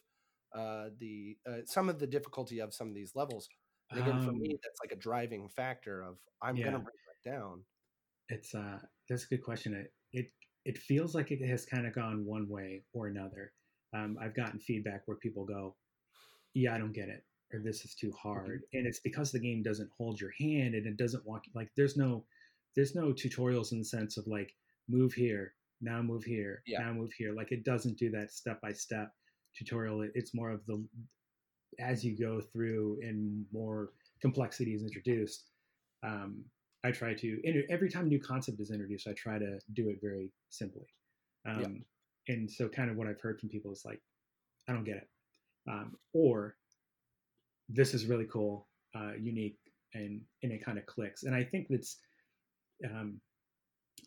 uh 0.54 0.90
the 0.98 1.38
uh, 1.46 1.58
some 1.64 1.88
of 1.88 1.98
the 1.98 2.06
difficulty 2.06 2.60
of 2.60 2.74
some 2.74 2.88
of 2.88 2.94
these 2.94 3.14
levels 3.14 3.48
and 3.90 3.98
again 3.98 4.18
for 4.18 4.32
Um, 4.32 4.36
me 4.36 4.58
that's 4.62 4.80
like 4.82 4.92
a 4.92 4.96
driving 5.00 5.48
factor 5.48 6.02
of 6.02 6.18
i'm 6.42 6.60
Yeah. 6.60 6.62
gonna 6.62 6.78
bring 6.78 6.94
that 7.06 7.30
down 7.30 7.64
It's 8.28 8.54
uh 8.54 8.80
that's 9.08 9.24
a 9.24 9.28
good 9.28 9.42
question. 9.42 9.74
It 9.74 9.92
it 10.12 10.32
it 10.64 10.78
feels 10.78 11.14
like 11.14 11.30
it 11.30 11.44
has 11.46 11.66
kind 11.66 11.86
of 11.86 11.94
gone 11.94 12.24
one 12.24 12.48
way 12.48 12.84
or 12.92 13.08
another. 13.08 13.52
Um, 13.92 14.16
I've 14.20 14.34
gotten 14.34 14.58
feedback 14.58 15.02
where 15.06 15.16
people 15.18 15.44
go, 15.44 15.76
yeah, 16.54 16.74
I 16.74 16.78
don't 16.78 16.92
get 16.92 17.08
it, 17.08 17.24
or 17.52 17.60
this 17.60 17.84
is 17.84 17.94
too 17.94 18.08
Mm-hmm. 18.08 18.28
hard, 18.28 18.62
and 18.72 18.86
it's 18.86 19.00
because 19.00 19.30
the 19.32 19.38
game 19.40 19.62
doesn't 19.62 19.90
hold 19.96 20.20
your 20.20 20.32
hand 20.38 20.74
and 20.74 20.86
it 20.86 20.96
doesn't 20.96 21.26
walk 21.26 21.44
like 21.54 21.70
there's 21.76 21.96
no 21.96 22.24
there's 22.76 22.94
no 22.94 23.12
tutorials 23.12 23.72
in 23.72 23.78
the 23.78 23.84
sense 23.84 24.16
of 24.16 24.26
like 24.26 24.54
move 24.88 25.12
here 25.12 25.54
now 25.80 26.00
move 26.02 26.24
here 26.24 26.62
Yeah. 26.66 26.80
now 26.80 26.92
move 26.92 27.12
here 27.12 27.32
like 27.34 27.52
it 27.52 27.64
doesn't 27.64 27.98
do 27.98 28.10
that 28.10 28.32
step 28.32 28.60
by 28.60 28.72
step 28.72 29.12
tutorial 29.56 30.02
It- 30.02 30.12
it's 30.14 30.34
more 30.34 30.50
of 30.50 30.64
the 30.66 30.82
as 31.78 32.04
you 32.04 32.16
go 32.16 32.40
through 32.40 32.98
and 33.02 33.44
more 33.52 33.92
complexity 34.20 34.74
is 34.74 34.82
introduced 34.82 35.46
um, 36.02 36.44
i 36.84 36.90
try 36.90 37.14
to 37.14 37.40
and 37.44 37.64
every 37.70 37.90
time 37.90 38.04
a 38.06 38.08
new 38.08 38.20
concept 38.20 38.60
is 38.60 38.70
introduced 38.70 39.06
i 39.08 39.12
try 39.14 39.38
to 39.38 39.58
do 39.74 39.88
it 39.88 39.98
very 40.02 40.30
simply 40.50 40.86
um, 41.46 41.84
and 42.28 42.50
so 42.50 42.68
kind 42.68 42.90
of 42.90 42.96
what 42.96 43.06
i've 43.08 43.20
heard 43.20 43.38
from 43.40 43.48
people 43.48 43.72
is 43.72 43.82
like 43.84 44.00
i 44.68 44.72
don't 44.72 44.84
get 44.84 44.96
it 44.96 45.08
um, 45.68 45.96
or 46.12 46.56
this 47.68 47.94
is 47.94 48.06
really 48.06 48.26
cool 48.26 48.68
uh, 48.94 49.12
unique 49.18 49.58
and 49.94 50.20
and 50.42 50.52
it 50.52 50.64
kind 50.64 50.78
of 50.78 50.86
clicks 50.86 51.24
and 51.24 51.34
i 51.34 51.42
think 51.42 51.66
that's 51.68 51.98
um, 52.90 53.20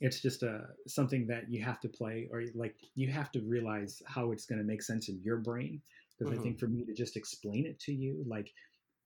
it's 0.02 0.22
just 0.22 0.44
a 0.44 0.68
something 0.88 1.28
that 1.28 1.50
you 1.50 1.64
have 1.64 1.80
to 1.80 1.88
play 1.90 2.28
or 2.32 2.44
like 2.56 2.76
you 2.96 3.10
have 3.12 3.32
to 3.32 3.42
realize 3.42 4.02
how 4.08 4.32
it's 4.32 4.46
going 4.46 4.60
to 4.60 4.66
make 4.66 4.82
sense 4.82 5.10
in 5.10 5.22
your 5.24 5.38
brain 5.38 5.82
because 6.18 6.32
Mhm. 6.32 6.40
i 6.40 6.42
think 6.42 6.60
for 6.60 6.68
me 6.68 6.84
to 6.86 6.94
just 6.94 7.16
explain 7.18 7.66
it 7.66 7.80
to 7.80 7.94
you 7.94 8.24
like 8.28 8.54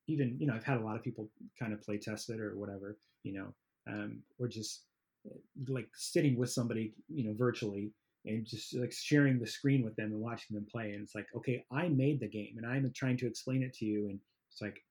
even 0.08 0.38
you 0.40 0.48
know 0.48 0.54
i've 0.56 0.64
had 0.64 0.78
a 0.78 0.84
lot 0.84 0.96
of 0.96 1.04
people 1.04 1.30
kind 1.60 1.74
of 1.74 1.82
play 1.82 1.98
test 1.98 2.30
it 2.30 2.40
or 2.40 2.58
whatever 2.58 2.98
you 3.24 3.34
know 3.34 3.54
um, 3.88 4.22
or 4.40 4.48
just 4.48 4.86
uh, 5.28 5.36
like 5.68 5.90
sitting 5.96 6.38
with 6.38 6.52
somebody 6.52 6.94
you 7.08 7.24
know 7.26 7.34
virtually 7.38 7.92
and 8.26 8.46
just 8.46 8.76
like 8.76 8.92
sharing 8.92 9.40
the 9.40 9.48
screen 9.48 9.84
with 9.84 9.96
them 9.96 10.12
and 10.12 10.20
watching 10.20 10.56
them 10.56 10.66
play 10.70 10.92
and 10.92 11.02
it's 11.02 11.16
like 11.16 11.28
okay 11.36 11.64
i 11.72 11.88
made 11.88 12.20
the 12.20 12.28
game 12.28 12.56
and 12.58 12.66
i'm 12.66 12.92
trying 12.94 13.18
to 13.18 13.28
explain 13.28 13.64
it 13.64 13.74
to 13.74 13.86
you 13.86 14.10
and 14.10 14.20
it's 14.52 14.62
like 14.62 14.84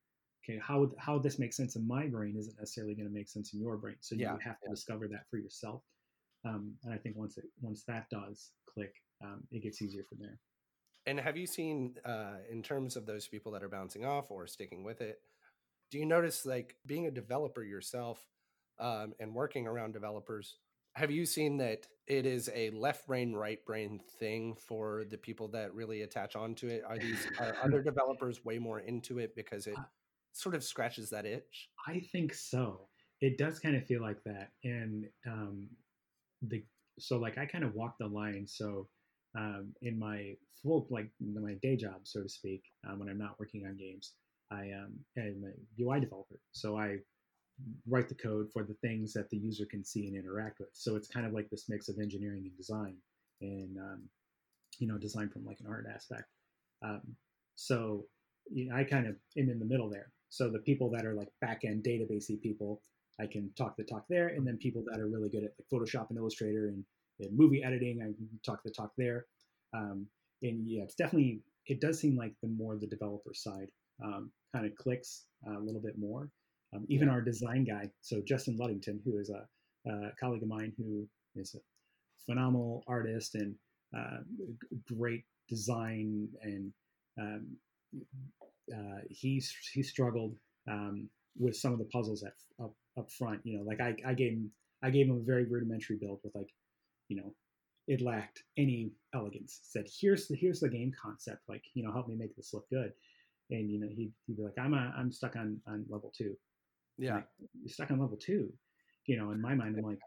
okay 0.45 0.59
how 0.63 0.81
would 0.81 0.93
how 0.99 1.19
this 1.19 1.39
makes 1.39 1.57
sense 1.57 1.77
in 1.77 1.87
my 1.87 2.07
brain 2.07 2.37
isn't 2.39 2.59
necessarily 2.59 2.95
going 2.95 3.09
to 3.09 3.15
make 3.15 3.29
sense 3.29 3.53
in 3.53 3.61
your 3.61 3.77
brain 3.77 3.97
so 4.01 4.15
Yeah, 4.15 4.33
you 4.33 4.39
have 4.43 4.61
to 4.61 4.71
discover 4.71 5.09
that 5.09 5.29
for 5.31 5.39
yourself 5.39 5.83
um, 6.45 6.75
and 6.85 6.95
i 6.95 6.97
think 6.97 7.17
once 7.17 7.37
it 7.39 7.45
once 7.61 7.85
that 7.85 8.09
does 8.11 8.53
click 8.67 8.95
um, 9.23 9.43
it 9.51 9.63
gets 9.63 9.83
easier 9.83 10.05
from 10.09 10.19
there 10.21 10.39
And 11.07 11.19
have 11.19 11.37
you 11.37 11.47
seen, 11.47 11.97
uh, 12.05 12.37
in 12.51 12.63
terms 12.63 12.97
of 12.97 13.07
those 13.07 13.27
people 13.29 13.53
that 13.53 13.63
are 13.63 13.69
bouncing 13.69 14.05
off 14.05 14.31
or 14.31 14.47
sticking 14.47 14.85
with 14.85 15.01
it, 15.01 15.21
do 15.91 15.99
you 15.99 16.07
notice 16.07 16.45
like 16.45 16.77
being 16.87 17.07
a 17.07 17.11
developer 17.11 17.63
yourself 17.63 18.21
um, 18.79 19.15
and 19.19 19.35
working 19.35 19.67
around 19.67 19.93
developers? 19.93 20.59
Have 20.99 21.13
you 21.13 21.27
seen 21.27 21.59
that 21.59 21.87
it 22.09 22.27
is 22.27 22.51
a 22.53 22.71
left 22.71 23.07
brain, 23.07 23.33
right 23.33 23.65
brain 23.65 24.01
thing 24.19 24.57
for 24.57 25.05
the 25.09 25.17
people 25.17 25.47
that 25.49 25.73
really 25.73 26.03
attach 26.03 26.35
onto 26.35 26.67
it? 26.67 26.83
Are 26.85 26.99
these 26.99 27.25
are 27.39 27.55
other 27.63 27.83
developers 27.93 28.45
way 28.45 28.59
more 28.59 28.81
into 28.81 29.19
it 29.19 29.37
because 29.37 29.69
it 29.69 29.77
sort 30.33 30.57
of 30.57 30.65
scratches 30.65 31.09
that 31.11 31.25
itch? 31.25 31.69
I 31.87 32.01
think 32.11 32.35
so. 32.35 32.89
It 33.21 33.39
does 33.39 33.61
kind 33.61 33.77
of 33.77 33.87
feel 33.87 34.03
like 34.03 34.25
that, 34.25 34.51
and 34.65 35.05
um, 35.25 35.69
the 36.43 36.65
so 36.99 37.17
like 37.17 37.39
I 37.39 37.47
kind 37.47 37.63
of 37.63 37.75
walk 37.75 37.95
the 38.01 38.09
line. 38.09 38.45
So 38.49 38.89
um, 39.37 39.69
in 39.83 40.01
my 40.01 40.35
full 40.61 40.89
like 40.91 41.11
my 41.21 41.55
day 41.63 41.77
job, 41.77 42.01
so 42.03 42.25
to 42.25 42.29
speak, 42.29 42.65
um, 42.89 42.99
when 42.99 43.09
I'm 43.09 43.19
not 43.19 43.39
working 43.39 43.67
on 43.67 43.77
games, 43.77 44.15
I 44.51 44.73
um, 44.73 44.99
am 45.17 45.45
a 45.45 45.81
UI 45.81 46.01
developer. 46.01 46.41
So 46.51 46.77
I 46.77 46.97
write 47.87 48.09
the 48.09 48.15
code 48.15 48.49
for 48.53 48.63
the 48.63 48.77
things 48.83 49.13
that 49.13 49.31
the 49.31 49.37
user 49.37 49.67
can 49.67 49.85
see 49.85 50.07
and 50.07 50.17
interact 50.17 50.61
with. 50.61 50.71
So 50.73 50.97
it's 50.97 51.09
kind 51.09 51.27
of 51.27 51.33
like 51.33 51.49
this 51.51 51.69
mix 51.69 51.89
of 51.89 51.99
engineering 51.99 52.43
and 52.45 52.57
design, 52.57 52.97
and 53.41 53.77
um, 53.79 54.03
you 54.79 54.87
know, 54.89 54.99
design 54.99 55.29
from 55.29 55.45
like 55.45 55.61
an 55.61 55.67
art 55.69 55.87
aspect. 55.93 56.29
Um, 56.83 57.03
so 57.57 58.07
you 58.51 58.69
know, 58.69 58.77
I 58.77 58.85
kind 58.85 59.07
of 59.07 59.17
am 59.37 59.51
in 59.51 59.59
the 59.59 59.65
middle 59.65 59.91
there. 59.91 60.13
So 60.31 60.51
the 60.51 60.61
people 60.61 60.91
that 60.91 61.07
are 61.07 61.15
like 61.15 61.29
back 61.41 61.63
end 61.65 61.85
databasey 61.85 62.41
people, 62.41 62.83
I 63.21 63.27
can 63.27 63.51
talk 63.57 63.77
the 63.77 63.85
talk 63.85 64.05
there, 64.09 64.29
and 64.29 64.47
then 64.47 64.59
people 64.59 64.85
that 64.91 65.01
are 65.01 65.09
really 65.09 65.29
good 65.29 65.45
at 65.45 65.53
like 65.59 65.69
Photoshop 65.73 66.11
and 66.11 66.19
Illustrator 66.19 66.69
and, 66.69 66.85
and 67.21 67.37
movie 67.37 67.63
editing, 67.63 68.01
I 68.03 68.07
can 68.07 68.29
talk 68.45 68.63
the 68.65 68.71
talk 68.71 68.93
there. 68.97 69.27
Um, 69.75 70.07
and 70.43 70.69
yeah, 70.69 70.83
it's 70.85 70.95
definitely 70.95 71.43
it 71.67 71.81
does 71.81 72.01
seem 72.01 72.17
like 72.17 72.35
the 72.43 72.49
more 72.49 72.77
the 72.77 72.87
developer 72.87 73.35
side 73.35 73.69
um, 74.03 74.31
kind 74.55 74.67
of 74.67 74.75
clicks 74.77 75.25
uh, 75.47 75.59
a 75.59 75.63
little 75.63 75.81
bit 75.81 75.99
more. 75.99 76.31
Um, 76.75 76.85
even 76.89 77.09
our 77.09 77.21
design 77.21 77.65
guy, 77.65 77.91
so 78.03 78.21
Justin 78.27 78.59
Luddington, 78.59 79.01
who 79.05 79.19
is 79.19 79.31
a, 79.31 79.47
a 79.91 80.11
colleague 80.21 80.43
of 80.43 80.49
mine 80.49 80.73
who 80.77 81.09
is 81.35 81.55
a 81.55 81.59
phenomenal 82.27 82.85
artist 82.87 83.35
and 83.35 83.55
uh, 83.97 84.19
great 84.87 85.25
design 85.49 86.29
and 86.43 86.73
um, 87.19 87.47
uh, 88.73 89.01
he's 89.09 89.55
he 89.73 89.83
struggled 89.83 90.37
um, 90.71 91.09
with 91.39 91.57
some 91.57 91.73
of 91.73 91.79
the 91.79 91.85
puzzles 91.87 92.23
at, 92.23 92.35
up 92.63 92.75
up 92.99 93.11
front. 93.11 93.41
You 93.45 93.59
know, 93.59 93.65
like 93.65 93.81
I, 93.81 93.95
I 94.07 94.15
gave 94.15 94.33
him 94.33 94.51
I 94.83 94.91
gave 94.91 95.07
him 95.07 95.17
a 95.17 95.25
very 95.25 95.45
rudimentary 95.45 95.97
build 95.97 96.21
with 96.23 96.35
like, 96.35 96.51
you 97.09 97.17
know, 97.17 97.35
it 97.87 98.01
lacked 98.01 98.43
any 98.57 98.93
elegance. 99.15 99.61
Said 99.63 99.87
here's 100.01 100.29
the 100.29 100.37
here's 100.37 100.61
the 100.61 100.69
game 100.69 100.93
concept. 101.01 101.43
Like 101.49 101.65
you 101.75 101.83
know, 101.83 101.93
help 101.93 102.09
me 102.09 102.17
make 102.17 102.37
this 102.37 102.53
look 102.53 102.69
good. 102.71 102.93
And 103.51 103.71
you 103.71 103.81
know, 103.81 103.89
he'd, 103.89 104.13
he'd 104.27 104.37
be 104.37 104.43
like, 104.43 104.59
I'm 104.61 104.75
a, 104.75 104.93
I'm 104.97 105.11
stuck 105.11 105.37
on 105.37 105.61
on 105.67 105.85
level 105.89 106.13
two. 106.17 106.37
Yeah. 106.99 107.17
like, 107.17 107.27
you're 107.61 107.69
stuck 107.69 107.91
on 107.91 108.01
level 108.01 108.17
two. 108.17 108.53
You 109.07 109.17
know, 109.17 109.31
in 109.31 109.41
my 109.41 109.55
mind, 109.55 109.77
I'm 109.79 109.85
like, 109.85 109.99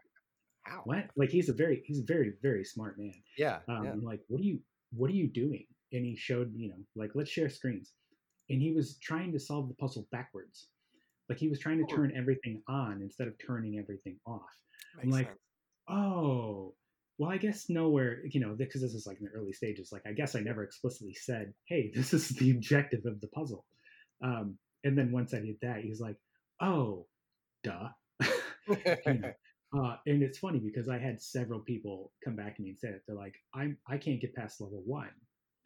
How? 0.64 0.82
what? 0.84 1.06
Like 1.16 1.30
he's 1.30 1.48
a 1.48 1.52
very 1.52 1.82
he's 1.84 2.00
a 2.00 2.04
very 2.04 2.34
very 2.42 2.64
smart 2.64 2.98
man. 2.98 3.14
Yeah. 3.36 3.58
Um, 3.68 3.84
yeah. 3.84 3.90
I'm 3.92 4.04
like, 4.04 4.20
what 4.28 4.40
are 4.40 4.44
you 4.44 4.60
what 4.92 5.10
are 5.10 5.14
you 5.14 5.28
doing? 5.28 5.66
And 5.92 6.04
he 6.04 6.16
showed, 6.16 6.52
you 6.54 6.68
know, 6.68 6.76
like 6.94 7.10
let's 7.14 7.30
share 7.30 7.50
screens. 7.50 7.92
And 8.50 8.60
he 8.60 8.72
was 8.72 8.98
trying 8.98 9.32
to 9.32 9.40
solve 9.40 9.68
the 9.68 9.74
puzzle 9.74 10.06
backwards. 10.12 10.68
Like 11.28 11.38
he 11.38 11.48
was 11.48 11.58
trying 11.58 11.84
to 11.84 11.94
turn 11.94 12.12
everything 12.14 12.62
on 12.68 13.00
instead 13.00 13.28
of 13.28 13.34
turning 13.44 13.78
everything 13.78 14.18
off. 14.26 14.50
I'm 15.02 15.10
like, 15.10 15.26
sense. 15.26 15.38
Oh, 15.88 16.74
well, 17.18 17.30
I 17.30 17.36
guess 17.36 17.68
nowhere, 17.68 18.24
you 18.26 18.40
know, 18.40 18.54
because 18.56 18.80
this 18.80 18.94
is 18.94 19.06
like 19.06 19.18
in 19.18 19.26
the 19.26 19.30
early 19.30 19.52
stages. 19.52 19.92
Like, 19.92 20.02
I 20.06 20.12
guess 20.12 20.34
I 20.34 20.40
never 20.40 20.64
explicitly 20.64 21.14
said, 21.14 21.52
"Hey, 21.66 21.90
this 21.94 22.12
is 22.12 22.28
the 22.30 22.50
objective 22.50 23.06
of 23.06 23.20
the 23.20 23.28
puzzle." 23.28 23.64
Um, 24.22 24.58
and 24.84 24.96
then 24.96 25.12
once 25.12 25.34
I 25.34 25.40
did 25.40 25.56
that, 25.62 25.82
he's 25.82 26.00
like, 26.00 26.16
"Oh, 26.62 27.08
duh." 27.64 27.90
you 29.06 29.20
know, 29.20 29.32
uh, 29.78 29.98
and 30.06 30.22
it's 30.22 30.38
funny 30.38 30.60
because 30.60 30.88
I 30.88 30.98
had 30.98 31.20
several 31.22 31.60
people 31.60 32.14
come 32.24 32.36
back 32.36 32.56
to 32.56 32.62
me 32.62 32.70
and 32.70 32.78
say 32.78 32.88
it. 32.90 33.02
They're 33.06 33.16
like, 33.16 33.36
"I'm 33.54 33.78
I 33.88 33.98
can't 33.98 34.20
get 34.20 34.34
past 34.34 34.60
level 34.60 34.82
one," 34.84 35.14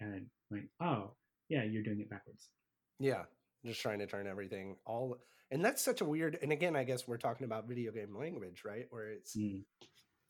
and 0.01 0.30
I'm 0.53 0.59
like, 0.59 0.70
"Oh, 0.80 1.16
yeah, 1.49 1.64
you're 1.64 1.82
doing 1.84 2.01
it 2.01 2.11
backwards." 2.11 2.51
Yeah, 2.99 3.24
just 3.64 3.80
trying 3.80 3.99
to 3.99 4.07
turn 4.07 4.26
everything 4.26 4.76
all, 4.86 5.18
and 5.51 5.64
that's 5.64 5.82
such 5.82 6.01
a 6.01 6.05
weird. 6.05 6.38
And 6.42 6.53
again, 6.53 6.76
I 6.76 6.84
guess 6.84 7.07
we're 7.07 7.18
talking 7.18 7.44
about 7.44 7.68
video 7.68 7.92
game 7.92 8.16
language, 8.16 8.62
right? 8.64 8.86
Where 8.90 9.09
it's 9.09 9.38
Mm, 9.38 9.64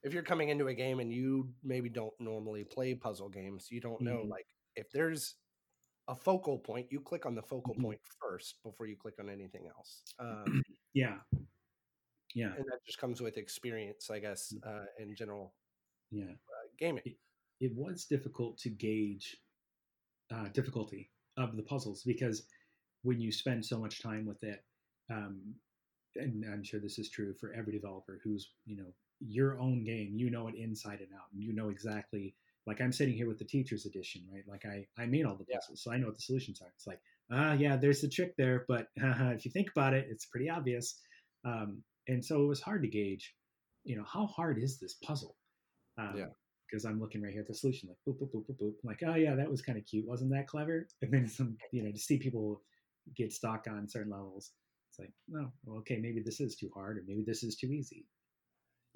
if 0.03 0.15
you're 0.15 0.23
coming 0.23 0.49
into 0.51 0.69
a 0.69 0.75
game 0.75 1.01
and 1.01 1.13
you 1.13 1.55
maybe 1.63 1.89
don't 1.89 2.15
normally 2.21 2.65
play 2.65 2.95
puzzle 2.95 3.29
games, 3.29 3.69
you 3.71 3.81
don't 3.81 4.05
know 4.05 4.23
Mhm. 4.23 4.31
like 4.31 4.47
if 4.77 4.91
there's 4.93 5.37
a 6.09 6.15
focal 6.15 6.59
point, 6.59 6.91
you 6.91 7.01
click 7.01 7.27
on 7.27 7.35
the 7.35 7.43
focal 7.43 7.75
Mhm. 7.75 7.83
point 7.83 8.01
first 8.21 8.63
before 8.63 8.87
you 8.87 8.97
click 8.97 9.19
on 9.19 9.29
anything 9.29 9.67
else. 9.67 10.03
Um, 10.19 10.45
yeah, 10.95 11.21
yeah, 12.35 12.55
and 12.55 12.65
that 12.67 12.85
just 12.85 12.99
comes 12.99 13.21
with 13.21 13.37
experience, 13.39 14.11
I 14.11 14.19
guess, 14.21 14.53
Mm. 14.53 14.67
uh, 14.67 14.87
in 14.99 15.15
general 15.15 15.55
yeah. 16.11 16.33
uh, 16.33 16.69
gaming. 16.79 17.17
it 17.61 17.75
was 17.75 18.05
difficult 18.05 18.59
to 18.59 18.71
gauge 18.71 19.37
uh, 20.31 20.49
difficulty 20.49 21.11
of 21.37 21.57
the 21.57 21.63
puzzles 21.63 22.03
because 22.05 22.47
when 23.03 23.21
you 23.21 23.33
spend 23.33 23.65
so 23.65 23.79
much 23.79 24.03
time 24.03 24.27
with 24.27 24.43
it, 24.45 24.65
um, 25.11 25.55
and 26.17 26.45
I'm 26.45 26.63
sure 26.63 26.81
this 26.81 26.99
is 26.99 27.11
true 27.11 27.35
for 27.35 27.53
every 27.53 27.73
developer 27.73 28.21
who's 28.23 28.53
you 28.65 28.77
know 28.77 28.93
your 29.21 29.59
own 29.59 29.83
game, 29.85 30.15
you 30.15 30.31
know 30.31 30.49
it 30.49 30.55
inside 30.55 31.01
and 31.01 31.13
out, 31.15 31.33
and 31.33 31.43
you 31.43 31.53
know 31.53 31.69
exactly. 31.71 32.35
Like 32.67 32.81
I'm 32.81 32.93
sitting 32.93 33.15
here 33.15 33.29
with 33.29 33.39
the 33.39 33.45
teacher's 33.45 33.87
edition, 33.87 34.27
right? 34.33 34.45
Like 34.47 34.65
I 34.67 34.87
I 34.99 35.07
made 35.07 35.25
all 35.25 35.37
the 35.37 35.45
Yeah. 35.49 35.57
puzzles, 35.59 35.83
so 35.83 35.93
I 35.93 35.99
know 35.99 36.07
what 36.07 36.17
the 36.17 36.23
solutions 36.23 36.61
are. 36.63 36.73
It's 36.75 36.87
like 36.87 37.01
ah 37.31 37.53
yeah, 37.55 37.77
there's 37.77 38.01
the 38.01 38.09
trick 38.09 38.35
there, 38.37 38.65
but 38.69 38.89
if 38.97 39.45
you 39.45 39.51
think 39.51 39.71
about 39.71 39.95
it, 39.95 40.07
it's 40.11 40.27
pretty 40.27 40.51
obvious. 40.51 41.01
Um, 41.45 41.83
and 42.09 42.25
so 42.25 42.43
it 42.43 42.47
was 42.47 42.61
hard 42.61 42.83
to 42.83 42.89
gauge, 42.89 43.35
you 43.85 43.97
know, 43.97 44.05
how 44.05 44.27
hard 44.27 44.59
is 44.63 44.79
this 44.79 44.95
puzzle? 44.95 45.37
Um, 45.99 46.17
Yeah. 46.17 46.27
because 46.71 46.85
I'm 46.85 47.01
looking 47.01 47.23
right 47.23 47.33
here 47.33 47.43
at 47.43 47.47
the 47.49 47.55
solution, 47.55 47.89
like 47.89 47.99
boop, 48.07 48.19
boop, 48.21 48.33
boop, 48.33 48.47
boop, 48.47 48.59
boop. 48.59 48.75
I'm 48.83 48.89
like, 48.89 49.03
oh 49.07 49.15
yeah, 49.15 49.37
that 49.37 49.51
was 49.51 49.63
kind 49.63 49.79
of 49.79 49.87
cute, 49.87 50.07
wasn't 50.07 50.33
that 50.33 50.49
clever? 50.49 50.89
And 51.03 51.13
then 51.13 51.29
some, 51.29 51.57
you 51.71 51.83
know, 51.83 51.93
to 51.93 51.99
see 51.99 52.19
people 52.19 52.63
get 53.17 53.33
stuck 53.33 53.67
on 53.69 53.89
certain 53.89 54.11
levels, 54.13 54.53
it's 54.91 54.99
like, 54.99 55.13
no, 55.29 55.53
well, 55.65 55.79
okay, 55.79 55.99
maybe 55.99 56.21
this 56.23 56.41
is 56.41 56.57
too 56.57 56.71
hard, 56.75 56.99
or 56.99 57.05
maybe 57.07 57.23
this 57.25 57.45
is 57.45 57.57
too 57.57 57.73
easy. 57.73 58.07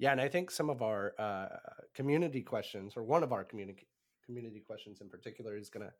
Yeah, 0.01 0.11
and 0.11 0.19
I 0.19 0.27
think 0.27 0.49
some 0.49 0.71
of 0.71 0.81
our 0.81 1.13
uh, 1.19 1.45
community 1.93 2.41
questions, 2.41 2.93
or 2.97 3.03
one 3.03 3.21
of 3.21 3.31
our 3.31 3.43
community 3.43 3.85
community 4.25 4.63
questions 4.65 4.99
in 4.99 5.09
particular, 5.09 5.55
is 5.55 5.69
going 5.69 5.85
to 5.85 5.93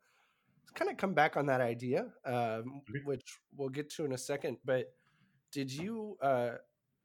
kind 0.74 0.90
of 0.90 0.96
come 0.96 1.14
back 1.14 1.36
on 1.36 1.46
that 1.46 1.60
idea, 1.60 2.06
um, 2.26 2.82
which 3.04 3.38
we'll 3.56 3.68
get 3.68 3.88
to 3.90 4.04
in 4.04 4.12
a 4.12 4.18
second. 4.18 4.56
But 4.64 4.92
did 5.52 5.72
you? 5.72 6.16
Uh, 6.20 6.54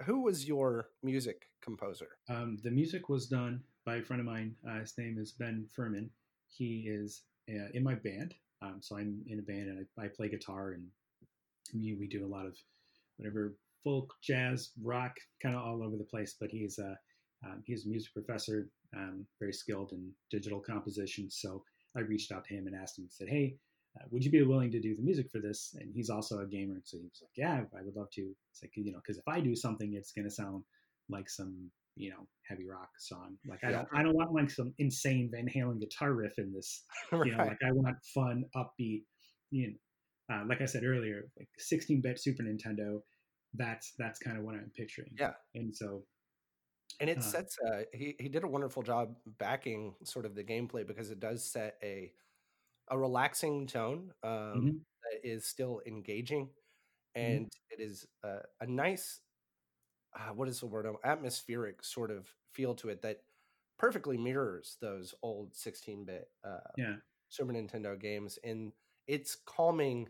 who 0.05 0.23
was 0.23 0.47
your 0.47 0.89
music 1.03 1.43
composer? 1.61 2.07
Um, 2.29 2.57
the 2.63 2.71
music 2.71 3.09
was 3.09 3.27
done 3.27 3.61
by 3.85 3.97
a 3.97 4.01
friend 4.01 4.19
of 4.19 4.25
mine. 4.25 4.55
Uh, 4.67 4.79
his 4.79 4.95
name 4.97 5.17
is 5.19 5.33
Ben 5.33 5.67
Furman. 5.75 6.09
He 6.47 6.87
is 6.89 7.21
uh, 7.47 7.69
in 7.75 7.83
my 7.83 7.93
band. 7.93 8.33
Um, 8.63 8.79
so 8.81 8.97
I'm 8.97 9.21
in 9.27 9.37
a 9.37 9.43
band 9.43 9.69
and 9.69 9.85
I, 9.99 10.05
I 10.05 10.07
play 10.07 10.29
guitar 10.29 10.71
and 10.71 10.87
we, 11.75 11.95
we 11.99 12.07
do 12.07 12.25
a 12.25 12.27
lot 12.27 12.47
of 12.47 12.55
whatever 13.17 13.55
folk, 13.87 14.13
jazz, 14.21 14.71
rock, 14.83 15.15
kind 15.41 15.55
of 15.55 15.61
all 15.61 15.81
over 15.81 15.95
the 15.95 16.03
place. 16.03 16.35
But 16.39 16.49
he's 16.51 16.77
a 16.77 16.97
um, 17.45 17.63
he's 17.65 17.85
a 17.85 17.89
music 17.89 18.11
professor, 18.13 18.69
um, 18.95 19.25
very 19.39 19.53
skilled 19.53 19.91
in 19.93 20.11
digital 20.29 20.59
composition. 20.59 21.29
So 21.29 21.63
I 21.95 22.01
reached 22.01 22.31
out 22.31 22.43
to 22.45 22.53
him 22.53 22.67
and 22.67 22.75
asked 22.75 22.99
him, 22.99 23.07
said, 23.09 23.29
"Hey, 23.29 23.55
uh, 23.95 24.05
would 24.09 24.25
you 24.25 24.31
be 24.31 24.43
willing 24.43 24.71
to 24.71 24.81
do 24.81 24.95
the 24.95 25.03
music 25.03 25.27
for 25.31 25.39
this?" 25.39 25.73
And 25.79 25.89
he's 25.93 26.09
also 26.09 26.39
a 26.39 26.47
gamer, 26.47 26.81
so 26.83 26.97
he 26.97 27.03
was 27.03 27.21
like, 27.21 27.37
"Yeah, 27.37 27.63
I 27.77 27.81
would 27.83 27.95
love 27.95 28.09
to." 28.15 28.21
It's 28.51 28.61
like 28.61 28.71
you 28.75 28.91
know, 28.91 28.99
because 28.99 29.17
if 29.17 29.27
I 29.27 29.39
do 29.39 29.55
something, 29.55 29.93
it's 29.93 30.11
going 30.11 30.25
to 30.25 30.33
sound 30.33 30.63
like 31.09 31.29
some 31.29 31.71
you 31.95 32.09
know 32.09 32.27
heavy 32.49 32.67
rock 32.67 32.89
song. 32.99 33.37
Like 33.47 33.63
I 33.63 33.71
don't 33.71 33.87
I 33.93 34.03
don't 34.03 34.15
want 34.15 34.33
like 34.33 34.49
some 34.49 34.73
insane 34.79 35.29
Van 35.31 35.47
Halen 35.47 35.79
guitar 35.79 36.13
riff 36.13 36.33
in 36.37 36.53
this. 36.53 36.83
right. 37.11 37.27
You 37.27 37.37
know, 37.37 37.45
like 37.45 37.63
I 37.65 37.71
want 37.71 37.97
fun, 38.13 38.43
upbeat. 38.55 39.03
You 39.51 39.67
know, 39.69 40.35
uh, 40.35 40.43
like 40.47 40.61
I 40.61 40.65
said 40.65 40.83
earlier, 40.83 41.29
like 41.37 41.47
16-bit 41.71 42.19
Super 42.19 42.43
Nintendo. 42.43 42.99
That's 43.53 43.93
that's 43.97 44.19
kind 44.19 44.37
of 44.37 44.43
what 44.43 44.55
I'm 44.55 44.71
picturing. 44.75 45.11
Yeah, 45.17 45.33
and 45.55 45.75
so. 45.75 46.03
And 46.99 47.09
it 47.09 47.19
uh, 47.19 47.21
sets. 47.21 47.57
Uh, 47.59 47.81
he 47.93 48.15
he 48.19 48.27
did 48.27 48.43
a 48.43 48.47
wonderful 48.47 48.81
job 48.81 49.15
backing 49.37 49.93
sort 50.03 50.25
of 50.25 50.35
the 50.35 50.43
gameplay 50.43 50.87
because 50.87 51.11
it 51.11 51.19
does 51.19 51.43
set 51.43 51.75
a 51.83 52.11
a 52.89 52.97
relaxing 52.97 53.67
tone 53.67 54.11
um, 54.23 54.31
mm-hmm. 54.31 54.67
that 54.67 55.29
is 55.29 55.45
still 55.45 55.81
engaging, 55.85 56.45
mm-hmm. 56.45 57.21
and 57.21 57.45
mm-hmm. 57.45 57.81
it 57.81 57.85
is 57.85 58.07
a, 58.23 58.37
a 58.61 58.65
nice 58.65 59.19
uh, 60.17 60.33
what 60.33 60.47
is 60.47 60.59
the 60.59 60.65
word 60.65 60.87
atmospheric 61.03 61.83
sort 61.83 62.11
of 62.11 62.27
feel 62.53 62.73
to 62.75 62.89
it 62.89 63.01
that 63.01 63.21
perfectly 63.77 64.17
mirrors 64.17 64.77
those 64.81 65.13
old 65.21 65.53
16-bit 65.53 66.27
uh, 66.43 66.57
yeah. 66.77 66.95
Super 67.29 67.53
Nintendo 67.53 67.99
games 67.99 68.39
and 68.43 68.71
it's 69.07 69.35
calming 69.35 70.07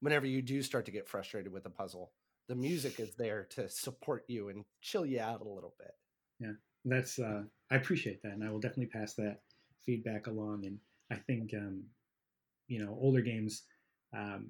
whenever 0.00 0.26
you 0.26 0.40
do 0.40 0.62
start 0.62 0.86
to 0.86 0.90
get 0.90 1.08
frustrated 1.08 1.52
with 1.52 1.66
a 1.66 1.70
puzzle 1.70 2.12
the 2.50 2.56
music 2.56 3.00
is 3.00 3.14
there 3.14 3.46
to 3.50 3.68
support 3.68 4.24
you 4.28 4.48
and 4.48 4.64
chill 4.82 5.06
you 5.06 5.20
out 5.20 5.40
a 5.40 5.48
little 5.48 5.74
bit 5.78 5.94
yeah 6.40 6.52
that's 6.84 7.18
uh, 7.18 7.42
I 7.70 7.76
appreciate 7.76 8.22
that 8.22 8.32
and 8.32 8.44
I 8.44 8.50
will 8.50 8.58
definitely 8.58 8.86
pass 8.86 9.14
that 9.14 9.40
feedback 9.86 10.26
along 10.26 10.66
and 10.66 10.78
I 11.10 11.16
think 11.16 11.54
um, 11.54 11.82
you 12.68 12.84
know 12.84 12.96
older 13.00 13.20
games 13.20 13.62
um, 14.16 14.46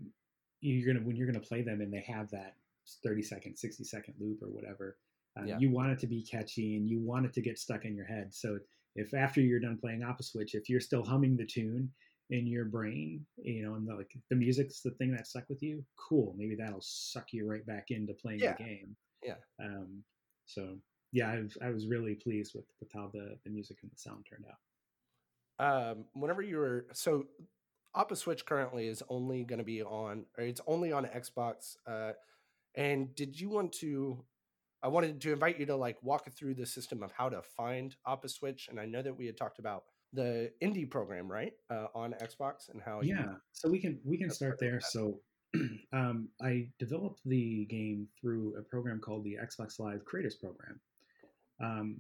you're 0.61 0.93
gonna 0.93 1.05
when 1.05 1.17
you're 1.17 1.27
gonna 1.27 1.41
play 1.41 1.63
them 1.63 1.81
and 1.81 1.93
they 1.93 2.05
have 2.07 2.31
that 2.31 2.55
30 3.05 3.23
second, 3.23 3.57
60 3.57 3.85
second 3.85 4.15
loop 4.19 4.43
or 4.43 4.49
whatever. 4.49 4.97
Um, 5.37 5.47
yeah. 5.47 5.59
You 5.59 5.71
want 5.71 5.93
it 5.93 5.99
to 6.01 6.07
be 6.07 6.23
catchy 6.23 6.77
and 6.77 6.89
you 6.89 7.01
want 7.01 7.27
it 7.27 7.33
to 7.35 7.41
get 7.41 7.59
stuck 7.59 7.85
in 7.85 7.95
your 7.95 8.07
head. 8.07 8.35
So 8.35 8.59
if 8.97 9.15
after 9.15 9.41
you're 9.41 9.61
done 9.61 9.79
playing 9.81 10.05
Switch, 10.21 10.55
if 10.55 10.69
you're 10.69 10.81
still 10.81 11.05
humming 11.05 11.37
the 11.37 11.47
tune 11.47 11.91
in 12.31 12.47
your 12.47 12.65
brain, 12.65 13.27
you 13.37 13.63
know, 13.63 13.75
and 13.75 13.87
the, 13.87 13.95
like 13.95 14.11
the 14.31 14.37
music's 14.37 14.81
the 14.81 14.93
thing 14.93 15.13
that 15.13 15.27
stuck 15.27 15.49
with 15.49 15.63
you, 15.63 15.85
cool. 15.97 16.35
Maybe 16.39 16.55
that'll 16.55 16.81
suck 16.81 17.33
you 17.33 17.49
right 17.49 17.67
back 17.67 17.87
into 17.91 18.15
playing 18.15 18.41
yeah. 18.41 18.55
the 18.57 18.65
game. 18.65 18.97
Yeah. 19.23 19.35
Um, 19.63 20.03
so 20.47 20.77
yeah, 21.13 21.31
I 21.31 21.41
was, 21.41 21.59
I 21.63 21.71
was 21.71 21.87
really 21.87 22.15
pleased 22.15 22.53
with, 22.55 22.67
with 22.81 22.91
how 22.95 23.11
the, 23.13 23.37
the 23.45 23.51
music 23.51 23.79
and 23.83 23.91
the 23.91 23.99
sound 23.99 24.25
turned 24.29 24.45
out. 24.49 24.59
Um, 25.61 26.05
whenever 26.15 26.41
you 26.41 26.57
were 26.57 26.87
so 26.93 27.27
Opposwitch 27.97 28.45
currently 28.45 28.87
is 28.87 29.03
only 29.09 29.45
going 29.45 29.59
to 29.59 29.65
be 29.65 29.83
on, 29.83 30.25
or 30.39 30.45
it's 30.45 30.61
only 30.67 30.93
on 30.93 31.05
Xbox. 31.07 31.77
Uh, 31.87 32.13
and 32.77 33.15
did 33.15 33.39
you 33.39 33.51
want 33.51 33.73
to? 33.75 34.25
I 34.83 34.89
wanted 34.89 35.21
to 35.21 35.33
invite 35.33 35.59
you 35.59 35.67
to 35.67 35.77
like 35.77 35.99
walk 36.03 36.31
through 36.33 36.55
the 36.55 36.65
system 36.65 37.03
of 37.03 37.13
how 37.13 37.29
to 37.29 37.43
find 37.43 37.95
Opposwitch, 38.07 38.69
and 38.69 38.81
I 38.81 38.87
know 38.87 39.03
that 39.03 39.17
we 39.19 39.27
had 39.27 39.37
talked 39.37 39.59
about 39.59 39.85
the 40.13 40.51
indie 40.63 40.91
program, 40.91 41.31
right, 41.31 41.53
uh, 41.71 41.87
on 41.95 42.15
Xbox, 42.21 42.69
and 42.73 42.81
how. 42.83 43.01
Yeah, 43.03 43.23
you, 43.23 43.37
so 43.53 43.69
we 43.69 43.79
can 43.81 44.01
we 44.05 44.19
can 44.19 44.31
start 44.31 44.59
there. 44.59 44.81
So, 44.81 45.21
um, 45.93 46.29
I 46.43 46.69
developed 46.79 47.21
the 47.25 47.67
game 47.67 48.09
through 48.21 48.57
a 48.59 48.63
program 48.63 49.01
called 49.01 49.25
the 49.25 49.37
Xbox 49.43 49.79
Live 49.79 50.05
Creators 50.05 50.37
Program, 50.37 50.81
um, 51.63 51.97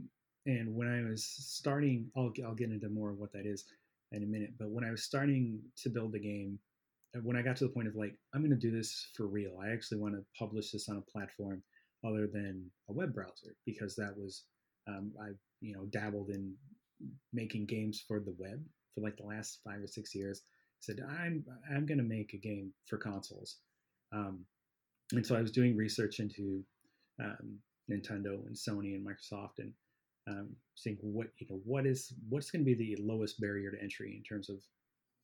and 0.46 0.74
when 0.74 0.88
I 0.88 1.08
was 1.08 1.24
starting, 1.24 2.11
I'll 2.16 2.32
I'll 2.46 2.54
get 2.54 2.70
into 2.70 2.88
more 2.88 3.11
of 3.11 3.18
what 3.18 3.32
that 3.32 3.46
is 3.46 3.64
in 4.12 4.22
a 4.22 4.26
minute. 4.26 4.54
But 4.58 4.70
when 4.70 4.84
I 4.84 4.90
was 4.90 5.04
starting 5.04 5.61
to 5.82 5.88
build 5.88 6.12
the 6.12 6.20
game, 6.20 6.58
when 7.22 7.36
I 7.36 7.42
got 7.42 7.56
to 7.56 7.64
the 7.64 7.70
point 7.70 7.88
of 7.88 7.96
like, 7.96 8.14
I'm 8.34 8.40
going 8.40 8.50
to 8.50 8.56
do 8.56 8.70
this 8.70 9.08
for 9.16 9.26
real, 9.26 9.58
I 9.62 9.70
actually 9.70 9.98
want 9.98 10.14
to 10.14 10.24
publish 10.38 10.70
this 10.70 10.88
on 10.88 10.96
a 10.98 11.11
platform 11.11 11.62
other 12.04 12.26
than 12.26 12.70
a 12.88 12.92
web 12.92 13.12
browser 13.12 13.54
because 13.66 13.94
that 13.96 14.16
was, 14.16 14.44
um, 14.88 15.12
I, 15.20 15.30
you 15.61 15.74
know, 15.74 15.84
dabbled 15.90 16.30
in 16.30 16.54
making 17.32 17.66
games 17.66 18.03
for 18.07 18.20
the 18.20 18.34
web 18.38 18.62
for 18.94 19.01
like 19.03 19.16
the 19.16 19.26
last 19.26 19.61
five 19.64 19.80
or 19.80 19.86
six 19.86 20.14
years. 20.14 20.42
I 20.44 20.80
said, 20.80 21.01
I'm, 21.09 21.44
I'm 21.70 21.86
going 21.86 21.98
to 21.98 22.05
make 22.05 22.32
a 22.34 22.38
game 22.38 22.72
for 22.86 22.98
consoles. 22.98 23.57
Um, 24.12 24.44
and 25.12 25.26
so 25.26 25.36
I 25.36 25.42
was 25.42 25.51
doing 25.51 25.76
research 25.76 26.20
into 26.20 26.64
um, 27.22 27.59
Nintendo 27.90 28.46
and 28.46 28.55
Sony 28.55 28.94
and 28.94 29.07
Microsoft 29.07 29.59
and 29.59 29.72
um, 30.28 30.48
seeing 30.74 30.96
what, 31.03 31.28
you 31.38 31.46
know, 31.51 31.61
what 31.64 31.86
is, 31.86 32.12
what's 32.28 32.51
going 32.51 32.64
to 32.64 32.74
be 32.74 32.74
the 32.74 33.03
lowest 33.03 33.40
barrier 33.40 33.70
to 33.70 33.82
entry 33.82 34.14
in 34.16 34.22
terms 34.22 34.48
of 34.48 34.57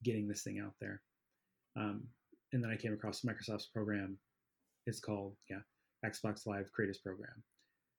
getting 0.04 0.28
this 0.28 0.42
thing 0.42 0.60
out 0.64 0.74
there. 0.80 1.00
Um, 1.76 2.04
and 2.52 2.62
then 2.62 2.70
I 2.70 2.76
came 2.76 2.92
across 2.92 3.22
Microsoft's 3.22 3.66
program. 3.66 4.18
It's 4.86 5.00
called 5.00 5.36
yeah 5.50 5.60
Xbox 6.04 6.46
Live 6.46 6.70
Creators 6.72 6.98
Program. 6.98 7.42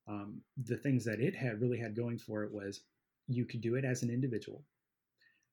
Um, 0.08 0.42
the 0.64 0.78
things 0.78 1.04
that 1.06 1.20
it 1.20 1.36
had 1.36 1.62
really 1.62 1.78
had 1.78 1.96
going 1.96 2.18
for 2.18 2.44
it 2.44 2.52
was 2.52 2.82
you 3.28 3.46
could 3.46 3.62
do 3.62 3.76
it 3.76 3.86
as 3.86 4.04
an 4.04 4.10
individual. 4.10 4.64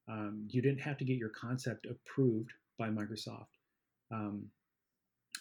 Um, 0.08 0.46
you 0.50 0.62
didn't 0.62 0.80
have 0.80 0.98
to 0.98 1.04
get 1.04 1.16
your 1.16 1.30
concept 1.30 1.86
approved 1.86 2.52
by 2.78 2.88
Microsoft. 2.88 3.46
Um, 4.12 4.46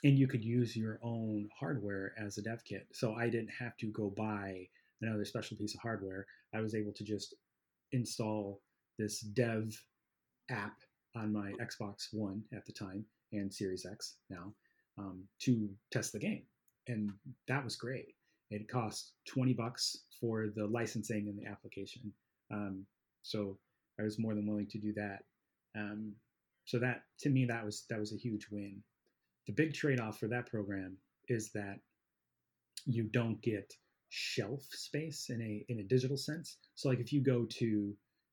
and 0.03 0.17
you 0.17 0.27
could 0.27 0.43
use 0.43 0.75
your 0.75 0.99
own 1.01 1.49
hardware 1.57 2.13
as 2.17 2.38
a 2.38 2.41
dev 2.41 2.63
kit. 2.65 2.88
So 2.91 3.13
I 3.13 3.29
didn't 3.29 3.51
have 3.59 3.77
to 3.77 3.88
go 3.88 4.13
buy 4.15 4.67
another 5.01 5.25
special 5.25 5.57
piece 5.57 5.75
of 5.75 5.81
hardware. 5.81 6.25
I 6.53 6.61
was 6.61 6.75
able 6.75 6.93
to 6.93 7.03
just 7.03 7.36
install 7.91 8.61
this 8.97 9.21
dev 9.21 9.73
app 10.49 10.75
on 11.15 11.31
my 11.31 11.53
Xbox 11.61 12.07
One 12.11 12.43
at 12.53 12.65
the 12.65 12.73
time 12.73 13.05
and 13.31 13.53
Series 13.53 13.86
X 13.89 14.15
now 14.29 14.53
um, 14.97 15.23
to 15.39 15.69
test 15.91 16.11
the 16.13 16.19
game, 16.19 16.43
and 16.88 17.11
that 17.47 17.63
was 17.63 17.75
great. 17.75 18.15
It 18.51 18.67
cost 18.67 19.13
twenty 19.27 19.53
bucks 19.53 19.97
for 20.19 20.47
the 20.55 20.67
licensing 20.67 21.27
and 21.27 21.38
the 21.38 21.49
application, 21.49 22.13
um, 22.53 22.85
so 23.23 23.57
I 23.99 24.03
was 24.03 24.19
more 24.19 24.35
than 24.35 24.47
willing 24.47 24.67
to 24.67 24.80
do 24.80 24.93
that. 24.93 25.23
Um, 25.75 26.13
so 26.65 26.80
that 26.80 27.03
to 27.19 27.30
me 27.30 27.45
that 27.45 27.65
was 27.65 27.85
that 27.89 27.99
was 27.99 28.13
a 28.13 28.17
huge 28.17 28.47
win. 28.51 28.84
The 29.47 29.53
big 29.53 29.73
trade 29.73 29.99
off 29.99 30.19
for 30.19 30.27
that 30.27 30.47
program 30.47 30.97
is 31.27 31.51
that 31.53 31.80
you 32.85 33.03
don't 33.03 33.41
get 33.41 33.73
shelf 34.09 34.61
space 34.69 35.30
in 35.30 35.41
a 35.41 35.65
in 35.71 35.80
a 35.80 35.84
digital 35.84 36.17
sense. 36.17 36.57
So 36.75 36.89
like 36.89 36.99
if 36.99 37.11
you 37.11 37.21
go 37.21 37.45
to 37.45 37.65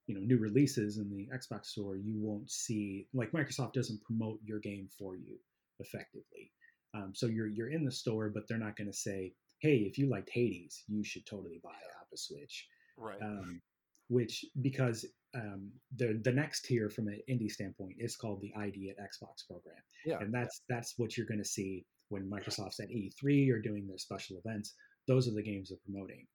you 0.07 0.15
know 0.15 0.21
new 0.21 0.39
releases 0.39 0.99
in 0.99 1.09
the 1.11 1.29
Xbox 1.35 1.67
store, 1.67 1.97
you 1.97 2.15
won't 2.19 2.51
see 2.51 3.07
like 3.15 3.33
Microsoft 3.33 3.73
doesn't 3.73 4.03
promote 4.03 4.39
your 4.45 4.61
game 4.61 4.89
for 4.99 5.17
you 5.17 5.39
effectively. 5.79 6.53
Um, 6.95 7.13
so 7.15 7.27
you're 7.27 7.47
you're 7.49 7.71
in 7.71 7.85
the 7.85 7.93
store, 7.93 8.31
but 8.33 8.47
they're 8.49 8.59
not 8.59 8.77
going 8.77 8.91
to 8.91 8.97
say, 8.97 9.33
"Hey, 9.61 9.79
if 9.79 9.99
you 9.99 10.09
liked 10.09 10.31
Hades, 10.31 10.83
you 10.89 11.05
should 11.05 11.27
totally 11.27 11.61
buy 11.63 11.71
Opposwitch." 12.03 12.65
Right. 12.97 13.21
Um, 13.23 13.63
which 14.11 14.45
because 14.61 15.07
um, 15.35 15.71
the 15.97 16.21
the 16.25 16.33
next 16.33 16.65
tier 16.65 16.91
from 16.91 17.09
an 17.09 17.21
indie 17.31 17.51
standpoint 17.51 17.95
is 17.99 18.17
called 18.17 18.41
the 18.43 18.53
ID 18.57 18.91
at 18.91 19.03
Xbox 19.03 19.47
program. 19.49 19.83
Yeah. 20.05 20.19
And 20.21 20.35
that's 20.35 20.63
that's 20.69 20.95
what 20.99 21.17
you're 21.17 21.27
going 21.27 21.39
to 21.39 21.45
see 21.45 21.87
when 22.09 22.29
Microsoft's 22.29 22.81
at 22.81 22.89
E3 22.91 23.51
or 23.53 23.61
doing 23.61 23.87
their 23.87 23.99
special 23.99 24.41
events. 24.45 24.75
Those 25.07 25.29
are 25.29 25.35
the 25.35 25.43
games 25.43 25.69
they're 25.69 25.79
promoting. 25.87 26.27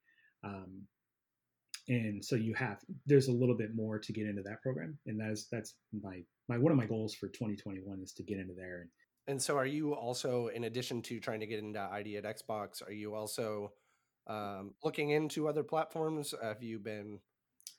Um, 0.44 0.88
and 1.88 2.24
so 2.24 2.36
you 2.36 2.54
have 2.54 2.80
there's 3.06 3.28
a 3.28 3.32
little 3.32 3.56
bit 3.56 3.76
more 3.76 4.00
to 4.00 4.12
get 4.12 4.26
into 4.26 4.42
that 4.42 4.62
program 4.62 4.98
and 5.06 5.20
that 5.20 5.30
is 5.30 5.48
that's 5.52 5.76
my 6.02 6.22
my 6.48 6.58
one 6.58 6.72
of 6.72 6.78
my 6.78 6.86
goals 6.86 7.14
for 7.14 7.28
2021 7.28 8.00
is 8.02 8.12
to 8.12 8.24
get 8.24 8.40
into 8.40 8.54
there 8.56 8.82
and 8.82 8.90
and 9.28 9.42
so 9.42 9.56
are 9.56 9.66
you 9.66 9.94
also 9.94 10.48
in 10.48 10.64
addition 10.64 11.02
to 11.02 11.20
trying 11.20 11.40
to 11.40 11.46
get 11.46 11.60
into 11.60 11.80
id 11.80 12.18
at 12.18 12.24
xbox 12.38 12.82
are 12.88 12.94
you 12.94 13.14
also 13.14 13.72
um, 14.28 14.74
looking 14.84 15.12
into 15.12 15.48
other 15.48 15.64
platforms 15.64 16.34
have 16.42 16.64
you 16.64 16.80
been 16.80 17.20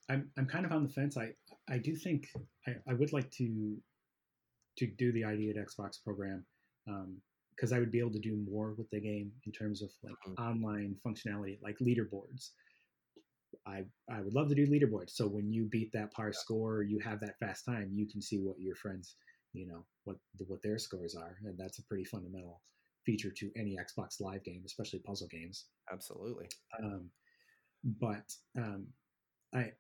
i'm 0.09 0.31
i'm 0.39 0.47
kind 0.47 0.65
of 0.65 0.73
on 0.73 0.83
the 0.83 0.89
fence 0.89 1.17
i 1.17 1.31
i 1.69 1.79
do 1.79 1.95
think 1.95 2.29
i, 2.67 2.73
I 2.89 2.95
would 2.95 3.13
like 3.13 3.31
to 3.33 3.77
to 4.79 4.87
do 4.87 5.13
the 5.13 5.25
id 5.25 5.51
at 5.51 5.67
xbox 5.67 6.03
program 6.03 6.45
because 7.55 7.73
um, 7.73 7.77
i 7.77 7.81
would 7.81 7.93
be 7.93 8.01
able 8.01 8.13
to 8.13 8.21
do 8.21 8.37
more 8.51 8.75
with 8.77 8.89
the 8.91 9.01
game 9.01 9.33
in 9.45 9.53
terms 9.53 9.83
of 9.83 9.91
like 10.03 10.15
mm-hmm. 10.29 10.43
online 10.43 10.97
functionality 11.07 11.59
like 11.63 11.77
leaderboards 11.79 12.51
I 13.67 13.85
I 14.11 14.21
would 14.21 14.35
love 14.35 14.49
to 14.49 14.55
do 14.55 14.67
leaderboards. 14.67 15.11
So 15.11 15.27
when 15.27 15.53
you 15.53 15.65
beat 15.65 15.93
that 15.93 16.13
par 16.13 16.29
yeah. 16.29 16.39
score, 16.39 16.83
you 16.83 16.99
have 17.01 17.21
that 17.21 17.39
fast 17.39 17.65
time, 17.65 17.91
you 17.95 18.07
can 18.07 18.21
see 18.21 18.39
what 18.39 18.57
your 18.59 18.77
friends, 18.77 19.17
you 19.53 19.67
know, 19.67 19.85
what 20.05 20.17
what 20.47 20.63
their 20.63 20.79
scores 20.79 21.15
are, 21.15 21.37
and 21.45 21.57
that's 21.59 21.79
a 21.79 21.85
pretty 21.85 22.05
fundamental 22.05 22.63
feature 23.05 23.31
to 23.31 23.51
any 23.57 23.77
Xbox 23.77 24.21
Live 24.21 24.45
game, 24.45 24.63
especially 24.67 24.99
puzzle 25.01 25.29
games. 25.29 25.67
Absolutely. 25.93 26.49
Um, 26.83 27.11
but 28.01 28.33
um, 28.59 28.89
I 29.55 29.73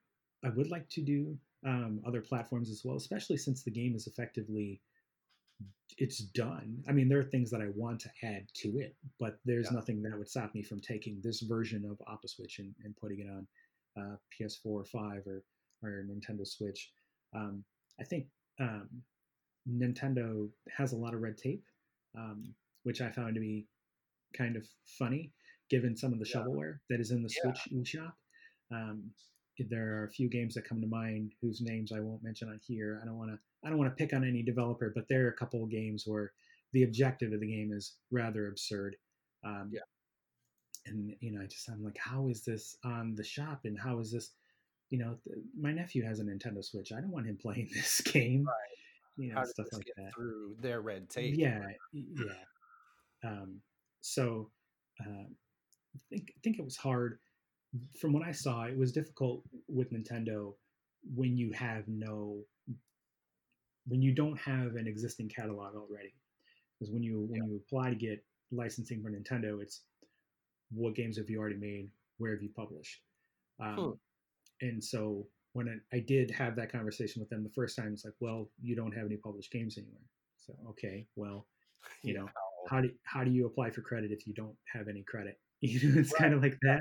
I 0.45 0.51
would 0.51 0.71
like 0.71 0.89
to 0.91 1.03
do 1.03 1.39
um, 1.65 2.01
other 2.07 2.21
platforms 2.21 2.71
as 2.71 2.83
well, 2.85 2.97
especially 2.97 3.37
since 3.37 3.63
the 3.63 3.71
game 3.71 3.95
is 3.97 4.07
effectively 4.07 4.81
it's 5.99 6.19
done. 6.19 6.83
I 6.87 6.93
mean, 6.93 7.09
there 7.09 7.19
are 7.19 7.25
things 7.25 7.51
that 7.51 7.63
I 7.63 7.69
want 7.75 8.01
to 8.01 8.11
add 8.23 8.47
to 8.57 8.79
it, 8.79 8.95
but 9.19 9.39
there's 9.47 9.67
Yeah. 9.71 9.77
nothing 9.77 10.03
that 10.03 10.17
would 10.19 10.29
stop 10.29 10.55
me 10.55 10.63
from 10.63 10.81
taking 10.81 11.21
this 11.23 11.41
version 11.41 11.85
of 11.87 11.99
Opposwitch 12.07 12.59
and, 12.59 12.75
and 12.85 12.95
putting 12.97 13.21
it 13.21 13.29
on 13.31 13.47
uh, 13.97 14.17
PS4 14.39 14.67
or 14.67 14.85
5 14.85 15.27
or, 15.27 15.43
or 15.83 16.05
Nintendo 16.05 16.47
Switch. 16.47 16.93
Um, 17.33 17.65
I 17.99 18.05
think 18.05 18.27
um, 18.61 19.03
Nintendo 19.67 20.51
has 20.77 20.93
a 20.93 20.97
lot 20.97 21.15
of 21.15 21.23
red 21.23 21.39
tape, 21.39 21.65
um, 22.15 22.55
which 22.83 23.01
I 23.01 23.11
found 23.11 23.35
to 23.35 23.41
be 23.41 23.67
kind 24.35 24.57
of 24.57 24.69
funny 24.99 25.33
given 25.71 25.97
some 25.97 26.13
of 26.13 26.19
the 26.19 26.27
Yeah. 26.29 26.43
shovelware 26.43 26.81
that 26.91 27.01
is 27.01 27.11
in 27.11 27.23
the 27.23 27.33
Yeah. 27.35 27.55
Switch 27.55 27.73
eShop. 27.73 28.13
Um, 28.71 29.15
there 29.71 29.97
are 29.99 30.05
a 30.05 30.11
few 30.11 30.29
games 30.29 30.55
that 30.55 30.69
come 30.69 30.81
to 30.81 30.87
mind 30.87 31.33
whose 31.41 31.61
names 31.61 31.93
I 31.93 32.01
won't 32.01 32.23
mention 32.23 32.49
on 32.49 32.61
here. 32.67 33.01
I 33.03 33.07
don't 33.07 33.19
want 33.19 33.31
to 33.31 33.39
I 33.65 33.69
don't 33.71 33.79
want 33.79 33.91
to 33.91 33.97
pick 33.97 34.15
on 34.15 34.23
any 34.27 34.43
developer, 34.43 34.93
but 34.95 35.07
there 35.09 35.25
are 35.27 35.31
a 35.31 35.37
couple 35.37 35.63
of 35.65 35.71
games 35.71 36.05
where 36.07 36.33
the 36.73 36.83
objective 36.85 37.33
of 37.33 37.41
the 37.41 37.47
game 37.47 37.73
is 37.73 37.95
rather 38.11 38.49
absurd. 38.49 38.97
Um, 39.45 39.71
Yeah. 39.73 39.81
And 40.87 41.15
you 41.21 41.33
know, 41.33 41.43
I 41.43 41.47
just 41.47 41.69
I'm 41.69 41.83
like, 41.83 41.99
how 41.99 42.29
is 42.29 42.45
this 42.45 42.77
on 42.85 43.15
the 43.17 43.25
shop, 43.25 43.63
and 43.65 43.77
how 43.79 43.99
is 43.99 44.13
this? 44.13 44.31
You 44.91 44.99
know, 44.99 45.17
th- 45.25 45.39
my 45.59 45.73
nephew 45.73 46.05
has 46.05 46.21
a 46.21 46.23
Nintendo 46.23 46.65
Switch. 46.65 46.93
I 46.93 47.01
don't 47.01 47.11
want 47.11 47.27
him 47.27 47.37
playing 47.43 47.69
this 47.75 48.01
game. 48.03 48.47
You 49.17 49.31
know, 49.31 49.41
How 49.41 49.45
stuff 49.47 49.67
like 49.73 49.89
that. 49.97 50.13
through 50.15 50.55
their 50.61 50.81
red 50.83 51.09
tape? 51.11 51.35
Yeah, 51.37 51.61
yeah. 51.93 52.45
Um, 53.25 53.61
so 54.01 54.51
uh, 55.01 55.25
I 55.25 55.99
think 56.09 56.31
I 56.37 56.39
think 56.45 56.59
it 56.61 56.65
was 56.65 56.77
hard. 56.77 57.19
From 58.01 58.13
what 58.13 58.27
I 58.27 58.33
saw, 58.33 58.65
it 58.65 58.77
was 58.77 58.93
difficult 58.93 59.43
with 59.69 59.93
Nintendo 59.93 60.55
when 61.15 61.37
you 61.37 61.53
have 61.53 61.87
no 61.89 62.43
when 63.87 64.03
you 64.03 64.13
don't 64.15 64.39
have 64.39 64.75
an 64.75 64.87
existing 64.87 65.29
catalog 65.29 65.75
already. 65.77 66.15
Because 66.79 66.93
when 66.93 67.03
you 67.03 67.27
when 67.29 67.45
you 67.45 67.57
apply 67.67 67.91
to 67.91 67.97
get 67.97 68.25
licensing 68.53 69.03
for 69.03 69.11
Nintendo, 69.11 69.63
it's 69.63 69.83
what 70.71 70.95
games 70.95 71.17
have 71.19 71.31
you 71.31 71.39
already 71.39 71.57
made? 71.57 71.91
Where 72.19 72.33
have 72.33 72.43
you 72.43 72.51
published? 72.55 73.01
Um, 73.61 73.77
Hmm. 73.77 73.91
And 74.63 74.83
so 74.83 75.27
when 75.53 75.69
I, 75.69 75.97
I 75.97 76.01
did 76.01 76.31
have 76.31 76.57
that 76.57 76.73
conversation 76.73 77.21
with 77.21 77.29
them 77.29 77.43
the 77.43 77.51
first 77.51 77.77
time, 77.77 77.93
it's 77.93 78.05
like, 78.05 78.15
well, 78.21 78.51
you 78.63 78.75
don't 78.75 78.93
have 78.93 79.07
any 79.07 79.17
published 79.17 79.53
games 79.53 79.77
anywhere. 79.79 80.03
So 80.39 80.55
okay, 80.71 81.07
well, 81.17 81.47
you 82.03 82.15
know, 82.15 82.29
how 82.69 82.81
do 82.81 82.91
how 83.05 83.25
do 83.25 83.31
you 83.31 83.47
apply 83.47 83.71
for 83.71 83.81
credit 83.83 84.11
if 84.13 84.27
you 84.27 84.35
don't 84.35 84.57
have 84.73 84.89
any 84.89 85.03
credit? 85.03 85.39
You 85.63 85.89
know, 85.89 86.01
it's 86.01 86.13
kind 86.13 86.35
of 86.35 86.43
like 86.43 86.59
that. 86.63 86.81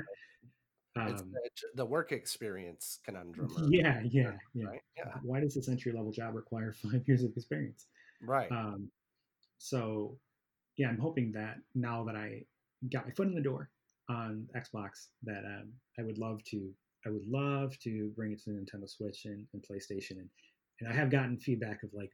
It's 0.96 1.22
Um, 1.22 1.32
the, 1.32 1.50
the 1.76 1.84
work 1.86 2.12
experience 2.12 2.98
conundrum. 3.04 3.50
or- 3.56 3.68
yeah, 3.70 4.00
yeah, 4.04 4.32
yeah. 4.54 4.66
Right. 4.66 4.80
Yeah. 4.96 5.14
Why 5.22 5.40
does 5.40 5.54
this 5.54 5.68
entry 5.68 5.92
level 5.92 6.12
job 6.12 6.34
require 6.34 6.72
five 6.82 7.02
years 7.06 7.22
of 7.22 7.32
experience? 7.36 7.86
Right. 8.22 8.50
Um, 8.50 8.90
so, 9.58 10.18
yeah, 10.76 10.88
I'm 10.88 10.98
hoping 10.98 11.32
that 11.32 11.56
now 11.74 12.04
that 12.04 12.16
I 12.16 12.44
got 12.92 13.06
my 13.06 13.12
foot 13.12 13.28
in 13.28 13.34
the 13.34 13.40
door 13.40 13.70
on 14.08 14.48
Xbox, 14.56 15.08
that 15.24 15.44
um, 15.44 15.72
I 15.98 16.02
would 16.02 16.18
love 16.18 16.42
to, 16.50 16.70
I 17.06 17.10
would 17.10 17.26
love 17.26 17.78
to 17.80 18.10
bring 18.16 18.32
it 18.32 18.42
to 18.44 18.50
the 18.52 18.56
Nintendo 18.58 18.88
Switch 18.88 19.24
and, 19.24 19.46
and 19.52 19.62
PlayStation, 19.62 20.12
and 20.18 20.28
and 20.80 20.90
I 20.90 20.92
have 20.94 21.08
gotten 21.10 21.38
feedback 21.38 21.82
of 21.82 21.90
like, 21.94 22.10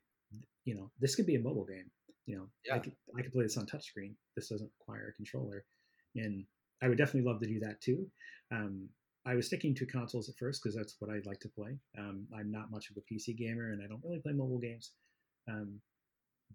you 0.64 0.74
know, 0.76 0.90
this 1.00 1.16
could 1.16 1.26
be 1.26 1.34
a 1.34 1.40
mobile 1.40 1.64
game. 1.64 1.90
You 2.26 2.36
know, 2.36 2.48
I 2.72 2.78
could 2.78 2.94
I 3.18 3.22
could 3.22 3.32
play 3.32 3.42
this 3.42 3.56
on 3.56 3.66
touchscreen. 3.66 4.14
This 4.36 4.48
doesn't 4.48 4.70
require 4.78 5.08
a 5.08 5.12
controller, 5.14 5.64
and 6.14 6.44
I 6.82 6.88
would 6.88 6.98
definitely 6.98 7.30
love 7.30 7.40
to 7.40 7.46
do 7.46 7.60
that 7.60 7.80
too. 7.80 8.06
Um, 8.50 8.88
I 9.24 9.34
was 9.34 9.46
sticking 9.46 9.74
to 9.76 9.86
consoles 9.86 10.28
at 10.28 10.36
first 10.36 10.62
because 10.62 10.76
that's 10.76 10.96
what 10.98 11.10
I 11.10 11.20
like 11.24 11.38
to 11.40 11.48
play. 11.48 11.78
Um, 11.96 12.26
I'm 12.36 12.50
not 12.50 12.72
much 12.72 12.90
of 12.90 12.96
a 12.96 13.14
PC 13.14 13.36
gamer, 13.36 13.70
and 13.70 13.80
I 13.82 13.86
don't 13.86 14.02
really 14.04 14.18
play 14.18 14.32
mobile 14.32 14.58
games. 14.58 14.92
Um, 15.48 15.80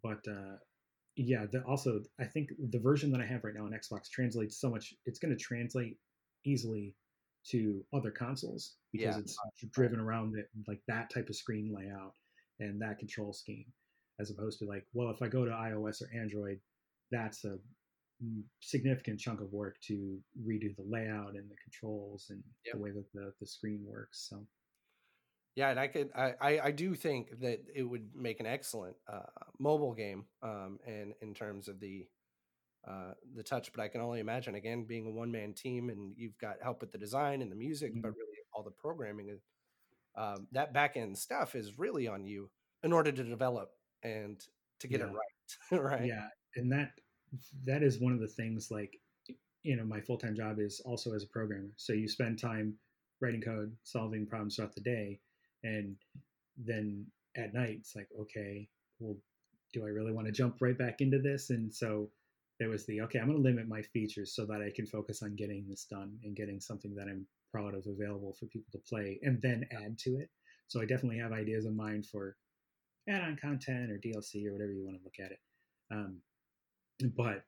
but 0.03 0.19
uh, 0.27 0.57
yeah, 1.15 1.45
the, 1.51 1.63
also 1.63 2.01
I 2.19 2.25
think 2.25 2.49
the 2.69 2.79
version 2.79 3.11
that 3.11 3.21
I 3.21 3.25
have 3.25 3.43
right 3.43 3.53
now 3.55 3.65
on 3.65 3.71
Xbox 3.71 4.09
translates 4.09 4.59
so 4.59 4.69
much. 4.69 4.93
It's 5.05 5.19
going 5.19 5.35
to 5.35 5.41
translate 5.41 5.97
easily 6.45 6.93
to 7.51 7.83
other 7.93 8.11
consoles 8.11 8.73
because 8.91 9.15
Yeah, 9.15 9.21
it's 9.21 9.37
driven 9.71 9.99
around 9.99 10.37
it 10.37 10.49
like 10.67 10.81
that 10.87 11.09
type 11.09 11.29
of 11.29 11.35
screen 11.35 11.73
layout 11.73 12.13
and 12.59 12.81
that 12.81 12.99
control 12.99 13.31
scheme, 13.31 13.65
as 14.19 14.29
opposed 14.29 14.59
to 14.59 14.65
like, 14.65 14.85
well, 14.93 15.09
if 15.09 15.21
I 15.21 15.27
go 15.27 15.45
to 15.45 15.51
iOS 15.51 16.01
or 16.01 16.09
Android, 16.13 16.59
that's 17.11 17.45
a 17.45 17.57
significant 18.61 19.19
chunk 19.19 19.41
of 19.41 19.51
work 19.51 19.79
to 19.81 20.19
redo 20.43 20.75
the 20.75 20.83
layout 20.87 21.35
and 21.35 21.49
the 21.49 21.55
controls 21.63 22.27
and 22.29 22.43
Yep. 22.65 22.75
the 22.75 22.79
way 22.79 22.91
that 22.91 23.05
the, 23.13 23.33
the 23.39 23.47
screen 23.47 23.85
works. 23.85 24.27
So 24.29 24.45
Yeah, 25.55 25.69
and 25.69 25.79
I 25.79 25.87
could, 25.87 26.11
I, 26.15 26.59
I, 26.59 26.71
do 26.71 26.93
think 26.93 27.39
that 27.39 27.59
it 27.73 27.83
would 27.83 28.15
make 28.15 28.39
an 28.39 28.45
excellent 28.45 28.95
uh, 29.11 29.25
mobile 29.59 29.93
game, 29.93 30.25
um, 30.43 30.79
and 30.85 31.13
in 31.21 31.33
terms 31.33 31.67
of 31.67 31.79
the, 31.79 32.07
uh, 32.87 33.13
the 33.35 33.43
touch. 33.43 33.71
But 33.73 33.81
I 33.81 33.87
can 33.87 34.01
only 34.01 34.19
imagine 34.19 34.55
again 34.55 34.85
being 34.85 35.07
a 35.07 35.11
one 35.11 35.31
man 35.31 35.53
team, 35.53 35.89
and 35.89 36.13
you've 36.15 36.37
got 36.37 36.61
help 36.61 36.81
with 36.81 36.91
the 36.91 36.99
design 36.99 37.41
and 37.41 37.51
the 37.51 37.55
music, 37.55 37.91
but 37.95 38.09
really 38.09 38.37
all 38.53 38.63
the 38.63 38.71
programming, 38.71 39.39
um, 40.15 40.47
that 40.51 40.73
back 40.73 40.97
end 40.97 41.17
stuff 41.17 41.55
is 41.55 41.77
really 41.77 42.07
on 42.07 42.25
you 42.25 42.49
in 42.83 42.93
order 42.93 43.11
to 43.11 43.23
develop 43.23 43.71
and 44.03 44.43
to 44.79 44.87
get 44.87 45.01
it 45.01 45.05
right, 45.05 45.79
right? 45.81 46.05
yeah 46.05 46.27
and 46.55 46.71
that 46.71 46.91
that 47.65 47.83
is 47.83 47.99
one 47.99 48.13
of 48.13 48.19
the 48.19 48.27
things 48.27 48.71
like 48.71 48.99
you 49.63 49.75
know 49.75 49.83
my 49.83 49.99
full-time 49.99 50.35
job 50.35 50.59
is 50.59 50.81
also 50.85 51.13
as 51.13 51.23
a 51.23 51.27
programmer. 51.27 51.69
So 51.75 51.93
you 51.93 52.07
spend 52.07 52.39
time 52.39 52.73
writing 53.19 53.41
code 53.41 53.75
solving 53.83 54.25
problems 54.25 54.55
throughout 54.55 54.75
the 54.75 54.81
day 54.81 55.19
and 55.63 55.95
then 56.57 57.05
at 57.35 57.53
night 57.53 57.77
it's 57.79 57.95
like 57.95 58.07
okay 58.19 58.67
well 58.99 59.17
do 59.73 59.83
i 59.83 59.89
really 59.89 60.11
want 60.11 60.27
to 60.27 60.31
jump 60.31 60.57
right 60.61 60.77
back 60.77 61.01
into 61.01 61.19
this? 61.19 61.49
And 61.49 61.73
so 61.73 62.09
there 62.59 62.69
was 62.69 62.85
the 62.85 63.01
okay 63.01 63.19
i'm 63.19 63.27
going 63.27 63.37
to 63.37 63.43
limit 63.43 63.67
my 63.67 63.81
features 63.81 64.33
so 64.33 64.45
that 64.45 64.61
i 64.61 64.71
can 64.75 64.85
focus 64.87 65.21
on 65.21 65.35
getting 65.35 65.65
this 65.69 65.85
done 65.85 66.17
and 66.23 66.35
getting 66.35 66.59
something 66.59 66.95
that 66.95 67.07
i'm 67.07 67.25
proud 67.51 67.75
of 67.75 67.85
available 67.87 68.35
for 68.39 68.45
people 68.47 68.71
to 68.71 68.79
play 68.79 69.19
and 69.23 69.41
then 69.41 69.65
add 69.71 69.97
to 69.97 70.17
it. 70.17 70.29
So 70.67 70.81
i 70.81 70.85
definitely 70.85 71.19
have 71.19 71.31
ideas 71.31 71.65
in 71.65 71.75
mind 71.75 72.05
for 72.05 72.35
add-on 73.09 73.37
content 73.41 73.91
or 73.91 73.99
dlc 73.99 74.45
or 74.45 74.53
whatever 74.53 74.71
you 74.71 74.83
want 74.85 74.97
to 74.97 75.03
look 75.03 75.19
at 75.19 75.31
it. 75.31 75.39
Um, 75.91 76.17
but 77.15 77.43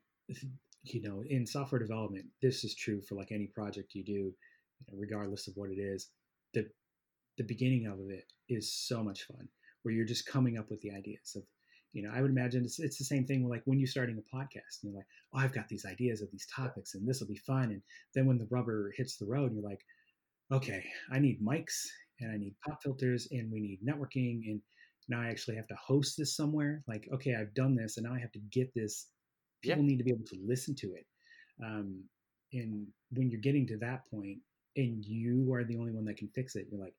you 0.84 1.02
know 1.02 1.24
in 1.30 1.46
software 1.46 1.80
development 1.80 2.26
this 2.42 2.64
is 2.64 2.76
true 2.76 3.02
for 3.02 3.16
like 3.16 3.32
any 3.32 3.48
project 3.48 3.96
you 3.96 4.04
do 4.04 4.34
regardless 4.94 5.48
of 5.48 5.56
what 5.56 5.70
it 5.70 5.80
is. 5.80 6.10
The 6.54 6.70
the 7.38 7.44
beginning 7.44 7.86
of 7.88 8.00
it 8.10 8.26
is 8.50 8.74
so 8.74 9.04
much 9.04 9.24
fun 9.24 9.48
where 9.84 9.94
you're 9.94 10.06
just 10.06 10.26
coming 10.26 10.58
up 10.58 10.70
with 10.70 10.82
the 10.82 10.92
ideas 10.92 11.36
of 11.36 11.44
you 11.94 12.04
know 12.04 12.12
i 12.14 12.22
would 12.22 12.32
imagine 12.32 12.66
it's, 12.66 12.80
it's 12.80 12.98
the 12.98 13.06
same 13.06 13.26
thing 13.26 13.48
like 13.48 13.62
when 13.66 13.80
you're 13.80 13.88
starting 13.88 14.18
a 14.18 14.36
podcast 14.36 14.84
and 14.84 14.92
you're 14.92 14.96
like 14.96 15.08
oh 15.34 15.40
i've 15.40 15.54
got 15.54 15.70
these 15.70 15.86
ideas 15.86 16.22
of 16.22 16.30
these 16.32 16.46
topics 16.54 16.96
and 16.96 17.08
this 17.08 17.22
will 17.22 17.28
be 17.28 17.38
fun 17.38 17.72
and 17.72 17.82
then 18.14 18.26
when 18.26 18.38
the 18.38 18.48
rubber 18.52 18.92
hits 18.98 19.16
the 19.16 19.26
road 19.26 19.54
you're 19.54 19.64
like 19.64 19.80
okay 20.52 20.84
i 21.12 21.18
need 21.18 21.42
mics 21.42 21.86
and 22.20 22.32
i 22.32 22.38
need 22.38 22.54
pop 22.68 22.84
filters 22.84 23.28
and 23.32 23.50
we 23.52 23.62
need 23.62 23.80
networking 23.88 24.42
and 24.48 24.62
now 25.08 25.22
i 25.22 25.28
actually 25.28 25.56
have 25.56 25.68
to 25.68 25.76
host 25.76 26.16
this 26.18 26.36
somewhere 26.36 26.84
like 26.88 27.08
okay 27.14 27.36
i've 27.36 27.54
done 27.54 27.74
this 27.74 27.96
and 27.96 28.06
now 28.06 28.14
i 28.14 28.20
have 28.20 28.32
to 28.34 28.42
get 28.52 28.70
this 28.76 29.08
Yeah. 29.64 29.76
people 29.76 29.86
need 29.88 29.98
to 29.98 30.04
be 30.04 30.12
able 30.12 30.26
to 30.28 30.38
listen 30.46 30.76
to 30.76 30.94
it 30.94 31.06
um, 31.64 32.04
and 32.54 32.88
when 33.12 33.30
you're 33.30 33.42
getting 33.42 33.68
to 33.68 33.78
that 33.78 34.10
point 34.10 34.38
and 34.78 35.04
you 35.04 35.52
are 35.54 35.64
the 35.64 35.78
only 35.78 35.92
one 35.92 36.06
that 36.06 36.18
can 36.18 36.30
fix 36.30 36.56
it 36.56 36.68
you're 36.72 36.80
like 36.82 36.96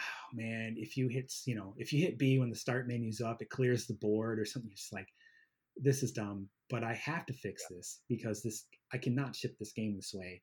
oh 0.00 0.28
man 0.34 0.74
if 0.78 0.96
you 0.96 1.08
hit 1.08 1.32
you 1.46 1.54
know 1.54 1.74
if 1.78 1.92
you 1.92 2.00
hit 2.04 2.18
b 2.18 2.38
when 2.38 2.50
the 2.50 2.56
start 2.56 2.86
menu's 2.88 3.20
up 3.20 3.40
it 3.40 3.48
clears 3.50 3.86
the 3.86 3.94
board 3.94 4.38
or 4.38 4.44
something 4.44 4.68
you're 4.70 4.76
just 4.76 4.92
like 4.92 5.08
this 5.76 6.02
is 6.02 6.12
dumb 6.12 6.48
but 6.70 6.82
i 6.84 6.92
have 6.94 7.24
to 7.26 7.32
fix 7.32 7.64
this 7.70 8.00
because 8.08 8.42
this 8.42 8.66
i 8.92 8.98
cannot 8.98 9.34
ship 9.34 9.56
this 9.58 9.72
game 9.72 9.94
this 9.96 10.12
way 10.14 10.42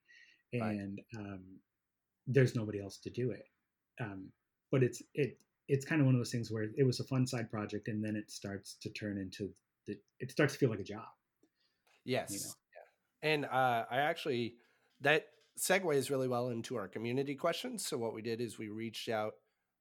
Right. 0.54 0.72
and 0.76 0.98
um, 1.16 1.40
there's 2.26 2.54
nobody 2.54 2.80
else 2.80 2.98
to 2.98 3.10
do 3.10 3.30
it 3.30 3.44
um, 4.00 4.28
but 4.70 4.82
it's 4.82 5.02
it 5.14 5.38
it's 5.68 5.86
kind 5.86 6.00
of 6.00 6.06
one 6.06 6.14
of 6.14 6.18
those 6.18 6.30
things 6.32 6.50
where 6.50 6.66
it 6.76 6.84
was 6.84 7.00
a 7.00 7.04
fun 7.04 7.26
side 7.26 7.50
project 7.50 7.88
and 7.88 8.04
then 8.04 8.16
it 8.16 8.30
starts 8.30 8.76
to 8.82 8.90
turn 8.90 9.16
into 9.18 9.48
the, 9.86 9.96
it 10.20 10.30
starts 10.30 10.52
to 10.54 10.58
feel 10.58 10.68
like 10.70 10.80
a 10.80 10.84
job 10.84 11.06
Yes. 12.04 12.32
you 12.32 12.38
know. 12.38 12.52
Yeah. 12.74 13.30
And 13.30 13.44
uh, 13.46 13.84
I 13.90 13.98
actually 13.98 14.56
that 15.00 15.26
segues 15.58 16.10
really 16.10 16.28
well 16.28 16.48
into 16.48 16.76
our 16.76 16.88
community 16.88 17.34
questions. 17.34 17.86
So 17.86 17.98
what 17.98 18.14
we 18.14 18.22
did 18.22 18.40
is 18.40 18.58
we 18.58 18.68
reached 18.68 19.08
out 19.08 19.34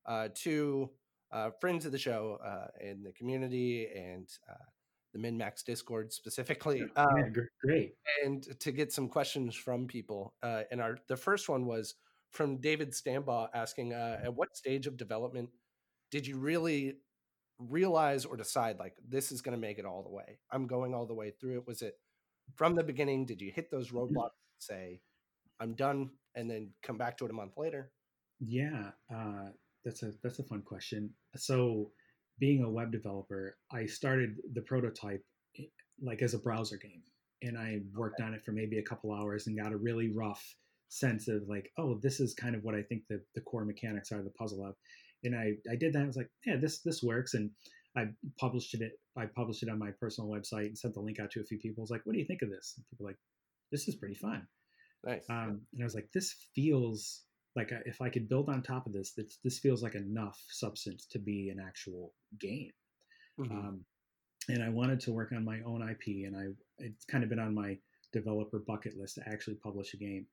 uh, 0.06 0.30
to 0.36 0.90
uh, 1.32 1.52
friends 1.60 1.86
of 1.86 1.92
the 1.92 1.98
show 1.98 2.40
uh, 2.46 2.68
in 2.82 3.04
the 3.04 3.12
community 3.14 3.88
and 3.96 4.28
uh, 4.50 4.66
the 5.14 5.20
MinMax 5.20 5.64
Discord 5.64 6.12
specifically, 6.12 6.84
um, 6.96 7.08
gr- 7.34 7.42
great 7.64 7.94
and 8.24 8.48
to 8.60 8.72
get 8.72 8.92
some 8.92 9.08
questions 9.08 9.56
from 9.56 9.88
people. 9.88 10.34
Uh, 10.44 10.64
and 10.72 10.82
our 10.82 10.98
the 11.08 11.18
first 11.18 11.50
one 11.50 11.66
was 11.66 11.96
from 12.32 12.58
David 12.58 12.92
Stambaugh 12.92 13.50
asking, 13.54 13.94
uh, 13.94 14.22
at 14.24 14.34
what 14.34 14.56
stage 14.56 14.88
of 14.88 14.98
development 14.98 15.50
did 16.12 16.26
you 16.26 16.38
really 16.38 16.96
realize 17.60 18.26
or 18.26 18.38
decide 18.38 18.80
like 18.80 18.94
this 19.08 19.32
is 19.32 19.42
going 19.42 19.56
to 19.56 19.62
make 19.62 19.80
it 19.80 19.86
all 19.86 20.04
the 20.04 20.10
way? 20.10 20.40
I'm 20.52 20.68
going 20.68 20.94
all 20.94 21.06
the 21.06 21.14
way 21.14 21.32
through 21.32 21.58
it. 21.58 21.68
Was 21.68 21.82
it 21.82 21.96
from 22.56 22.76
the 22.76 22.84
beginning? 22.84 23.26
Did 23.26 23.42
you 23.42 23.52
hit 23.54 23.72
those 23.72 23.92
roadblocks? 23.92 24.32
Say, 24.60 25.02
I'm 25.60 25.74
done, 25.74 26.12
and 26.36 26.50
then 26.50 26.70
come 26.84 26.98
back 26.98 27.18
to 27.18 27.26
it 27.26 27.32
a 27.32 27.34
month 27.34 27.54
later? 27.58 27.92
Yeah, 28.40 28.92
uh, 29.14 29.50
that's 29.86 30.04
a 30.04 30.12
that's 30.24 30.40
a 30.40 30.44
fun 30.44 30.62
question. 30.62 31.12
So 31.36 31.92
being 32.40 32.64
a 32.64 32.70
web 32.70 32.92
developer, 32.92 33.58
I 33.72 33.86
started 33.86 34.38
the 34.54 34.62
prototype 34.62 35.24
eh, 35.60 35.66
like 36.02 36.22
as 36.22 36.34
a 36.34 36.40
browser 36.40 36.78
game, 36.78 37.04
and 37.42 37.58
I 37.58 37.82
worked 37.96 38.20
okay. 38.20 38.28
on 38.28 38.34
it 38.34 38.44
for 38.44 38.52
maybe 38.52 38.80
a 38.80 38.84
couple 38.84 39.14
hours 39.14 39.48
and 39.48 39.58
got 39.58 39.74
a 39.74 39.78
really 39.78 40.10
rough 40.10 40.44
sense 40.90 41.28
of 41.28 41.48
like, 41.48 41.72
oh, 41.78 42.00
this 42.02 42.20
is 42.20 42.34
kind 42.34 42.56
of 42.56 42.64
what 42.64 42.76
I 42.76 42.82
think 42.84 43.04
the 43.10 43.22
the 43.36 43.42
core 43.42 43.66
mechanics 43.66 44.12
are 44.12 44.24
the 44.24 44.32
puzzle 44.32 44.66
of, 44.66 44.76
and 45.24 45.36
I 45.36 45.54
I 45.72 45.76
did 45.76 45.94
that. 45.94 46.04
I 46.04 46.08
was 46.08 46.18
like, 46.18 46.30
yeah, 46.46 46.58
this 46.58 46.80
this 46.80 47.04
works, 47.04 47.34
and 47.34 47.52
I 47.96 48.06
published 48.40 48.74
it. 48.74 48.94
I 49.18 49.26
published 49.26 49.64
it 49.64 49.70
on 49.70 49.80
my 49.80 49.92
personal 49.92 50.30
website 50.30 50.68
and 50.68 50.78
sent 50.78 50.94
the 50.94 51.02
link 51.02 51.20
out 51.20 51.32
to 51.32 51.42
a 51.42 51.44
few 51.44 51.58
people. 51.58 51.82
I 51.82 51.84
was 51.84 51.92
like, 51.92 52.06
what 52.06 52.14
do 52.14 52.20
you 52.20 52.26
think 52.26 52.42
of 52.42 52.50
this? 52.50 52.76
And 52.78 52.86
people 52.90 53.06
were 53.06 53.12
like, 53.12 53.20
this 53.72 53.88
is 53.88 53.96
pretty 53.96 54.16
fun. 54.16 54.48
Nice. 55.06 55.24
Um, 55.30 55.62
and 55.74 55.82
I 55.82 55.84
was 55.84 55.96
like, 55.96 56.10
this 56.14 56.36
feels 56.56 57.24
like 57.56 57.72
if 57.86 58.02
I 58.02 58.10
could 58.10 58.30
build 58.30 58.50
on 58.50 58.62
top 58.62 58.86
of 58.86 58.94
this, 58.94 59.12
this, 59.12 59.40
this 59.44 59.60
feels 59.60 59.84
like 59.84 59.96
enough 59.96 60.40
substance 60.50 61.06
to 61.12 61.20
be 61.20 61.50
an 61.50 61.60
actual 61.66 62.14
game. 62.40 62.72
Mm-hmm. 63.40 63.54
Um, 63.54 63.86
and 64.50 64.64
I 64.64 64.70
wanted 64.70 65.00
to 65.02 65.12
work 65.12 65.32
on 65.34 65.46
my 65.46 65.60
own 65.66 65.88
IP, 65.88 66.26
and 66.26 66.36
I 66.36 66.46
it's 66.80 67.06
kind 67.06 67.24
of 67.24 67.30
been 67.30 67.40
on 67.40 67.54
my 67.54 67.78
developer 68.12 68.60
bucket 68.60 68.98
list 68.98 69.16
to 69.16 69.22
actually 69.28 69.56
publish 69.56 69.94
a 69.94 69.98
game. 69.98 70.26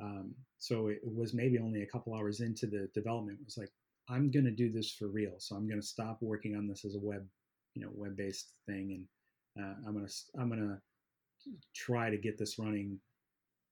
Um, 0.00 0.34
so 0.58 0.88
it 0.88 1.00
was 1.02 1.34
maybe 1.34 1.58
only 1.58 1.82
a 1.82 1.86
couple 1.86 2.14
hours 2.14 2.40
into 2.40 2.66
the 2.66 2.88
development. 2.94 3.38
It 3.40 3.44
was 3.44 3.58
like, 3.58 3.70
I'm 4.08 4.30
going 4.30 4.44
to 4.44 4.50
do 4.50 4.70
this 4.70 4.90
for 4.90 5.08
real. 5.08 5.34
So 5.38 5.56
I'm 5.56 5.68
going 5.68 5.80
to 5.80 5.86
stop 5.86 6.18
working 6.20 6.56
on 6.56 6.66
this 6.66 6.84
as 6.84 6.94
a 6.94 7.00
web, 7.00 7.26
you 7.74 7.82
know, 7.82 7.90
web-based 7.94 8.52
thing, 8.66 9.06
and 9.56 9.64
uh, 9.64 9.74
I'm 9.86 9.94
going 9.94 10.06
to 10.06 10.12
I'm 10.38 10.48
going 10.48 10.60
to 10.60 10.78
try 11.74 12.10
to 12.10 12.16
get 12.16 12.38
this 12.38 12.58
running 12.58 12.98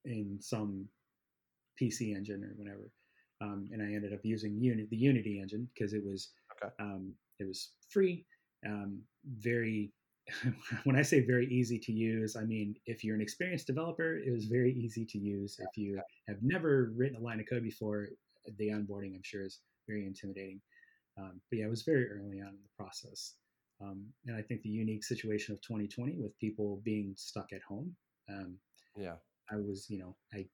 in 0.05 0.39
some 0.40 0.86
PC 1.81 2.16
engine 2.16 2.44
or 2.44 2.52
whatever. 2.57 2.90
Um, 3.43 3.69
and 3.73 3.82
I 3.82 3.94
ended 3.94 4.12
up 4.12 4.20
using 4.23 4.61
Uni- 4.61 4.86
the 4.90 4.97
Unity 4.97 5.40
engine 5.40 5.69
because 5.74 5.93
it 5.93 6.05
was 6.05 6.31
okay. 6.62 6.73
um, 6.78 7.12
it 7.39 7.47
was 7.47 7.70
free, 7.89 8.24
um, 8.66 9.01
very. 9.39 9.93
when 10.85 10.94
I 10.94 11.02
say 11.02 11.27
very 11.27 11.48
easy 11.48 11.78
to 11.81 11.93
use, 11.93 12.36
I 12.36 12.43
mean 12.43 12.77
if 12.86 13.02
you're 13.02 13.16
an 13.16 13.23
experienced 13.23 13.66
developer, 13.66 14.19
it 14.19 14.31
was 14.31 14.44
very 14.44 14.73
easy 14.74 15.05
to 15.07 15.19
use. 15.19 15.59
If 15.59 15.77
you 15.77 16.01
have 16.28 16.36
never 16.43 16.93
written 16.94 17.16
a 17.16 17.20
line 17.20 17.40
of 17.40 17.48
code 17.48 17.65
before, 17.65 18.11
the 18.59 18.69
onboarding 18.69 19.15
I'm 19.15 19.23
sure 19.24 19.44
is 19.44 19.59
very 19.86 20.07
intimidating. 20.07 20.61
Um, 21.19 21.40
but 21.51 21.59
yeah, 21.59 21.66
it 21.66 21.70
was 21.70 21.82
very 21.82 22.11
early 22.11 22.40
on 22.40 22.48
in 22.48 22.62
the 22.62 22.77
process. 22.77 23.35
Um, 23.81 24.05
and 24.27 24.36
I 24.36 24.43
think 24.43 24.62
the 24.62 24.69
unique 24.69 25.05
situation 25.05 25.55
of 25.55 25.61
2020 25.62 26.16
with 26.19 26.39
people 26.39 26.81
being 26.85 27.15
stuck 27.16 27.52
at 27.52 27.62
home. 27.62 27.94
Um, 28.28 28.57
yeah, 28.97 29.15
I 29.51 29.57
was, 29.57 29.86
you 29.89 29.98
know, 29.98 30.16
I 30.32 30.47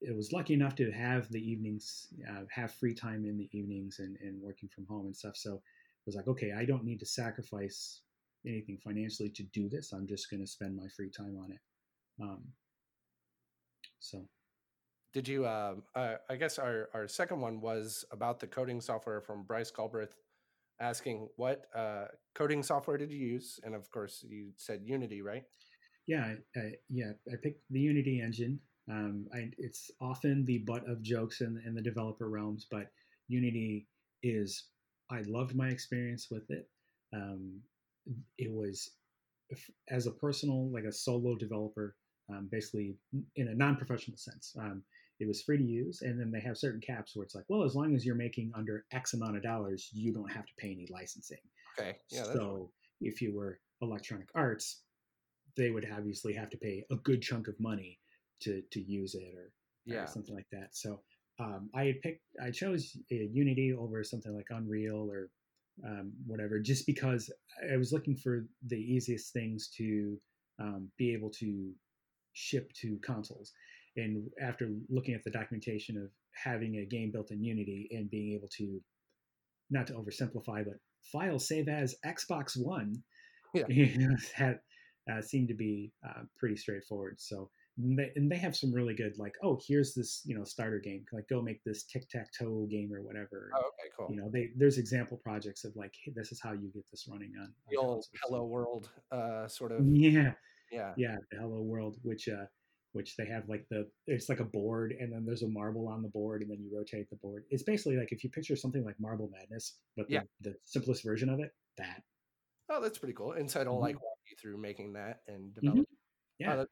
it 0.00 0.14
was 0.14 0.32
lucky 0.32 0.54
enough 0.54 0.74
to 0.76 0.90
have 0.90 1.30
the 1.30 1.40
evenings, 1.40 2.08
uh, 2.30 2.42
have 2.50 2.74
free 2.74 2.94
time 2.94 3.24
in 3.24 3.38
the 3.38 3.48
evenings 3.52 4.00
and, 4.00 4.16
and 4.20 4.40
working 4.40 4.68
from 4.68 4.86
home 4.86 5.06
and 5.06 5.16
stuff. 5.16 5.36
So 5.36 5.54
it 5.54 6.06
was 6.06 6.14
like, 6.14 6.28
okay, 6.28 6.52
I 6.52 6.64
don't 6.64 6.84
need 6.84 7.00
to 7.00 7.06
sacrifice 7.06 8.00
anything 8.46 8.78
financially 8.84 9.30
to 9.30 9.42
do 9.44 9.68
this. 9.68 9.92
I'm 9.92 10.06
just 10.06 10.30
going 10.30 10.40
to 10.40 10.46
spend 10.46 10.76
my 10.76 10.88
free 10.94 11.10
time 11.10 11.38
on 11.42 11.52
it. 11.52 11.60
Um, 12.20 12.42
so 14.00 14.28
did 15.14 15.26
you 15.26 15.46
uh, 15.46 15.74
uh, 15.94 16.16
i 16.28 16.36
guess 16.36 16.58
our, 16.58 16.90
our 16.92 17.08
second 17.08 17.40
one 17.40 17.60
was 17.60 18.04
about 18.10 18.38
the 18.40 18.46
coding 18.46 18.80
software 18.80 19.20
from 19.20 19.44
bryce 19.44 19.70
galbraith 19.70 20.14
asking 20.80 21.28
what 21.36 21.66
uh, 21.74 22.06
coding 22.34 22.62
software 22.62 22.98
did 22.98 23.10
you 23.10 23.18
use? 23.18 23.60
And 23.64 23.74
of 23.74 23.90
course 23.90 24.24
you 24.28 24.50
said 24.56 24.82
unity 24.84 25.22
right? 25.22 25.44
Yeah 26.06 26.34
I, 26.56 26.72
yeah 26.90 27.12
i 27.32 27.36
picked 27.42 27.62
the 27.70 27.80
unity 27.80 28.20
engine. 28.20 28.58
Um, 28.90 29.26
I, 29.32 29.50
it's 29.56 29.90
often 30.00 30.44
the 30.44 30.58
butt 30.58 30.86
of 30.88 31.02
jokes 31.02 31.40
in, 31.40 31.62
in 31.66 31.74
the 31.74 31.80
developer 31.80 32.28
realms 32.28 32.66
but 32.70 32.90
unity 33.28 33.86
is 34.22 34.64
i 35.10 35.22
loved 35.26 35.54
my 35.54 35.68
experience 35.68 36.28
with 36.30 36.50
it. 36.50 36.68
Um, 37.14 37.60
it 38.38 38.52
was 38.52 38.90
as 39.88 40.06
a 40.06 40.10
personal 40.10 40.70
like 40.70 40.84
a 40.84 40.92
solo 40.92 41.36
developer 41.36 41.96
um, 42.30 42.48
basically 42.50 42.96
in 43.36 43.48
a 43.48 43.54
non-professional 43.54 44.16
sense. 44.16 44.56
Um, 44.58 44.82
it 45.20 45.28
was 45.28 45.42
free 45.42 45.58
to 45.58 45.64
use 45.64 46.02
and 46.02 46.18
then 46.18 46.30
they 46.30 46.40
have 46.40 46.58
certain 46.58 46.80
caps 46.80 47.14
where 47.14 47.24
it's 47.24 47.34
like 47.34 47.44
well 47.48 47.62
as 47.62 47.74
long 47.74 47.94
as 47.94 48.04
you're 48.04 48.14
making 48.14 48.50
under 48.54 48.84
x 48.92 49.14
amount 49.14 49.36
of 49.36 49.42
dollars 49.42 49.90
you 49.92 50.12
don't 50.12 50.32
have 50.32 50.46
to 50.46 50.52
pay 50.58 50.72
any 50.72 50.88
licensing. 50.90 51.38
Okay. 51.78 51.96
Yeah 52.10 52.24
so 52.24 52.70
if 53.00 53.20
you 53.20 53.34
were 53.34 53.58
electronic 53.82 54.28
arts 54.34 54.82
they 55.56 55.70
would 55.70 55.86
obviously 55.96 56.32
have 56.32 56.50
to 56.50 56.56
pay 56.56 56.84
a 56.90 56.96
good 56.96 57.22
chunk 57.22 57.48
of 57.48 57.54
money 57.58 57.98
to 58.40 58.62
to 58.72 58.80
use 58.80 59.14
it 59.14 59.34
or, 59.36 59.52
yeah. 59.86 60.04
or 60.04 60.06
something 60.06 60.34
like 60.34 60.48
that. 60.52 60.68
So 60.72 61.00
um, 61.40 61.68
i 61.74 61.84
had 61.84 62.00
picked 62.00 62.22
i 62.42 62.50
chose 62.50 62.96
unity 63.10 63.72
over 63.72 64.04
something 64.04 64.34
like 64.34 64.46
unreal 64.50 65.08
or 65.10 65.30
um, 65.84 66.12
whatever 66.26 66.60
just 66.60 66.86
because 66.86 67.30
i 67.72 67.76
was 67.76 67.92
looking 67.92 68.16
for 68.16 68.46
the 68.68 68.76
easiest 68.76 69.32
things 69.32 69.68
to 69.76 70.18
um, 70.60 70.88
be 70.96 71.12
able 71.12 71.30
to 71.30 71.72
ship 72.32 72.72
to 72.74 72.98
consoles 73.04 73.52
and 73.96 74.28
after 74.40 74.70
looking 74.88 75.14
at 75.14 75.24
the 75.24 75.30
documentation 75.30 75.96
of 75.96 76.10
having 76.32 76.76
a 76.76 76.84
game 76.84 77.10
built 77.12 77.30
in 77.30 77.42
Unity 77.42 77.88
and 77.92 78.10
being 78.10 78.34
able 78.34 78.48
to, 78.56 78.80
not 79.70 79.86
to 79.86 79.94
oversimplify, 79.94 80.64
but 80.64 80.74
file 81.12 81.38
save 81.38 81.68
as 81.68 81.94
Xbox 82.04 82.56
One, 82.56 83.02
yeah. 83.54 83.64
had 84.34 84.58
uh, 85.10 85.20
seemed 85.20 85.48
to 85.48 85.54
be 85.54 85.92
uh, 86.06 86.22
pretty 86.36 86.56
straightforward. 86.56 87.20
So 87.20 87.50
and 87.78 87.98
they, 87.98 88.12
and 88.14 88.30
they 88.30 88.36
have 88.36 88.54
some 88.54 88.72
really 88.72 88.94
good 88.94 89.18
like 89.18 89.34
oh 89.42 89.58
here's 89.66 89.94
this 89.94 90.22
you 90.24 90.36
know 90.36 90.44
starter 90.44 90.78
game 90.78 91.04
like 91.12 91.28
go 91.28 91.42
make 91.42 91.62
this 91.64 91.82
tic 91.84 92.08
tac 92.08 92.28
toe 92.38 92.66
game 92.70 92.92
or 92.92 93.02
whatever. 93.02 93.50
Oh, 93.54 93.58
okay, 93.58 93.90
cool. 93.96 94.08
You 94.10 94.16
know 94.16 94.30
they 94.32 94.50
there's 94.56 94.78
example 94.78 95.20
projects 95.22 95.64
of 95.64 95.74
like 95.74 95.92
hey, 96.04 96.12
this 96.14 96.30
is 96.30 96.40
how 96.40 96.52
you 96.52 96.70
get 96.72 96.84
this 96.90 97.06
running 97.08 97.32
on, 97.38 97.46
on 97.46 97.52
the 97.70 97.76
old 97.76 98.06
Hello 98.22 98.44
World 98.44 98.90
uh, 99.10 99.48
sort 99.48 99.72
of 99.72 99.80
yeah 99.92 100.32
yeah 100.70 100.92
yeah 100.96 101.16
the 101.30 101.38
Hello 101.38 101.62
World 101.62 101.96
which 102.02 102.28
uh 102.28 102.46
which 102.94 103.16
they 103.16 103.26
have 103.26 103.48
like 103.48 103.66
the 103.70 103.86
it's 104.06 104.28
like 104.28 104.40
a 104.40 104.44
board 104.44 104.94
and 104.98 105.12
then 105.12 105.24
there's 105.26 105.42
a 105.42 105.48
marble 105.48 105.88
on 105.88 106.02
the 106.02 106.08
board 106.08 106.42
and 106.42 106.50
then 106.50 106.60
you 106.60 106.70
rotate 106.74 107.10
the 107.10 107.16
board. 107.16 107.44
It's 107.50 107.64
basically 107.64 107.96
like 107.96 108.12
if 108.12 108.24
you 108.24 108.30
picture 108.30 108.56
something 108.56 108.84
like 108.84 108.94
Marble 109.00 109.30
Madness, 109.32 109.78
but 109.96 110.08
the, 110.08 110.14
yeah. 110.14 110.20
the 110.40 110.54
simplest 110.64 111.04
version 111.04 111.28
of 111.28 111.40
it, 111.40 111.52
that. 111.76 112.02
Oh, 112.70 112.80
that's 112.80 112.98
pretty 112.98 113.14
cool. 113.14 113.32
And 113.32 113.50
so 113.50 113.60
I 113.60 113.64
don't 113.64 113.74
mm-hmm. 113.74 113.82
like 113.82 113.96
walk 113.96 114.18
you 114.30 114.36
through 114.40 114.56
making 114.58 114.94
that 114.94 115.20
and 115.28 115.52
developing. 115.54 115.82
Mm-hmm. 115.82 116.38
Yeah. 116.38 116.54
Oh, 116.56 116.66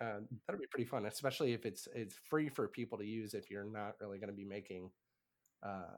uh, 0.00 0.20
that'll 0.46 0.60
be 0.60 0.66
pretty 0.70 0.86
fun, 0.86 1.04
especially 1.04 1.52
if 1.52 1.66
it's 1.66 1.86
it's 1.94 2.14
free 2.28 2.48
for 2.48 2.66
people 2.68 2.96
to 2.98 3.04
use 3.04 3.34
if 3.34 3.50
you're 3.50 3.70
not 3.70 3.96
really 4.00 4.18
going 4.18 4.30
to 4.30 4.36
be 4.36 4.46
making 4.46 4.90
uh, 5.62 5.96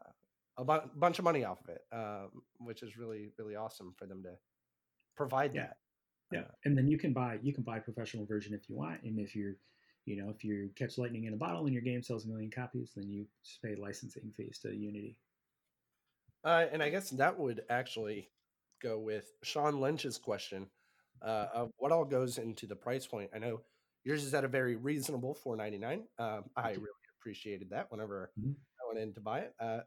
a 0.59 0.65
bu- 0.65 0.89
bunch 0.97 1.21
of 1.21 1.25
money 1.25 1.45
off 1.45 1.61
of 1.61 1.69
it, 1.69 1.83
um, 1.93 2.43
which 2.59 2.83
is 2.83 2.97
really 2.97 3.31
really 3.39 3.55
awesome 3.55 3.95
for 3.97 4.07
them 4.07 4.23
to 4.25 4.31
provide 5.17 5.55
yeah. 5.55 5.63
that. 5.63 5.77
Yeah, 6.33 6.45
and 6.65 6.77
then 6.77 6.89
you 6.89 6.99
can 6.99 7.13
buy 7.13 7.39
you 7.43 7.53
can 7.53 7.63
buy 7.63 7.79
a 7.79 7.81
professional 7.81 8.27
version 8.27 8.55
if 8.55 8.69
you 8.69 8.77
want, 8.77 9.03
and 9.03 9.19
if 9.19 9.35
you're, 9.37 9.57
you 10.05 10.17
know, 10.23 10.31
if 10.31 10.45
you 10.45 10.71
catch 10.77 10.99
lightning 10.99 11.25
in 11.25 11.35
a 11.35 11.37
bottle 11.37 11.65
and 11.65 11.73
your 11.73 11.83
game 11.83 12.03
sells 12.03 12.25
a 12.25 12.29
million 12.29 12.51
copies, 12.51 12.93
then 12.97 13.09
you 13.09 13.27
pay 13.65 13.75
licensing 13.75 14.33
fees 14.37 14.59
to 14.63 14.75
Unity. 14.75 15.17
Uh, 16.45 16.67
and 16.73 16.83
I 16.83 16.89
guess 16.89 17.11
that 17.11 17.39
would 17.39 17.63
actually 17.71 18.29
go 18.83 18.99
with 18.99 19.33
Sean 19.45 19.81
Lynch's 19.81 20.19
question 20.19 20.67
uh, 21.25 21.47
of 21.55 21.71
what 21.77 21.93
all 21.93 22.05
goes 22.05 22.39
into 22.39 22.67
the 22.67 22.75
price 22.75 23.07
point. 23.07 23.31
I 23.35 23.39
know 23.39 23.61
yours 24.05 24.25
is 24.25 24.35
at 24.35 24.45
a 24.45 24.49
very 24.49 24.75
reasonable 24.75 25.35
four 25.35 25.57
ninety 25.57 25.79
nine. 25.79 26.05
Um, 26.19 26.45
I 26.57 26.71
really 26.71 26.89
appreciated 27.21 27.71
that 27.71 27.91
whenever 27.91 28.33
mm-hmm. 28.39 28.51
I 28.51 28.89
went 28.89 29.01
in 29.01 29.15
to 29.15 29.21
buy 29.21 29.41
it. 29.41 29.55
Uh, 29.61 29.81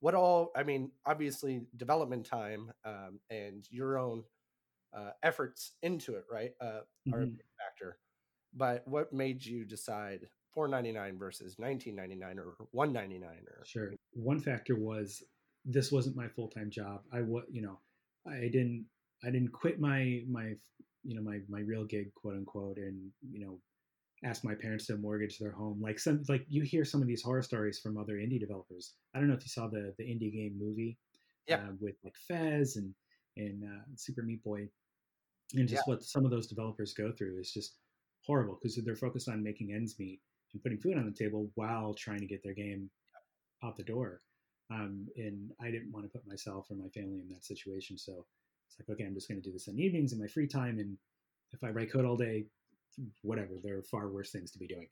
what 0.00 0.14
all? 0.14 0.50
I 0.56 0.64
mean, 0.64 0.90
obviously, 1.06 1.62
development 1.76 2.26
time 2.26 2.72
um, 2.84 3.20
and 3.30 3.64
your 3.70 3.98
own 3.98 4.24
uh, 4.96 5.10
efforts 5.22 5.72
into 5.82 6.14
it, 6.14 6.24
right, 6.30 6.52
uh, 6.60 6.80
mm-hmm. 7.06 7.14
are 7.14 7.22
a 7.22 7.26
big 7.26 7.44
factor. 7.58 7.98
But 8.54 8.86
what 8.86 9.12
made 9.12 9.44
you 9.44 9.64
decide 9.64 10.28
499 10.52 11.18
versus 11.18 11.54
1999 11.58 12.38
or 12.38 12.66
199 12.72 13.30
or 13.48 13.64
sure 13.64 13.94
one 14.12 14.38
factor 14.38 14.76
was 14.76 15.22
this 15.64 15.90
wasn't 15.90 16.14
my 16.14 16.28
full-time 16.28 16.70
job 16.70 17.00
i 17.12 17.22
was 17.22 17.44
you 17.50 17.62
know 17.62 17.78
i 18.26 18.40
didn't 18.40 18.84
i 19.24 19.30
didn't 19.30 19.52
quit 19.52 19.80
my 19.80 20.20
my 20.28 20.52
you 21.04 21.14
know 21.14 21.22
my 21.22 21.38
my 21.48 21.60
real 21.60 21.84
gig 21.84 22.12
quote 22.14 22.34
unquote 22.34 22.76
and 22.76 23.10
you 23.30 23.40
know 23.40 23.58
ask 24.24 24.44
my 24.44 24.54
parents 24.54 24.86
to 24.86 24.96
mortgage 24.96 25.38
their 25.38 25.50
home 25.50 25.80
like 25.80 25.98
some 25.98 26.22
like 26.28 26.44
you 26.48 26.62
hear 26.62 26.84
some 26.84 27.00
of 27.00 27.08
these 27.08 27.22
horror 27.22 27.42
stories 27.42 27.78
from 27.78 27.96
other 27.96 28.16
indie 28.16 28.38
developers 28.38 28.94
i 29.14 29.18
don't 29.18 29.28
know 29.28 29.34
if 29.34 29.42
you 29.42 29.48
saw 29.48 29.68
the 29.68 29.94
the 29.98 30.04
indie 30.04 30.32
game 30.32 30.54
movie 30.60 30.98
yeah. 31.48 31.56
Uh, 31.56 31.72
with 31.80 31.96
like 32.04 32.14
fez 32.28 32.76
and 32.76 32.94
and 33.36 33.64
uh, 33.64 33.82
super 33.96 34.22
meat 34.22 34.42
boy 34.44 34.68
and 35.54 35.68
just 35.68 35.82
yeah. 35.86 35.94
what 35.94 36.02
some 36.02 36.24
of 36.24 36.30
those 36.30 36.46
developers 36.46 36.94
go 36.94 37.12
through 37.12 37.38
is 37.38 37.52
just 37.52 37.76
horrible 38.26 38.58
because 38.60 38.76
they're 38.76 38.96
focused 38.96 39.28
on 39.28 39.42
making 39.42 39.72
ends 39.72 39.96
meet 39.98 40.20
and 40.52 40.62
putting 40.62 40.78
food 40.78 40.96
on 40.96 41.06
the 41.06 41.12
table 41.24 41.50
while 41.54 41.94
trying 41.94 42.20
to 42.20 42.26
get 42.26 42.42
their 42.42 42.54
game 42.54 42.90
out 43.64 43.76
the 43.76 43.82
door. 43.82 44.20
Um, 44.70 45.06
and 45.16 45.50
I 45.60 45.70
didn't 45.70 45.92
want 45.92 46.06
to 46.06 46.10
put 46.10 46.26
myself 46.26 46.66
or 46.70 46.76
my 46.76 46.88
family 46.88 47.20
in 47.20 47.28
that 47.30 47.44
situation. 47.44 47.98
So 47.98 48.24
it's 48.68 48.78
like, 48.78 48.94
okay, 48.94 49.04
I'm 49.04 49.14
just 49.14 49.28
going 49.28 49.40
to 49.40 49.46
do 49.46 49.52
this 49.52 49.68
in 49.68 49.78
evenings 49.78 50.12
in 50.12 50.18
my 50.18 50.26
free 50.26 50.46
time. 50.46 50.78
And 50.78 50.96
if 51.52 51.62
I 51.62 51.68
write 51.68 51.92
code 51.92 52.04
all 52.04 52.16
day, 52.16 52.44
whatever, 53.22 53.54
there 53.62 53.76
are 53.76 53.82
far 53.82 54.08
worse 54.08 54.30
things 54.30 54.50
to 54.52 54.58
be 54.58 54.66
doing. 54.66 54.88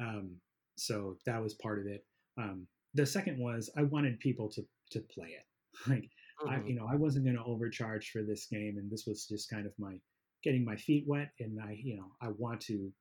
Um, 0.00 0.36
so 0.76 1.16
that 1.26 1.42
was 1.42 1.54
part 1.54 1.78
of 1.78 1.86
it. 1.86 2.04
Um, 2.38 2.66
the 2.94 3.06
second 3.06 3.38
was 3.38 3.70
I 3.76 3.82
wanted 3.82 4.18
people 4.18 4.48
to 4.50 4.64
to 4.92 5.00
play 5.00 5.28
it. 5.28 5.44
Like 5.88 6.10
I, 6.46 6.62
Mhm. 6.62 6.66
you 6.66 6.74
know, 6.74 6.86
I 6.86 6.96
wasn't 6.96 7.24
going 7.26 7.36
to 7.36 7.44
overcharge 7.44 8.10
for 8.10 8.22
this 8.22 8.46
game, 8.46 8.78
and 8.78 8.90
this 8.90 9.06
was 9.06 9.26
just 9.26 9.50
kind 9.50 9.66
of 9.66 9.78
my 9.78 10.00
getting 10.42 10.64
my 10.64 10.76
feet 10.76 11.06
wet. 11.06 11.32
And 11.38 11.60
I, 11.60 11.72
you 11.72 11.96
know, 11.96 12.16
I 12.20 12.28
want 12.30 12.60
to 12.62 12.94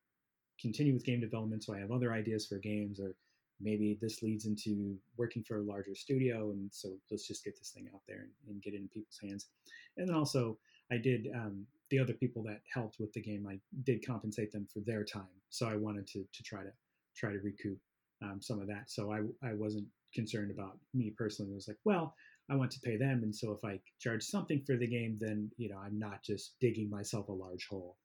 continue 0.60 0.94
with 0.94 1.06
game 1.06 1.22
development, 1.22 1.64
so 1.64 1.74
I 1.74 1.80
have 1.80 1.92
other 1.92 2.14
ideas 2.14 2.48
for 2.48 2.60
games, 2.60 3.00
or 3.00 3.16
maybe 3.60 3.98
this 4.02 4.22
leads 4.22 4.46
into 4.46 5.02
working 5.18 5.44
for 5.44 5.58
a 5.60 5.64
larger 5.64 5.96
studio, 5.96 6.52
and 6.52 6.74
so 6.74 7.00
let's 7.12 7.28
just 7.28 7.44
get 7.44 7.58
this 7.58 7.72
thing 7.72 7.90
out 7.94 8.04
there 8.08 8.22
and, 8.22 8.34
and 8.48 8.62
get 8.62 8.74
it 8.74 8.78
in 8.82 8.90
people's 8.90 9.20
hands. 9.22 9.50
And 9.98 10.08
then 10.08 10.16
also, 10.16 10.60
I 10.92 10.98
did 10.98 11.28
um, 11.34 11.68
the 11.90 12.00
other 12.00 12.14
people 12.14 12.44
that 12.44 12.62
helped 12.72 13.00
with 13.00 13.14
the 13.14 13.22
game. 13.22 13.48
I 13.48 13.62
did 13.84 14.06
compensate 14.06 14.52
them 14.52 14.68
for 14.68 14.82
their 14.82 15.04
time, 15.06 15.42
so 15.50 15.68
I 15.68 15.76
wanted 15.76 16.08
to 16.08 16.26
to 16.32 16.44
try 16.44 16.64
to 16.64 16.74
try 17.16 17.32
to 17.34 17.40
recoup 17.40 17.80
um, 18.22 18.42
some 18.42 18.60
of 18.60 18.68
that. 18.68 18.90
So 18.90 19.12
I 19.12 19.22
I 19.42 19.54
wasn't 19.54 19.90
concerned 20.14 20.52
about 20.52 20.80
me 20.94 21.12
personally. 21.12 21.52
It 21.52 21.56
was 21.56 21.68
like, 21.68 21.80
well, 21.84 22.16
I 22.50 22.56
want 22.56 22.72
to 22.72 22.80
pay 22.80 22.98
them, 22.98 23.22
and 23.24 23.36
so 23.36 23.52
if 23.52 23.64
I 23.64 23.80
charge 24.00 24.24
something 24.24 24.64
for 24.66 24.76
the 24.76 24.88
game, 24.88 25.18
then 25.20 25.52
you 25.58 25.70
know 25.70 25.78
I'm 25.78 26.00
not 26.00 26.24
just 26.24 26.56
digging 26.60 26.90
myself 26.90 27.30
a 27.30 27.34
large 27.34 27.68
hole. 27.70 27.98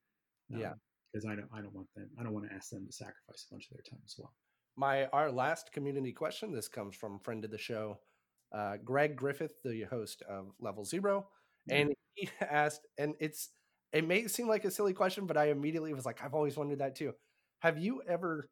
Yeah. 0.50 0.74
because 1.12 1.24
I 1.24 1.34
don't 1.34 1.48
I 1.52 1.62
don't 1.62 1.74
want 1.74 1.88
them 1.96 2.10
I 2.20 2.22
don't 2.22 2.34
want 2.34 2.48
to 2.48 2.54
ask 2.54 2.68
them 2.70 2.86
to 2.86 2.92
sacrifice 2.92 3.46
a 3.48 3.54
bunch 3.54 3.66
of 3.70 3.76
their 3.76 3.82
time 3.90 4.00
as 4.04 4.14
well. 4.18 4.32
My 4.76 5.06
our 5.06 5.30
last 5.30 5.72
community 5.72 6.12
question. 6.12 6.52
This 6.52 6.68
comes 6.68 6.94
from 6.94 7.20
friend 7.20 7.44
of 7.44 7.50
the 7.50 7.58
show, 7.58 7.98
uh, 8.54 8.76
Greg 8.84 9.16
Griffith, 9.16 9.54
the 9.64 9.84
host 9.84 10.22
of 10.28 10.52
Level 10.60 10.84
Zero, 10.84 11.28
and 11.70 11.94
he 12.14 12.28
asked, 12.40 12.86
and 12.98 13.14
it's 13.20 13.50
it 13.92 14.06
may 14.06 14.26
seem 14.26 14.48
like 14.48 14.64
a 14.64 14.70
silly 14.70 14.92
question, 14.92 15.26
but 15.26 15.36
I 15.36 15.46
immediately 15.50 15.94
was 15.94 16.04
like, 16.04 16.22
I've 16.22 16.34
always 16.34 16.56
wondered 16.56 16.80
that 16.80 16.96
too. 16.96 17.14
Have 17.60 17.78
you 17.78 18.02
ever 18.08 18.50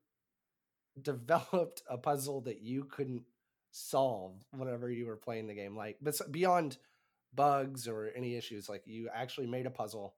developed 1.00 1.82
a 1.88 1.98
puzzle 1.98 2.42
that 2.42 2.62
you 2.62 2.84
couldn't 2.84 3.22
solve 3.72 4.34
whenever 4.52 4.90
you 4.90 5.06
were 5.06 5.16
playing 5.16 5.48
the 5.48 5.54
game? 5.54 5.76
Like, 5.76 5.96
but 6.00 6.14
beyond 6.30 6.78
bugs 7.34 7.88
or 7.88 8.10
any 8.14 8.36
issues, 8.36 8.68
like 8.68 8.82
you 8.86 9.08
actually 9.12 9.48
made 9.48 9.66
a 9.66 9.70
puzzle, 9.70 10.14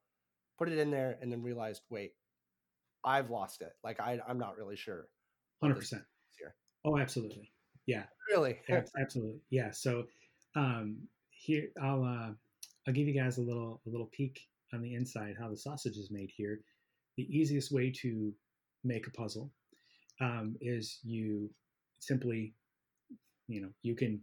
put 0.59 0.69
it 0.69 0.79
in 0.79 0.91
there, 0.91 1.17
and 1.23 1.33
then 1.33 1.43
realized, 1.43 1.83
wait, 1.89 2.13
I've 3.03 3.31
lost 3.31 3.63
it. 3.63 3.73
Like 3.83 4.01
I, 4.01 4.21
I'm 4.29 4.39
not 4.39 4.59
really 4.59 4.77
sure. 4.77 5.09
Hundred 5.63 5.77
percent. 5.77 6.03
here. 6.39 6.55
Oh, 6.85 6.99
absolutely. 6.99 7.51
Yeah. 7.87 8.05
Really? 8.31 8.59
Absolutely 8.69 9.41
yeah 9.51 9.71
so 9.71 10.05
um 10.57 10.97
here 11.31 11.69
i'll 11.83 12.03
uh 12.03 12.31
i'll 12.87 12.95
give 12.95 13.07
you 13.07 13.15
guys 13.15 13.39
a 13.39 13.43
little 13.43 13.81
a 13.87 13.91
little 13.91 14.09
peek 14.13 14.41
on 14.73 14.81
the 14.81 14.95
inside 14.95 15.37
how 15.39 15.49
the 15.49 15.57
sausage 15.57 15.97
is 15.97 16.11
made 16.11 16.31
here 16.35 16.61
the 17.17 17.25
easiest 17.25 17.71
way 17.71 17.91
to 17.91 18.33
make 18.83 19.07
a 19.07 19.11
puzzle 19.11 19.51
um, 20.21 20.57
is 20.61 21.01
you 21.03 21.51
simply 22.01 22.55
you 23.49 23.61
know 23.61 23.69
you 23.83 23.95
can 23.95 24.21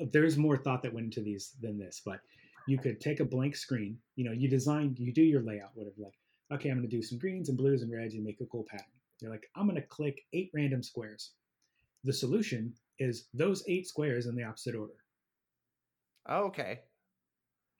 uh, 0.00 0.06
there's 0.12 0.36
more 0.36 0.56
thought 0.56 0.82
that 0.82 0.92
went 0.92 1.06
into 1.06 1.20
these 1.22 1.52
than 1.60 1.78
this 1.78 2.02
but 2.04 2.20
you 2.68 2.78
could 2.78 3.00
take 3.00 3.20
a 3.20 3.24
blank 3.24 3.56
screen 3.56 3.98
you 4.16 4.24
know 4.24 4.32
you 4.32 4.48
design 4.48 4.94
you 4.98 5.12
do 5.12 5.22
your 5.22 5.42
layout 5.42 5.70
whatever 5.74 5.94
like 5.98 6.18
okay 6.52 6.68
i'm 6.70 6.78
going 6.78 6.88
to 6.88 6.96
do 6.96 7.02
some 7.02 7.18
greens 7.18 7.48
and 7.48 7.58
blues 7.58 7.82
and 7.82 7.92
reds 7.92 8.14
and 8.14 8.24
make 8.24 8.40
a 8.40 8.46
cool 8.46 8.64
pattern. 8.70 8.86
You're 9.20 9.30
like 9.30 9.48
i'm 9.56 9.66
going 9.66 9.80
to 9.80 9.86
click 9.88 10.22
eight 10.32 10.50
random 10.54 10.82
squares. 10.82 11.32
The 12.04 12.12
solution 12.12 12.74
is 12.98 13.28
those 13.34 13.64
eight 13.68 13.86
squares 13.86 14.26
in 14.26 14.36
the 14.36 14.44
opposite 14.44 14.74
order. 14.74 14.94
Oh, 16.28 16.44
okay. 16.46 16.80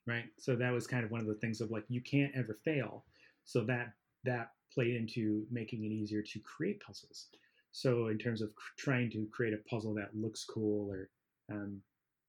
right? 0.07 0.24
So 0.39 0.57
that 0.57 0.73
was 0.73 0.86
kind 0.86 1.05
of 1.05 1.11
one 1.11 1.20
of 1.20 1.27
the 1.27 1.35
things 1.35 1.61
of 1.61 1.70
like 1.70 1.85
you 1.89 2.01
can't 2.02 2.32
ever 2.35 2.59
fail. 2.65 3.05
So 3.44 3.65
that 3.65 3.93
that 4.24 4.51
played 4.73 4.97
into 4.97 5.44
making 5.51 5.85
it 5.85 5.89
easier 5.93 6.23
to 6.23 6.40
create 6.40 6.81
puzzles 6.81 7.27
so 7.72 8.09
in 8.09 8.18
terms 8.18 8.42
of 8.42 8.55
cr- 8.55 8.72
trying 8.78 9.10
to 9.10 9.26
create 9.32 9.55
a 9.55 9.68
puzzle 9.68 9.94
that 9.94 10.14
looks 10.14 10.44
cool 10.44 10.90
or 10.90 11.09
um, 11.52 11.80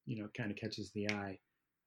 you 0.05 0.21
know 0.21 0.29
kind 0.35 0.51
of 0.51 0.57
catches 0.57 0.91
the 0.91 1.09
eye 1.11 1.37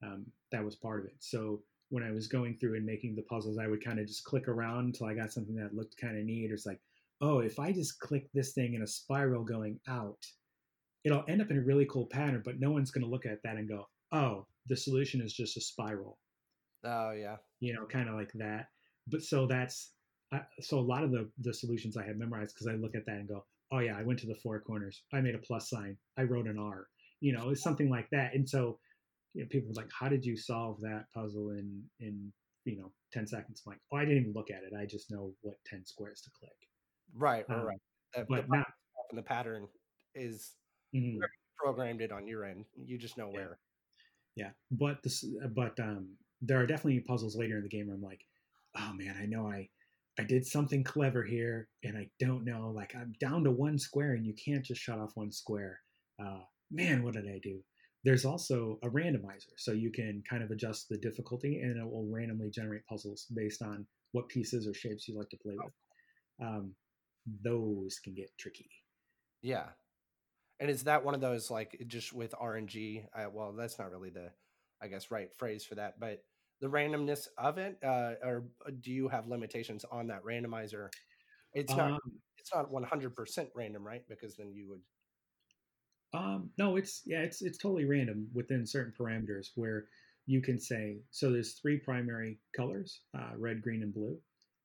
um, 0.03 0.25
that 0.51 0.63
was 0.63 0.75
part 0.75 0.99
of 0.99 1.05
it. 1.05 1.15
So 1.19 1.61
when 1.89 2.03
i 2.03 2.11
was 2.11 2.27
going 2.27 2.57
through 2.57 2.75
and 2.75 2.85
making 2.85 3.15
the 3.15 3.21
puzzles 3.23 3.59
i 3.59 3.67
would 3.67 3.83
kind 3.85 3.99
of 3.99 4.07
just 4.07 4.23
click 4.23 4.47
around 4.47 4.85
until 4.85 5.05
i 5.05 5.13
got 5.13 5.31
something 5.31 5.55
that 5.55 5.75
looked 5.75 5.95
kind 6.01 6.17
of 6.17 6.25
neat. 6.25 6.49
Or 6.49 6.55
it's 6.55 6.65
like 6.65 6.81
oh 7.21 7.39
if 7.39 7.59
i 7.59 7.71
just 7.71 7.99
click 7.99 8.27
this 8.33 8.53
thing 8.53 8.73
in 8.73 8.81
a 8.81 8.87
spiral 8.87 9.43
going 9.43 9.79
out 9.87 10.17
it'll 11.03 11.23
end 11.27 11.41
up 11.41 11.51
in 11.51 11.59
a 11.59 11.61
really 11.61 11.85
cool 11.85 12.07
pattern 12.07 12.41
but 12.43 12.59
no 12.59 12.71
one's 12.71 12.89
going 12.91 13.03
to 13.03 13.09
look 13.09 13.25
at 13.27 13.41
that 13.43 13.57
and 13.57 13.69
go 13.69 13.87
oh 14.11 14.47
the 14.67 14.75
solution 14.75 15.21
is 15.21 15.31
just 15.33 15.57
a 15.57 15.61
spiral 15.61 16.17
Oh, 16.85 17.11
yeah. 17.11 17.37
you 17.59 17.73
know 17.73 17.85
kind 17.85 18.09
of 18.09 18.15
like 18.15 18.31
that. 18.35 18.67
But 19.07 19.23
so 19.23 19.47
that's 19.47 19.91
I, 20.33 20.41
so 20.61 20.79
a 20.79 20.81
lot 20.81 21.03
of 21.03 21.11
the 21.11 21.29
the 21.39 21.53
solutions 21.53 21.97
i 21.97 22.03
have 22.05 22.17
memorized 22.17 22.55
because 22.55 22.67
i 22.67 22.73
look 22.75 22.95
at 22.95 23.05
that 23.05 23.17
and 23.17 23.27
go 23.27 23.45
oh 23.71 23.79
yeah 23.79 23.97
i 23.97 24.03
went 24.03 24.19
to 24.19 24.27
the 24.27 24.35
four 24.35 24.59
corners 24.59 25.03
i 25.13 25.21
made 25.21 25.35
a 25.35 25.39
plus 25.39 25.69
sign 25.69 25.97
i 26.17 26.23
wrote 26.23 26.47
an 26.47 26.57
r 26.57 26.87
you 27.21 27.31
know 27.33 27.49
it's 27.49 27.61
something 27.63 27.89
like 27.89 28.09
that 28.11 28.33
and 28.33 28.47
so 28.47 28.79
you 29.33 29.41
know 29.43 29.47
people 29.49 29.69
were 29.69 29.75
like 29.81 29.89
how 29.97 30.07
did 30.09 30.25
you 30.25 30.35
solve 30.35 30.79
that 30.81 31.05
puzzle 31.13 31.51
in 31.51 31.81
in 31.99 32.31
you 32.65 32.75
know 32.77 32.91
10 33.13 33.27
seconds 33.27 33.61
I'm 33.65 33.71
like 33.73 33.79
oh 33.93 33.97
i 33.97 34.05
didn't 34.05 34.21
even 34.21 34.33
look 34.33 34.49
at 34.49 34.63
it 34.63 34.73
i 34.79 34.85
just 34.85 35.11
know 35.11 35.31
what 35.41 35.55
10 35.67 35.85
squares 35.85 36.21
to 36.21 36.31
click 36.31 36.51
Right, 37.17 37.45
right, 37.47 37.59
Um, 37.59 37.65
right. 37.67 37.81
The, 38.13 38.19
the 38.21 38.25
but 38.27 38.47
button 38.47 38.59
not 38.59 38.67
and 39.11 39.17
the 39.19 39.23
pattern 39.23 39.67
is 40.15 40.53
mhm. 40.93 41.19
programmed 41.55 42.01
it 42.01 42.11
on 42.11 42.27
your 42.27 42.43
end. 42.45 42.65
You 42.83 42.97
just 42.97 43.17
know 43.17 43.27
Yeah. 43.31 43.37
where. 43.37 43.57
yeah 44.35 44.49
but 44.71 45.01
this 45.03 45.23
but 45.53 45.79
um 45.79 46.09
there 46.41 46.59
are 46.59 46.65
definitely 46.65 46.99
puzzles 47.01 47.35
later 47.37 47.57
in 47.57 47.63
the 47.63 47.69
game 47.69 47.87
where 47.87 47.95
i'm 47.95 48.01
like 48.01 48.25
oh 48.77 48.91
man 48.93 49.15
i 49.21 49.25
know 49.25 49.47
i 49.47 49.69
i 50.19 50.23
did 50.23 50.45
something 50.45 50.83
clever 50.83 51.23
here 51.23 51.67
and 51.83 51.97
i 51.97 52.07
don't 52.19 52.45
know 52.45 52.71
like 52.75 52.93
i'm 52.95 53.13
down 53.19 53.43
to 53.43 53.51
one 53.51 53.77
square 53.77 54.13
and 54.13 54.25
you 54.25 54.33
can't 54.33 54.65
just 54.65 54.81
shut 54.81 54.99
off 54.99 55.11
one 55.15 55.31
square 55.31 55.79
uh 56.23 56.39
man 56.71 57.03
what 57.03 57.13
did 57.13 57.27
i 57.27 57.39
do 57.43 57.59
there's 58.03 58.25
also 58.25 58.77
a 58.83 58.89
randomizer 58.89 59.53
so 59.57 59.71
you 59.71 59.91
can 59.91 60.21
kind 60.29 60.43
of 60.43 60.51
adjust 60.51 60.87
the 60.89 60.97
difficulty 60.97 61.59
and 61.61 61.77
it 61.77 61.85
will 61.85 62.07
randomly 62.11 62.49
generate 62.49 62.85
puzzles 62.87 63.25
based 63.35 63.61
on 63.61 63.85
what 64.11 64.27
pieces 64.29 64.67
or 64.67 64.73
shapes 64.73 65.07
you 65.07 65.17
like 65.17 65.29
to 65.29 65.37
play 65.37 65.55
with 65.57 65.73
um 66.41 66.73
those 67.43 67.99
can 68.03 68.13
get 68.13 68.29
tricky 68.39 68.69
Yeah. 69.41 69.65
And 70.59 70.69
is 70.71 70.83
that 70.83 71.03
one 71.03 71.13
of 71.13 71.21
those 71.21 71.51
like 71.51 71.83
just 71.87 72.13
with 72.13 72.33
RNG? 72.33 73.05
Uh, 73.15 73.29
well, 73.31 73.51
that's 73.51 73.77
not 73.77 73.91
really 73.91 74.09
the, 74.09 74.31
I 74.81 74.87
guess, 74.87 75.11
right 75.11 75.31
phrase 75.35 75.65
for 75.65 75.75
that. 75.75 75.99
But 75.99 76.23
the 76.61 76.67
randomness 76.67 77.27
of 77.37 77.57
it, 77.57 77.77
uh, 77.83 78.13
or 78.23 78.45
do 78.81 78.91
you 78.91 79.07
have 79.07 79.27
limitations 79.27 79.85
on 79.91 80.07
that 80.07 80.23
randomizer? 80.23 80.89
It's 81.53 81.75
not. 81.75 81.91
Um, 81.91 81.99
it's 82.37 82.53
not 82.53 82.71
one 82.71 82.83
hundred 82.83 83.15
percent 83.15 83.49
random, 83.55 83.85
right? 83.85 84.03
Because 84.07 84.35
then 84.35 84.53
you 84.53 84.69
would. 84.69 84.81
Um, 86.13 86.49
no, 86.57 86.75
it's 86.75 87.01
yeah, 87.05 87.21
it's 87.21 87.41
it's 87.41 87.57
totally 87.57 87.85
random 87.85 88.27
within 88.33 88.65
certain 88.65 88.93
parameters 88.97 89.47
where 89.55 89.85
you 90.27 90.41
can 90.41 90.59
say 90.59 90.99
so. 91.11 91.31
There's 91.31 91.53
three 91.53 91.77
primary 91.77 92.39
colors: 92.55 93.01
uh, 93.17 93.31
red, 93.37 93.61
green, 93.61 93.83
and 93.83 93.93
blue, 93.93 94.17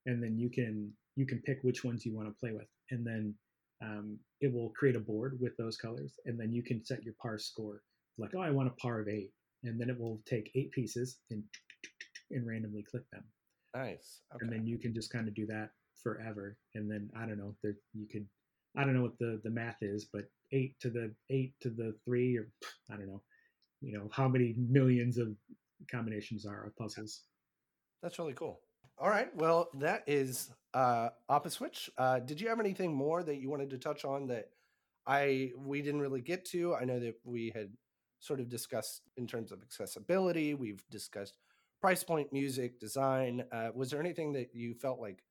and 0.07 0.23
then 0.23 0.39
you 0.39 0.51
can 0.51 0.93
you 1.17 1.27
can 1.27 1.41
pick 1.41 1.59
which 1.63 1.85
ones 1.85 2.05
you 2.05 2.15
want 2.15 2.29
to 2.29 2.39
play 2.39 2.53
with, 2.53 2.69
and 2.91 3.07
then 3.07 3.35
um, 3.83 4.19
it 4.41 4.53
will 4.53 4.71
create 4.71 4.97
a 4.97 5.01
board 5.01 5.39
with 5.41 5.57
those 5.57 5.77
colors, 5.77 6.19
and 6.27 6.39
then 6.39 6.53
you 6.53 6.63
can 6.63 6.85
set 6.85 7.03
your 7.03 7.15
par 7.21 7.39
score. 7.39 7.83
Like, 8.19 8.35
oh, 8.37 8.41
I 8.41 8.51
want 8.51 8.69
a 8.69 8.73
par 8.73 9.01
of 9.01 9.09
eight, 9.09 9.33
and 9.65 9.81
then 9.81 9.91
it 9.91 9.99
will 9.99 10.21
take 10.27 10.51
eight 10.55 10.71
pieces 10.73 11.19
and 11.31 11.43
and 12.31 12.47
randomly 12.47 12.83
click 12.83 13.09
them, 13.11 13.25
Nice. 13.75 14.23
Okay. 14.35 14.45
and 14.45 14.53
then 14.53 14.67
you 14.67 14.79
can 14.79 14.93
just 14.95 15.11
kind 15.13 15.29
of 15.29 15.35
do 15.35 15.47
that 15.47 15.71
forever. 16.03 16.57
And 16.75 16.91
then 16.91 17.11
I 17.17 17.27
don't 17.27 17.39
know, 17.39 17.55
there 17.63 17.75
you 17.95 18.07
could 18.07 18.27
I 18.77 18.85
don't 18.85 18.95
know 18.95 19.03
what 19.03 19.19
the 19.19 19.41
the 19.45 19.51
math 19.51 19.79
is, 19.83 20.07
but 20.13 20.25
eight 20.53 20.75
to 20.81 20.91
the 20.91 21.13
eight 21.29 21.55
to 21.61 21.71
the 21.71 21.95
three, 22.05 22.37
or 22.37 22.49
I 22.91 22.97
don't 22.97 23.09
know, 23.09 23.23
you 23.81 23.93
know 23.93 24.09
how 24.13 24.29
many 24.29 24.55
millions 24.57 25.19
of 25.19 25.29
combinations 25.91 26.47
are 26.47 26.67
of 26.67 26.77
puzzles. 26.77 27.23
That's 28.03 28.19
really 28.19 28.35
cool. 28.35 28.61
All 28.99 29.09
right. 29.09 29.35
Well, 29.37 29.69
that 29.75 30.05
is 30.07 30.51
uh 30.75 31.09
Opposwitch. 31.29 31.89
Uh 31.99 32.21
did 32.21 32.41
you 32.41 32.49
have 32.49 32.61
anything 32.61 32.95
more 32.95 33.23
that 33.23 33.37
you 33.41 33.51
wanted 33.51 33.71
to 33.71 33.79
touch 33.79 34.05
on 34.05 34.27
that 34.29 34.51
I 35.07 35.53
we 35.57 35.83
didn't 35.83 36.01
really 36.01 36.21
get 36.21 36.45
to? 36.47 36.75
I 36.75 36.85
know 36.85 37.01
that 37.01 37.17
we 37.25 37.51
had 37.55 37.71
sort 38.21 38.39
of 38.41 38.49
discussed 38.49 39.03
in 39.17 39.27
terms 39.27 39.51
of 39.51 39.63
accessibility, 39.63 40.55
we've 40.55 40.83
discussed 40.91 41.39
price 41.81 42.05
point, 42.05 42.33
music, 42.33 42.81
design. 42.81 43.45
Uh 43.53 43.71
was 43.75 43.91
there 43.91 44.01
anything 44.01 44.33
that 44.35 44.51
you 44.55 44.75
felt 44.75 45.01
like 45.01 45.23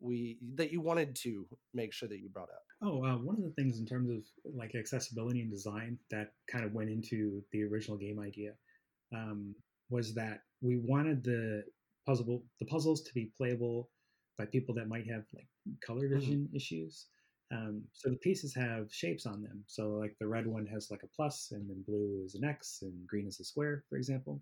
we 0.00 0.38
that 0.54 0.72
you 0.72 0.80
wanted 0.80 1.14
to 1.14 1.46
make 1.74 1.92
sure 1.92 2.08
that 2.08 2.20
you 2.20 2.28
brought 2.28 2.50
up? 2.50 2.62
Oh, 2.82 3.04
uh, 3.04 3.16
one 3.16 3.36
of 3.36 3.42
the 3.42 3.54
things 3.56 3.78
in 3.78 3.86
terms 3.86 4.10
of 4.10 4.22
like 4.54 4.74
accessibility 4.74 5.40
and 5.42 5.50
design 5.50 5.98
that 6.10 6.32
kind 6.50 6.64
of 6.64 6.72
went 6.72 6.88
into 6.88 7.42
the 7.52 7.62
original 7.64 7.98
game 7.98 8.18
idea 8.18 8.52
um, 9.14 9.54
was 9.90 10.14
that 10.14 10.40
we 10.62 10.78
wanted 10.78 11.22
the 11.22 11.62
puzzle 12.06 12.42
the 12.58 12.66
puzzles 12.66 13.02
to 13.02 13.12
be 13.14 13.32
playable 13.36 13.90
by 14.38 14.46
people 14.46 14.74
that 14.74 14.88
might 14.88 15.06
have 15.06 15.24
like 15.34 15.46
color 15.86 16.08
vision 16.08 16.48
issues. 16.54 17.06
Um, 17.52 17.82
so 17.92 18.08
the 18.08 18.16
pieces 18.16 18.54
have 18.54 18.86
shapes 18.90 19.26
on 19.26 19.42
them. 19.42 19.62
So 19.66 19.90
like 19.90 20.14
the 20.20 20.26
red 20.26 20.46
one 20.46 20.66
has 20.66 20.90
like 20.90 21.02
a 21.02 21.08
plus, 21.14 21.48
and 21.52 21.68
then 21.68 21.84
blue 21.86 22.22
is 22.24 22.34
an 22.36 22.44
X, 22.44 22.78
and 22.82 23.06
green 23.06 23.26
is 23.26 23.40
a 23.40 23.44
square, 23.44 23.84
for 23.90 23.96
example. 23.96 24.40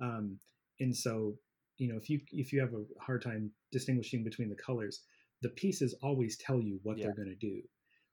Um, 0.00 0.38
and 0.80 0.94
so 0.96 1.36
you 1.78 1.88
know 1.88 1.96
if 1.96 2.08
you 2.10 2.20
if 2.32 2.52
you 2.52 2.60
have 2.60 2.72
a 2.74 2.84
hard 3.02 3.22
time 3.22 3.50
distinguishing 3.72 4.24
between 4.24 4.48
the 4.48 4.56
colors, 4.56 5.02
the 5.42 5.50
pieces 5.50 5.94
always 6.02 6.36
tell 6.38 6.60
you 6.60 6.80
what 6.82 6.96
Yeah. 6.98 7.06
they're 7.06 7.14
going 7.24 7.36
to 7.38 7.46
do. 7.46 7.62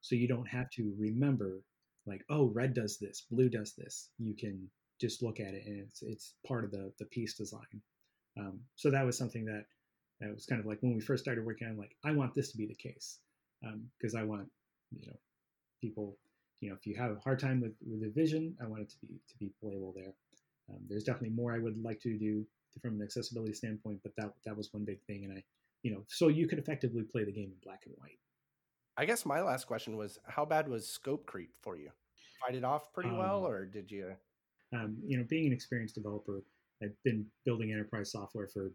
So 0.02 0.16
you 0.16 0.28
don't 0.28 0.48
have 0.48 0.70
to 0.72 0.94
remember 0.98 1.64
like 2.06 2.24
oh 2.30 2.48
red 2.54 2.74
does 2.74 2.98
this, 3.00 3.26
blue 3.32 3.50
does 3.50 3.74
this. 3.76 4.10
You 4.18 4.36
can 4.36 4.70
just 5.00 5.24
look 5.24 5.40
at 5.40 5.54
it 5.54 5.64
and 5.66 5.80
it's 5.82 6.02
it's 6.02 6.36
part 6.48 6.64
of 6.66 6.72
the 6.72 6.92
the 7.00 7.06
piece 7.06 7.36
design. 7.36 7.82
Um, 8.38 8.60
so 8.76 8.90
that 8.92 9.06
was 9.06 9.18
something 9.18 9.46
that 9.46 9.66
that 10.20 10.34
was 10.34 10.46
kind 10.46 10.60
of 10.60 10.66
like 10.66 10.80
when 10.82 10.94
we 10.94 11.02
first 11.02 11.24
started 11.24 11.46
working 11.46 11.68
on 11.68 11.78
like 11.78 11.96
I 12.04 12.12
want 12.12 12.34
this 12.34 12.52
to 12.52 12.58
be 12.58 12.66
the 12.66 12.76
case 12.76 13.20
because 14.00 14.16
um, 14.16 14.20
I 14.20 14.24
want 14.24 14.48
you 14.92 15.08
know 15.08 15.18
people 15.82 16.18
you 16.60 16.70
know 16.70 16.76
if 16.76 16.86
you 16.86 16.96
have 16.96 17.12
a 17.12 17.20
hard 17.20 17.40
time 17.40 17.62
with 17.62 17.74
with 17.86 18.02
the 18.02 18.10
vision 18.10 18.56
I 18.62 18.68
want 18.68 18.82
it 18.82 18.90
to 18.90 18.98
be 19.02 19.08
to 19.30 19.38
be 19.38 19.52
playable 19.62 19.94
there. 19.96 20.14
Um, 20.70 20.80
there's 20.88 21.04
definitely 21.04 21.36
more 21.36 21.54
I 21.54 21.60
would 21.60 21.82
like 21.84 22.00
to 22.02 22.18
do 22.18 22.46
from 22.82 22.96
an 22.96 23.02
accessibility 23.04 23.54
standpoint, 23.54 24.00
but 24.04 24.14
that 24.18 24.34
that 24.46 24.58
was 24.58 24.70
one 24.72 24.86
big 24.86 25.02
thing, 25.06 25.26
and 25.26 25.38
I 25.38 25.44
you 25.84 25.92
know 25.92 26.04
so 26.08 26.28
you 26.28 26.48
could 26.48 26.60
effectively 26.60 27.04
play 27.04 27.24
the 27.24 27.32
game 27.32 27.52
in 27.52 27.58
black 27.64 27.84
and 27.86 27.96
white. 27.98 28.20
I 28.98 29.06
guess 29.06 29.26
my 29.26 29.42
last 29.42 29.66
question 29.66 29.98
was 29.98 30.20
how 30.28 30.46
bad 30.46 30.68
was 30.68 30.88
scope 30.88 31.26
creep 31.26 31.52
for 31.62 31.76
you? 31.76 31.90
Fight 32.46 32.56
it 32.56 32.64
off 32.64 32.94
pretty 32.94 33.12
well, 33.12 33.46
um, 33.46 33.52
or 33.52 33.66
did 33.66 33.92
you? 33.92 34.14
Um, 34.74 34.98
you 35.06 35.18
know, 35.18 35.26
being 35.30 35.48
an 35.48 35.54
experienced 35.54 35.96
developer, 35.96 36.44
I've 36.82 36.96
been 37.04 37.26
building 37.46 37.72
enterprise 37.72 38.12
software 38.12 38.48
for 38.48 38.72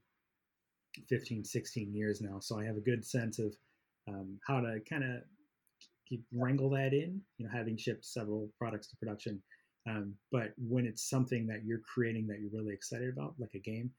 15, 1.08 1.44
16 1.44 1.94
years 1.94 2.20
now. 2.20 2.38
So 2.40 2.58
I 2.58 2.64
have 2.64 2.76
a 2.76 2.80
good 2.80 3.04
sense 3.04 3.38
of 3.38 3.54
um, 4.08 4.38
how 4.46 4.60
to 4.60 4.80
kind 4.88 5.04
of 5.04 5.22
wrangle 6.32 6.70
that 6.70 6.92
in, 6.92 7.20
you 7.36 7.46
know, 7.46 7.52
having 7.52 7.76
shipped 7.76 8.04
several 8.04 8.50
products 8.58 8.88
to 8.88 8.96
production. 8.96 9.42
Um, 9.88 10.14
but 10.30 10.52
when 10.58 10.86
it's 10.86 11.08
something 11.08 11.46
that 11.46 11.64
you're 11.64 11.80
creating 11.80 12.26
that 12.26 12.40
you're 12.40 12.50
really 12.52 12.74
excited 12.74 13.08
about, 13.08 13.34
like 13.38 13.54
a 13.54 13.58
game, 13.58 13.90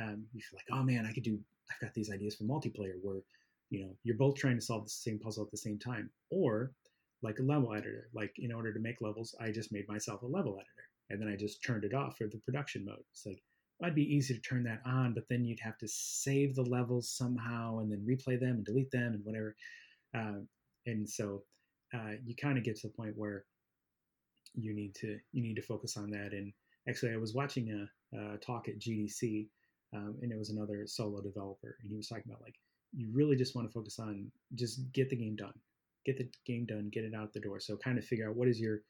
um, 0.00 0.24
you 0.32 0.40
feel 0.40 0.58
like, 0.58 0.78
oh 0.78 0.82
man, 0.82 1.06
I 1.06 1.12
could 1.12 1.22
do, 1.22 1.38
I've 1.70 1.80
got 1.80 1.94
these 1.94 2.10
ideas 2.10 2.34
for 2.34 2.44
multiplayer 2.44 2.94
where, 3.02 3.20
you 3.70 3.84
know, 3.84 3.90
you're 4.02 4.16
both 4.16 4.36
trying 4.36 4.56
to 4.56 4.64
solve 4.64 4.84
the 4.84 4.90
same 4.90 5.18
puzzle 5.18 5.44
at 5.44 5.50
the 5.50 5.56
same 5.56 5.78
time. 5.78 6.10
Or 6.30 6.72
like 7.22 7.38
a 7.38 7.42
level 7.42 7.72
editor, 7.74 8.08
like 8.14 8.32
in 8.38 8.52
order 8.52 8.72
to 8.72 8.80
make 8.80 9.00
levels, 9.00 9.34
I 9.40 9.50
just 9.50 9.72
made 9.72 9.88
myself 9.88 10.22
a 10.22 10.26
level 10.26 10.54
editor 10.54 10.88
and 11.10 11.20
then 11.20 11.28
I 11.28 11.36
just 11.36 11.62
turned 11.64 11.84
it 11.84 11.94
off 11.94 12.16
for 12.16 12.26
the 12.26 12.38
production 12.38 12.84
mode. 12.84 13.04
It's 13.12 13.26
like, 13.26 13.42
it'd 13.82 13.94
be 13.94 14.14
easy 14.14 14.34
to 14.34 14.40
turn 14.40 14.64
that 14.64 14.80
on, 14.84 15.14
but 15.14 15.24
then 15.28 15.44
you'd 15.44 15.60
have 15.60 15.78
to 15.78 15.88
save 15.88 16.54
the 16.54 16.62
levels 16.62 17.10
somehow 17.10 17.78
and 17.78 17.90
then 17.90 18.06
replay 18.08 18.38
them 18.38 18.56
and 18.56 18.64
delete 18.64 18.90
them 18.90 19.14
and 19.14 19.24
whatever. 19.24 19.54
Uh, 20.16 20.40
and 20.86 21.08
so 21.08 21.42
uh, 21.94 22.12
you 22.24 22.34
kind 22.34 22.58
of 22.58 22.64
get 22.64 22.76
to 22.76 22.88
the 22.88 22.94
point 22.94 23.12
where 23.16 23.44
you 24.54 24.74
need 24.74 24.94
to 24.96 25.18
you 25.32 25.42
need 25.42 25.56
to 25.56 25.62
focus 25.62 25.96
on 25.96 26.10
that. 26.10 26.32
And 26.32 26.52
actually, 26.88 27.12
I 27.12 27.16
was 27.16 27.34
watching 27.34 27.88
a, 28.14 28.18
a 28.18 28.38
talk 28.38 28.68
at 28.68 28.78
GDC, 28.78 29.48
um, 29.94 30.16
and 30.22 30.32
it 30.32 30.38
was 30.38 30.50
another 30.50 30.84
solo 30.86 31.20
developer, 31.20 31.76
and 31.82 31.90
he 31.90 31.96
was 31.96 32.08
talking 32.08 32.24
about 32.26 32.42
like 32.42 32.56
you 32.92 33.10
really 33.12 33.36
just 33.36 33.54
want 33.54 33.68
to 33.68 33.72
focus 33.72 33.98
on 33.98 34.30
just 34.54 34.92
get 34.92 35.10
the 35.10 35.16
game 35.16 35.36
done, 35.36 35.52
get 36.06 36.16
the 36.16 36.28
game 36.46 36.66
done, 36.66 36.90
get 36.92 37.04
it 37.04 37.14
out 37.14 37.32
the 37.32 37.40
door. 37.40 37.60
So 37.60 37.76
kind 37.76 37.98
of 37.98 38.04
figure 38.04 38.28
out 38.28 38.36
what 38.36 38.48
is 38.48 38.60
your 38.60 38.80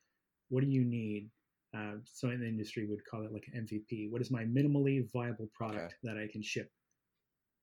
what 0.51 0.63
do 0.63 0.71
you 0.71 0.85
need 0.85 1.29
uh, 1.77 1.97
so 2.05 2.31
in 2.31 2.41
the 2.41 2.47
industry 2.47 2.87
would 2.87 3.05
call 3.05 3.25
it 3.25 3.33
like 3.33 3.47
an 3.53 3.67
MVP. 3.67 4.11
What 4.11 4.23
is 4.23 4.31
my 4.31 4.45
minimally 4.45 5.07
viable 5.13 5.51
product 5.55 5.95
okay. 6.05 6.15
that 6.15 6.17
I 6.17 6.27
can 6.31 6.43
ship 6.43 6.71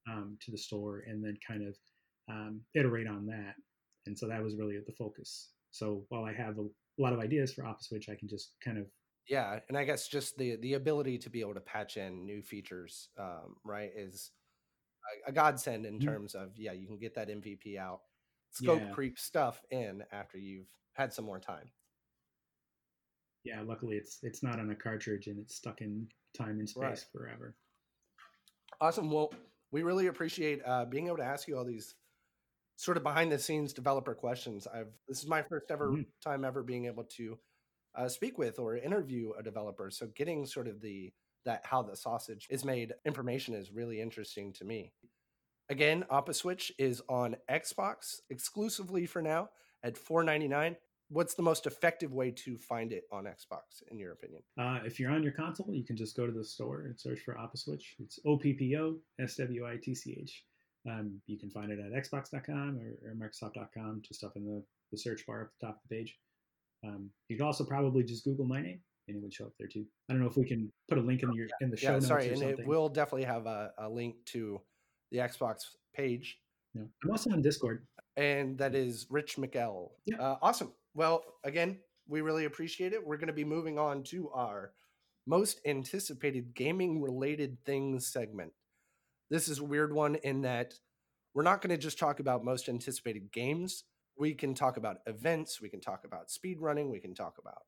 um, 0.09 0.37
to 0.41 0.51
the 0.51 0.57
store, 0.57 1.03
and 1.07 1.23
then 1.23 1.37
kind 1.45 1.67
of 1.67 1.75
um, 2.29 2.61
iterate 2.75 3.07
on 3.07 3.25
that. 3.27 3.55
And 4.05 4.17
so 4.17 4.27
that 4.27 4.43
was 4.43 4.55
really 4.55 4.77
the 4.85 4.93
focus. 4.93 5.49
So 5.71 6.03
while 6.09 6.23
I 6.23 6.33
have 6.33 6.59
a, 6.59 6.67
a 6.97 7.01
lot 7.01 7.13
of 7.13 7.19
ideas 7.19 7.53
for 7.53 7.63
Opposwitch, 7.63 8.09
I 8.09 8.15
can 8.15 8.27
just 8.27 8.53
kind 8.63 8.77
of 8.77 8.85
yeah, 9.27 9.59
and 9.69 9.77
I 9.77 9.85
guess 9.85 10.07
just 10.07 10.37
the 10.37 10.55
the 10.57 10.73
ability 10.73 11.17
to 11.19 11.29
be 11.29 11.41
able 11.41 11.55
to 11.55 11.61
patch 11.61 11.97
in 11.97 12.25
new 12.25 12.41
features, 12.41 13.09
um, 13.19 13.55
right, 13.63 13.91
is 13.95 14.31
a, 15.27 15.29
a 15.29 15.33
godsend 15.33 15.85
in 15.85 15.99
mm-hmm. 15.99 16.07
terms 16.07 16.35
of 16.35 16.51
yeah, 16.57 16.73
you 16.73 16.87
can 16.87 16.97
get 16.97 17.15
that 17.15 17.29
MVP 17.29 17.77
out, 17.77 18.01
scope 18.51 18.81
yeah. 18.81 18.91
creep 18.91 19.17
stuff 19.17 19.61
in 19.71 20.03
after 20.11 20.37
you've 20.37 20.69
had 20.93 21.11
some 21.11 21.25
more 21.25 21.39
time 21.39 21.69
yeah, 23.45 23.61
luckily 23.61 23.95
it's 23.95 24.19
it's 24.23 24.43
not 24.43 24.59
on 24.59 24.71
a 24.71 24.75
cartridge 24.75 25.27
and 25.27 25.39
it's 25.39 25.55
stuck 25.55 25.81
in 25.81 26.07
time 26.35 26.59
and 26.59 26.67
space 26.67 26.81
right. 26.81 27.05
forever. 27.13 27.55
Awesome. 28.81 29.09
Well, 29.09 29.33
we 29.71 29.83
really 29.83 30.07
appreciate 30.07 30.61
uh, 30.65 30.85
being 30.85 31.07
able 31.07 31.17
to 31.17 31.23
ask 31.23 31.47
you 31.47 31.57
all 31.57 31.63
these 31.63 31.95
sort 32.75 32.97
of 32.97 33.03
behind 33.03 33.31
the 33.31 33.39
scenes 33.39 33.73
developer 33.73 34.13
questions. 34.13 34.67
I've 34.67 34.93
this 35.07 35.21
is 35.21 35.27
my 35.27 35.41
first 35.41 35.71
ever 35.71 35.89
mm-hmm. 35.89 36.01
time 36.23 36.43
ever 36.45 36.63
being 36.63 36.85
able 36.85 37.05
to 37.15 37.37
uh, 37.95 38.09
speak 38.09 38.37
with 38.37 38.59
or 38.59 38.77
interview 38.77 39.31
a 39.37 39.43
developer. 39.43 39.89
So 39.89 40.07
getting 40.15 40.45
sort 40.45 40.67
of 40.67 40.81
the 40.81 41.11
that 41.45 41.61
how 41.63 41.83
the 41.83 41.95
sausage 41.95 42.47
is 42.49 42.65
made 42.65 42.93
information 43.05 43.53
is 43.53 43.71
really 43.71 44.01
interesting 44.01 44.51
to 44.53 44.65
me. 44.65 44.91
Again, 45.69 46.05
Opposwitch 46.11 46.71
is 46.77 47.01
on 47.07 47.35
Xbox 47.49 48.19
exclusively 48.29 49.05
for 49.05 49.21
now 49.21 49.49
at 49.83 49.95
4.99 49.95 50.75
what's 51.09 51.33
the 51.33 51.43
most 51.43 51.67
effective 51.67 52.13
way 52.13 52.31
to 52.31 52.57
find 52.57 52.91
it 52.91 53.03
on 53.11 53.25
Xbox, 53.25 53.83
in 53.89 53.99
your 53.99 54.13
opinion? 54.13 54.41
Uh, 54.57 54.79
if 54.83 54.99
you're 54.99 55.11
on 55.11 55.23
your 55.23 55.31
console, 55.31 55.73
you 55.73 55.83
can 55.83 55.95
just 55.95 56.15
go 56.15 56.25
to 56.25 56.31
the 56.31 56.43
store 56.43 56.81
and 56.81 56.99
search 56.99 57.19
for 57.19 57.35
Opposwitch. 57.35 57.83
It's 57.99 58.19
O 58.25 58.37
P 58.37 58.53
P 58.53 58.75
O 58.77 58.95
S 59.19 59.35
W 59.37 59.67
I 59.67 59.77
T 59.81 59.93
C 59.93 60.17
H. 60.19 60.43
Um, 60.89 61.19
you 61.27 61.37
can 61.37 61.49
find 61.49 61.71
it 61.71 61.79
at 61.79 61.91
Xbox.com 61.91 62.79
or, 62.79 63.09
or 63.09 63.15
Microsoft.com, 63.15 64.01
just 64.03 64.23
up 64.23 64.33
in 64.35 64.45
the, 64.45 64.63
the 64.91 64.97
search 64.97 65.25
bar 65.25 65.41
at 65.41 65.47
the 65.59 65.67
top 65.67 65.75
of 65.75 65.81
the 65.89 65.95
page. 65.95 66.15
Um, 66.85 67.09
you 67.29 67.37
can 67.37 67.45
also 67.45 67.63
probably 67.63 68.03
just 68.03 68.23
Google 68.23 68.45
my 68.45 68.61
name, 68.61 68.79
and 69.07 69.17
it 69.17 69.23
would 69.23 69.33
show 69.33 69.45
up 69.45 69.53
there 69.57 69.67
too. 69.67 69.85
I 70.09 70.13
don't 70.13 70.21
know 70.21 70.29
if 70.29 70.37
we 70.37 70.45
can 70.45 70.71
put 70.87 70.97
a 70.97 71.01
link 71.01 71.23
in 71.23 71.33
your 71.33 71.47
in 71.61 71.71
the 71.71 71.77
show 71.77 71.87
yeah, 71.87 71.93
notes. 71.93 72.07
Sorry, 72.07 72.29
and 72.29 72.37
something. 72.37 72.59
it 72.59 72.67
will 72.67 72.89
definitely 72.89 73.23
have 73.23 73.47
a, 73.47 73.71
a 73.79 73.89
link 73.89 74.15
to 74.27 74.61
the 75.11 75.17
Xbox 75.19 75.61
page. 75.95 76.37
Yeah. 76.73 76.83
I'm 77.03 77.11
also 77.11 77.31
on 77.31 77.41
Discord. 77.41 77.85
And 78.17 78.57
that 78.57 78.75
is 78.75 79.07
Rich 79.09 79.37
McEl. 79.37 79.89
Yeah. 80.05 80.17
Uh, 80.17 80.37
awesome. 80.41 80.71
Well, 80.93 81.23
again, 81.43 81.79
we 82.07 82.21
really 82.21 82.45
appreciate 82.45 82.93
it. 82.93 83.05
We're 83.05 83.17
going 83.17 83.27
to 83.27 83.33
be 83.33 83.43
moving 83.43 83.79
on 83.79 84.03
to 84.03 84.29
our 84.29 84.71
most 85.27 85.59
anticipated 85.65 86.53
gaming 86.53 87.01
related 87.01 87.57
things 87.65 88.07
segment. 88.07 88.51
This 89.29 89.47
is 89.47 89.59
a 89.59 89.63
weird 89.63 89.93
one 89.93 90.15
in 90.15 90.41
that 90.41 90.75
we're 91.33 91.43
not 91.43 91.61
going 91.61 91.75
to 91.75 91.81
just 91.81 91.99
talk 91.99 92.19
about 92.19 92.45
most 92.45 92.69
anticipated 92.69 93.31
games. 93.31 93.83
We 94.17 94.33
can 94.33 94.53
talk 94.53 94.77
about 94.77 94.97
events, 95.07 95.59
we 95.61 95.69
can 95.69 95.81
talk 95.81 96.05
about 96.05 96.31
speed 96.31 96.61
running, 96.61 96.89
we 96.89 96.99
can 96.99 97.13
talk 97.13 97.37
about 97.37 97.63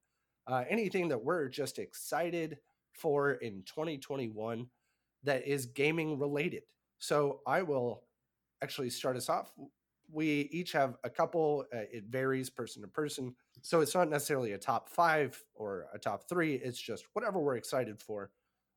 uh, 0.48 0.64
anything 0.70 1.10
that 1.10 1.24
we're 1.24 1.50
just 1.50 1.78
excited 1.78 2.58
for 2.94 3.34
in 3.34 3.64
2021 3.66 4.68
that 5.24 5.46
is 5.46 5.66
gaming 5.66 6.18
related. 6.18 6.64
So 7.00 7.42
I 7.46 7.64
will 7.64 8.04
actually 8.62 8.90
start 8.90 9.18
us 9.18 9.30
off 9.30 9.52
we 10.12 10.50
each 10.52 10.72
have 10.72 10.98
a 11.04 11.10
couple. 11.10 11.66
Uh, 11.74 11.80
it 11.92 12.06
varies 12.10 12.50
person 12.50 12.82
to 12.82 12.88
person. 12.88 13.36
So 13.62 13.82
it's 13.82 13.96
not 13.96 14.10
necessarily 14.10 14.54
a 14.54 14.58
top 14.58 14.90
five 14.90 15.42
or 15.54 15.88
a 15.94 16.00
top 16.00 16.30
three. 16.30 16.56
It's 16.56 16.80
just 16.80 17.06
whatever 17.14 17.40
we're 17.40 17.58
excited 17.58 18.00
for. 18.00 18.32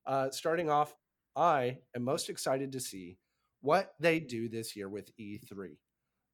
Uh, 0.06 0.30
starting 0.30 0.70
off, 0.70 0.94
I 1.40 1.78
am 1.96 2.02
most 2.04 2.28
excited 2.28 2.72
to 2.72 2.80
see 2.80 3.16
what 3.62 3.94
they 3.98 4.20
do 4.20 4.46
this 4.50 4.76
year 4.76 4.90
with 4.90 5.10
E3. 5.16 5.70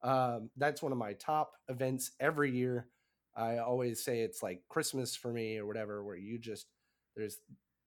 Um, 0.03 0.51
that's 0.57 0.83
one 0.83 0.91
of 0.91 0.99
my 0.99 1.13
top 1.13 1.53
events 1.69 2.11
every 2.19 2.51
year. 2.51 2.89
I 3.37 3.59
always 3.59 4.03
say 4.03 4.21
it's 4.21 4.43
like 4.43 4.63
Christmas 4.69 5.15
for 5.15 5.33
me 5.33 5.59
or 5.59 5.67
whatever, 5.67 6.03
where 6.03 6.17
you 6.17 6.41
just, 6.41 6.67
there's 7.15 7.39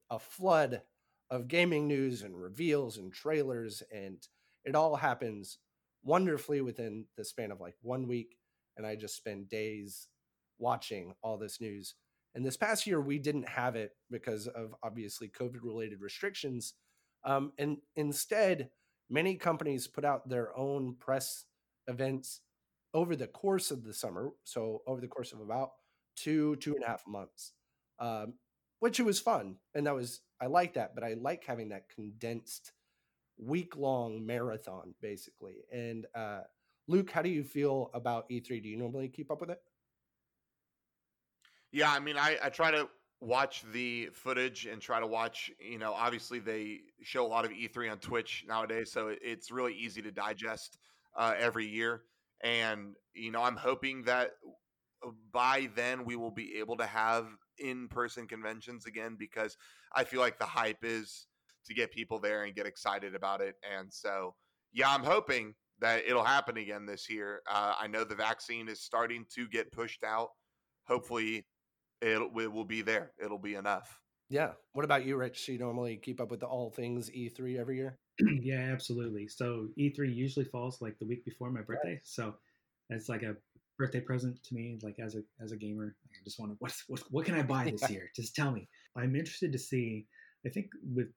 a 0.10 0.18
flood 0.18 0.82
of 1.30 1.50
gaming 1.50 1.90
news 1.90 2.22
and 2.22 2.41
reveals 2.41 2.98
and 2.98 3.12
trailers, 3.12 3.84
and 3.94 4.26
it 4.64 4.74
all 4.74 4.96
happens 4.96 5.58
wonderfully 6.04 6.62
within 6.62 7.04
the 7.18 7.26
span 7.26 7.52
of 7.52 7.60
like 7.60 7.76
one 7.82 8.08
week. 8.08 8.38
And 8.78 8.88
I 8.88 8.96
just 8.96 9.18
spend 9.18 9.50
days 9.50 10.08
watching 10.58 11.14
all 11.22 11.38
this 11.38 11.60
news. 11.60 11.96
And 12.34 12.46
this 12.46 12.56
past 12.56 12.88
year, 12.88 13.02
we 13.02 13.20
didn't 13.20 13.50
have 13.50 13.76
it 13.76 13.91
because 14.10 14.48
of 14.48 14.74
obviously 14.84 15.28
COVID 15.28 15.60
related 15.64 16.00
restrictions. 16.00 16.76
Um, 17.24 17.54
and 17.58 17.78
instead, 17.96 18.70
many 19.10 19.36
companies 19.36 19.88
put 19.88 20.06
out 20.06 20.30
their 20.30 20.58
own 20.58 20.96
press 21.00 21.46
events 21.88 22.41
over 22.94 23.16
the 23.16 23.28
course 23.28 23.72
of 23.72 23.84
the 23.84 23.94
summer. 23.94 24.32
So, 24.44 24.82
over 24.88 25.02
the 25.02 25.08
course 25.08 25.34
of 25.34 25.41
about 25.41 25.72
two, 26.16 26.56
two 26.58 26.76
and 26.76 26.84
a 26.84 26.88
half 26.88 27.08
months, 27.08 27.54
um, 28.00 28.34
which 28.80 29.00
it 29.00 29.06
was 29.06 29.20
fun. 29.20 29.56
And 29.74 29.86
that 29.88 29.96
was, 29.96 30.22
I 30.41 30.48
like 30.48 30.74
that, 30.74 30.96
but 30.96 31.04
I 31.04 31.14
like 31.14 31.46
having 31.46 31.70
that 31.70 31.90
condensed 31.94 32.74
week 33.38 33.78
long 33.78 34.26
marathon 34.26 34.94
basically. 35.02 35.58
And 35.72 36.06
uh, 36.14 36.41
Luke, 36.88 37.12
how 37.12 37.22
do 37.22 37.30
you 37.30 37.44
feel 37.44 37.90
about 37.94 38.30
E3? 38.30 38.62
Do 38.62 38.70
you 38.70 38.78
normally 38.78 39.08
keep 39.08 39.32
up 39.32 39.41
with 39.41 39.50
it? 39.50 39.62
Yeah, 41.72 41.91
I 41.91 42.00
mean, 42.00 42.18
I, 42.18 42.38
I 42.44 42.50
try 42.50 42.72
to 42.72 42.90
watch 43.22 43.64
the 43.74 44.10
footage 44.14 44.66
and 44.66 44.82
try 44.82 45.00
to 45.00 45.08
watch. 45.08 45.52
You 45.60 45.78
know, 45.78 45.94
obviously 45.94 46.40
they 46.40 46.80
show 47.04 47.26
a 47.26 47.28
lot 47.28 47.46
of 47.46 47.52
E3 47.52 47.91
on 47.91 48.00
Twitch 48.00 48.46
nowadays, 48.48 48.91
so 48.91 49.14
it's 49.22 49.52
really 49.52 49.74
easy 49.74 50.02
to 50.02 50.12
digest 50.12 50.78
uh, 51.18 51.34
every 51.38 51.68
year. 51.68 52.04
And 52.44 52.96
you 53.14 53.32
know, 53.32 53.44
I'm 53.44 53.58
hoping 53.58 54.04
that 54.04 54.32
by 55.32 55.70
then 55.76 56.06
we 56.06 56.16
will 56.16 56.32
be 56.32 56.58
able 56.60 56.78
to 56.78 56.86
have 56.86 57.28
in-person 57.58 58.28
conventions 58.28 58.86
again 58.86 59.16
because 59.18 59.58
I 59.94 60.04
feel 60.04 60.20
like 60.20 60.40
the 60.40 60.46
hype 60.46 60.84
is 60.84 61.28
to 61.66 61.74
get 61.74 61.91
people 61.91 62.20
there 62.20 62.44
and 62.44 62.56
get 62.56 62.66
excited 62.66 63.16
about 63.16 63.41
it. 63.41 63.56
And 63.78 63.91
so, 63.94 64.36
yeah, 64.74 64.90
I'm 64.90 65.04
hoping 65.04 65.56
that 65.80 66.04
it'll 66.08 66.24
happen 66.24 66.58
again 66.58 66.86
this 66.86 67.10
year. 67.10 67.41
Uh, 67.50 67.74
I 67.80 67.88
know 67.88 68.04
the 68.04 68.16
vaccine 68.16 68.68
is 68.68 68.82
starting 68.82 69.26
to 69.36 69.48
get 69.48 69.72
pushed 69.72 70.04
out. 70.04 70.30
Hopefully, 70.88 71.46
it, 72.02 72.22
it 72.22 72.52
will 72.52 72.66
be 72.66 72.82
there. 72.82 73.12
It'll 73.24 73.40
be 73.40 73.56
enough. 73.56 74.00
Yeah. 74.30 74.52
What 74.74 74.86
about 74.86 75.06
you, 75.06 75.18
Rich? 75.18 75.46
Do 75.46 75.54
you 75.54 75.60
normally 75.60 75.98
keep 75.98 76.22
up 76.22 76.30
with 76.30 76.40
the 76.40 76.46
all 76.46 76.70
things 76.70 77.10
E3 77.10 77.60
every 77.60 77.78
year? 77.78 77.98
yeah, 78.42 78.70
absolutely. 78.72 79.28
So 79.28 79.68
E3 79.78 80.14
usually 80.14 80.46
falls 80.46 80.82
like 80.82 81.00
the 81.00 81.06
week 81.06 81.26
before 81.26 81.50
my 81.50 81.62
birthday, 81.62 82.00
so 82.04 82.36
it's 82.90 83.10
like 83.10 83.24
a 83.24 83.36
birthday 83.78 84.02
present 84.02 84.38
to 84.44 84.54
me. 84.54 84.78
Like 84.84 84.98
as 85.00 85.16
a 85.16 85.22
as 85.42 85.52
a 85.52 85.58
gamer, 85.58 85.96
I 86.06 86.24
just 86.24 86.40
want 86.40 86.52
to 86.52 86.58
what 86.60 86.74
what 86.88 87.04
what 87.10 87.26
can 87.26 87.36
I 87.36 87.42
buy 87.42 87.72
this 87.72 87.90
year? 87.90 88.12
Just 88.16 88.36
tell 88.36 88.52
me. 88.52 88.68
I'm 88.96 89.16
interested 89.16 89.52
to 89.52 89.60
see. 89.60 90.06
I 90.46 90.50
think 90.50 90.68
with 90.94 91.08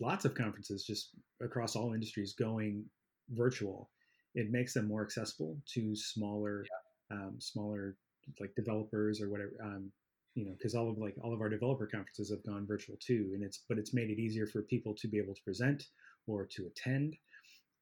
lots 0.00 0.24
of 0.24 0.34
conferences 0.34 0.84
just 0.84 1.10
across 1.42 1.76
all 1.76 1.92
industries 1.92 2.32
going 2.32 2.84
virtual, 3.30 3.90
it 4.34 4.50
makes 4.50 4.72
them 4.72 4.88
more 4.88 5.02
accessible 5.02 5.58
to 5.74 5.94
smaller 5.94 6.64
yeah. 7.10 7.16
um, 7.16 7.34
smaller 7.38 7.96
like 8.40 8.54
developers 8.54 9.20
or 9.20 9.28
whatever. 9.28 9.52
Um, 9.62 9.92
you 10.34 10.46
know, 10.46 10.52
because 10.56 10.74
all 10.74 10.90
of 10.90 10.98
like 10.98 11.14
all 11.22 11.34
of 11.34 11.40
our 11.40 11.48
developer 11.48 11.86
conferences 11.86 12.30
have 12.30 12.44
gone 12.44 12.66
virtual 12.66 12.96
too, 13.04 13.30
and 13.34 13.42
it's 13.42 13.64
but 13.68 13.78
it's 13.78 13.94
made 13.94 14.10
it 14.10 14.18
easier 14.18 14.46
for 14.46 14.62
people 14.62 14.94
to 14.98 15.08
be 15.08 15.18
able 15.18 15.34
to 15.34 15.42
present 15.42 15.84
or 16.26 16.46
to 16.46 16.66
attend, 16.66 17.14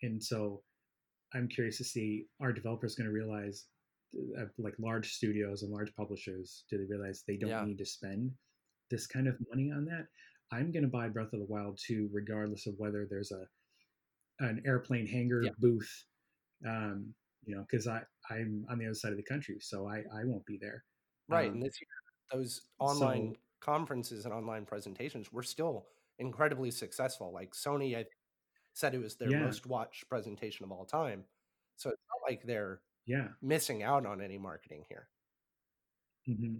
and 0.03 0.23
so 0.23 0.63
I'm 1.35 1.49
curious 1.49 1.79
to 1.79 1.85
see 1.85 2.27
are 2.41 2.53
developers 2.53 2.95
going 2.95 3.07
to 3.07 3.13
realize 3.13 3.67
uh, 4.39 4.45
like 4.59 4.75
large 4.79 5.13
studios 5.13 5.63
and 5.63 5.73
large 5.73 5.95
publishers 5.95 6.65
do 6.71 6.79
they 6.79 6.85
realize 6.85 7.25
they 7.27 7.37
don't 7.37 7.51
yeah. 7.51 7.65
need 7.65 7.77
to 7.77 7.85
spend 7.85 8.31
this 8.91 9.07
kind 9.07 9.29
of 9.29 9.37
money 9.51 9.71
on 9.71 9.85
that 9.85 10.07
i'm 10.51 10.73
going 10.73 10.83
to 10.83 10.89
buy 10.89 11.09
breath 11.09 11.33
of 11.35 11.41
the 11.41 11.47
wild 11.47 11.79
2 11.87 12.09
regardless 12.11 12.67
of 12.67 12.75
whether 12.79 13.07
there's 13.11 13.33
a 13.33 13.45
an 14.43 14.63
airplane 14.65 15.07
hangar 15.07 15.43
yeah. 15.43 15.51
booth 15.59 16.05
um, 16.67 17.13
you 17.45 17.55
know 17.55 17.67
because 17.71 17.87
i 17.87 18.01
i'm 18.31 18.65
on 18.71 18.79
the 18.79 18.87
other 18.87 18.95
side 18.95 19.11
of 19.11 19.19
the 19.19 19.23
country 19.23 19.59
so 19.61 19.87
i 19.87 19.99
i 20.19 20.25
won't 20.25 20.47
be 20.47 20.59
there 20.59 20.85
right 21.29 21.49
um, 21.49 21.57
and 21.57 21.63
this 21.63 21.79
year 21.79 21.89
those 22.33 22.63
online 22.79 23.35
so, 23.35 23.39
conferences 23.61 24.25
and 24.25 24.35
online 24.35 24.65
presentations 24.65 25.33
were 25.33 25.43
still 25.43 25.87
incredibly 26.19 26.71
successful. 26.71 27.33
Like 27.33 27.53
Sony 27.53 27.97
I 27.97 28.07
said 28.75 28.95
it 28.95 29.03
was 29.03 29.17
their 29.17 29.31
yeah. 29.31 29.41
most 29.41 29.67
watched 29.67 30.09
presentation 30.09 30.65
of 30.65 30.73
all 30.73 30.85
time. 30.85 31.25
So 31.77 31.91
it's 31.91 32.03
not 32.09 32.31
like 32.31 32.43
they're 32.45 32.81
yeah 33.07 33.29
missing 33.43 33.83
out 33.83 34.07
on 34.07 34.21
any 34.21 34.39
marketing 34.39 34.85
here. 34.89 35.09
Mm-hmm. 36.29 36.57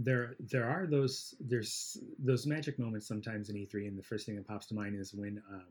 There, 0.00 0.36
there 0.38 0.68
are 0.68 0.86
those 0.86 1.34
there's 1.40 1.96
those 2.18 2.46
magic 2.46 2.78
moments 2.78 3.08
sometimes 3.08 3.50
in 3.50 3.56
E3, 3.56 3.88
and 3.88 3.98
the 3.98 4.02
first 4.02 4.26
thing 4.26 4.36
that 4.36 4.46
pops 4.46 4.66
to 4.66 4.74
mind 4.74 4.96
is 4.96 5.12
when 5.12 5.42
um, 5.52 5.66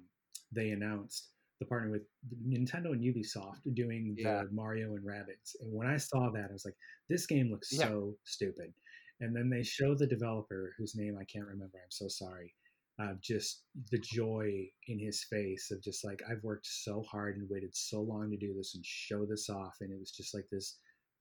they 0.52 0.72
announced 0.72 1.30
the 1.60 1.66
partner 1.66 1.90
with 1.90 2.04
Nintendo 2.48 2.92
and 2.92 3.02
Ubisoft 3.02 3.74
doing 3.74 4.16
yeah. 4.18 4.44
the 4.44 4.50
Mario 4.52 4.96
and 4.96 5.04
Rabbids. 5.04 5.56
And 5.60 5.74
when 5.74 5.88
I 5.88 5.98
saw 5.98 6.30
that, 6.30 6.50
I 6.50 6.54
was 6.54 6.66
like, 6.66 6.76
this 7.10 7.26
game 7.26 7.50
looks 7.50 7.74
yeah. 7.74 7.88
so 7.88 8.16
stupid. 8.26 8.74
And 9.20 9.36
then 9.36 9.50
they 9.50 9.64
show 9.64 9.96
the 9.96 10.08
developer, 10.08 10.74
whose 10.78 10.96
name 10.96 11.18
I 11.20 11.26
can't 11.26 11.48
remember. 11.48 11.78
I'm 11.78 11.90
so 11.90 12.08
sorry. 12.08 12.54
Uh, 13.00 13.14
just 13.22 13.64
the 13.92 14.00
joy 14.00 14.68
in 14.88 14.98
his 14.98 15.24
face 15.24 15.70
of 15.72 15.84
just 15.84 16.04
like 16.04 16.20
I've 16.30 16.44
worked 16.44 16.66
so 16.66 17.04
hard 17.04 17.38
and 17.38 17.48
waited 17.50 17.76
so 17.76 18.02
long 18.02 18.32
to 18.32 18.38
do 18.38 18.56
this 18.56 18.74
and 18.74 18.84
show 18.84 19.26
this 19.26 19.50
off, 19.50 19.78
and 19.82 19.92
it 19.92 20.00
was 20.00 20.12
just 20.12 20.34
like 20.34 20.48
this 20.52 20.78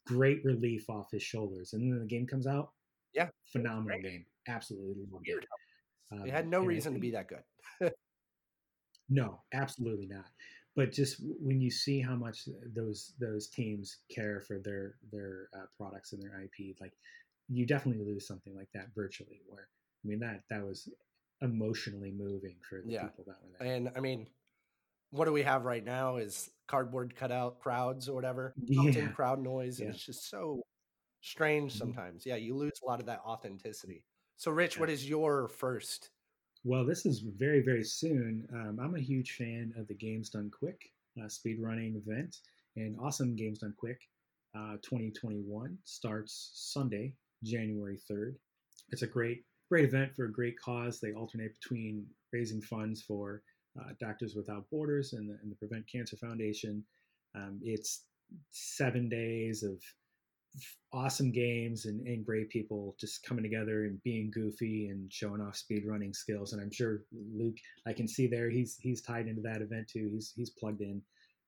great 0.07 0.43
relief 0.43 0.89
off 0.89 1.11
his 1.11 1.23
shoulders. 1.23 1.75
And 1.75 1.93
then 1.93 2.01
the 2.01 2.07
game 2.07 2.27
comes 2.27 2.47
out, 2.47 2.71
yeah, 3.15 3.29
phenomenal 3.53 4.01
game, 4.01 4.25
absolutely 4.49 5.05
loved 5.11 5.29
it. 5.29 5.45
Um, 6.13 6.27
it 6.27 6.33
had 6.33 6.49
no 6.49 6.61
reason 6.61 6.95
to 6.95 7.01
be 7.01 7.11
that 7.11 7.29
good. 7.29 7.93
no, 9.11 9.43
absolutely 9.53 10.07
not. 10.07 10.27
But 10.77 10.93
just 10.93 11.23
when 11.41 11.61
you 11.61 11.71
see 11.71 12.01
how 12.01 12.15
much 12.15 12.49
those 12.75 13.15
those 13.19 13.49
teams 13.49 13.99
care 14.15 14.41
for 14.41 14.59
their 14.59 14.97
their 15.11 15.49
uh, 15.55 15.67
products 15.77 16.13
and 16.13 16.23
their 16.23 16.43
IP, 16.43 16.77
like 16.81 16.93
you 17.49 17.67
definitely 17.67 18.05
lose 18.05 18.27
something 18.27 18.55
like 18.55 18.69
that 18.75 18.89
virtually. 18.95 19.41
Where 19.49 19.69
I 20.05 20.09
mean 20.09 20.21
that 20.21 20.43
that 20.51 20.65
was 20.65 20.89
emotionally 21.43 22.13
moving 22.17 22.57
for 22.69 22.83
the 22.85 22.93
yeah. 22.93 23.03
people 23.05 23.25
that 23.27 23.37
were 23.43 23.51
there. 23.59 23.75
And 23.75 23.91
I 23.97 24.01
mean, 24.01 24.27
what 25.11 25.27
do 25.27 25.33
we 25.33 25.43
have 25.43 25.65
right 25.65 25.85
now 25.85 26.17
is 26.17 26.51
cardboard 26.67 27.15
cutout 27.15 27.61
crowds 27.61 28.09
or 28.09 28.15
whatever, 28.15 28.55
yeah. 28.67 29.09
crowd 29.09 29.43
noise, 29.43 29.79
and 29.79 29.89
yeah. 29.89 29.95
it's 29.95 30.05
just 30.05 30.31
so 30.31 30.63
strange 31.21 31.73
mm-hmm. 31.73 31.79
sometimes. 31.79 32.23
Mm-hmm. 32.23 32.31
Yeah, 32.31 32.37
you 32.37 32.57
lose 32.57 32.81
a 32.83 32.87
lot 32.87 33.01
of 33.01 33.07
that 33.07 33.21
authenticity. 33.27 34.05
So, 34.37 34.51
Rich, 34.51 34.77
yeah. 34.77 34.81
what 34.81 34.91
is 34.91 35.09
your 35.09 35.49
first? 35.49 36.11
Well, 36.65 36.85
this 36.85 37.07
is 37.07 37.21
very, 37.21 37.63
very 37.63 37.85
soon. 37.85 38.47
Um, 38.53 38.79
I'm 38.83 38.97
a 38.97 39.01
huge 39.01 39.33
fan 39.33 39.73
of 39.79 39.87
the 39.89 39.95
Games 39.95 40.31
Done 40.31 40.51
Quick 40.51 40.81
uh, 41.23 41.29
speed 41.29 41.59
running 41.61 42.03
event, 42.05 42.39
and 42.77 42.97
awesome 43.01 43.37
Games 43.37 43.61
Done 43.61 43.75
Quick 43.79 44.01
uh, 44.55 44.77
2021 44.83 45.79
starts 45.85 46.51
Sunday, 46.55 47.15
January 47.43 47.99
3rd. 48.11 48.35
It's 48.91 49.03
a 49.03 49.07
great, 49.07 49.45
great 49.71 49.85
event 49.85 50.15
for 50.15 50.27
a 50.27 50.33
great 50.33 50.59
cause. 50.59 51.01
They 51.01 51.13
alternate 51.13 51.55
between 51.61 52.07
raising 52.33 52.63
funds 52.63 53.03
for 53.03 53.43
uh, 53.79 53.91
Doctors 54.01 54.35
Without 54.35 54.69
Borders 54.71 55.13
and 55.13 55.29
the, 55.29 55.39
and 55.43 55.51
the 55.51 55.57
Prevent 55.57 55.85
Cancer 55.91 56.17
Foundation. 56.17 56.85
Um, 57.35 57.61
it's 57.63 58.05
seven 58.51 59.09
days 59.09 59.63
of 59.63 59.81
awesome 60.93 61.31
games 61.31 61.85
and, 61.85 62.07
and 62.07 62.25
great 62.25 62.49
people 62.49 62.97
just 62.99 63.23
coming 63.25 63.43
together 63.43 63.85
and 63.85 64.03
being 64.03 64.31
goofy 64.31 64.89
and 64.89 65.13
showing 65.13 65.41
off 65.41 65.57
speed 65.57 65.85
running 65.87 66.15
skills. 66.15 66.53
And 66.53 66.63
I'm 66.63 66.73
sure 66.73 67.03
Luke, 67.35 67.57
I 67.87 67.93
can 67.93 68.09
see 68.09 68.27
there, 68.27 68.49
he's 68.49 68.79
he's 68.81 69.03
tied 69.03 69.27
into 69.27 69.43
that 69.43 69.63
event 69.63 69.89
too. 69.89 70.09
He's 70.13 70.33
he's 70.35 70.51
plugged 70.51 70.81
in. 70.81 71.03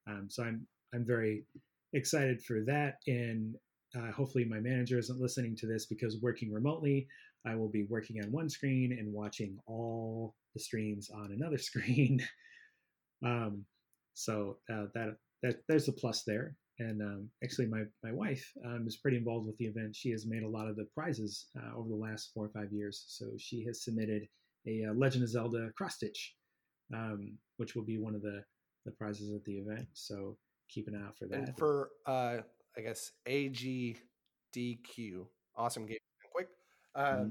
Um, 0.06 0.26
so 0.28 0.42
I'm 0.42 0.66
I'm 0.94 1.04
very 1.04 1.44
excited 1.92 2.42
for 2.42 2.60
that. 2.66 2.96
And 3.06 3.56
uh, 3.96 4.10
hopefully, 4.12 4.44
my 4.44 4.60
manager 4.60 4.98
isn't 4.98 5.20
listening 5.20 5.56
to 5.56 5.66
this 5.66 5.86
because 5.86 6.20
working 6.20 6.52
remotely, 6.52 7.06
I 7.46 7.54
will 7.54 7.68
be 7.68 7.86
working 7.88 8.22
on 8.22 8.30
one 8.30 8.50
screen 8.50 8.96
and 8.98 9.12
watching 9.12 9.58
all 9.66 10.34
the 10.54 10.60
streams 10.60 11.10
on 11.10 11.32
another 11.32 11.58
screen. 11.68 12.20
um, 13.24 13.64
so 14.14 14.58
uh, 14.70 14.86
that 14.94 15.16
that 15.42 15.56
there's 15.68 15.88
a 15.88 15.92
plus 15.92 16.24
there. 16.24 16.54
And 16.80 17.02
um, 17.02 17.28
actually, 17.42 17.66
my 17.66 17.84
my 18.04 18.12
wife 18.12 18.44
um, 18.64 18.84
is 18.86 18.98
pretty 18.98 19.16
involved 19.16 19.46
with 19.46 19.56
the 19.58 19.66
event. 19.66 19.96
She 19.96 20.10
has 20.10 20.26
made 20.26 20.42
a 20.42 20.48
lot 20.48 20.68
of 20.68 20.76
the 20.76 20.86
prizes 20.94 21.46
uh, 21.58 21.76
over 21.76 21.88
the 21.88 21.94
last 21.94 22.30
four 22.34 22.44
or 22.44 22.50
five 22.50 22.72
years. 22.72 23.04
So 23.08 23.26
she 23.38 23.64
has 23.64 23.84
submitted 23.84 24.28
a 24.66 24.86
uh, 24.90 24.94
Legend 24.94 25.24
of 25.24 25.30
Zelda 25.30 25.70
cross 25.76 25.96
stitch, 25.96 26.34
um, 26.94 27.36
which 27.56 27.74
will 27.74 27.84
be 27.84 27.98
one 27.98 28.14
of 28.14 28.22
the 28.22 28.44
the 28.84 28.92
prizes 28.92 29.34
at 29.34 29.44
the 29.44 29.58
event. 29.58 29.86
So 29.94 30.36
keep 30.68 30.88
an 30.88 30.94
eye 30.94 31.06
out 31.06 31.16
for 31.18 31.26
that. 31.26 31.38
And 31.38 31.58
for 31.58 31.90
uh, 32.06 32.38
I 32.78 32.82
guess 32.82 33.10
AGDQ. 33.26 33.96
Awesome 35.56 35.86
game. 35.86 35.98
Quick. 36.32 36.48
Uh, 36.94 37.02
mm-hmm. 37.02 37.30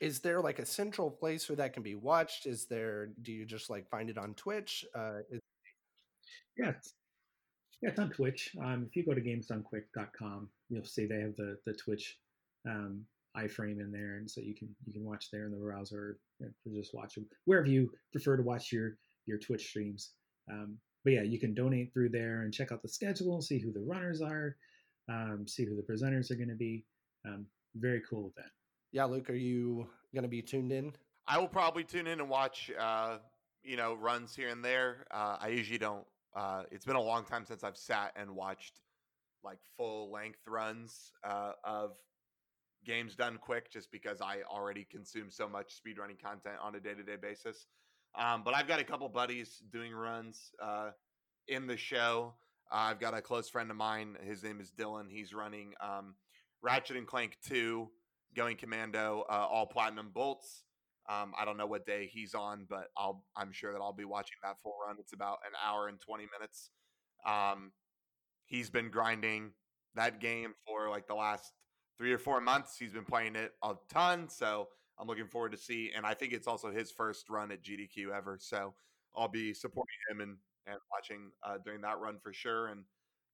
Is 0.00 0.20
there 0.20 0.40
like 0.40 0.58
a 0.58 0.66
central 0.66 1.10
place 1.10 1.48
where 1.48 1.56
that 1.56 1.72
can 1.72 1.84
be 1.84 1.94
watched? 1.94 2.46
Is 2.46 2.66
there? 2.66 3.10
Do 3.22 3.32
you 3.32 3.46
just 3.46 3.70
like 3.70 3.88
find 3.88 4.10
it 4.10 4.18
on 4.18 4.34
Twitch? 4.34 4.84
Uh, 4.94 5.20
is- 5.30 5.40
yeah, 6.58 6.70
it's, 6.70 6.94
yeah, 7.80 7.90
it's 7.90 7.98
on 7.98 8.10
Twitch. 8.10 8.50
Um, 8.62 8.86
if 8.88 8.96
you 8.96 9.04
go 9.04 9.14
to 9.14 9.20
gamesdonequick.com, 9.20 10.48
you'll 10.68 10.84
see 10.84 11.06
they 11.06 11.20
have 11.20 11.36
the 11.36 11.56
the 11.66 11.74
Twitch 11.74 12.18
um, 12.68 13.04
iframe 13.36 13.80
in 13.80 13.92
there, 13.92 14.16
and 14.16 14.28
so 14.30 14.40
you 14.40 14.54
can 14.54 14.68
you 14.86 14.92
can 14.92 15.04
watch 15.04 15.30
there 15.30 15.46
in 15.46 15.52
the 15.52 15.56
browser 15.58 16.18
or 16.40 16.48
just 16.72 16.94
watch 16.94 17.14
them 17.14 17.26
wherever 17.44 17.68
you 17.68 17.90
prefer 18.12 18.36
to 18.36 18.42
watch 18.42 18.72
your 18.72 18.96
your 19.26 19.38
Twitch 19.38 19.66
streams. 19.68 20.12
Um, 20.50 20.78
but 21.04 21.12
yeah, 21.12 21.22
you 21.22 21.38
can 21.38 21.54
donate 21.54 21.92
through 21.92 22.08
there 22.08 22.42
and 22.42 22.52
check 22.52 22.72
out 22.72 22.82
the 22.82 22.88
schedule, 22.88 23.42
see 23.42 23.58
who 23.58 23.72
the 23.72 23.80
runners 23.80 24.22
are, 24.22 24.56
um, 25.08 25.44
see 25.46 25.64
who 25.64 25.76
the 25.76 25.82
presenters 25.82 26.30
are 26.30 26.36
going 26.36 26.48
to 26.48 26.54
be. 26.54 26.84
Um, 27.26 27.46
very 27.76 28.02
cool 28.08 28.32
event. 28.36 28.50
Yeah, 28.92 29.04
Luke, 29.04 29.28
are 29.28 29.34
you 29.34 29.88
going 30.14 30.22
to 30.22 30.28
be 30.28 30.40
tuned 30.40 30.72
in? 30.72 30.92
I 31.26 31.38
will 31.38 31.48
probably 31.48 31.84
tune 31.84 32.06
in 32.06 32.20
and 32.20 32.28
watch, 32.28 32.70
uh, 32.78 33.18
you 33.62 33.76
know, 33.76 33.94
runs 33.94 34.34
here 34.36 34.48
and 34.48 34.64
there. 34.64 35.06
Uh, 35.10 35.36
I 35.40 35.48
usually 35.48 35.78
don't. 35.78 36.04
Uh, 36.34 36.62
it's 36.70 36.84
been 36.84 36.96
a 36.96 37.02
long 37.02 37.24
time 37.24 37.44
since 37.44 37.64
I've 37.64 37.76
sat 37.76 38.12
and 38.16 38.34
watched 38.34 38.80
like 39.42 39.58
full 39.76 40.10
length 40.10 40.40
runs 40.46 41.12
uh, 41.22 41.52
of 41.64 41.92
games 42.84 43.14
done 43.14 43.38
quick, 43.40 43.70
just 43.70 43.90
because 43.90 44.20
I 44.20 44.38
already 44.48 44.86
consume 44.90 45.30
so 45.30 45.48
much 45.48 45.74
speedrunning 45.74 46.20
content 46.22 46.56
on 46.62 46.74
a 46.74 46.80
day 46.80 46.94
to 46.94 47.02
day 47.02 47.16
basis. 47.20 47.66
Um, 48.16 48.42
but 48.44 48.54
I've 48.54 48.68
got 48.68 48.80
a 48.80 48.84
couple 48.84 49.08
buddies 49.08 49.62
doing 49.72 49.92
runs 49.92 50.52
uh, 50.62 50.90
in 51.48 51.66
the 51.66 51.76
show. 51.76 52.34
Uh, 52.70 52.76
I've 52.90 53.00
got 53.00 53.14
a 53.14 53.20
close 53.20 53.48
friend 53.48 53.70
of 53.70 53.76
mine. 53.76 54.16
His 54.22 54.42
name 54.42 54.60
is 54.60 54.70
Dylan. 54.70 55.10
He's 55.10 55.34
running 55.34 55.72
um, 55.80 56.14
Ratchet 56.62 56.96
and 56.96 57.06
Clank 57.06 57.36
2, 57.46 57.88
Going 58.36 58.56
Commando, 58.56 59.24
uh, 59.28 59.46
all 59.50 59.66
platinum 59.66 60.10
bolts. 60.14 60.64
Um, 61.08 61.32
I 61.38 61.44
don't 61.44 61.58
know 61.58 61.66
what 61.66 61.84
day 61.84 62.08
he's 62.10 62.34
on, 62.34 62.66
but 62.68 62.88
I'll 62.96 63.24
I'm 63.36 63.52
sure 63.52 63.72
that 63.72 63.80
I'll 63.80 63.92
be 63.92 64.06
watching 64.06 64.38
that 64.42 64.56
full 64.62 64.74
run. 64.86 64.96
It's 64.98 65.12
about 65.12 65.38
an 65.44 65.52
hour 65.62 65.88
and 65.88 66.00
20 66.00 66.26
minutes. 66.38 66.70
Um, 67.26 67.72
he's 68.46 68.70
been 68.70 68.90
grinding 68.90 69.52
that 69.96 70.18
game 70.20 70.54
for 70.66 70.88
like 70.88 71.06
the 71.06 71.14
last 71.14 71.52
three 71.98 72.12
or 72.12 72.18
four 72.18 72.40
months. 72.40 72.76
He's 72.78 72.92
been 72.92 73.04
playing 73.04 73.36
it 73.36 73.52
a 73.62 73.74
ton, 73.90 74.30
so 74.30 74.68
I'm 74.98 75.06
looking 75.06 75.26
forward 75.26 75.52
to 75.52 75.58
see. 75.58 75.92
And 75.94 76.06
I 76.06 76.14
think 76.14 76.32
it's 76.32 76.46
also 76.46 76.70
his 76.70 76.90
first 76.90 77.28
run 77.28 77.50
at 77.50 77.62
GDQ 77.62 78.10
ever. 78.14 78.38
So 78.40 78.74
I'll 79.16 79.28
be 79.28 79.52
supporting 79.54 79.94
him 80.10 80.20
and, 80.20 80.36
and 80.66 80.78
watching 80.92 81.30
uh, 81.42 81.58
during 81.64 81.80
that 81.82 81.98
run 81.98 82.18
for 82.22 82.32
sure. 82.32 82.68
And 82.68 82.84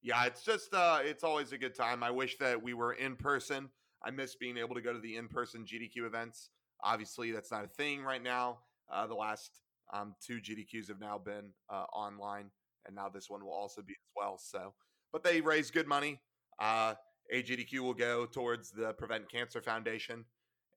yeah, 0.03 0.24
it's 0.24 0.43
just, 0.43 0.73
uh, 0.73 1.01
it's 1.03 1.24
always 1.24 1.53
a 1.53 1.59
good 1.59 1.74
time. 1.74 2.03
I 2.03 2.11
wish 2.11 2.39
that 2.39 2.62
we 2.62 2.74
were 2.74 2.95
in 2.95 3.16
person. 3.16 3.69
I 4.03 4.11
miss 4.11 4.35
being 4.35 4.57
able 4.57 4.74
to 4.74 4.81
go 4.81 4.93
to 4.93 4.99
the 4.99 5.16
in 5.16 5.28
person 5.28 5.65
GDQ 5.65 6.07
events. 6.07 6.51
Obviously, 6.82 7.32
that's 7.32 7.51
not 7.51 7.65
a 7.65 7.69
thing 7.69 8.03
right 8.03 8.23
now. 8.23 8.59
Uh, 8.91 9.07
the 9.07 9.15
last 9.15 9.61
um, 9.93 10.15
two 10.24 10.41
GDQs 10.41 10.89
have 10.89 11.01
now 11.01 11.19
been 11.19 11.51
uh, 11.69 11.85
online, 11.93 12.51
and 12.87 12.97
now 12.97 13.09
this 13.09 13.28
one 13.28 13.45
will 13.45 13.53
also 13.53 13.82
be 13.82 13.93
as 13.93 14.12
well. 14.16 14.39
So, 14.39 14.73
but 15.12 15.23
they 15.23 15.41
raise 15.41 15.70
good 15.70 15.87
money. 15.87 16.20
Uh, 16.59 16.95
AGDQ 17.35 17.81
will 17.81 17.95
go 17.95 18.27
towards 18.27 18.70
the 18.70 18.93
Prevent 18.95 19.31
Cancer 19.31 19.61
Foundation, 19.61 20.24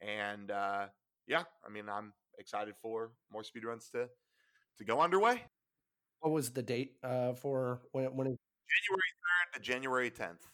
and 0.05 0.51
uh, 0.51 0.85
yeah, 1.27 1.43
I 1.65 1.71
mean, 1.71 1.89
I'm 1.89 2.13
excited 2.39 2.75
for 2.81 3.11
more 3.31 3.41
speedruns 3.43 3.89
to 3.91 4.07
to 4.79 4.85
go 4.85 5.01
underway. 5.01 5.41
What 6.19 6.31
was 6.33 6.51
the 6.51 6.63
date 6.63 6.95
uh, 7.03 7.33
for 7.33 7.81
when 7.91 8.05
when 8.15 8.27
it, 8.27 8.37
January 8.87 9.11
third 9.23 9.53
to 9.53 9.59
January 9.59 10.09
tenth. 10.09 10.45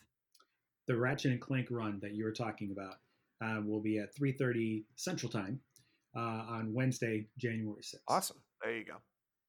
The 0.88 0.98
Ratchet 0.98 1.32
and 1.32 1.42
Clank 1.42 1.68
run 1.70 2.00
that 2.02 2.14
you 2.16 2.24
were 2.24 2.32
talking 2.32 2.72
about 2.72 2.96
uh, 3.44 3.62
will 3.64 3.82
be 3.82 4.00
at 4.00 4.16
3:30 4.16 4.84
Central 4.96 5.32
Time 5.32 5.60
uh, 6.16 6.20
on 6.20 6.74
Wednesday, 6.74 7.28
January 7.38 7.82
6th. 7.82 7.96
awesome? 8.08 8.38
There 8.64 8.76
you 8.76 8.86
go. 8.86 8.96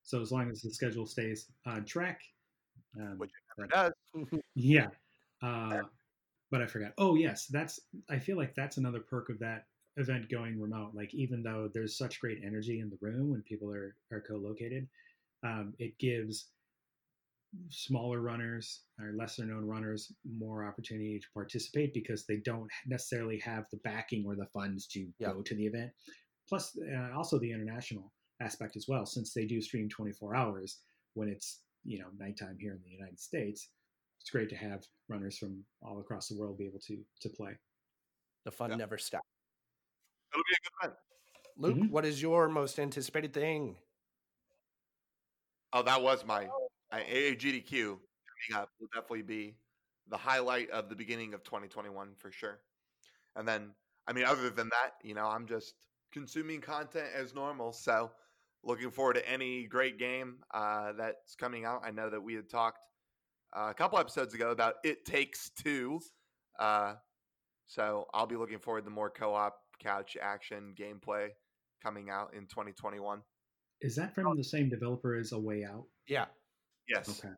So 0.02 0.20
as 0.20 0.30
long 0.32 0.50
as 0.50 0.60
the 0.62 0.70
schedule 0.70 1.06
stays 1.06 1.46
on 1.66 1.84
track, 1.84 2.20
um, 2.98 3.18
Which 3.18 3.30
it 3.58 3.68
that- 3.72 3.92
does. 4.14 4.40
yeah. 4.54 4.88
Uh, 5.42 5.82
but 6.50 6.60
I 6.60 6.66
forgot. 6.66 6.92
Oh 6.98 7.14
yes, 7.14 7.46
that's. 7.50 7.80
I 8.10 8.18
feel 8.18 8.36
like 8.36 8.54
that's 8.54 8.76
another 8.76 9.00
perk 9.00 9.30
of 9.30 9.38
that 9.38 9.64
event 10.00 10.28
going 10.30 10.60
remote. 10.60 10.92
Like 10.94 11.12
even 11.14 11.42
though 11.42 11.68
there's 11.72 11.96
such 11.96 12.20
great 12.20 12.40
energy 12.44 12.80
in 12.80 12.90
the 12.90 12.98
room 13.00 13.30
when 13.30 13.42
people 13.42 13.72
are 13.72 13.96
are 14.12 14.20
co-located, 14.20 14.88
um, 15.44 15.74
it 15.78 15.98
gives 15.98 16.50
smaller 17.68 18.20
runners 18.20 18.84
or 19.00 19.12
lesser 19.12 19.44
known 19.44 19.64
runners 19.64 20.12
more 20.24 20.64
opportunity 20.64 21.18
to 21.18 21.26
participate 21.34 21.92
because 21.92 22.24
they 22.24 22.36
don't 22.36 22.70
necessarily 22.86 23.38
have 23.38 23.64
the 23.70 23.78
backing 23.78 24.24
or 24.24 24.36
the 24.36 24.46
funds 24.46 24.86
to 24.86 25.12
Yeah. 25.18 25.32
go 25.32 25.42
to 25.42 25.54
the 25.54 25.66
event. 25.66 25.90
Plus, 26.48 26.76
uh, 26.78 27.10
also 27.16 27.38
the 27.38 27.50
international 27.50 28.12
aspect 28.40 28.76
as 28.76 28.86
well, 28.88 29.04
since 29.04 29.32
they 29.32 29.46
do 29.46 29.60
stream 29.60 29.88
24 29.88 30.34
hours 30.34 30.80
when 31.14 31.28
it's 31.28 31.62
you 31.84 31.98
know 31.98 32.06
nighttime 32.18 32.56
here 32.58 32.74
in 32.74 32.82
the 32.82 32.90
United 32.90 33.18
States. 33.18 33.70
It's 34.20 34.30
great 34.30 34.50
to 34.50 34.56
have 34.56 34.84
runners 35.08 35.38
from 35.38 35.64
all 35.82 35.98
across 36.00 36.28
the 36.28 36.36
world 36.36 36.58
be 36.58 36.66
able 36.66 36.80
to 36.80 37.04
to 37.20 37.28
play. 37.30 37.56
The 38.44 38.52
fun 38.52 38.70
Yeah. 38.70 38.76
never 38.76 38.98
stops. 38.98 39.26
It'll 40.32 40.42
be 40.44 40.54
a 40.54 40.62
good 40.62 40.72
event. 40.84 40.98
Luke, 41.56 41.76
Mhm. 41.76 41.90
what 41.90 42.04
is 42.04 42.22
your 42.22 42.48
most 42.48 42.78
anticipated 42.78 43.34
thing? 43.34 43.76
Oh, 45.72 45.82
that 45.82 46.02
was 46.02 46.24
my 46.24 46.48
I- 46.90 47.04
AAGDQ 47.04 48.00
coming 48.00 48.60
up 48.62 48.70
will 48.80 48.88
definitely 48.88 49.22
be 49.22 49.56
the 50.08 50.16
highlight 50.16 50.70
of 50.70 50.88
the 50.88 50.96
beginning 50.96 51.34
of 51.34 51.44
2021 51.44 52.16
for 52.16 52.32
sure. 52.32 52.64
And 53.36 53.46
then, 53.46 53.76
I 54.08 54.12
mean, 54.12 54.24
other 54.24 54.50
than 54.50 54.68
that, 54.70 54.94
you 55.04 55.14
know, 55.14 55.26
I'm 55.26 55.46
just 55.46 55.86
consuming 56.10 56.60
content 56.60 57.12
as 57.14 57.32
normal. 57.34 57.72
So, 57.72 58.12
looking 58.62 58.90
forward 58.90 59.14
to 59.14 59.28
any 59.28 59.66
great 59.66 59.98
game 59.98 60.44
uh, 60.50 60.92
that's 60.92 61.36
coming 61.36 61.64
out. 61.64 61.84
I 61.84 61.90
know 61.92 62.10
that 62.10 62.20
we 62.20 62.34
had 62.34 62.48
talked 62.50 62.80
uh, 63.52 63.68
a 63.70 63.74
couple 63.74 63.98
episodes 63.98 64.34
ago 64.34 64.50
about 64.50 64.76
It 64.84 65.04
Takes 65.04 65.50
Two. 65.50 66.00
Uh, 66.58 66.96
so, 67.66 68.08
I'll 68.12 68.26
be 68.26 68.36
looking 68.36 68.58
forward 68.58 68.84
to 68.84 68.90
more 68.90 69.10
co 69.10 69.34
op 69.34 69.69
couch 69.80 70.16
action 70.20 70.74
gameplay 70.78 71.28
coming 71.82 72.10
out 72.10 72.34
in 72.34 72.42
2021. 72.46 73.20
Is 73.80 73.96
that 73.96 74.14
from 74.14 74.36
the 74.36 74.44
same 74.44 74.68
developer 74.68 75.16
as 75.16 75.32
A 75.32 75.38
Way 75.38 75.64
Out? 75.64 75.86
Yeah, 76.06 76.26
Yes. 76.88 77.08
Okay. 77.24 77.34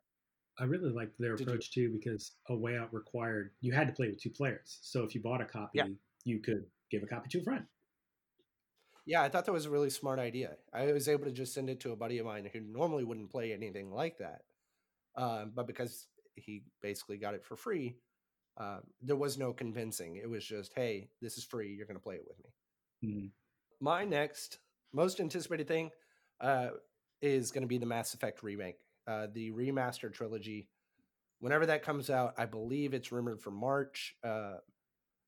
I 0.59 0.65
really 0.65 0.91
liked 0.91 1.17
their 1.17 1.35
Did 1.35 1.47
you- 1.47 1.51
approach 1.53 1.71
too 1.71 1.91
because 1.93 2.33
A 2.49 2.55
Way 2.55 2.77
Out 2.77 2.93
required 2.93 3.51
you 3.61 3.71
had 3.71 3.87
to 3.87 3.93
play 3.93 4.07
with 4.09 4.21
two 4.21 4.29
players. 4.29 4.79
So 4.81 5.03
if 5.03 5.15
you 5.15 5.21
bought 5.21 5.41
a 5.41 5.45
copy, 5.45 5.77
Yeah. 5.79 5.87
you 6.25 6.39
could 6.41 6.69
give 6.91 7.01
a 7.03 7.07
copy 7.07 7.29
to 7.29 7.39
a 7.39 7.43
friend. 7.43 7.65
yeah, 9.05 9.21
I 9.21 9.27
thought 9.29 9.45
that 9.45 9.51
was 9.51 9.65
a 9.65 9.69
really 9.69 9.89
smart 9.89 10.17
idea. 10.19 10.57
I 10.71 10.91
was 10.93 11.09
able 11.09 11.25
to 11.25 11.31
just 11.31 11.53
send 11.53 11.69
it 11.69 11.79
to 11.81 11.91
a 11.91 11.95
buddy 11.95 12.19
of 12.19 12.25
mine 12.25 12.45
who 12.51 12.61
normally 12.61 13.03
wouldn't 13.03 13.31
play 13.31 13.51
anything 13.51 13.91
like 13.91 14.17
that, 14.19 14.43
um, 15.15 15.51
but 15.53 15.67
because 15.67 16.07
he 16.35 16.63
basically 16.81 17.17
got 17.17 17.33
it 17.33 17.43
for 17.43 17.55
free, 17.57 17.97
uh, 18.57 18.79
there 19.01 19.15
was 19.15 19.37
no 19.37 19.53
convincing. 19.53 20.17
It 20.17 20.29
was 20.29 20.45
just, 20.45 20.73
hey, 20.75 21.09
this 21.21 21.37
is 21.37 21.43
free. 21.43 21.73
You're 21.73 21.87
going 21.87 21.97
to 21.97 22.03
play 22.03 22.15
it 22.15 22.25
with 22.27 22.37
me. 22.43 22.51
Mm. 23.05 23.31
my 23.81 24.05
next 24.05 24.59
most 24.93 25.19
anticipated 25.19 25.67
thing 25.67 25.91
uh, 26.39 26.69
is 27.21 27.51
going 27.51 27.63
to 27.63 27.67
be 27.67 27.77
the 27.77 27.85
Mass 27.85 28.13
Effect 28.13 28.43
remake, 28.43 28.77
uh, 29.07 29.27
the 29.33 29.51
remaster 29.51 30.13
trilogy. 30.13 30.69
Whenever 31.39 31.65
that 31.65 31.83
comes 31.83 32.09
out, 32.09 32.33
I 32.37 32.45
believe 32.45 32.93
it's 32.93 33.11
rumored 33.11 33.41
for 33.41 33.51
March, 33.51 34.15
uh, 34.23 34.55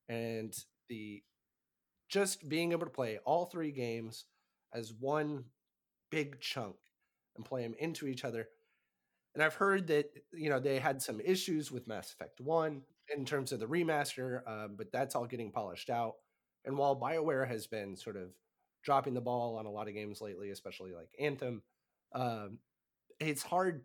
and 0.07 0.56
the 0.88 1.22
just 2.07 2.47
being 2.47 2.72
able 2.72 2.85
to 2.85 2.91
play 2.91 3.19
all 3.26 3.45
three 3.45 3.72
games 3.72 4.26
as 4.73 4.93
one 4.93 5.45
big 6.11 6.39
chunk 6.39 6.76
and 7.35 7.43
play 7.43 7.64
them 7.64 7.76
into 7.80 8.07
each 8.07 8.23
other. 8.23 8.47
And 9.34 9.43
I've 9.43 9.56
heard 9.56 9.88
that 9.88 10.11
you 10.34 10.49
know 10.49 10.60
they 10.60 10.80
had 10.80 11.02
some 11.02 11.19
issues 11.19 11.72
with 11.72 11.88
Mass 11.88 12.14
Effect 12.14 12.39
One 12.39 12.84
in 13.15 13.26
terms 13.26 13.52
of 13.52 13.60
the 13.60 13.65
remaster, 13.68 14.41
uh, 14.48 14.68
but 14.68 14.91
that's 14.91 15.15
all 15.15 15.26
getting 15.26 15.52
polished 15.52 15.90
out. 15.90 16.15
And 16.65 16.77
while 16.77 16.99
BioWare 16.99 17.48
has 17.48 17.68
been 17.68 17.95
sort 17.95 18.15
of 18.18 18.30
dropping 18.84 19.14
the 19.14 19.22
ball 19.22 19.57
on 19.57 19.65
a 19.65 19.72
lot 19.72 19.88
of 19.88 19.94
games 19.94 20.22
lately, 20.22 20.49
especially 20.49 20.94
like 20.94 21.10
Anthem, 21.19 21.61
um, 22.14 22.60
it's 23.19 23.44
hard. 23.44 23.84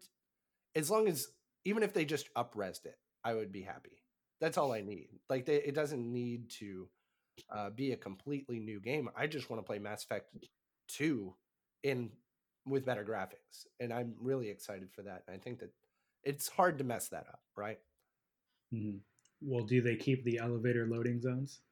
As 0.74 0.90
long 0.90 1.08
as, 1.08 1.28
even 1.64 1.82
if 1.82 1.92
they 1.92 2.04
just 2.04 2.32
upresed 2.34 2.86
it, 2.86 2.96
I 3.24 3.34
would 3.34 3.52
be 3.52 3.62
happy. 3.62 4.02
That's 4.40 4.58
all 4.58 4.72
I 4.72 4.80
need. 4.80 5.08
Like, 5.28 5.46
they, 5.46 5.56
it 5.56 5.74
doesn't 5.74 6.10
need 6.12 6.50
to 6.60 6.88
uh, 7.50 7.70
be 7.70 7.92
a 7.92 7.96
completely 7.96 8.60
new 8.60 8.80
game. 8.80 9.08
I 9.16 9.26
just 9.26 9.50
want 9.50 9.60
to 9.62 9.66
play 9.66 9.78
Mass 9.78 10.04
Effect 10.04 10.34
2 10.88 11.34
in 11.82 12.10
with 12.66 12.84
better 12.84 13.04
graphics. 13.04 13.66
And 13.80 13.92
I'm 13.92 14.14
really 14.20 14.48
excited 14.50 14.90
for 14.92 15.02
that. 15.02 15.24
I 15.32 15.38
think 15.38 15.60
that 15.60 15.70
it's 16.24 16.48
hard 16.48 16.78
to 16.78 16.84
mess 16.84 17.08
that 17.08 17.26
up, 17.28 17.40
right? 17.56 17.78
Mhm. 18.72 19.00
Well, 19.42 19.64
do 19.66 19.82
they 19.82 19.96
keep 19.96 20.24
the 20.24 20.38
elevator 20.38 20.86
loading 20.86 21.20
zones? 21.20 21.62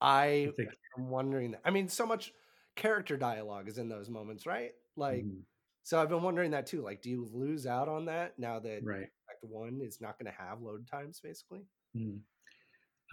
I 0.00 0.52
am 0.96 1.08
wondering 1.08 1.52
that. 1.52 1.62
I 1.64 1.70
mean, 1.70 1.88
so 1.88 2.06
much 2.06 2.32
character 2.76 3.16
dialogue 3.16 3.68
is 3.68 3.78
in 3.78 3.88
those 3.88 4.10
moments, 4.10 4.46
right? 4.46 4.74
Like, 4.96 5.26
Mhm. 5.26 5.44
so 5.82 6.00
I've 6.00 6.08
been 6.08 6.22
wondering 6.22 6.50
that 6.52 6.66
too. 6.66 6.82
Like, 6.82 7.02
do 7.02 7.10
you 7.10 7.24
lose 7.24 7.66
out 7.66 7.88
on 7.88 8.06
that 8.06 8.38
now 8.38 8.60
that 8.60 8.84
right. 8.84 9.10
Act 9.30 9.44
One 9.44 9.80
is 9.80 10.00
not 10.00 10.18
going 10.18 10.26
to 10.32 10.38
have 10.38 10.60
load 10.62 10.86
times, 10.86 11.20
basically? 11.20 11.66
Mm. 11.96 12.20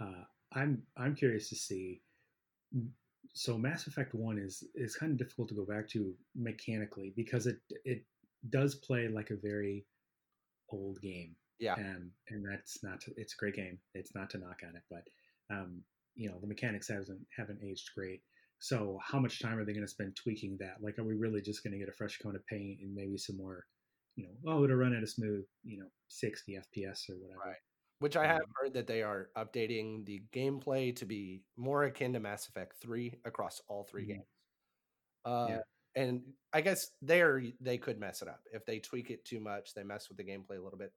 Uh, 0.00 0.24
I'm 0.52 0.86
I'm 0.96 1.14
curious 1.16 1.48
to 1.50 1.56
see. 1.56 2.02
So 3.34 3.58
Mass 3.58 3.86
Effect 3.86 4.14
One 4.14 4.38
is 4.38 4.62
is 4.74 4.96
kind 4.96 5.12
of 5.12 5.18
difficult 5.18 5.48
to 5.50 5.54
go 5.54 5.64
back 5.66 5.88
to 5.90 6.16
mechanically 6.34 7.12
because 7.16 7.46
it 7.46 7.60
it 7.84 8.06
does 8.48 8.74
play 8.74 9.08
like 9.08 9.30
a 9.30 9.36
very 9.36 9.86
old 10.70 11.00
game. 11.02 11.36
Yeah. 11.62 11.76
and 11.76 12.12
and 12.28 12.44
that's 12.50 12.82
not 12.82 13.00
to, 13.02 13.14
it's 13.16 13.34
a 13.34 13.36
great 13.38 13.54
game. 13.56 13.80
It's 13.94 14.14
not 14.14 14.30
to 14.30 14.38
knock 14.38 14.60
on 14.66 14.76
it, 14.76 14.82
but 14.90 15.04
um, 15.54 15.84
you 16.14 16.30
know 16.30 16.38
the 16.40 16.46
mechanics 16.46 16.88
haven't 16.88 17.26
haven't 17.36 17.62
aged 17.64 17.90
great. 17.96 18.22
So 18.58 18.98
how 19.02 19.18
much 19.18 19.40
time 19.40 19.58
are 19.58 19.64
they 19.64 19.72
going 19.72 19.84
to 19.86 19.90
spend 19.92 20.16
tweaking 20.16 20.56
that? 20.60 20.82
Like, 20.82 20.98
are 20.98 21.04
we 21.04 21.14
really 21.16 21.42
just 21.42 21.64
going 21.64 21.72
to 21.72 21.78
get 21.78 21.88
a 21.88 21.92
fresh 21.92 22.18
coat 22.18 22.36
of 22.36 22.46
paint 22.46 22.80
and 22.80 22.94
maybe 22.94 23.18
some 23.18 23.36
more, 23.36 23.66
you 24.14 24.24
know, 24.28 24.36
oh, 24.46 24.64
it'll 24.64 24.76
run 24.76 24.94
at 24.94 25.02
a 25.02 25.06
smooth, 25.06 25.44
you 25.64 25.78
know, 25.80 25.88
60 26.08 26.56
FPS 26.56 27.06
or 27.10 27.16
whatever. 27.18 27.42
Right. 27.44 27.56
Which 27.98 28.16
I 28.16 28.26
have 28.26 28.40
Um, 28.40 28.54
heard 28.56 28.74
that 28.74 28.86
they 28.86 29.02
are 29.02 29.30
updating 29.36 30.04
the 30.04 30.24
gameplay 30.32 30.94
to 30.96 31.06
be 31.06 31.44
more 31.56 31.84
akin 31.84 32.12
to 32.14 32.20
Mass 32.20 32.48
Effect 32.48 32.76
3 32.80 33.20
across 33.24 33.60
all 33.68 33.84
3 33.84 34.04
Mhm. 34.04 34.06
games. 34.06 34.26
Uh, 35.24 35.48
Yeah. 35.48 35.62
And 35.94 36.34
I 36.52 36.62
guess 36.62 36.92
there 37.02 37.42
they 37.60 37.78
could 37.78 37.98
mess 38.00 38.22
it 38.22 38.28
up. 38.28 38.46
If 38.52 38.64
they 38.64 38.80
tweak 38.80 39.10
it 39.10 39.24
too 39.26 39.40
much, 39.40 39.74
they 39.74 39.84
mess 39.84 40.08
with 40.08 40.16
the 40.18 40.24
gameplay 40.24 40.58
a 40.58 40.62
little 40.62 40.78
bit 40.78 40.94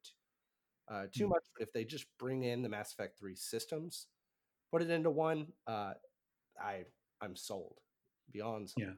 uh, 0.88 1.08
too 1.12 1.26
Mhm. 1.26 1.30
much. 1.30 1.46
But 1.54 1.64
if 1.68 1.74
they 1.74 1.84
just 1.86 2.06
bring 2.18 2.44
in 2.44 2.62
the 2.62 2.70
Mass 2.70 2.94
Effect 2.94 3.18
3 3.20 3.36
systems, 3.36 4.08
put 4.72 4.82
it 4.82 4.90
into 4.90 5.10
one, 5.12 5.54
uh, 5.68 5.94
I 6.60 6.86
I'm 7.22 7.36
sold. 7.36 7.80
Beyond 8.32 8.70
sold. 8.70 8.88
Yeah. 8.88 8.96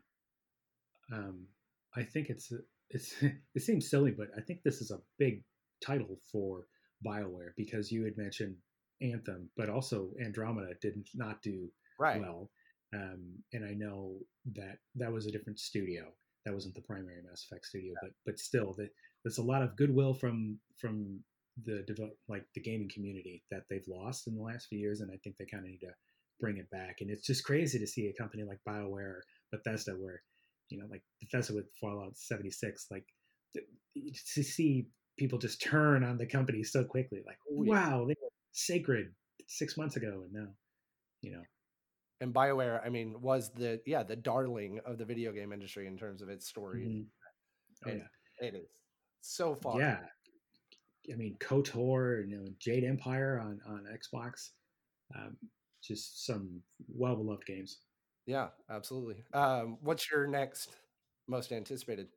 um, 1.18 1.48
I 1.96 2.04
think 2.04 2.30
it's 2.30 2.52
it's 2.90 3.16
it 3.56 3.62
seems 3.62 3.90
silly, 3.90 4.12
but 4.12 4.30
I 4.38 4.42
think 4.42 4.64
this 4.64 4.82
is 4.82 4.92
a 4.92 5.02
big 5.18 5.44
title 5.82 6.20
for 6.32 6.68
Bioware 7.06 7.52
because 7.56 7.92
you 7.92 8.04
had 8.04 8.18
mentioned 8.18 8.56
Anthem, 9.02 9.50
but 9.56 9.70
also 9.70 10.14
Andromeda 10.20 10.74
did 10.82 11.08
not 11.14 11.42
do 11.42 11.72
Right. 12.00 12.22
well, 12.22 12.52
um, 12.94 13.44
and 13.54 13.66
I 13.66 13.74
know 13.74 14.20
that 14.54 14.78
that 14.96 15.12
was 15.12 15.26
a 15.26 15.32
different 15.32 15.60
studio. 15.60 16.14
That 16.46 16.54
wasn't 16.54 16.76
the 16.76 16.82
primary 16.82 17.22
Mass 17.24 17.44
Effect 17.44 17.66
studio, 17.66 17.94
but 18.02 18.12
but 18.26 18.40
still, 18.40 18.74
that 18.74 18.90
there's 19.24 19.38
a 19.40 19.44
lot 19.44 19.62
of 19.64 19.76
goodwill 19.76 20.14
from 20.14 20.60
from 20.78 21.24
the 21.66 21.84
like 22.28 22.46
the 22.54 22.62
gaming 22.62 22.90
community 22.94 23.44
that 23.52 23.64
they've 23.70 23.88
lost 23.88 24.28
in 24.28 24.36
the 24.36 24.42
last 24.42 24.68
few 24.68 24.80
years, 24.80 25.02
and 25.02 25.12
I 25.12 25.18
think 25.24 25.38
they 25.38 25.46
kind 25.46 25.64
of 25.64 25.70
need 25.70 25.80
to 25.80 25.94
bring 26.40 26.58
it 26.58 26.70
back. 26.70 26.98
And 27.02 27.10
it's 27.10 27.26
just 27.26 27.44
crazy 27.44 27.80
to 27.80 27.88
see 27.88 28.08
a 28.08 28.22
company 28.22 28.44
like 28.44 28.60
Bioware, 28.68 29.22
Bethesda, 29.52 29.94
where 29.94 30.22
you 30.70 30.78
know, 30.78 30.86
like 30.90 31.04
Bethesda 31.22 31.54
with 31.54 31.66
Fallout 31.80 32.18
76, 32.18 32.88
like 32.92 33.06
to 33.56 34.44
see 34.44 34.88
people 35.18 35.40
just 35.40 35.62
turn 35.62 36.04
on 36.04 36.18
the 36.18 36.26
company 36.26 36.64
so 36.64 36.84
quickly, 36.84 37.24
like 37.26 37.38
Oh, 37.50 37.64
wow, 37.64 38.06
they 38.08 38.16
were 38.22 38.30
sacred 38.52 39.14
six 39.48 39.78
months 39.78 39.96
ago, 39.96 40.24
and 40.26 40.34
now, 40.34 40.48
you 41.22 41.32
know, 41.32 41.42
and 42.20 42.34
Bioware, 42.34 42.86
I 42.86 42.90
mean, 42.90 43.22
was 43.22 43.52
the 43.56 43.80
yeah 43.86 44.04
the 44.04 44.16
darling 44.16 44.80
of 44.86 44.98
the 44.98 45.06
video 45.06 45.32
game 45.32 45.54
industry 45.54 45.88
in 45.88 45.98
terms 45.98 46.22
of 46.22 46.30
its 46.30 46.48
story. 46.48 46.86
Mm-hmm. 46.86 47.88
Oh, 47.88 47.92
and 47.92 48.02
yeah. 48.42 48.48
it 48.48 48.56
is 48.56 48.68
so 49.22 49.56
far. 49.56 49.80
Yeah, 49.80 50.00
I 51.12 51.16
mean, 51.16 51.36
KOTOR, 51.40 52.28
you 52.28 52.38
know, 52.38 52.48
Jade 52.60 52.84
Empire 52.84 53.40
on 53.40 53.62
on 53.68 53.86
Xbox, 53.92 54.50
um, 55.16 55.38
just 55.84 56.26
some 56.26 56.62
well 56.88 57.16
beloved 57.16 57.46
games. 57.46 57.80
Yeah, 58.26 58.48
absolutely. 58.70 59.24
Um, 59.34 59.78
what's 59.82 60.12
your 60.12 60.28
next 60.28 60.76
most 61.28 61.52
anticipated? 61.52 62.08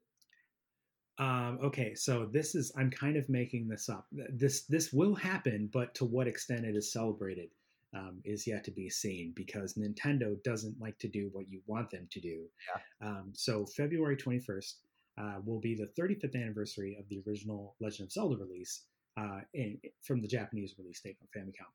Um, 1.18 1.58
okay, 1.62 1.94
so 1.94 2.26
this 2.32 2.54
is 2.54 2.72
I'm 2.76 2.90
kind 2.90 3.16
of 3.16 3.28
making 3.28 3.68
this 3.68 3.88
up. 3.88 4.06
This 4.10 4.62
this 4.62 4.92
will 4.92 5.14
happen, 5.14 5.68
but 5.72 5.94
to 5.96 6.04
what 6.04 6.26
extent 6.26 6.64
it 6.64 6.74
is 6.74 6.92
celebrated 6.92 7.50
um, 7.94 8.20
is 8.24 8.46
yet 8.46 8.64
to 8.64 8.70
be 8.70 8.88
seen 8.88 9.32
because 9.36 9.74
Nintendo 9.74 10.42
doesn't 10.42 10.80
like 10.80 10.98
to 10.98 11.08
do 11.08 11.28
what 11.32 11.48
you 11.48 11.60
want 11.66 11.90
them 11.90 12.08
to 12.10 12.20
do. 12.20 12.44
Yeah. 12.68 13.08
Um, 13.08 13.32
so 13.34 13.66
February 13.66 14.16
21st 14.16 14.74
uh, 15.18 15.36
will 15.44 15.60
be 15.60 15.74
the 15.74 15.88
35th 16.00 16.34
anniversary 16.36 16.96
of 16.98 17.08
the 17.08 17.22
original 17.26 17.76
Legend 17.80 18.06
of 18.08 18.12
Zelda 18.12 18.36
release 18.36 18.84
uh, 19.18 19.40
in, 19.54 19.78
from 20.02 20.20
the 20.20 20.28
Japanese 20.28 20.74
release 20.78 21.00
date 21.00 21.16
on 21.22 21.28
Famicom. 21.42 21.72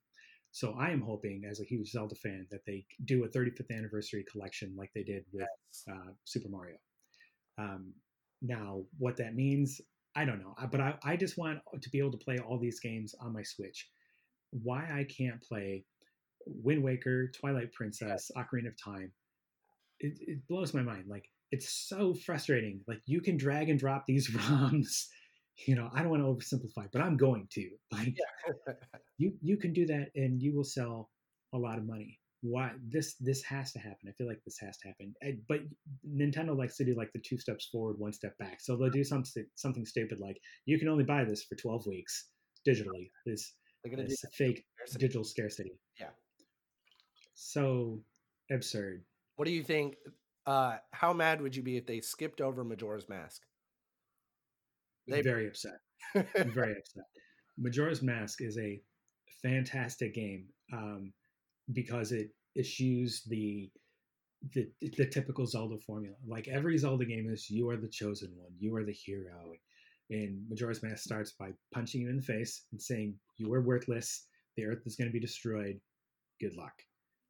So 0.52 0.74
I 0.80 0.90
am 0.92 1.02
hoping, 1.02 1.44
as 1.50 1.60
a 1.60 1.66
huge 1.66 1.92
Zelda 1.92 2.16
fan, 2.16 2.48
that 2.50 2.66
they 2.66 2.86
do 3.04 3.26
a 3.26 3.28
35th 3.28 3.76
anniversary 3.76 4.26
collection 4.32 4.74
like 4.78 4.92
they 4.96 5.04
did 5.04 5.26
with 5.34 5.48
uh, 5.92 6.12
Super 6.24 6.50
Mario. 6.50 6.78
Um, 7.58 7.94
now, 8.42 8.84
what 8.98 9.18
that 9.18 9.36
means, 9.36 9.82
I 10.16 10.26
don't 10.26 10.40
know, 10.40 10.56
I- 10.58 10.66
but 10.68 10.82
I, 10.82 10.96
I 11.04 11.16
just 11.18 11.38
want 11.38 11.60
to 11.82 11.90
be 11.90 12.00
able 12.00 12.12
to 12.12 12.18
play 12.18 12.38
all 12.40 12.58
these 12.58 12.80
games 12.80 13.16
on 13.20 13.34
my 13.34 13.44
Switch. 13.44 13.90
Why 14.52 14.84
I 14.92 15.04
can't 15.06 15.42
play 15.42 15.86
Wind 16.48 16.84
Waker, 16.84 17.30
Twilight 17.30 17.74
Princess, 17.74 18.32
Ocarina 18.38 18.68
of 18.70 18.82
Time, 18.82 19.12
it, 20.00 20.18
it 20.22 20.48
blows 20.48 20.74
my 20.74 20.82
mind. 20.82 21.06
Like, 21.08 21.30
it's 21.52 21.88
so 21.88 22.14
frustrating. 22.14 22.82
Like, 22.88 23.02
you 23.06 23.22
can 23.22 23.38
drag 23.38 23.70
and 23.70 23.80
drop 23.80 24.06
these 24.06 24.30
ROMs. 24.32 25.08
You 25.68 25.76
know, 25.76 25.90
I 25.94 26.02
don't 26.02 26.10
want 26.10 26.22
to 26.22 26.28
oversimplify, 26.28 26.88
but 26.92 27.02
I'm 27.02 27.18
going 27.18 27.48
to. 27.52 27.70
Like, 27.92 28.16
you 29.18 29.34
you 29.42 29.58
can 29.58 29.74
do 29.74 29.86
that, 29.88 30.10
and 30.16 30.42
you 30.42 30.54
will 30.54 30.66
sell 30.66 31.10
a 31.54 31.58
lot 31.58 31.78
of 31.78 31.86
money. 31.86 32.20
Why 32.42 32.72
this 32.90 33.16
this 33.20 33.42
has 33.44 33.72
to 33.72 33.80
happen? 33.80 34.10
I 34.10 34.12
feel 34.18 34.28
like 34.28 34.42
this 34.46 34.58
has 34.60 34.78
to 34.80 34.88
happen. 34.90 35.14
And- 35.22 35.42
But 35.48 35.62
Nintendo 36.06 36.56
likes 36.56 36.78
to 36.78 36.86
do 36.86 36.94
like 36.96 37.12
the 37.14 37.20
two 37.20 37.38
steps 37.38 37.70
forward, 37.72 37.98
one 37.98 38.14
step 38.14 38.38
back. 38.38 38.60
So 38.62 38.76
they'll 38.76 38.90
do 38.90 39.00
mm-hmm. 39.00 39.08
something 39.08 39.46
something 39.56 39.86
stupid 39.86 40.20
like 40.20 40.38
you 40.66 40.78
can 40.78 40.90
only 40.90 41.06
buy 41.06 41.24
this 41.24 41.44
for 41.44 41.56
12 41.56 41.88
weeks 41.88 42.30
digitally. 42.68 43.10
This 43.26 43.54
this 43.84 44.24
fake 44.34 44.66
scarcity. 44.76 45.00
digital 45.00 45.24
scarcity. 45.24 45.80
Yeah. 46.00 46.10
So 47.36 48.02
absurd. 48.52 49.04
What 49.36 49.46
do 49.46 49.52
you 49.52 49.64
think? 49.64 49.96
Uh, 50.46 50.78
how 50.92 51.14
mad 51.14 51.42
would 51.42 51.56
you 51.56 51.64
be 51.64 51.78
if 51.78 51.86
they 51.86 52.02
skipped 52.02 52.42
over 52.42 52.64
Majora's 52.64 53.10
Mask? 53.10 53.42
They- 55.08 55.22
very 55.22 55.48
upset. 55.48 55.80
I'm 56.16 56.52
very 56.52 56.72
upset. 56.80 57.06
Majora's 57.58 58.02
Mask 58.02 58.42
is 58.42 58.58
a 58.58 58.82
fantastic 59.42 60.14
game 60.14 60.48
um, 60.74 61.14
because 61.72 62.12
it 62.12 62.30
eschews 62.58 63.24
the, 63.28 63.70
the 64.54 64.68
the 64.98 65.08
typical 65.08 65.46
Zelda 65.46 65.78
formula. 65.86 66.16
Like 66.28 66.48
every 66.48 66.78
Zelda 66.78 67.06
game 67.06 67.30
is, 67.30 67.50
you 67.50 67.70
are 67.70 67.78
the 67.78 67.88
chosen 67.88 68.32
one, 68.36 68.52
you 68.60 68.76
are 68.76 68.84
the 68.84 68.94
hero. 68.94 69.54
And 70.12 70.48
Majora's 70.50 70.84
Mask 70.84 71.04
starts 71.04 71.32
by 71.32 71.52
punching 71.74 72.02
you 72.02 72.10
in 72.10 72.18
the 72.18 72.22
face 72.22 72.66
and 72.72 72.80
saying, 72.82 73.16
"You 73.38 73.52
are 73.54 73.62
worthless. 73.62 74.28
The 74.56 74.66
Earth 74.66 74.84
is 74.86 74.96
going 74.96 75.08
to 75.10 75.14
be 75.14 75.20
destroyed. 75.20 75.80
Good 76.40 76.56
luck." 76.56 76.74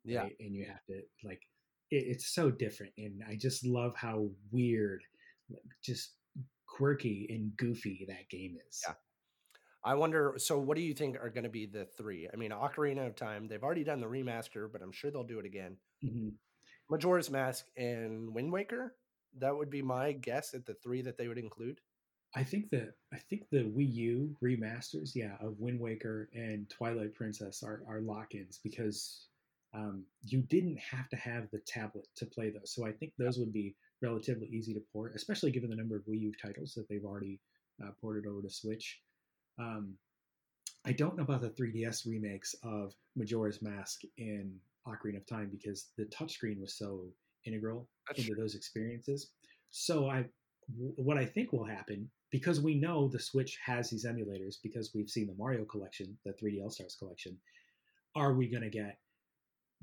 Yeah, 0.04 0.24
right? 0.24 0.36
and 0.42 0.54
you 0.54 0.66
have 0.66 0.84
to 0.90 1.02
like 1.24 1.42
it's 1.92 2.28
so 2.34 2.50
different 2.52 2.92
and 2.98 3.22
i 3.30 3.36
just 3.36 3.66
love 3.66 3.96
how 3.96 4.28
weird 4.52 5.02
just 5.84 6.14
quirky 6.66 7.28
and 7.30 7.56
goofy 7.58 8.06
that 8.08 8.28
game 8.30 8.58
is 8.68 8.82
Yeah. 8.88 8.94
I 9.88 9.94
wonder. 9.94 10.34
So, 10.38 10.58
what 10.58 10.78
do 10.78 10.82
you 10.82 10.96
think 10.96 11.16
are 11.22 11.30
going 11.30 11.44
to 11.44 11.50
be 11.50 11.68
the 11.68 11.86
three? 11.86 12.28
I 12.34 12.36
mean, 12.38 12.50
Ocarina 12.50 13.06
of 13.06 13.16
Time. 13.16 13.48
They've 13.48 13.62
already 13.62 13.84
done 13.84 14.00
the 14.00 14.08
remaster, 14.08 14.68
but 14.72 14.82
I'm 14.82 14.92
sure 14.92 15.12
they'll 15.12 15.24
do 15.24 15.38
it 15.38 15.46
again. 15.46 15.78
Mhm. 16.04 16.32
Majora's 16.90 17.30
Mask 17.30 17.68
and 17.78 18.34
Wind 18.34 18.52
Waker. 18.52 18.96
That 19.38 19.56
would 19.56 19.70
be 19.70 19.84
my 19.84 20.14
guess 20.14 20.56
at 20.56 20.66
the 20.66 20.74
three 20.74 21.04
that 21.04 21.18
they 21.20 21.28
would 21.28 21.38
include. 21.38 21.82
i 22.36 22.44
think 22.44 22.72
that 22.72 22.96
i 23.14 23.18
think 23.30 23.48
the 23.52 23.64
wii 23.78 23.94
u 23.94 24.36
remasters 24.44 25.14
yeah 25.14 25.38
of 25.40 25.60
wind 25.60 25.80
waker 25.80 26.30
and 26.34 26.68
twilight 26.70 27.14
princess 27.14 27.62
are, 27.62 27.84
are 27.88 28.02
lock-ins 28.02 28.58
because 28.64 29.28
um, 29.76 30.06
you 30.24 30.42
didn't 30.42 30.80
have 30.80 31.10
to 31.10 31.18
have 31.18 31.48
the 31.52 31.60
tablet 31.68 32.08
to 32.16 32.26
play 32.26 32.50
those 32.50 32.74
so 32.74 32.86
i 32.86 32.92
think 32.92 33.12
those 33.18 33.38
would 33.38 33.54
be 33.54 33.76
relatively 34.02 34.48
easy 34.48 34.74
to 34.74 34.82
port 34.94 35.14
especially 35.16 35.52
given 35.52 35.70
the 35.70 35.76
number 35.76 35.96
of 35.96 36.04
wii 36.04 36.20
u 36.22 36.32
titles 36.42 36.74
that 36.74 36.88
they've 36.90 37.06
already 37.06 37.40
uh, 37.84 37.92
ported 38.02 38.26
over 38.26 38.42
to 38.42 38.50
switch 38.50 39.02
um, 39.58 39.96
I 40.86 40.92
don't 40.92 41.18
know 41.18 41.24
about 41.24 41.42
the 41.42 41.50
3DS 41.50 42.06
remakes 42.06 42.54
of 42.64 42.94
Majora's 43.16 43.62
Mask 43.62 44.02
and 44.20 44.54
Ocarina 44.88 45.18
of 45.18 45.26
Time 45.26 45.50
because 45.52 45.88
the 45.98 46.06
touchscreen 46.06 46.62
was 46.62 46.78
so 46.78 47.06
integral 47.46 47.88
That's 48.08 48.20
into 48.20 48.36
those 48.36 48.54
experiences. 48.54 49.32
So 49.72 50.10
I, 50.10 50.26
w- 50.72 50.94
what 50.98 51.18
I 51.18 51.26
think 51.26 51.52
will 51.52 51.66
happen 51.66 52.10
because 52.30 52.62
we 52.62 52.76
know 52.76 53.08
the 53.08 53.20
Switch 53.20 53.58
has 53.66 53.90
these 53.90 54.06
emulators 54.06 54.58
because 54.62 54.92
we've 54.94 55.10
seen 55.10 55.26
the 55.26 55.34
Mario 55.34 55.66
collection, 55.66 56.16
the 56.24 56.34
3D 56.34 56.62
All 56.62 56.70
Stars 56.70 56.96
collection. 57.00 57.38
Are 58.16 58.34
we 58.34 58.48
going 58.48 58.64
to 58.64 58.70
get 58.70 59.00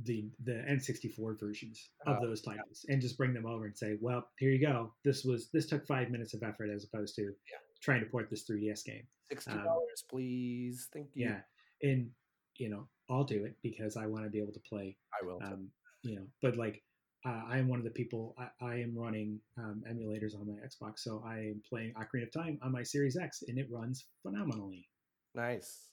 the 0.05 0.31
the 0.45 0.53
N64 0.69 1.39
versions 1.39 1.91
of 2.07 2.19
Oh, 2.21 2.27
those 2.27 2.41
titles 2.41 2.85
and 2.89 3.01
just 3.01 3.17
bring 3.19 3.33
them 3.35 3.47
over 3.47 3.67
and 3.67 3.77
say, 3.77 3.97
well, 4.01 4.29
here 4.39 4.51
you 4.51 4.61
go. 4.65 4.93
This 5.05 5.25
was 5.25 5.51
this 5.51 5.67
took 5.67 5.87
five 5.87 6.11
minutes 6.11 6.35
of 6.35 6.43
effort 6.43 6.71
as 6.71 6.85
opposed 6.85 7.15
to 7.17 7.33
trying 7.81 8.01
to 8.01 8.07
port 8.07 8.31
this 8.31 8.45
3DS 8.49 8.85
game. 8.85 9.07
Sixty 9.31 9.51
Um, 9.53 9.65
dollars, 9.65 10.05
please. 10.11 10.89
Thank 10.93 11.09
you. 11.15 11.27
Yeah, 11.27 11.41
and 11.83 12.11
you 12.59 12.69
know, 12.71 12.87
I'll 13.11 13.25
do 13.25 13.45
it 13.45 13.57
because 13.63 13.97
I 13.97 14.07
want 14.07 14.25
to 14.25 14.31
be 14.31 14.39
able 14.41 14.53
to 14.53 14.61
play. 14.69 14.97
I 15.21 15.27
will. 15.27 15.41
Um, 15.43 15.69
you 16.03 16.17
know, 16.17 16.27
but 16.43 16.57
like, 16.57 16.83
uh, 17.25 17.43
I 17.49 17.59
am 17.59 17.69
one 17.69 17.79
of 17.79 17.85
the 17.85 17.91
people. 17.91 18.35
I, 18.39 18.49
I 18.65 18.75
am 18.77 18.93
running 18.97 19.41
um, 19.57 19.83
emulators 19.91 20.35
on 20.39 20.47
my 20.47 20.55
Xbox, 20.67 20.99
so 20.99 21.23
I 21.27 21.39
am 21.39 21.63
playing 21.69 21.95
Ocarina 21.95 22.25
of 22.25 22.33
Time 22.33 22.59
on 22.63 22.73
my 22.73 22.83
Series 22.83 23.17
X, 23.17 23.43
and 23.49 23.59
it 23.59 23.69
runs 23.71 24.07
phenomenally. 24.23 24.89
nice. 25.35 25.89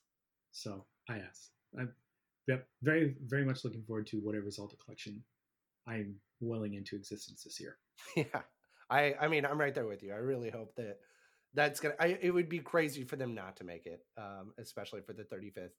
So 0.52 0.86
I 1.08 1.18
yes, 1.18 1.52
yep, 1.78 1.90
very 2.82 3.16
very 3.26 3.46
much 3.46 3.64
looking 3.64 3.84
forward 3.84 4.08
to 4.08 4.18
whatever 4.18 4.50
Zelda 4.50 4.76
collection 4.78 5.24
I'm 5.88 6.16
willing 6.40 6.76
into 6.76 6.96
existence 6.96 7.44
this 7.44 7.60
year. 7.60 7.78
Yeah. 8.16 8.42
I 8.90 9.16
I 9.22 9.28
mean, 9.28 9.46
I'm 9.46 9.60
right 9.60 9.74
there 9.74 9.86
with 9.86 10.02
you. 10.02 10.14
I 10.14 10.18
really 10.18 10.50
hope 10.50 10.76
that 10.76 10.98
that's 11.54 11.80
gonna. 11.80 11.96
I, 12.00 12.18
it 12.22 12.32
would 12.32 12.50
be 12.50 12.60
crazy 12.60 13.04
for 13.04 13.16
them 13.16 13.36
not 13.36 13.58
to 13.58 13.64
make 13.64 13.86
it, 13.86 14.02
um, 14.18 14.54
especially 14.58 15.02
for 15.02 15.14
the 15.14 15.24
35th. 15.24 15.70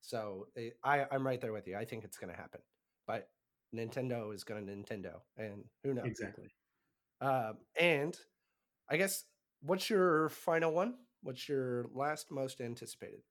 So 0.00 0.48
it, 0.56 0.76
I 0.82 1.06
I'm 1.10 1.26
right 1.26 1.40
there 1.40 1.52
with 1.52 1.66
you. 1.68 1.76
I 1.76 1.84
think 1.84 2.04
it's 2.04 2.18
gonna 2.18 2.36
happen, 2.36 2.60
but 3.06 3.28
Nintendo 3.74 4.34
is 4.34 4.44
gonna 4.44 4.62
Nintendo, 4.62 5.20
and 5.36 5.64
who 5.84 5.94
knows? 5.94 6.06
Exactly. 6.06 6.48
Um, 7.20 7.58
and 7.78 8.16
I 8.90 8.96
guess 8.96 9.24
what's 9.60 9.90
your 9.90 10.28
final 10.28 10.72
one? 10.72 10.94
What's 11.22 11.48
your 11.48 11.86
last 11.92 12.30
most 12.30 12.60
anticipated? 12.60 13.22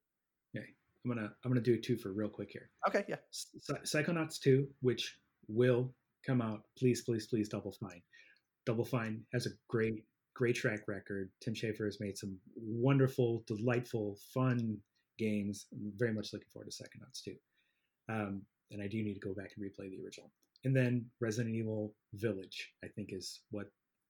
I'm 1.08 1.16
gonna 1.16 1.32
I'm 1.44 1.52
gonna 1.52 1.62
do 1.62 1.76
a 1.76 1.78
two 1.78 1.96
for 1.96 2.12
real 2.12 2.28
quick 2.28 2.50
here. 2.52 2.70
Okay, 2.88 3.04
yeah, 3.08 3.16
Psychonauts 3.86 4.40
2, 4.40 4.68
which 4.82 5.18
will 5.48 5.94
come 6.26 6.42
out. 6.42 6.64
Please, 6.78 7.02
please, 7.02 7.28
please, 7.28 7.48
Double 7.48 7.72
Fine. 7.72 8.02
Double 8.66 8.84
Fine 8.84 9.22
has 9.32 9.46
a 9.46 9.52
great, 9.70 10.04
great 10.36 10.56
track 10.56 10.82
record. 10.88 11.30
Tim 11.42 11.54
Schafer 11.54 11.86
has 11.86 12.00
made 12.02 12.18
some 12.18 12.38
wonderful, 12.56 13.44
delightful, 13.48 14.18
fun 14.34 14.78
games. 15.18 15.68
I'm 15.72 15.94
very 15.96 16.14
much 16.14 16.34
looking 16.34 16.50
forward 16.52 16.70
to 16.72 16.84
Psychonauts 16.84 17.24
2. 17.24 17.36
Um, 18.10 18.42
and 18.72 18.82
I 18.82 18.88
do 18.88 19.02
need 19.02 19.14
to 19.14 19.20
go 19.22 19.34
back 19.34 19.52
and 19.56 19.66
replay 19.66 19.90
the 19.90 20.04
original. 20.04 20.30
And 20.66 20.76
then 20.76 21.06
Resident 21.22 21.56
Evil 21.56 21.94
Village, 22.14 22.74
I 22.84 22.88
think 22.88 23.14
is 23.14 23.42
what. 23.52 23.68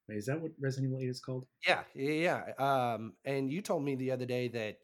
Is 0.10 0.26
that 0.28 0.41
what 0.41 0.52
Resident 0.60 0.90
Evil 0.90 1.03
8 1.03 1.10
is 1.10 1.19
called? 1.19 1.45
yeah, 1.68 1.82
yeah. 1.94 2.41
yeah. 2.57 2.94
Um, 2.94 3.14
and 3.26 3.52
you 3.52 3.61
told 3.61 3.84
me 3.84 3.95
the 3.95 4.11
other 4.11 4.26
day 4.26 4.48
that 4.48 4.78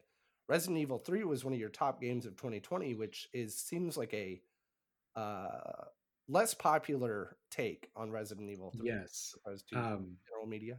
Resident 0.48 0.78
Evil 0.78 0.98
3 0.98 1.24
was 1.24 1.44
one 1.44 1.54
of 1.54 1.58
your 1.60 1.70
top 1.70 2.00
games 2.00 2.26
of 2.26 2.36
2020, 2.36 2.94
which 2.94 3.28
is 3.32 3.56
seems 3.56 3.96
like 3.96 4.12
a 4.14 4.40
uh 5.16 5.84
less 6.28 6.54
popular 6.54 7.36
take 7.50 7.90
on 7.96 8.10
Resident 8.10 8.50
Evil 8.50 8.72
3 8.76 8.86
Yes. 8.88 9.34
as 9.34 9.34
opposed 9.44 9.68
to 9.70 9.76
Um, 9.78 10.16
general 10.28 10.46
media. 10.48 10.78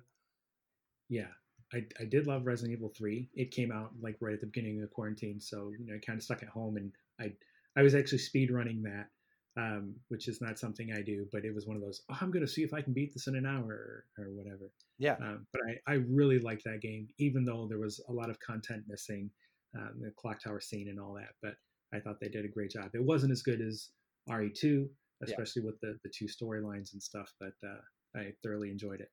yeah 1.10 1.28
I, 1.74 1.84
I 2.00 2.06
did 2.06 2.28
love 2.28 2.46
resident 2.46 2.74
evil 2.78 2.90
3 2.96 3.30
it 3.34 3.50
came 3.52 3.72
out 3.72 3.92
like 4.02 4.18
right 4.22 4.34
at 4.34 4.40
the 4.42 4.46
beginning 4.48 4.82
of 4.84 4.92
quarantine 4.92 5.40
so 5.40 5.72
you 5.78 5.86
know 5.86 5.96
i 5.96 6.00
kind 6.06 6.18
of 6.18 6.24
stuck 6.24 6.44
at 6.44 6.50
home 6.50 6.78
and 6.78 6.92
i 7.20 7.32
i 7.76 7.82
was 7.82 7.96
actually 7.96 8.18
speed 8.20 8.52
running 8.52 8.84
that 8.84 9.08
um, 9.58 9.96
which 10.10 10.28
is 10.28 10.42
not 10.42 10.60
something 10.60 10.92
i 10.94 11.02
do 11.02 11.28
but 11.32 11.46
it 11.46 11.54
was 11.56 11.66
one 11.66 11.76
of 11.76 11.82
those 11.82 12.02
oh, 12.12 12.18
i'm 12.22 12.30
going 12.32 12.46
to 12.46 12.52
see 12.52 12.64
if 12.64 12.74
i 12.74 12.82
can 12.82 12.94
beat 12.94 13.14
this 13.14 13.28
in 13.28 13.36
an 13.36 13.46
hour 13.46 13.72
or, 14.18 14.24
or 14.26 14.30
whatever 14.32 14.72
Yeah. 15.00 15.16
um, 15.22 15.46
but 15.54 15.62
I, 15.88 15.94
I 15.94 15.96
really 16.10 16.40
liked 16.40 16.64
that 16.66 16.82
game 16.82 17.08
even 17.20 17.46
though 17.46 17.68
there 17.68 17.80
was 17.80 18.00
a 18.10 18.14
lot 18.14 18.30
of 18.30 18.40
content 18.40 18.84
missing 18.88 19.30
um, 19.78 19.92
the 20.00 20.12
clock 20.18 20.42
tower 20.42 20.60
scene 20.60 20.88
and 20.90 21.00
all 21.00 21.14
that 21.14 21.34
but 21.42 21.54
i 21.94 22.00
thought 22.00 22.18
they 22.22 22.30
did 22.30 22.46
a 22.46 22.50
great 22.50 22.72
job 22.72 22.90
it 22.94 23.04
wasn't 23.04 23.32
as 23.32 23.42
good 23.42 23.62
as 23.62 23.90
re2 24.30 24.88
especially 25.24 25.62
yeah. 25.62 25.68
with 25.68 25.80
the 25.82 25.98
the 26.04 26.10
two 26.10 26.26
storylines 26.26 26.94
and 26.94 27.02
stuff. 27.02 27.32
But 27.40 27.54
uh, 27.66 28.20
I 28.20 28.34
thoroughly 28.44 28.70
enjoyed 28.70 29.02
it. 29.02 29.10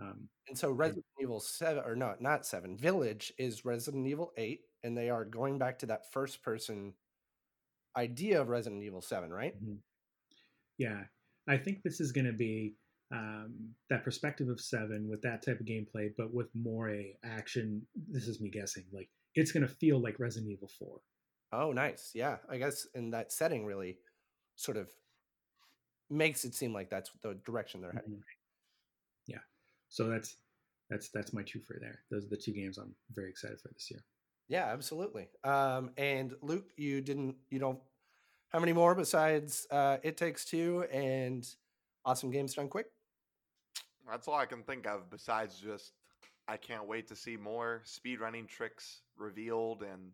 Um, 0.00 0.28
and 0.48 0.58
so 0.58 0.70
Resident 0.70 1.06
and, 1.18 1.24
Evil 1.24 1.40
Seven, 1.40 1.82
or 1.86 1.96
not, 1.96 2.20
not 2.20 2.44
Seven, 2.44 2.76
Village 2.76 3.32
is 3.38 3.64
Resident 3.64 4.06
Evil 4.06 4.32
Eight, 4.36 4.60
and 4.82 4.96
they 4.96 5.08
are 5.08 5.24
going 5.24 5.58
back 5.58 5.78
to 5.80 5.86
that 5.86 6.12
first 6.12 6.42
person 6.42 6.92
idea 7.96 8.40
of 8.40 8.48
Resident 8.48 8.82
Evil 8.82 9.00
Seven, 9.00 9.32
right? 9.32 9.56
Mm-hmm. 9.56 9.76
Yeah, 10.78 11.00
I 11.48 11.56
think 11.56 11.82
this 11.82 12.00
is 12.00 12.12
going 12.12 12.26
to 12.26 12.34
be 12.34 12.74
um, 13.10 13.54
that 13.88 14.04
perspective 14.04 14.48
of 14.48 14.60
Seven 14.60 15.08
with 15.08 15.22
that 15.22 15.42
type 15.44 15.60
of 15.60 15.66
gameplay, 15.66 16.10
but 16.18 16.34
with 16.34 16.48
more 16.54 16.90
a 16.90 17.16
action. 17.24 17.86
This 18.10 18.28
is 18.28 18.40
me 18.40 18.50
guessing. 18.50 18.84
Like 18.92 19.08
it's 19.36 19.52
going 19.52 19.66
to 19.66 19.72
feel 19.72 20.00
like 20.00 20.18
Resident 20.18 20.50
Evil 20.50 20.70
Four. 20.78 21.00
Oh, 21.52 21.72
nice. 21.72 22.10
Yeah, 22.14 22.38
I 22.50 22.58
guess 22.58 22.86
in 22.94 23.10
that 23.10 23.32
setting, 23.32 23.64
really, 23.64 23.98
sort 24.56 24.76
of 24.76 24.90
makes 26.10 26.44
it 26.44 26.54
seem 26.54 26.72
like 26.72 26.90
that's 26.90 27.10
the 27.22 27.34
direction 27.44 27.80
they're 27.80 27.92
heading. 27.92 28.10
Mm-hmm. 28.10 28.20
Yeah. 29.26 29.38
So 29.88 30.08
that's 30.08 30.36
that's 30.90 31.10
that's 31.10 31.32
my 31.32 31.42
two 31.42 31.60
for 31.60 31.78
there. 31.80 32.00
Those 32.10 32.26
are 32.26 32.30
the 32.30 32.36
two 32.36 32.52
games 32.52 32.78
I'm 32.78 32.94
very 33.14 33.30
excited 33.30 33.60
for 33.60 33.68
this 33.68 33.90
year. 33.90 34.00
Yeah, 34.48 34.66
absolutely. 34.66 35.28
Um, 35.44 35.90
and 35.96 36.34
Luke, 36.42 36.70
you 36.76 37.00
didn't 37.00 37.36
you 37.50 37.58
don't 37.58 37.80
how 38.48 38.60
many 38.60 38.72
more 38.72 38.94
besides 38.94 39.66
uh, 39.70 39.98
It 40.02 40.16
Takes 40.16 40.44
Two 40.44 40.84
and 40.92 41.46
Awesome 42.04 42.30
Games 42.30 42.54
Done 42.54 42.68
Quick? 42.68 42.86
That's 44.08 44.28
all 44.28 44.36
I 44.36 44.46
can 44.46 44.62
think 44.62 44.86
of 44.86 45.10
besides 45.10 45.58
just 45.58 45.92
I 46.48 46.56
can't 46.56 46.86
wait 46.86 47.08
to 47.08 47.16
see 47.16 47.36
more 47.36 47.82
speedrunning 47.84 48.46
tricks 48.48 49.02
revealed 49.16 49.82
and 49.82 50.12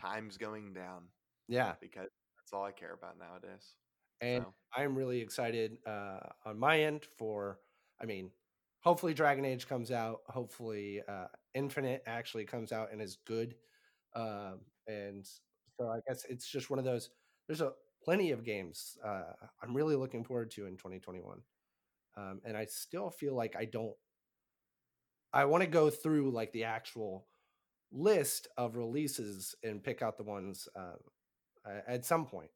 times 0.00 0.36
going 0.36 0.72
down. 0.72 1.04
Yeah. 1.48 1.74
Because 1.80 2.08
that's 2.36 2.52
all 2.52 2.64
I 2.64 2.72
care 2.72 2.92
about 2.92 3.18
nowadays. 3.18 3.74
And 4.20 4.44
so. 4.44 4.54
I'm 4.76 4.94
really 4.96 5.20
excited 5.20 5.78
uh, 5.86 6.20
on 6.44 6.58
my 6.58 6.80
end 6.80 7.04
for, 7.16 7.58
I 8.00 8.04
mean, 8.06 8.30
hopefully 8.80 9.14
Dragon 9.14 9.44
Age 9.44 9.68
comes 9.68 9.90
out. 9.90 10.20
Hopefully 10.28 11.02
uh, 11.08 11.26
Infinite 11.54 12.02
actually 12.06 12.44
comes 12.44 12.72
out 12.72 12.92
and 12.92 13.00
is 13.00 13.18
good. 13.26 13.54
Um, 14.14 14.60
and 14.86 15.28
so 15.78 15.88
I 15.88 16.00
guess 16.08 16.24
it's 16.28 16.48
just 16.48 16.70
one 16.70 16.78
of 16.78 16.84
those. 16.84 17.10
There's 17.46 17.60
a 17.60 17.72
plenty 18.02 18.30
of 18.30 18.44
games 18.44 18.96
uh, 19.04 19.32
I'm 19.62 19.76
really 19.76 19.96
looking 19.96 20.24
forward 20.24 20.50
to 20.52 20.66
in 20.66 20.76
2021, 20.76 21.40
um, 22.16 22.40
and 22.44 22.56
I 22.56 22.64
still 22.64 23.10
feel 23.10 23.34
like 23.34 23.56
I 23.56 23.64
don't. 23.64 23.94
I 25.32 25.44
want 25.44 25.62
to 25.62 25.68
go 25.68 25.90
through 25.90 26.30
like 26.30 26.52
the 26.52 26.64
actual 26.64 27.26
list 27.92 28.48
of 28.56 28.76
releases 28.76 29.54
and 29.62 29.82
pick 29.82 30.02
out 30.02 30.16
the 30.16 30.24
ones 30.24 30.68
uh, 30.76 30.96
at 31.86 32.04
some 32.04 32.26
point 32.26 32.50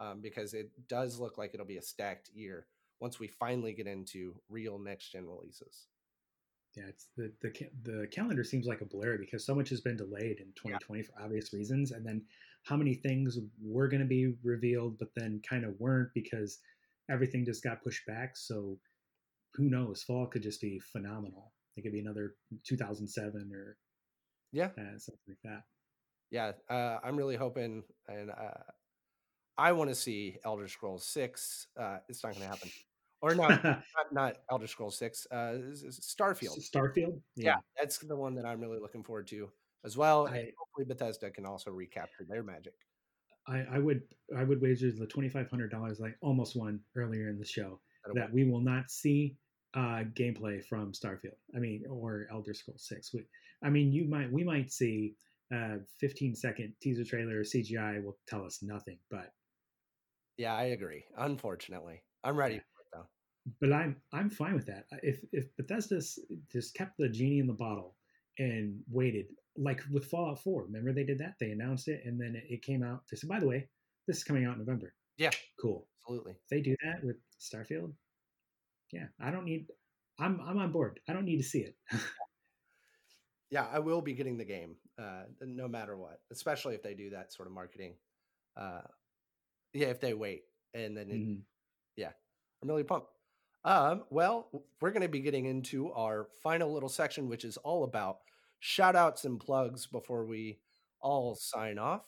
um, 0.00 0.20
because 0.20 0.54
it 0.54 0.70
does 0.88 1.18
look 1.18 1.38
like 1.38 1.52
it'll 1.54 1.66
be 1.66 1.78
a 1.78 1.82
stacked 1.82 2.30
year 2.34 2.66
once 3.00 3.18
we 3.18 3.28
finally 3.28 3.72
get 3.72 3.86
into 3.86 4.34
real 4.48 4.78
next 4.78 5.12
gen 5.12 5.26
releases. 5.26 5.86
Yeah, 6.76 6.84
it's 6.88 7.06
the 7.16 7.32
the 7.40 7.52
the 7.84 8.06
calendar 8.08 8.44
seems 8.44 8.66
like 8.66 8.82
a 8.82 8.86
blur 8.86 9.16
because 9.16 9.46
so 9.46 9.54
much 9.54 9.70
has 9.70 9.80
been 9.80 9.96
delayed 9.96 10.40
in 10.40 10.52
2020 10.56 11.00
yeah. 11.00 11.06
for 11.06 11.24
obvious 11.24 11.52
reasons, 11.54 11.92
and 11.92 12.04
then 12.04 12.22
how 12.64 12.76
many 12.76 12.94
things 12.94 13.38
were 13.62 13.88
going 13.88 14.02
to 14.02 14.06
be 14.06 14.34
revealed, 14.42 14.98
but 14.98 15.08
then 15.14 15.40
kind 15.48 15.64
of 15.64 15.78
weren't 15.80 16.12
because 16.12 16.58
everything 17.10 17.46
just 17.46 17.64
got 17.64 17.82
pushed 17.82 18.04
back. 18.06 18.36
So 18.36 18.78
who 19.54 19.70
knows? 19.70 20.02
Fall 20.02 20.26
could 20.26 20.42
just 20.42 20.60
be 20.60 20.78
phenomenal. 20.78 21.52
It 21.76 21.82
could 21.82 21.92
be 21.92 22.00
another 22.00 22.34
2007 22.64 23.50
or 23.52 23.76
yeah, 24.52 24.66
uh, 24.78 24.98
something 24.98 25.20
like 25.28 25.38
that. 25.44 25.62
Yeah, 26.30 26.52
uh, 26.68 26.98
I'm 27.04 27.16
really 27.16 27.36
hoping, 27.36 27.84
and 28.08 28.30
uh, 28.30 28.62
I 29.58 29.72
want 29.72 29.90
to 29.90 29.94
see 29.94 30.38
Elder 30.44 30.68
Scrolls 30.68 31.06
Six. 31.06 31.66
Uh, 31.78 31.98
it's 32.08 32.22
not 32.24 32.32
going 32.32 32.42
to 32.42 32.48
happen 32.48 32.70
or 33.22 33.34
no, 33.34 33.48
not, 33.64 33.82
not 34.12 34.36
Elder 34.50 34.66
Scrolls 34.66 34.96
Six. 34.96 35.26
Uh, 35.30 35.58
Starfield. 35.90 36.58
Starfield. 36.60 37.20
Yeah. 37.34 37.44
yeah. 37.44 37.56
that's 37.78 37.98
the 37.98 38.16
one 38.16 38.34
that 38.36 38.44
I'm 38.44 38.60
really 38.60 38.78
looking 38.78 39.02
forward 39.02 39.26
to 39.28 39.50
as 39.84 39.96
well. 39.96 40.26
I, 40.26 40.52
hopefully, 40.58 40.86
Bethesda 40.86 41.30
can 41.30 41.46
also 41.46 41.70
recapture 41.70 42.24
their 42.28 42.42
magic. 42.42 42.74
I, 43.48 43.64
I 43.72 43.78
would 43.78 44.02
I 44.36 44.44
would 44.44 44.60
wager 44.60 44.90
the 44.90 45.06
twenty 45.06 45.28
five 45.28 45.48
hundred 45.48 45.70
dollars 45.70 46.00
like 46.00 46.16
almost 46.20 46.56
won 46.56 46.80
earlier 46.96 47.28
in 47.28 47.38
the 47.38 47.44
show 47.44 47.80
That'll 48.04 48.16
that 48.16 48.32
we 48.32 48.44
will 48.44 48.60
not 48.60 48.90
see 48.90 49.36
uh, 49.74 50.04
gameplay 50.14 50.64
from 50.64 50.92
Starfield. 50.92 51.36
I 51.54 51.58
mean, 51.58 51.84
or 51.90 52.26
Elder 52.30 52.54
Scrolls 52.54 52.86
Six. 52.88 53.12
We, 53.12 53.24
I 53.62 53.70
mean, 53.70 53.92
you 53.92 54.08
might 54.08 54.30
we 54.32 54.44
might 54.44 54.72
see 54.72 55.14
a 55.52 55.76
15 56.00 56.34
second 56.34 56.74
teaser 56.80 57.04
trailer 57.04 57.42
CGI 57.42 58.02
will 58.02 58.18
tell 58.26 58.44
us 58.44 58.60
nothing, 58.62 58.98
but 59.10 59.32
yeah, 60.36 60.54
I 60.54 60.64
agree. 60.64 61.04
Unfortunately, 61.16 62.02
I'm 62.24 62.36
ready 62.36 62.60
though, 62.92 63.06
but 63.60 63.72
I'm 63.72 63.96
I'm 64.12 64.30
fine 64.30 64.54
with 64.54 64.66
that. 64.66 64.84
If 65.02 65.20
if 65.32 65.54
Bethesda 65.56 66.00
just 66.52 66.74
kept 66.74 66.98
the 66.98 67.08
genie 67.08 67.38
in 67.38 67.46
the 67.46 67.52
bottle 67.52 67.96
and 68.38 68.80
waited, 68.90 69.26
like 69.56 69.80
with 69.90 70.04
Fallout 70.04 70.42
4, 70.42 70.64
remember 70.64 70.92
they 70.92 71.04
did 71.04 71.18
that? 71.18 71.34
They 71.40 71.52
announced 71.52 71.88
it 71.88 72.02
and 72.04 72.20
then 72.20 72.40
it, 72.48 72.62
came 72.62 72.82
out. 72.82 73.02
They 73.10 73.16
said, 73.16 73.30
by 73.30 73.40
the 73.40 73.48
way, 73.48 73.66
this 74.06 74.18
is 74.18 74.24
coming 74.24 74.44
out 74.44 74.54
in 74.54 74.58
November. 74.58 74.92
Yeah, 75.16 75.30
cool, 75.58 75.88
absolutely. 76.02 76.32
If 76.32 76.48
they 76.50 76.60
do 76.60 76.76
that 76.84 77.02
with 77.02 77.16
Starfield, 77.40 77.92
yeah, 78.92 79.06
I 79.20 79.30
don't 79.30 79.44
need. 79.44 79.66
I'm 80.18 80.40
I'm 80.46 80.58
on 80.58 80.72
board. 80.72 81.00
I 81.08 81.12
don't 81.12 81.24
need 81.24 81.38
to 81.38 81.42
see 81.42 81.60
it. 81.60 81.76
yeah, 83.50 83.66
I 83.72 83.78
will 83.78 84.00
be 84.00 84.14
getting 84.14 84.38
the 84.38 84.44
game, 84.44 84.76
uh, 84.98 85.24
no 85.40 85.68
matter 85.68 85.96
what. 85.96 86.20
Especially 86.32 86.74
if 86.74 86.82
they 86.82 86.94
do 86.94 87.10
that 87.10 87.32
sort 87.32 87.48
of 87.48 87.54
marketing. 87.54 87.94
Uh, 88.56 88.82
yeah, 89.72 89.88
if 89.88 90.00
they 90.00 90.14
wait 90.14 90.44
and 90.74 90.96
then, 90.96 91.10
it, 91.10 91.20
mm-hmm. 91.20 91.40
yeah, 91.96 92.10
I'm 92.62 92.68
really 92.68 92.84
pumped. 92.84 93.08
Um, 93.64 94.04
well, 94.10 94.48
we're 94.80 94.92
going 94.92 95.02
to 95.02 95.08
be 95.08 95.20
getting 95.20 95.46
into 95.46 95.92
our 95.92 96.28
final 96.42 96.72
little 96.72 96.88
section, 96.88 97.28
which 97.28 97.44
is 97.44 97.56
all 97.58 97.84
about 97.84 98.18
shout 98.60 98.94
outs 98.94 99.24
and 99.24 99.40
plugs 99.40 99.86
before 99.86 100.24
we 100.24 100.60
all 101.00 101.34
sign 101.34 101.78
off. 101.78 102.02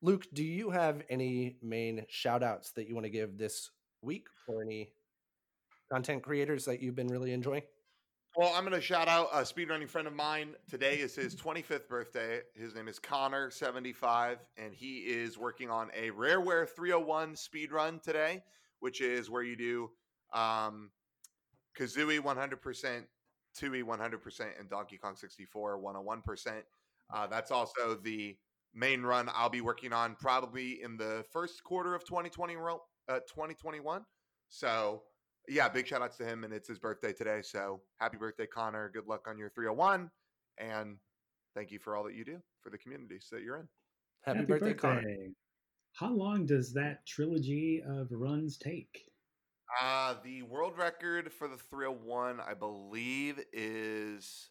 Luke, 0.00 0.26
do 0.32 0.44
you 0.44 0.70
have 0.70 1.02
any 1.10 1.56
main 1.62 2.04
shout 2.08 2.42
outs 2.42 2.72
that 2.72 2.88
you 2.88 2.94
want 2.94 3.04
to 3.04 3.10
give 3.10 3.36
this 3.36 3.70
week 4.00 4.26
for 4.46 4.62
any 4.62 4.90
content 5.92 6.22
creators 6.22 6.64
that 6.64 6.80
you've 6.80 6.94
been 6.94 7.08
really 7.08 7.32
enjoying? 7.32 7.62
Well, 8.34 8.50
I'm 8.54 8.64
going 8.64 8.74
to 8.74 8.80
shout 8.80 9.08
out 9.08 9.28
a 9.30 9.40
speedrunning 9.40 9.90
friend 9.90 10.08
of 10.08 10.14
mine. 10.14 10.54
Today 10.70 10.94
is 10.94 11.14
his 11.14 11.36
25th 11.44 11.86
birthday. 11.86 12.40
His 12.54 12.74
name 12.74 12.88
is 12.88 12.98
Connor75, 12.98 14.38
and 14.56 14.72
he 14.72 15.00
is 15.00 15.36
working 15.36 15.68
on 15.68 15.90
a 15.94 16.10
Rareware 16.10 16.66
301 16.66 17.34
speedrun 17.34 18.02
today, 18.02 18.42
which 18.80 19.02
is 19.02 19.28
where 19.28 19.42
you 19.42 19.54
do 19.54 19.90
um, 20.32 20.90
Kazooie 21.78 22.20
100%, 22.20 23.04
Tooie 23.60 23.84
100%, 23.84 24.40
and 24.58 24.70
Donkey 24.70 24.96
Kong 24.96 25.14
64 25.14 25.78
101%. 25.78 26.62
Uh, 27.12 27.26
that's 27.26 27.50
also 27.50 27.98
the 28.02 28.34
main 28.74 29.02
run 29.02 29.28
I'll 29.34 29.50
be 29.50 29.60
working 29.60 29.92
on 29.92 30.16
probably 30.18 30.82
in 30.82 30.96
the 30.96 31.22
first 31.30 31.62
quarter 31.62 31.94
of 31.94 32.02
2020, 32.06 32.56
uh, 32.56 33.18
2021. 33.28 34.06
So, 34.48 35.02
yeah, 35.48 35.68
big 35.68 35.86
shout 35.86 36.02
outs 36.02 36.16
to 36.18 36.24
him. 36.24 36.44
And 36.44 36.52
it's 36.52 36.68
his 36.68 36.78
birthday 36.78 37.12
today. 37.12 37.40
So, 37.42 37.80
happy 38.00 38.16
birthday, 38.16 38.46
Connor. 38.46 38.90
Good 38.92 39.06
luck 39.06 39.26
on 39.28 39.38
your 39.38 39.50
301. 39.50 40.10
And 40.58 40.96
thank 41.54 41.70
you 41.70 41.78
for 41.78 41.96
all 41.96 42.04
that 42.04 42.14
you 42.14 42.24
do 42.24 42.38
for 42.60 42.70
the 42.70 42.78
communities 42.78 43.28
that 43.32 43.42
you're 43.42 43.56
in. 43.56 43.68
Happy, 44.22 44.38
happy 44.38 44.46
birthday, 44.46 44.72
birthday, 44.72 44.80
Connor. 44.80 45.16
How 45.94 46.10
long 46.10 46.46
does 46.46 46.72
that 46.74 47.04
trilogy 47.06 47.82
of 47.86 48.08
runs 48.10 48.56
take? 48.56 49.04
Uh, 49.80 50.14
the 50.22 50.42
world 50.42 50.76
record 50.76 51.32
for 51.32 51.48
the 51.48 51.56
301, 51.56 52.40
I 52.40 52.54
believe, 52.54 53.40
is 53.52 54.50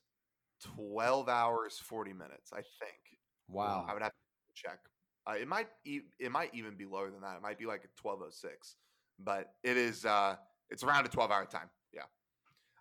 12 0.75 1.29
hours 1.29 1.79
40 1.79 2.13
minutes. 2.13 2.51
I 2.53 2.57
think. 2.57 3.19
Wow. 3.47 3.85
I 3.87 3.93
would 3.93 4.01
have 4.01 4.11
to 4.11 4.17
check. 4.55 4.79
Uh, 5.27 5.33
it 5.33 5.47
might 5.47 5.67
e- 5.85 6.01
it 6.19 6.31
might 6.31 6.53
even 6.53 6.75
be 6.75 6.85
lower 6.85 7.11
than 7.11 7.21
that. 7.21 7.35
It 7.35 7.41
might 7.43 7.59
be 7.59 7.65
like 7.65 7.83
1206, 8.01 8.75
but 9.19 9.53
it 9.63 9.77
is 9.77 10.05
uh 10.05 10.35
it's 10.71 10.83
around 10.83 11.05
a 11.05 11.09
12 11.09 11.31
hour 11.31 11.45
time. 11.45 11.69
Yeah. 11.93 12.03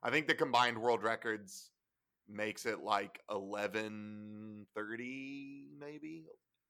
I 0.03 0.11
think 0.11 0.27
the 0.27 0.35
combined 0.35 0.79
world 0.79 1.03
records 1.03 1.71
makes 2.29 2.65
it 2.65 2.83
like 2.83 3.21
1130 3.29 5.65
maybe. 5.79 6.25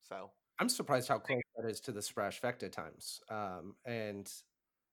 So 0.09 0.31
I'm 0.59 0.69
surprised 0.69 1.09
how 1.09 1.19
close 1.19 1.43
that 1.57 1.69
is 1.69 1.81
to 1.81 1.93
the 1.93 2.01
Splashfecta 2.01 2.73
times. 2.73 3.21
Um, 3.31 3.75
and 3.85 4.31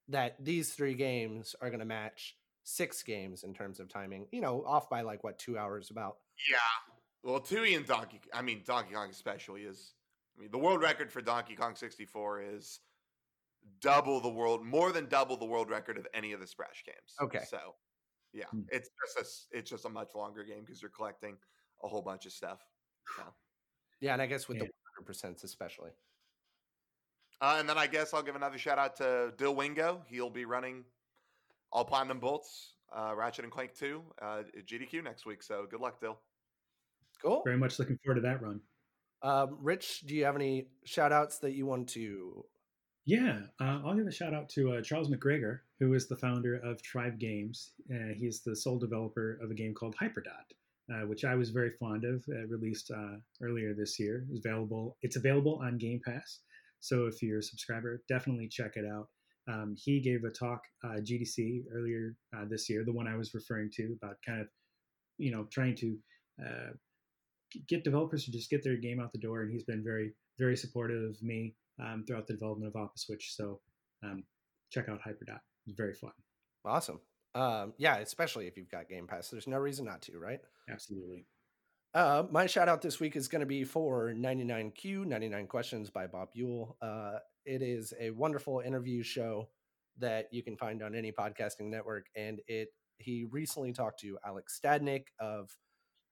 that 0.10 0.36
these 0.40 0.74
three 0.74 0.94
games 0.94 1.56
are 1.62 1.70
going 1.70 1.80
to 1.80 1.86
match 1.86 2.36
six 2.64 3.04
games 3.04 3.44
in 3.44 3.54
terms 3.54 3.80
of 3.80 3.90
timing. 3.90 4.28
You 4.32 4.42
know, 4.42 4.64
off 4.66 4.90
by 4.90 5.02
like 5.02 5.24
what 5.24 5.40
two 5.40 5.58
hours 5.58 5.90
about. 5.90 6.18
Yeah. 6.50 6.58
Well, 7.24 7.40
Tooie 7.40 7.76
and 7.76 7.86
Donkey, 7.86 8.22
I 8.34 8.42
mean 8.42 8.62
Donkey 8.66 8.94
Kong 8.94 9.10
especially 9.10 9.62
is. 9.62 9.94
I 10.38 10.42
mean, 10.42 10.52
the 10.52 10.60
world 10.60 10.84
record 10.84 11.12
for 11.12 11.20
Donkey 11.20 11.56
Kong 11.56 11.76
64 11.76 12.44
is 12.44 12.80
double 13.82 14.20
the 14.20 14.30
world, 14.30 14.66
more 14.66 14.92
than 14.92 15.08
double 15.08 15.38
the 15.38 15.46
world 15.46 15.70
record 15.70 15.98
of 15.98 16.08
any 16.14 16.34
of 16.34 16.40
the 16.40 16.48
Splash 16.48 16.84
games. 16.86 17.16
Okay. 17.22 17.46
So, 17.50 17.60
yeah, 18.34 18.46
hmm. 18.46 18.62
it's 18.70 18.90
just 19.06 19.18
a, 19.54 19.58
it's 19.58 19.70
just 19.70 19.86
a 19.86 19.90
much 19.90 20.16
longer 20.16 20.44
game 20.44 20.62
because 20.66 20.82
you're 20.82 20.92
collecting 20.92 21.38
a 21.84 21.88
whole 21.88 22.02
bunch 22.02 22.26
of 22.26 22.32
stuff. 22.32 22.60
So. 23.16 23.24
Yeah, 24.02 24.14
and 24.14 24.22
I 24.22 24.26
guess 24.26 24.48
with 24.48 24.58
yeah. 24.58 24.64
the 24.64 24.72
100 24.98 25.06
percent 25.06 25.44
especially. 25.44 25.92
Uh, 27.40 27.58
and 27.60 27.70
then 27.70 27.78
I 27.78 27.88
guess 27.88 28.14
I'll 28.14 28.24
give 28.24 28.36
another 28.36 28.58
shout 28.58 28.80
out 28.80 28.96
to 28.98 29.32
Dill 29.38 29.56
Wingo. 29.56 30.02
He'll 30.08 30.30
be 30.30 30.46
running 30.46 30.84
all 31.72 31.86
Platinum 31.86 32.20
Bolts, 32.20 32.74
uh, 32.96 33.14
Ratchet 33.16 33.44
and 33.44 33.52
Clank 33.52 33.76
2 33.76 34.02
uh, 34.22 34.44
at 34.58 34.66
GDQ 34.66 35.04
next 35.04 35.26
week. 35.26 35.44
So 35.44 35.68
good 35.70 35.80
luck, 35.80 36.02
Dill. 36.02 36.20
Cool. 37.22 37.42
Very 37.46 37.58
much 37.58 37.80
looking 37.80 37.98
forward 38.04 38.22
to 38.22 38.22
that 38.22 38.42
run. 38.42 38.62
Um, 39.22 39.58
Rich, 39.62 40.02
do 40.02 40.16
you 40.16 40.26
have 40.26 40.36
any 40.36 40.68
shout 40.84 41.12
outs 41.12 41.40
that 41.40 41.54
you 41.54 41.66
want 41.66 41.90
to? 41.90 42.46
Yeah, 43.08 43.40
uh, 43.62 43.80
I'll 43.86 43.96
give 43.96 44.06
a 44.06 44.12
shout 44.12 44.34
out 44.34 44.50
to 44.50 44.74
uh, 44.74 44.82
Charles 44.82 45.10
McGregor, 45.10 45.60
who 45.80 45.94
is 45.94 46.10
the 46.10 46.18
founder 46.18 46.56
of 46.58 46.82
Tribe 46.82 47.18
Games. 47.18 47.72
Uh, 47.90 48.14
he's 48.14 48.42
the 48.42 48.54
sole 48.54 48.78
developer 48.78 49.40
of 49.42 49.50
a 49.50 49.54
game 49.54 49.74
called 49.74 49.96
Hyperdot, 49.96 50.44
uh, 50.94 51.08
which 51.08 51.24
I 51.24 51.36
was 51.36 51.52
very 51.52 51.72
fond 51.80 52.04
of. 52.04 52.22
Uh, 52.28 52.46
released 52.48 52.92
uh, 52.92 53.16
earlier 53.42 53.74
this 53.74 53.98
year. 53.98 54.26
It's 54.30 54.46
available. 54.46 54.98
It's 55.04 55.16
available 55.16 55.58
on 55.64 55.78
Game 55.78 56.02
Pass. 56.04 56.42
So 56.82 57.06
if 57.06 57.24
you're 57.24 57.40
a 57.40 57.44
subscriber, 57.44 58.04
definitely 58.10 58.50
check 58.50 58.74
it 58.76 58.84
out. 58.86 59.08
Um, 59.50 59.78
he 59.78 60.02
gave 60.02 60.26
a 60.26 60.30
talk 60.30 60.60
GDC 60.84 61.64
earlier 61.74 62.14
this 62.50 62.70
year, 62.70 62.84
the 62.84 62.92
one 62.92 63.08
I 63.08 63.16
was 63.16 63.34
referring 63.34 63.72
to 63.76 63.96
about 64.02 64.18
kind 64.26 64.42
of, 64.42 64.48
you 65.18 65.32
know, 65.32 65.48
trying 65.50 65.78
to 65.78 65.98
get 67.70 67.86
developers 67.86 68.26
to 68.26 68.32
just 68.32 68.50
get 68.50 68.66
their 68.66 68.76
game 68.76 69.00
out 69.00 69.14
the 69.14 69.18
door. 69.18 69.44
And 69.44 69.52
he's 69.54 69.64
been 69.64 69.82
very, 69.82 70.12
very 70.38 70.58
supportive 70.58 71.02
of 71.10 71.24
me 71.24 71.56
um, 71.84 72.04
throughout 72.06 72.28
the 72.28 72.34
development 72.34 72.74
of 72.74 72.82
Opposwitch. 72.82 73.36
So 73.36 73.60
um, 74.04 74.24
check 74.72 74.90
out 74.90 75.00
Hyperdot. 75.02 75.40
It's 75.66 75.76
very 75.76 75.94
fun. 75.94 76.12
Awesome. 76.66 77.00
Um, 77.36 77.74
yeah, 77.78 77.98
especially 77.98 78.48
if 78.48 78.58
you've 78.58 78.72
got 78.72 78.90
Game 78.90 79.08
Pass. 79.08 79.30
There's 79.30 79.48
no 79.48 79.58
reason 79.58 79.86
not 79.86 80.02
to, 80.04 80.18
right? 80.18 80.40
Absolutely. 80.70 81.26
Uh, 81.94 82.24
my 82.32 82.46
shout 82.46 82.68
out 82.68 82.82
this 82.82 83.00
week 83.00 83.16
is 83.16 83.28
going 83.28 83.40
to 83.40 83.46
be 83.46 83.64
for 83.64 84.14
99Q, 84.14 85.06
99 85.06 85.48
Questions 85.48 85.90
by 85.90 86.08
Bob 86.08 86.30
Buell. 86.34 86.78
Uh, 86.82 87.20
it 87.46 87.62
is 87.62 87.94
a 88.00 88.12
wonderful 88.12 88.60
interview 88.60 89.02
show 89.02 89.48
that 90.00 90.28
you 90.32 90.44
can 90.44 90.58
find 90.58 90.84
on 90.84 90.96
any 90.96 91.12
podcasting 91.12 91.70
network. 91.70 92.08
And 92.16 92.40
it 92.48 92.70
he 93.00 93.26
recently 93.32 93.74
talked 93.74 94.00
to 94.02 94.18
Alex 94.26 94.60
Stadnik 94.64 95.06
of 95.20 95.50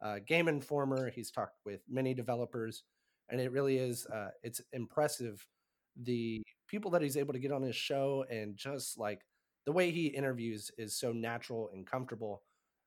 uh, 0.04 0.20
Game 0.26 0.48
Informer. 0.48 1.10
He's 1.10 1.32
talked 1.32 1.58
with 1.66 1.82
many 1.90 2.14
developers, 2.14 2.84
and 3.30 3.42
it 3.42 3.52
really 3.52 3.78
is 3.78 4.06
uh, 4.08 4.30
it's 4.44 4.62
impressive 4.74 5.46
the 6.02 6.42
people 6.68 6.92
that 6.92 7.02
he's 7.02 7.18
able 7.18 7.34
to 7.34 7.40
get 7.40 7.52
on 7.52 7.62
his 7.62 7.76
show 7.76 8.26
and 8.30 8.58
just 8.58 8.98
like 8.98 9.22
the 9.66 9.72
way 9.72 9.92
he 9.92 10.08
interviews 10.08 10.72
is 10.78 10.96
so 10.96 11.12
natural 11.12 11.70
and 11.74 11.88
comfortable 11.88 12.42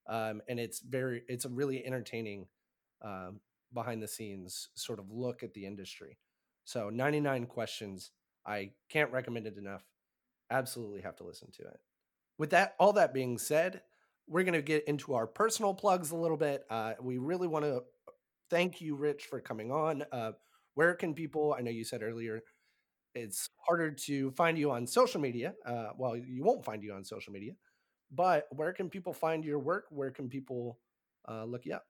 um, 0.08 0.40
and 0.48 0.58
it's 0.58 0.80
very 0.80 1.22
it's 1.28 1.44
a 1.44 1.50
really 1.50 1.84
entertaining 1.84 2.46
um, 3.02 3.40
behind 3.72 4.02
the 4.02 4.08
scenes 4.08 4.68
sort 4.74 4.98
of 4.98 5.10
look 5.10 5.42
at 5.42 5.54
the 5.54 5.66
industry. 5.66 6.18
So 6.64 6.90
99 6.90 7.46
questions 7.46 8.10
i 8.46 8.70
can't 8.88 9.12
recommend 9.12 9.46
it 9.46 9.58
enough 9.58 9.84
absolutely 10.50 11.00
have 11.02 11.16
to 11.16 11.24
listen 11.24 11.50
to 11.52 11.62
it. 11.62 11.80
With 12.38 12.50
that 12.50 12.74
all 12.78 12.92
that 12.94 13.12
being 13.12 13.38
said 13.38 13.82
we're 14.28 14.44
going 14.44 14.52
to 14.54 14.62
get 14.62 14.86
into 14.86 15.14
our 15.14 15.26
personal 15.26 15.72
plugs 15.74 16.10
a 16.10 16.16
little 16.16 16.36
bit 16.36 16.64
uh, 16.70 16.94
we 17.00 17.18
really 17.18 17.48
want 17.48 17.64
to 17.64 17.82
thank 18.50 18.80
you 18.80 18.94
rich 18.94 19.24
for 19.24 19.40
coming 19.40 19.70
on 19.70 20.04
uh, 20.12 20.32
where 20.74 20.94
can 20.94 21.14
people 21.14 21.54
i 21.58 21.60
know 21.60 21.70
you 21.70 21.84
said 21.84 22.02
earlier 22.02 22.42
it's 23.14 23.50
harder 23.66 23.90
to 23.90 24.30
find 24.32 24.58
you 24.58 24.70
on 24.70 24.86
social 24.86 25.20
media. 25.20 25.54
Uh, 25.64 25.88
well, 25.96 26.16
you 26.16 26.44
won't 26.44 26.64
find 26.64 26.82
you 26.82 26.92
on 26.92 27.04
social 27.04 27.32
media, 27.32 27.52
but 28.12 28.46
where 28.50 28.72
can 28.72 28.88
people 28.90 29.12
find 29.12 29.44
your 29.44 29.58
work? 29.58 29.86
Where 29.90 30.10
can 30.10 30.28
people 30.28 30.78
uh, 31.28 31.44
look 31.44 31.66
you 31.66 31.74
up? 31.74 31.86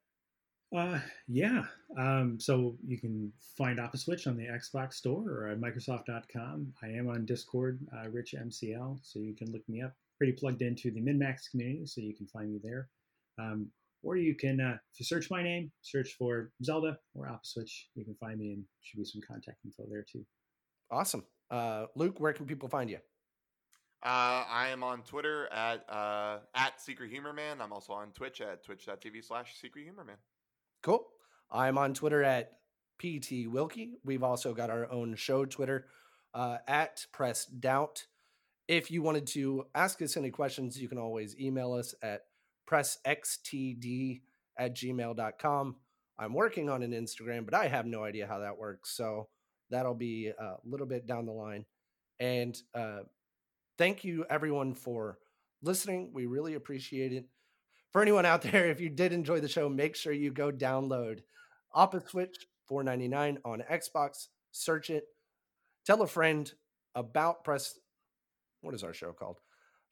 Uh, 0.76 1.00
yeah. 1.26 1.64
Um, 1.96 2.38
so 2.38 2.76
you 2.86 2.98
can 2.98 3.32
find 3.56 3.80
Switch 3.94 4.26
on 4.26 4.36
the 4.36 4.46
Xbox 4.46 4.94
Store 4.94 5.30
or 5.30 5.48
at 5.48 5.60
Microsoft.com. 5.60 6.74
I 6.82 6.88
am 6.88 7.08
on 7.08 7.24
Discord, 7.24 7.80
uh, 7.96 8.08
Rich 8.10 8.34
MCL, 8.38 9.00
so 9.02 9.18
you 9.18 9.34
can 9.34 9.50
look 9.50 9.66
me 9.68 9.82
up. 9.82 9.94
Pretty 10.18 10.32
plugged 10.32 10.62
into 10.62 10.90
the 10.90 11.00
MinnMax 11.00 11.50
community, 11.50 11.86
so 11.86 12.00
you 12.00 12.14
can 12.14 12.26
find 12.26 12.52
me 12.52 12.60
there. 12.62 12.88
Um, 13.38 13.70
or 14.02 14.16
you 14.16 14.34
can, 14.34 14.60
uh, 14.60 14.76
if 14.92 15.00
you 15.00 15.06
search 15.06 15.30
my 15.30 15.42
name, 15.42 15.70
search 15.80 16.14
for 16.18 16.50
Zelda 16.62 16.98
or 17.14 17.38
Switch, 17.42 17.88
you 17.94 18.04
can 18.04 18.14
find 18.16 18.38
me 18.38 18.52
and 18.52 18.64
should 18.82 18.98
be 18.98 19.04
some 19.04 19.22
contact 19.26 19.58
info 19.64 19.84
there 19.88 20.04
too. 20.10 20.24
Awesome. 20.90 21.24
Uh, 21.50 21.86
Luke, 21.94 22.20
where 22.20 22.32
can 22.32 22.46
people 22.46 22.68
find 22.68 22.90
you? 22.90 22.98
Uh, 24.02 24.44
I 24.48 24.68
am 24.68 24.84
on 24.84 25.02
Twitter 25.02 25.48
at 25.52 25.84
uh, 25.90 26.38
at 26.54 26.80
Secret 26.80 27.10
Humor 27.10 27.32
Man. 27.32 27.60
I'm 27.60 27.72
also 27.72 27.92
on 27.92 28.12
Twitch 28.12 28.40
at 28.40 28.64
twitch.tv 28.64 29.24
slash 29.24 29.56
Secret 29.60 29.82
Humor 29.82 30.04
Man. 30.04 30.16
Cool. 30.82 31.04
I'm 31.50 31.78
on 31.78 31.94
Twitter 31.94 32.22
at 32.22 32.52
PT 32.98 33.48
Wilkie. 33.48 33.98
We've 34.04 34.22
also 34.22 34.54
got 34.54 34.70
our 34.70 34.90
own 34.90 35.16
show 35.16 35.44
Twitter 35.44 35.86
uh, 36.32 36.58
at 36.68 37.06
Press 37.12 37.46
Doubt. 37.46 38.06
If 38.68 38.90
you 38.90 39.02
wanted 39.02 39.26
to 39.28 39.66
ask 39.74 40.00
us 40.02 40.16
any 40.16 40.30
questions, 40.30 40.80
you 40.80 40.88
can 40.88 40.98
always 40.98 41.36
email 41.40 41.72
us 41.72 41.94
at 42.02 42.22
pressxtd 42.70 44.20
at 44.58 44.76
gmail.com. 44.76 45.76
I'm 46.18 46.34
working 46.34 46.68
on 46.68 46.82
an 46.82 46.92
Instagram, 46.92 47.44
but 47.44 47.54
I 47.54 47.68
have 47.68 47.86
no 47.86 48.04
idea 48.04 48.26
how 48.26 48.40
that 48.40 48.58
works. 48.58 48.90
So 48.90 49.28
That'll 49.70 49.94
be 49.94 50.28
a 50.28 50.56
little 50.64 50.86
bit 50.86 51.06
down 51.06 51.26
the 51.26 51.32
line. 51.32 51.64
And 52.20 52.60
uh, 52.74 53.00
thank 53.76 54.04
you, 54.04 54.24
everyone, 54.28 54.74
for 54.74 55.18
listening. 55.62 56.10
We 56.12 56.26
really 56.26 56.54
appreciate 56.54 57.12
it. 57.12 57.26
For 57.92 58.02
anyone 58.02 58.26
out 58.26 58.42
there, 58.52 58.66
if 58.66 58.80
you 58.80 58.88
did 58.90 59.12
enjoy 59.12 59.40
the 59.40 59.48
show, 59.48 59.68
make 59.68 59.96
sure 59.96 60.12
you 60.12 60.30
go 60.32 60.50
download 60.50 61.20
Opposwitch 61.74 62.36
499 62.66 63.38
on 63.44 63.62
Xbox. 63.70 64.28
Search 64.52 64.90
it. 64.90 65.04
Tell 65.86 66.02
a 66.02 66.06
friend 66.06 66.50
about 66.94 67.44
Press. 67.44 67.78
What 68.60 68.74
is 68.74 68.82
our 68.82 68.92
show 68.92 69.12
called? 69.12 69.38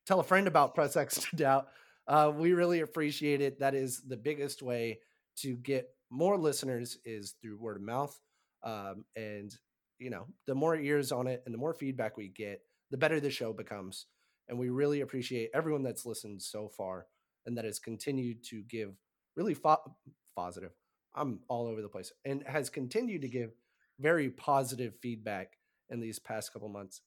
Tell 0.07 0.20
a 0.20 0.24
friend 0.24 0.47
about 0.47 0.74
Press 0.74 0.97
X 0.97 1.27
to 1.31 1.36
Doubt. 1.36 1.69
Uh, 2.07 2.32
we 2.35 2.53
really 2.53 2.81
appreciate 2.81 3.40
it. 3.40 3.59
That 3.61 3.74
is 3.74 4.03
the 4.07 4.16
biggest 4.16 4.62
way 4.62 5.01
to 5.39 5.57
get 5.57 5.89
more 6.11 6.39
listeners 6.39 6.98
is 7.05 7.35
through 7.43 7.59
word 7.59 7.77
of 7.77 7.82
mouth. 7.82 8.19
Um, 8.62 9.05
and 9.16 9.55
you 9.98 10.10
know, 10.10 10.27
the 10.47 10.55
more 10.55 10.77
ears 10.77 11.12
on 11.12 11.27
it 11.27 11.43
and 11.47 11.55
the 11.55 11.59
more 11.59 11.74
feedback 11.74 12.16
we 12.16 12.28
get, 12.28 12.60
the 12.90 12.97
better 12.97 13.20
the 13.20 13.31
show 13.31 13.52
becomes. 13.52 14.06
And 14.48 14.59
we 14.59 14.70
really 14.70 15.01
appreciate 15.01 15.51
everyone 15.55 15.82
that's 15.82 16.06
listened 16.06 16.40
so 16.43 16.68
far 16.68 17.06
and 17.47 17.56
that 17.56 17.64
has 17.64 17.78
continued 17.78 18.44
to 18.44 18.62
give 18.62 18.93
really 19.36 19.55
fo- 19.55 19.94
positive. 20.36 20.73
I'm 21.14 21.40
all 21.48 21.66
over 21.66 21.82
the 21.82 21.89
place 21.89 22.12
and 22.24 22.43
has 22.47 22.70
continued 22.70 23.23
to 23.23 23.28
give 23.28 23.51
very 23.98 24.28
positive 24.28 24.94
feedback 25.01 25.55
in 25.89 26.01
these 26.01 26.18
past 26.18 26.52
couple 26.52 26.68
months. 26.68 27.01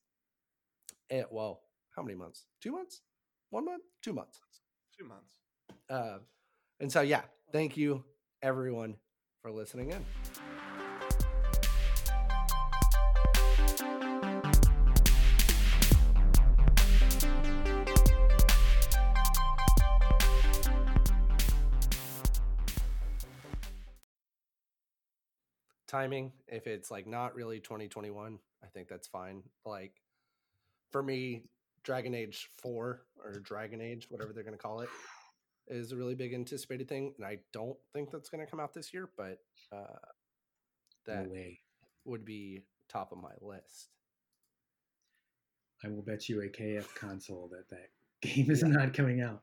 And, 1.10 1.26
well, 1.32 1.62
how 1.96 2.02
many 2.02 2.16
months? 2.16 2.46
Two 2.62 2.72
months? 2.72 3.02
One 3.52 3.66
month? 3.66 3.84
Two 4.02 4.14
months? 4.14 4.40
Two 4.98 5.06
months. 5.06 5.34
Uh, 5.90 6.20
and 6.80 6.92
so, 6.92 7.02
yeah, 7.02 7.22
thank 7.52 7.78
you 7.78 8.04
everyone 8.42 8.96
for 9.42 9.52
listening 9.52 9.92
in. 9.92 10.06
Timing. 25.90 26.32
If 26.48 26.68
it's 26.68 26.92
like 26.92 27.08
not 27.08 27.36
really 27.36 27.60
2021, 27.60 28.40
I 28.64 28.68
think 28.68 28.88
that's 28.88 29.08
fine. 29.08 29.44
Like 29.66 29.94
for 30.92 31.04
me, 31.04 31.44
Dragon 31.84 32.14
Age 32.14 32.50
4 32.58 33.02
or 33.24 33.40
Dragon 33.40 33.82
Age, 33.82 34.08
whatever 34.10 34.32
they're 34.34 34.44
going 34.44 34.56
to 34.56 34.62
call 34.62 34.82
it, 34.82 34.90
is 35.68 35.92
a 35.92 35.96
really 35.96 36.16
big 36.16 36.34
anticipated 36.34 36.88
thing. 36.88 37.14
And 37.18 37.26
I 37.26 37.40
don't 37.54 37.78
think 37.94 38.12
that's 38.12 38.30
going 38.30 38.46
to 38.46 38.50
come 38.50 38.60
out 38.60 38.74
this 38.74 38.94
year, 38.94 39.10
but 39.18 39.40
uh, 39.72 39.98
that 41.06 41.28
no 41.30 41.42
would 42.06 42.26
be 42.26 42.64
top 42.90 43.12
of 43.12 43.18
my 43.20 43.34
list. 43.42 43.90
I 45.84 45.88
will 45.88 46.02
bet 46.02 46.28
you 46.28 46.42
a 46.42 46.48
KF 46.48 46.94
console 46.96 47.50
that 47.52 47.70
that 47.70 47.90
game 48.22 48.50
is 48.52 48.62
yeah. 48.62 48.70
not 48.70 48.94
coming 48.94 49.22
out. 49.22 49.42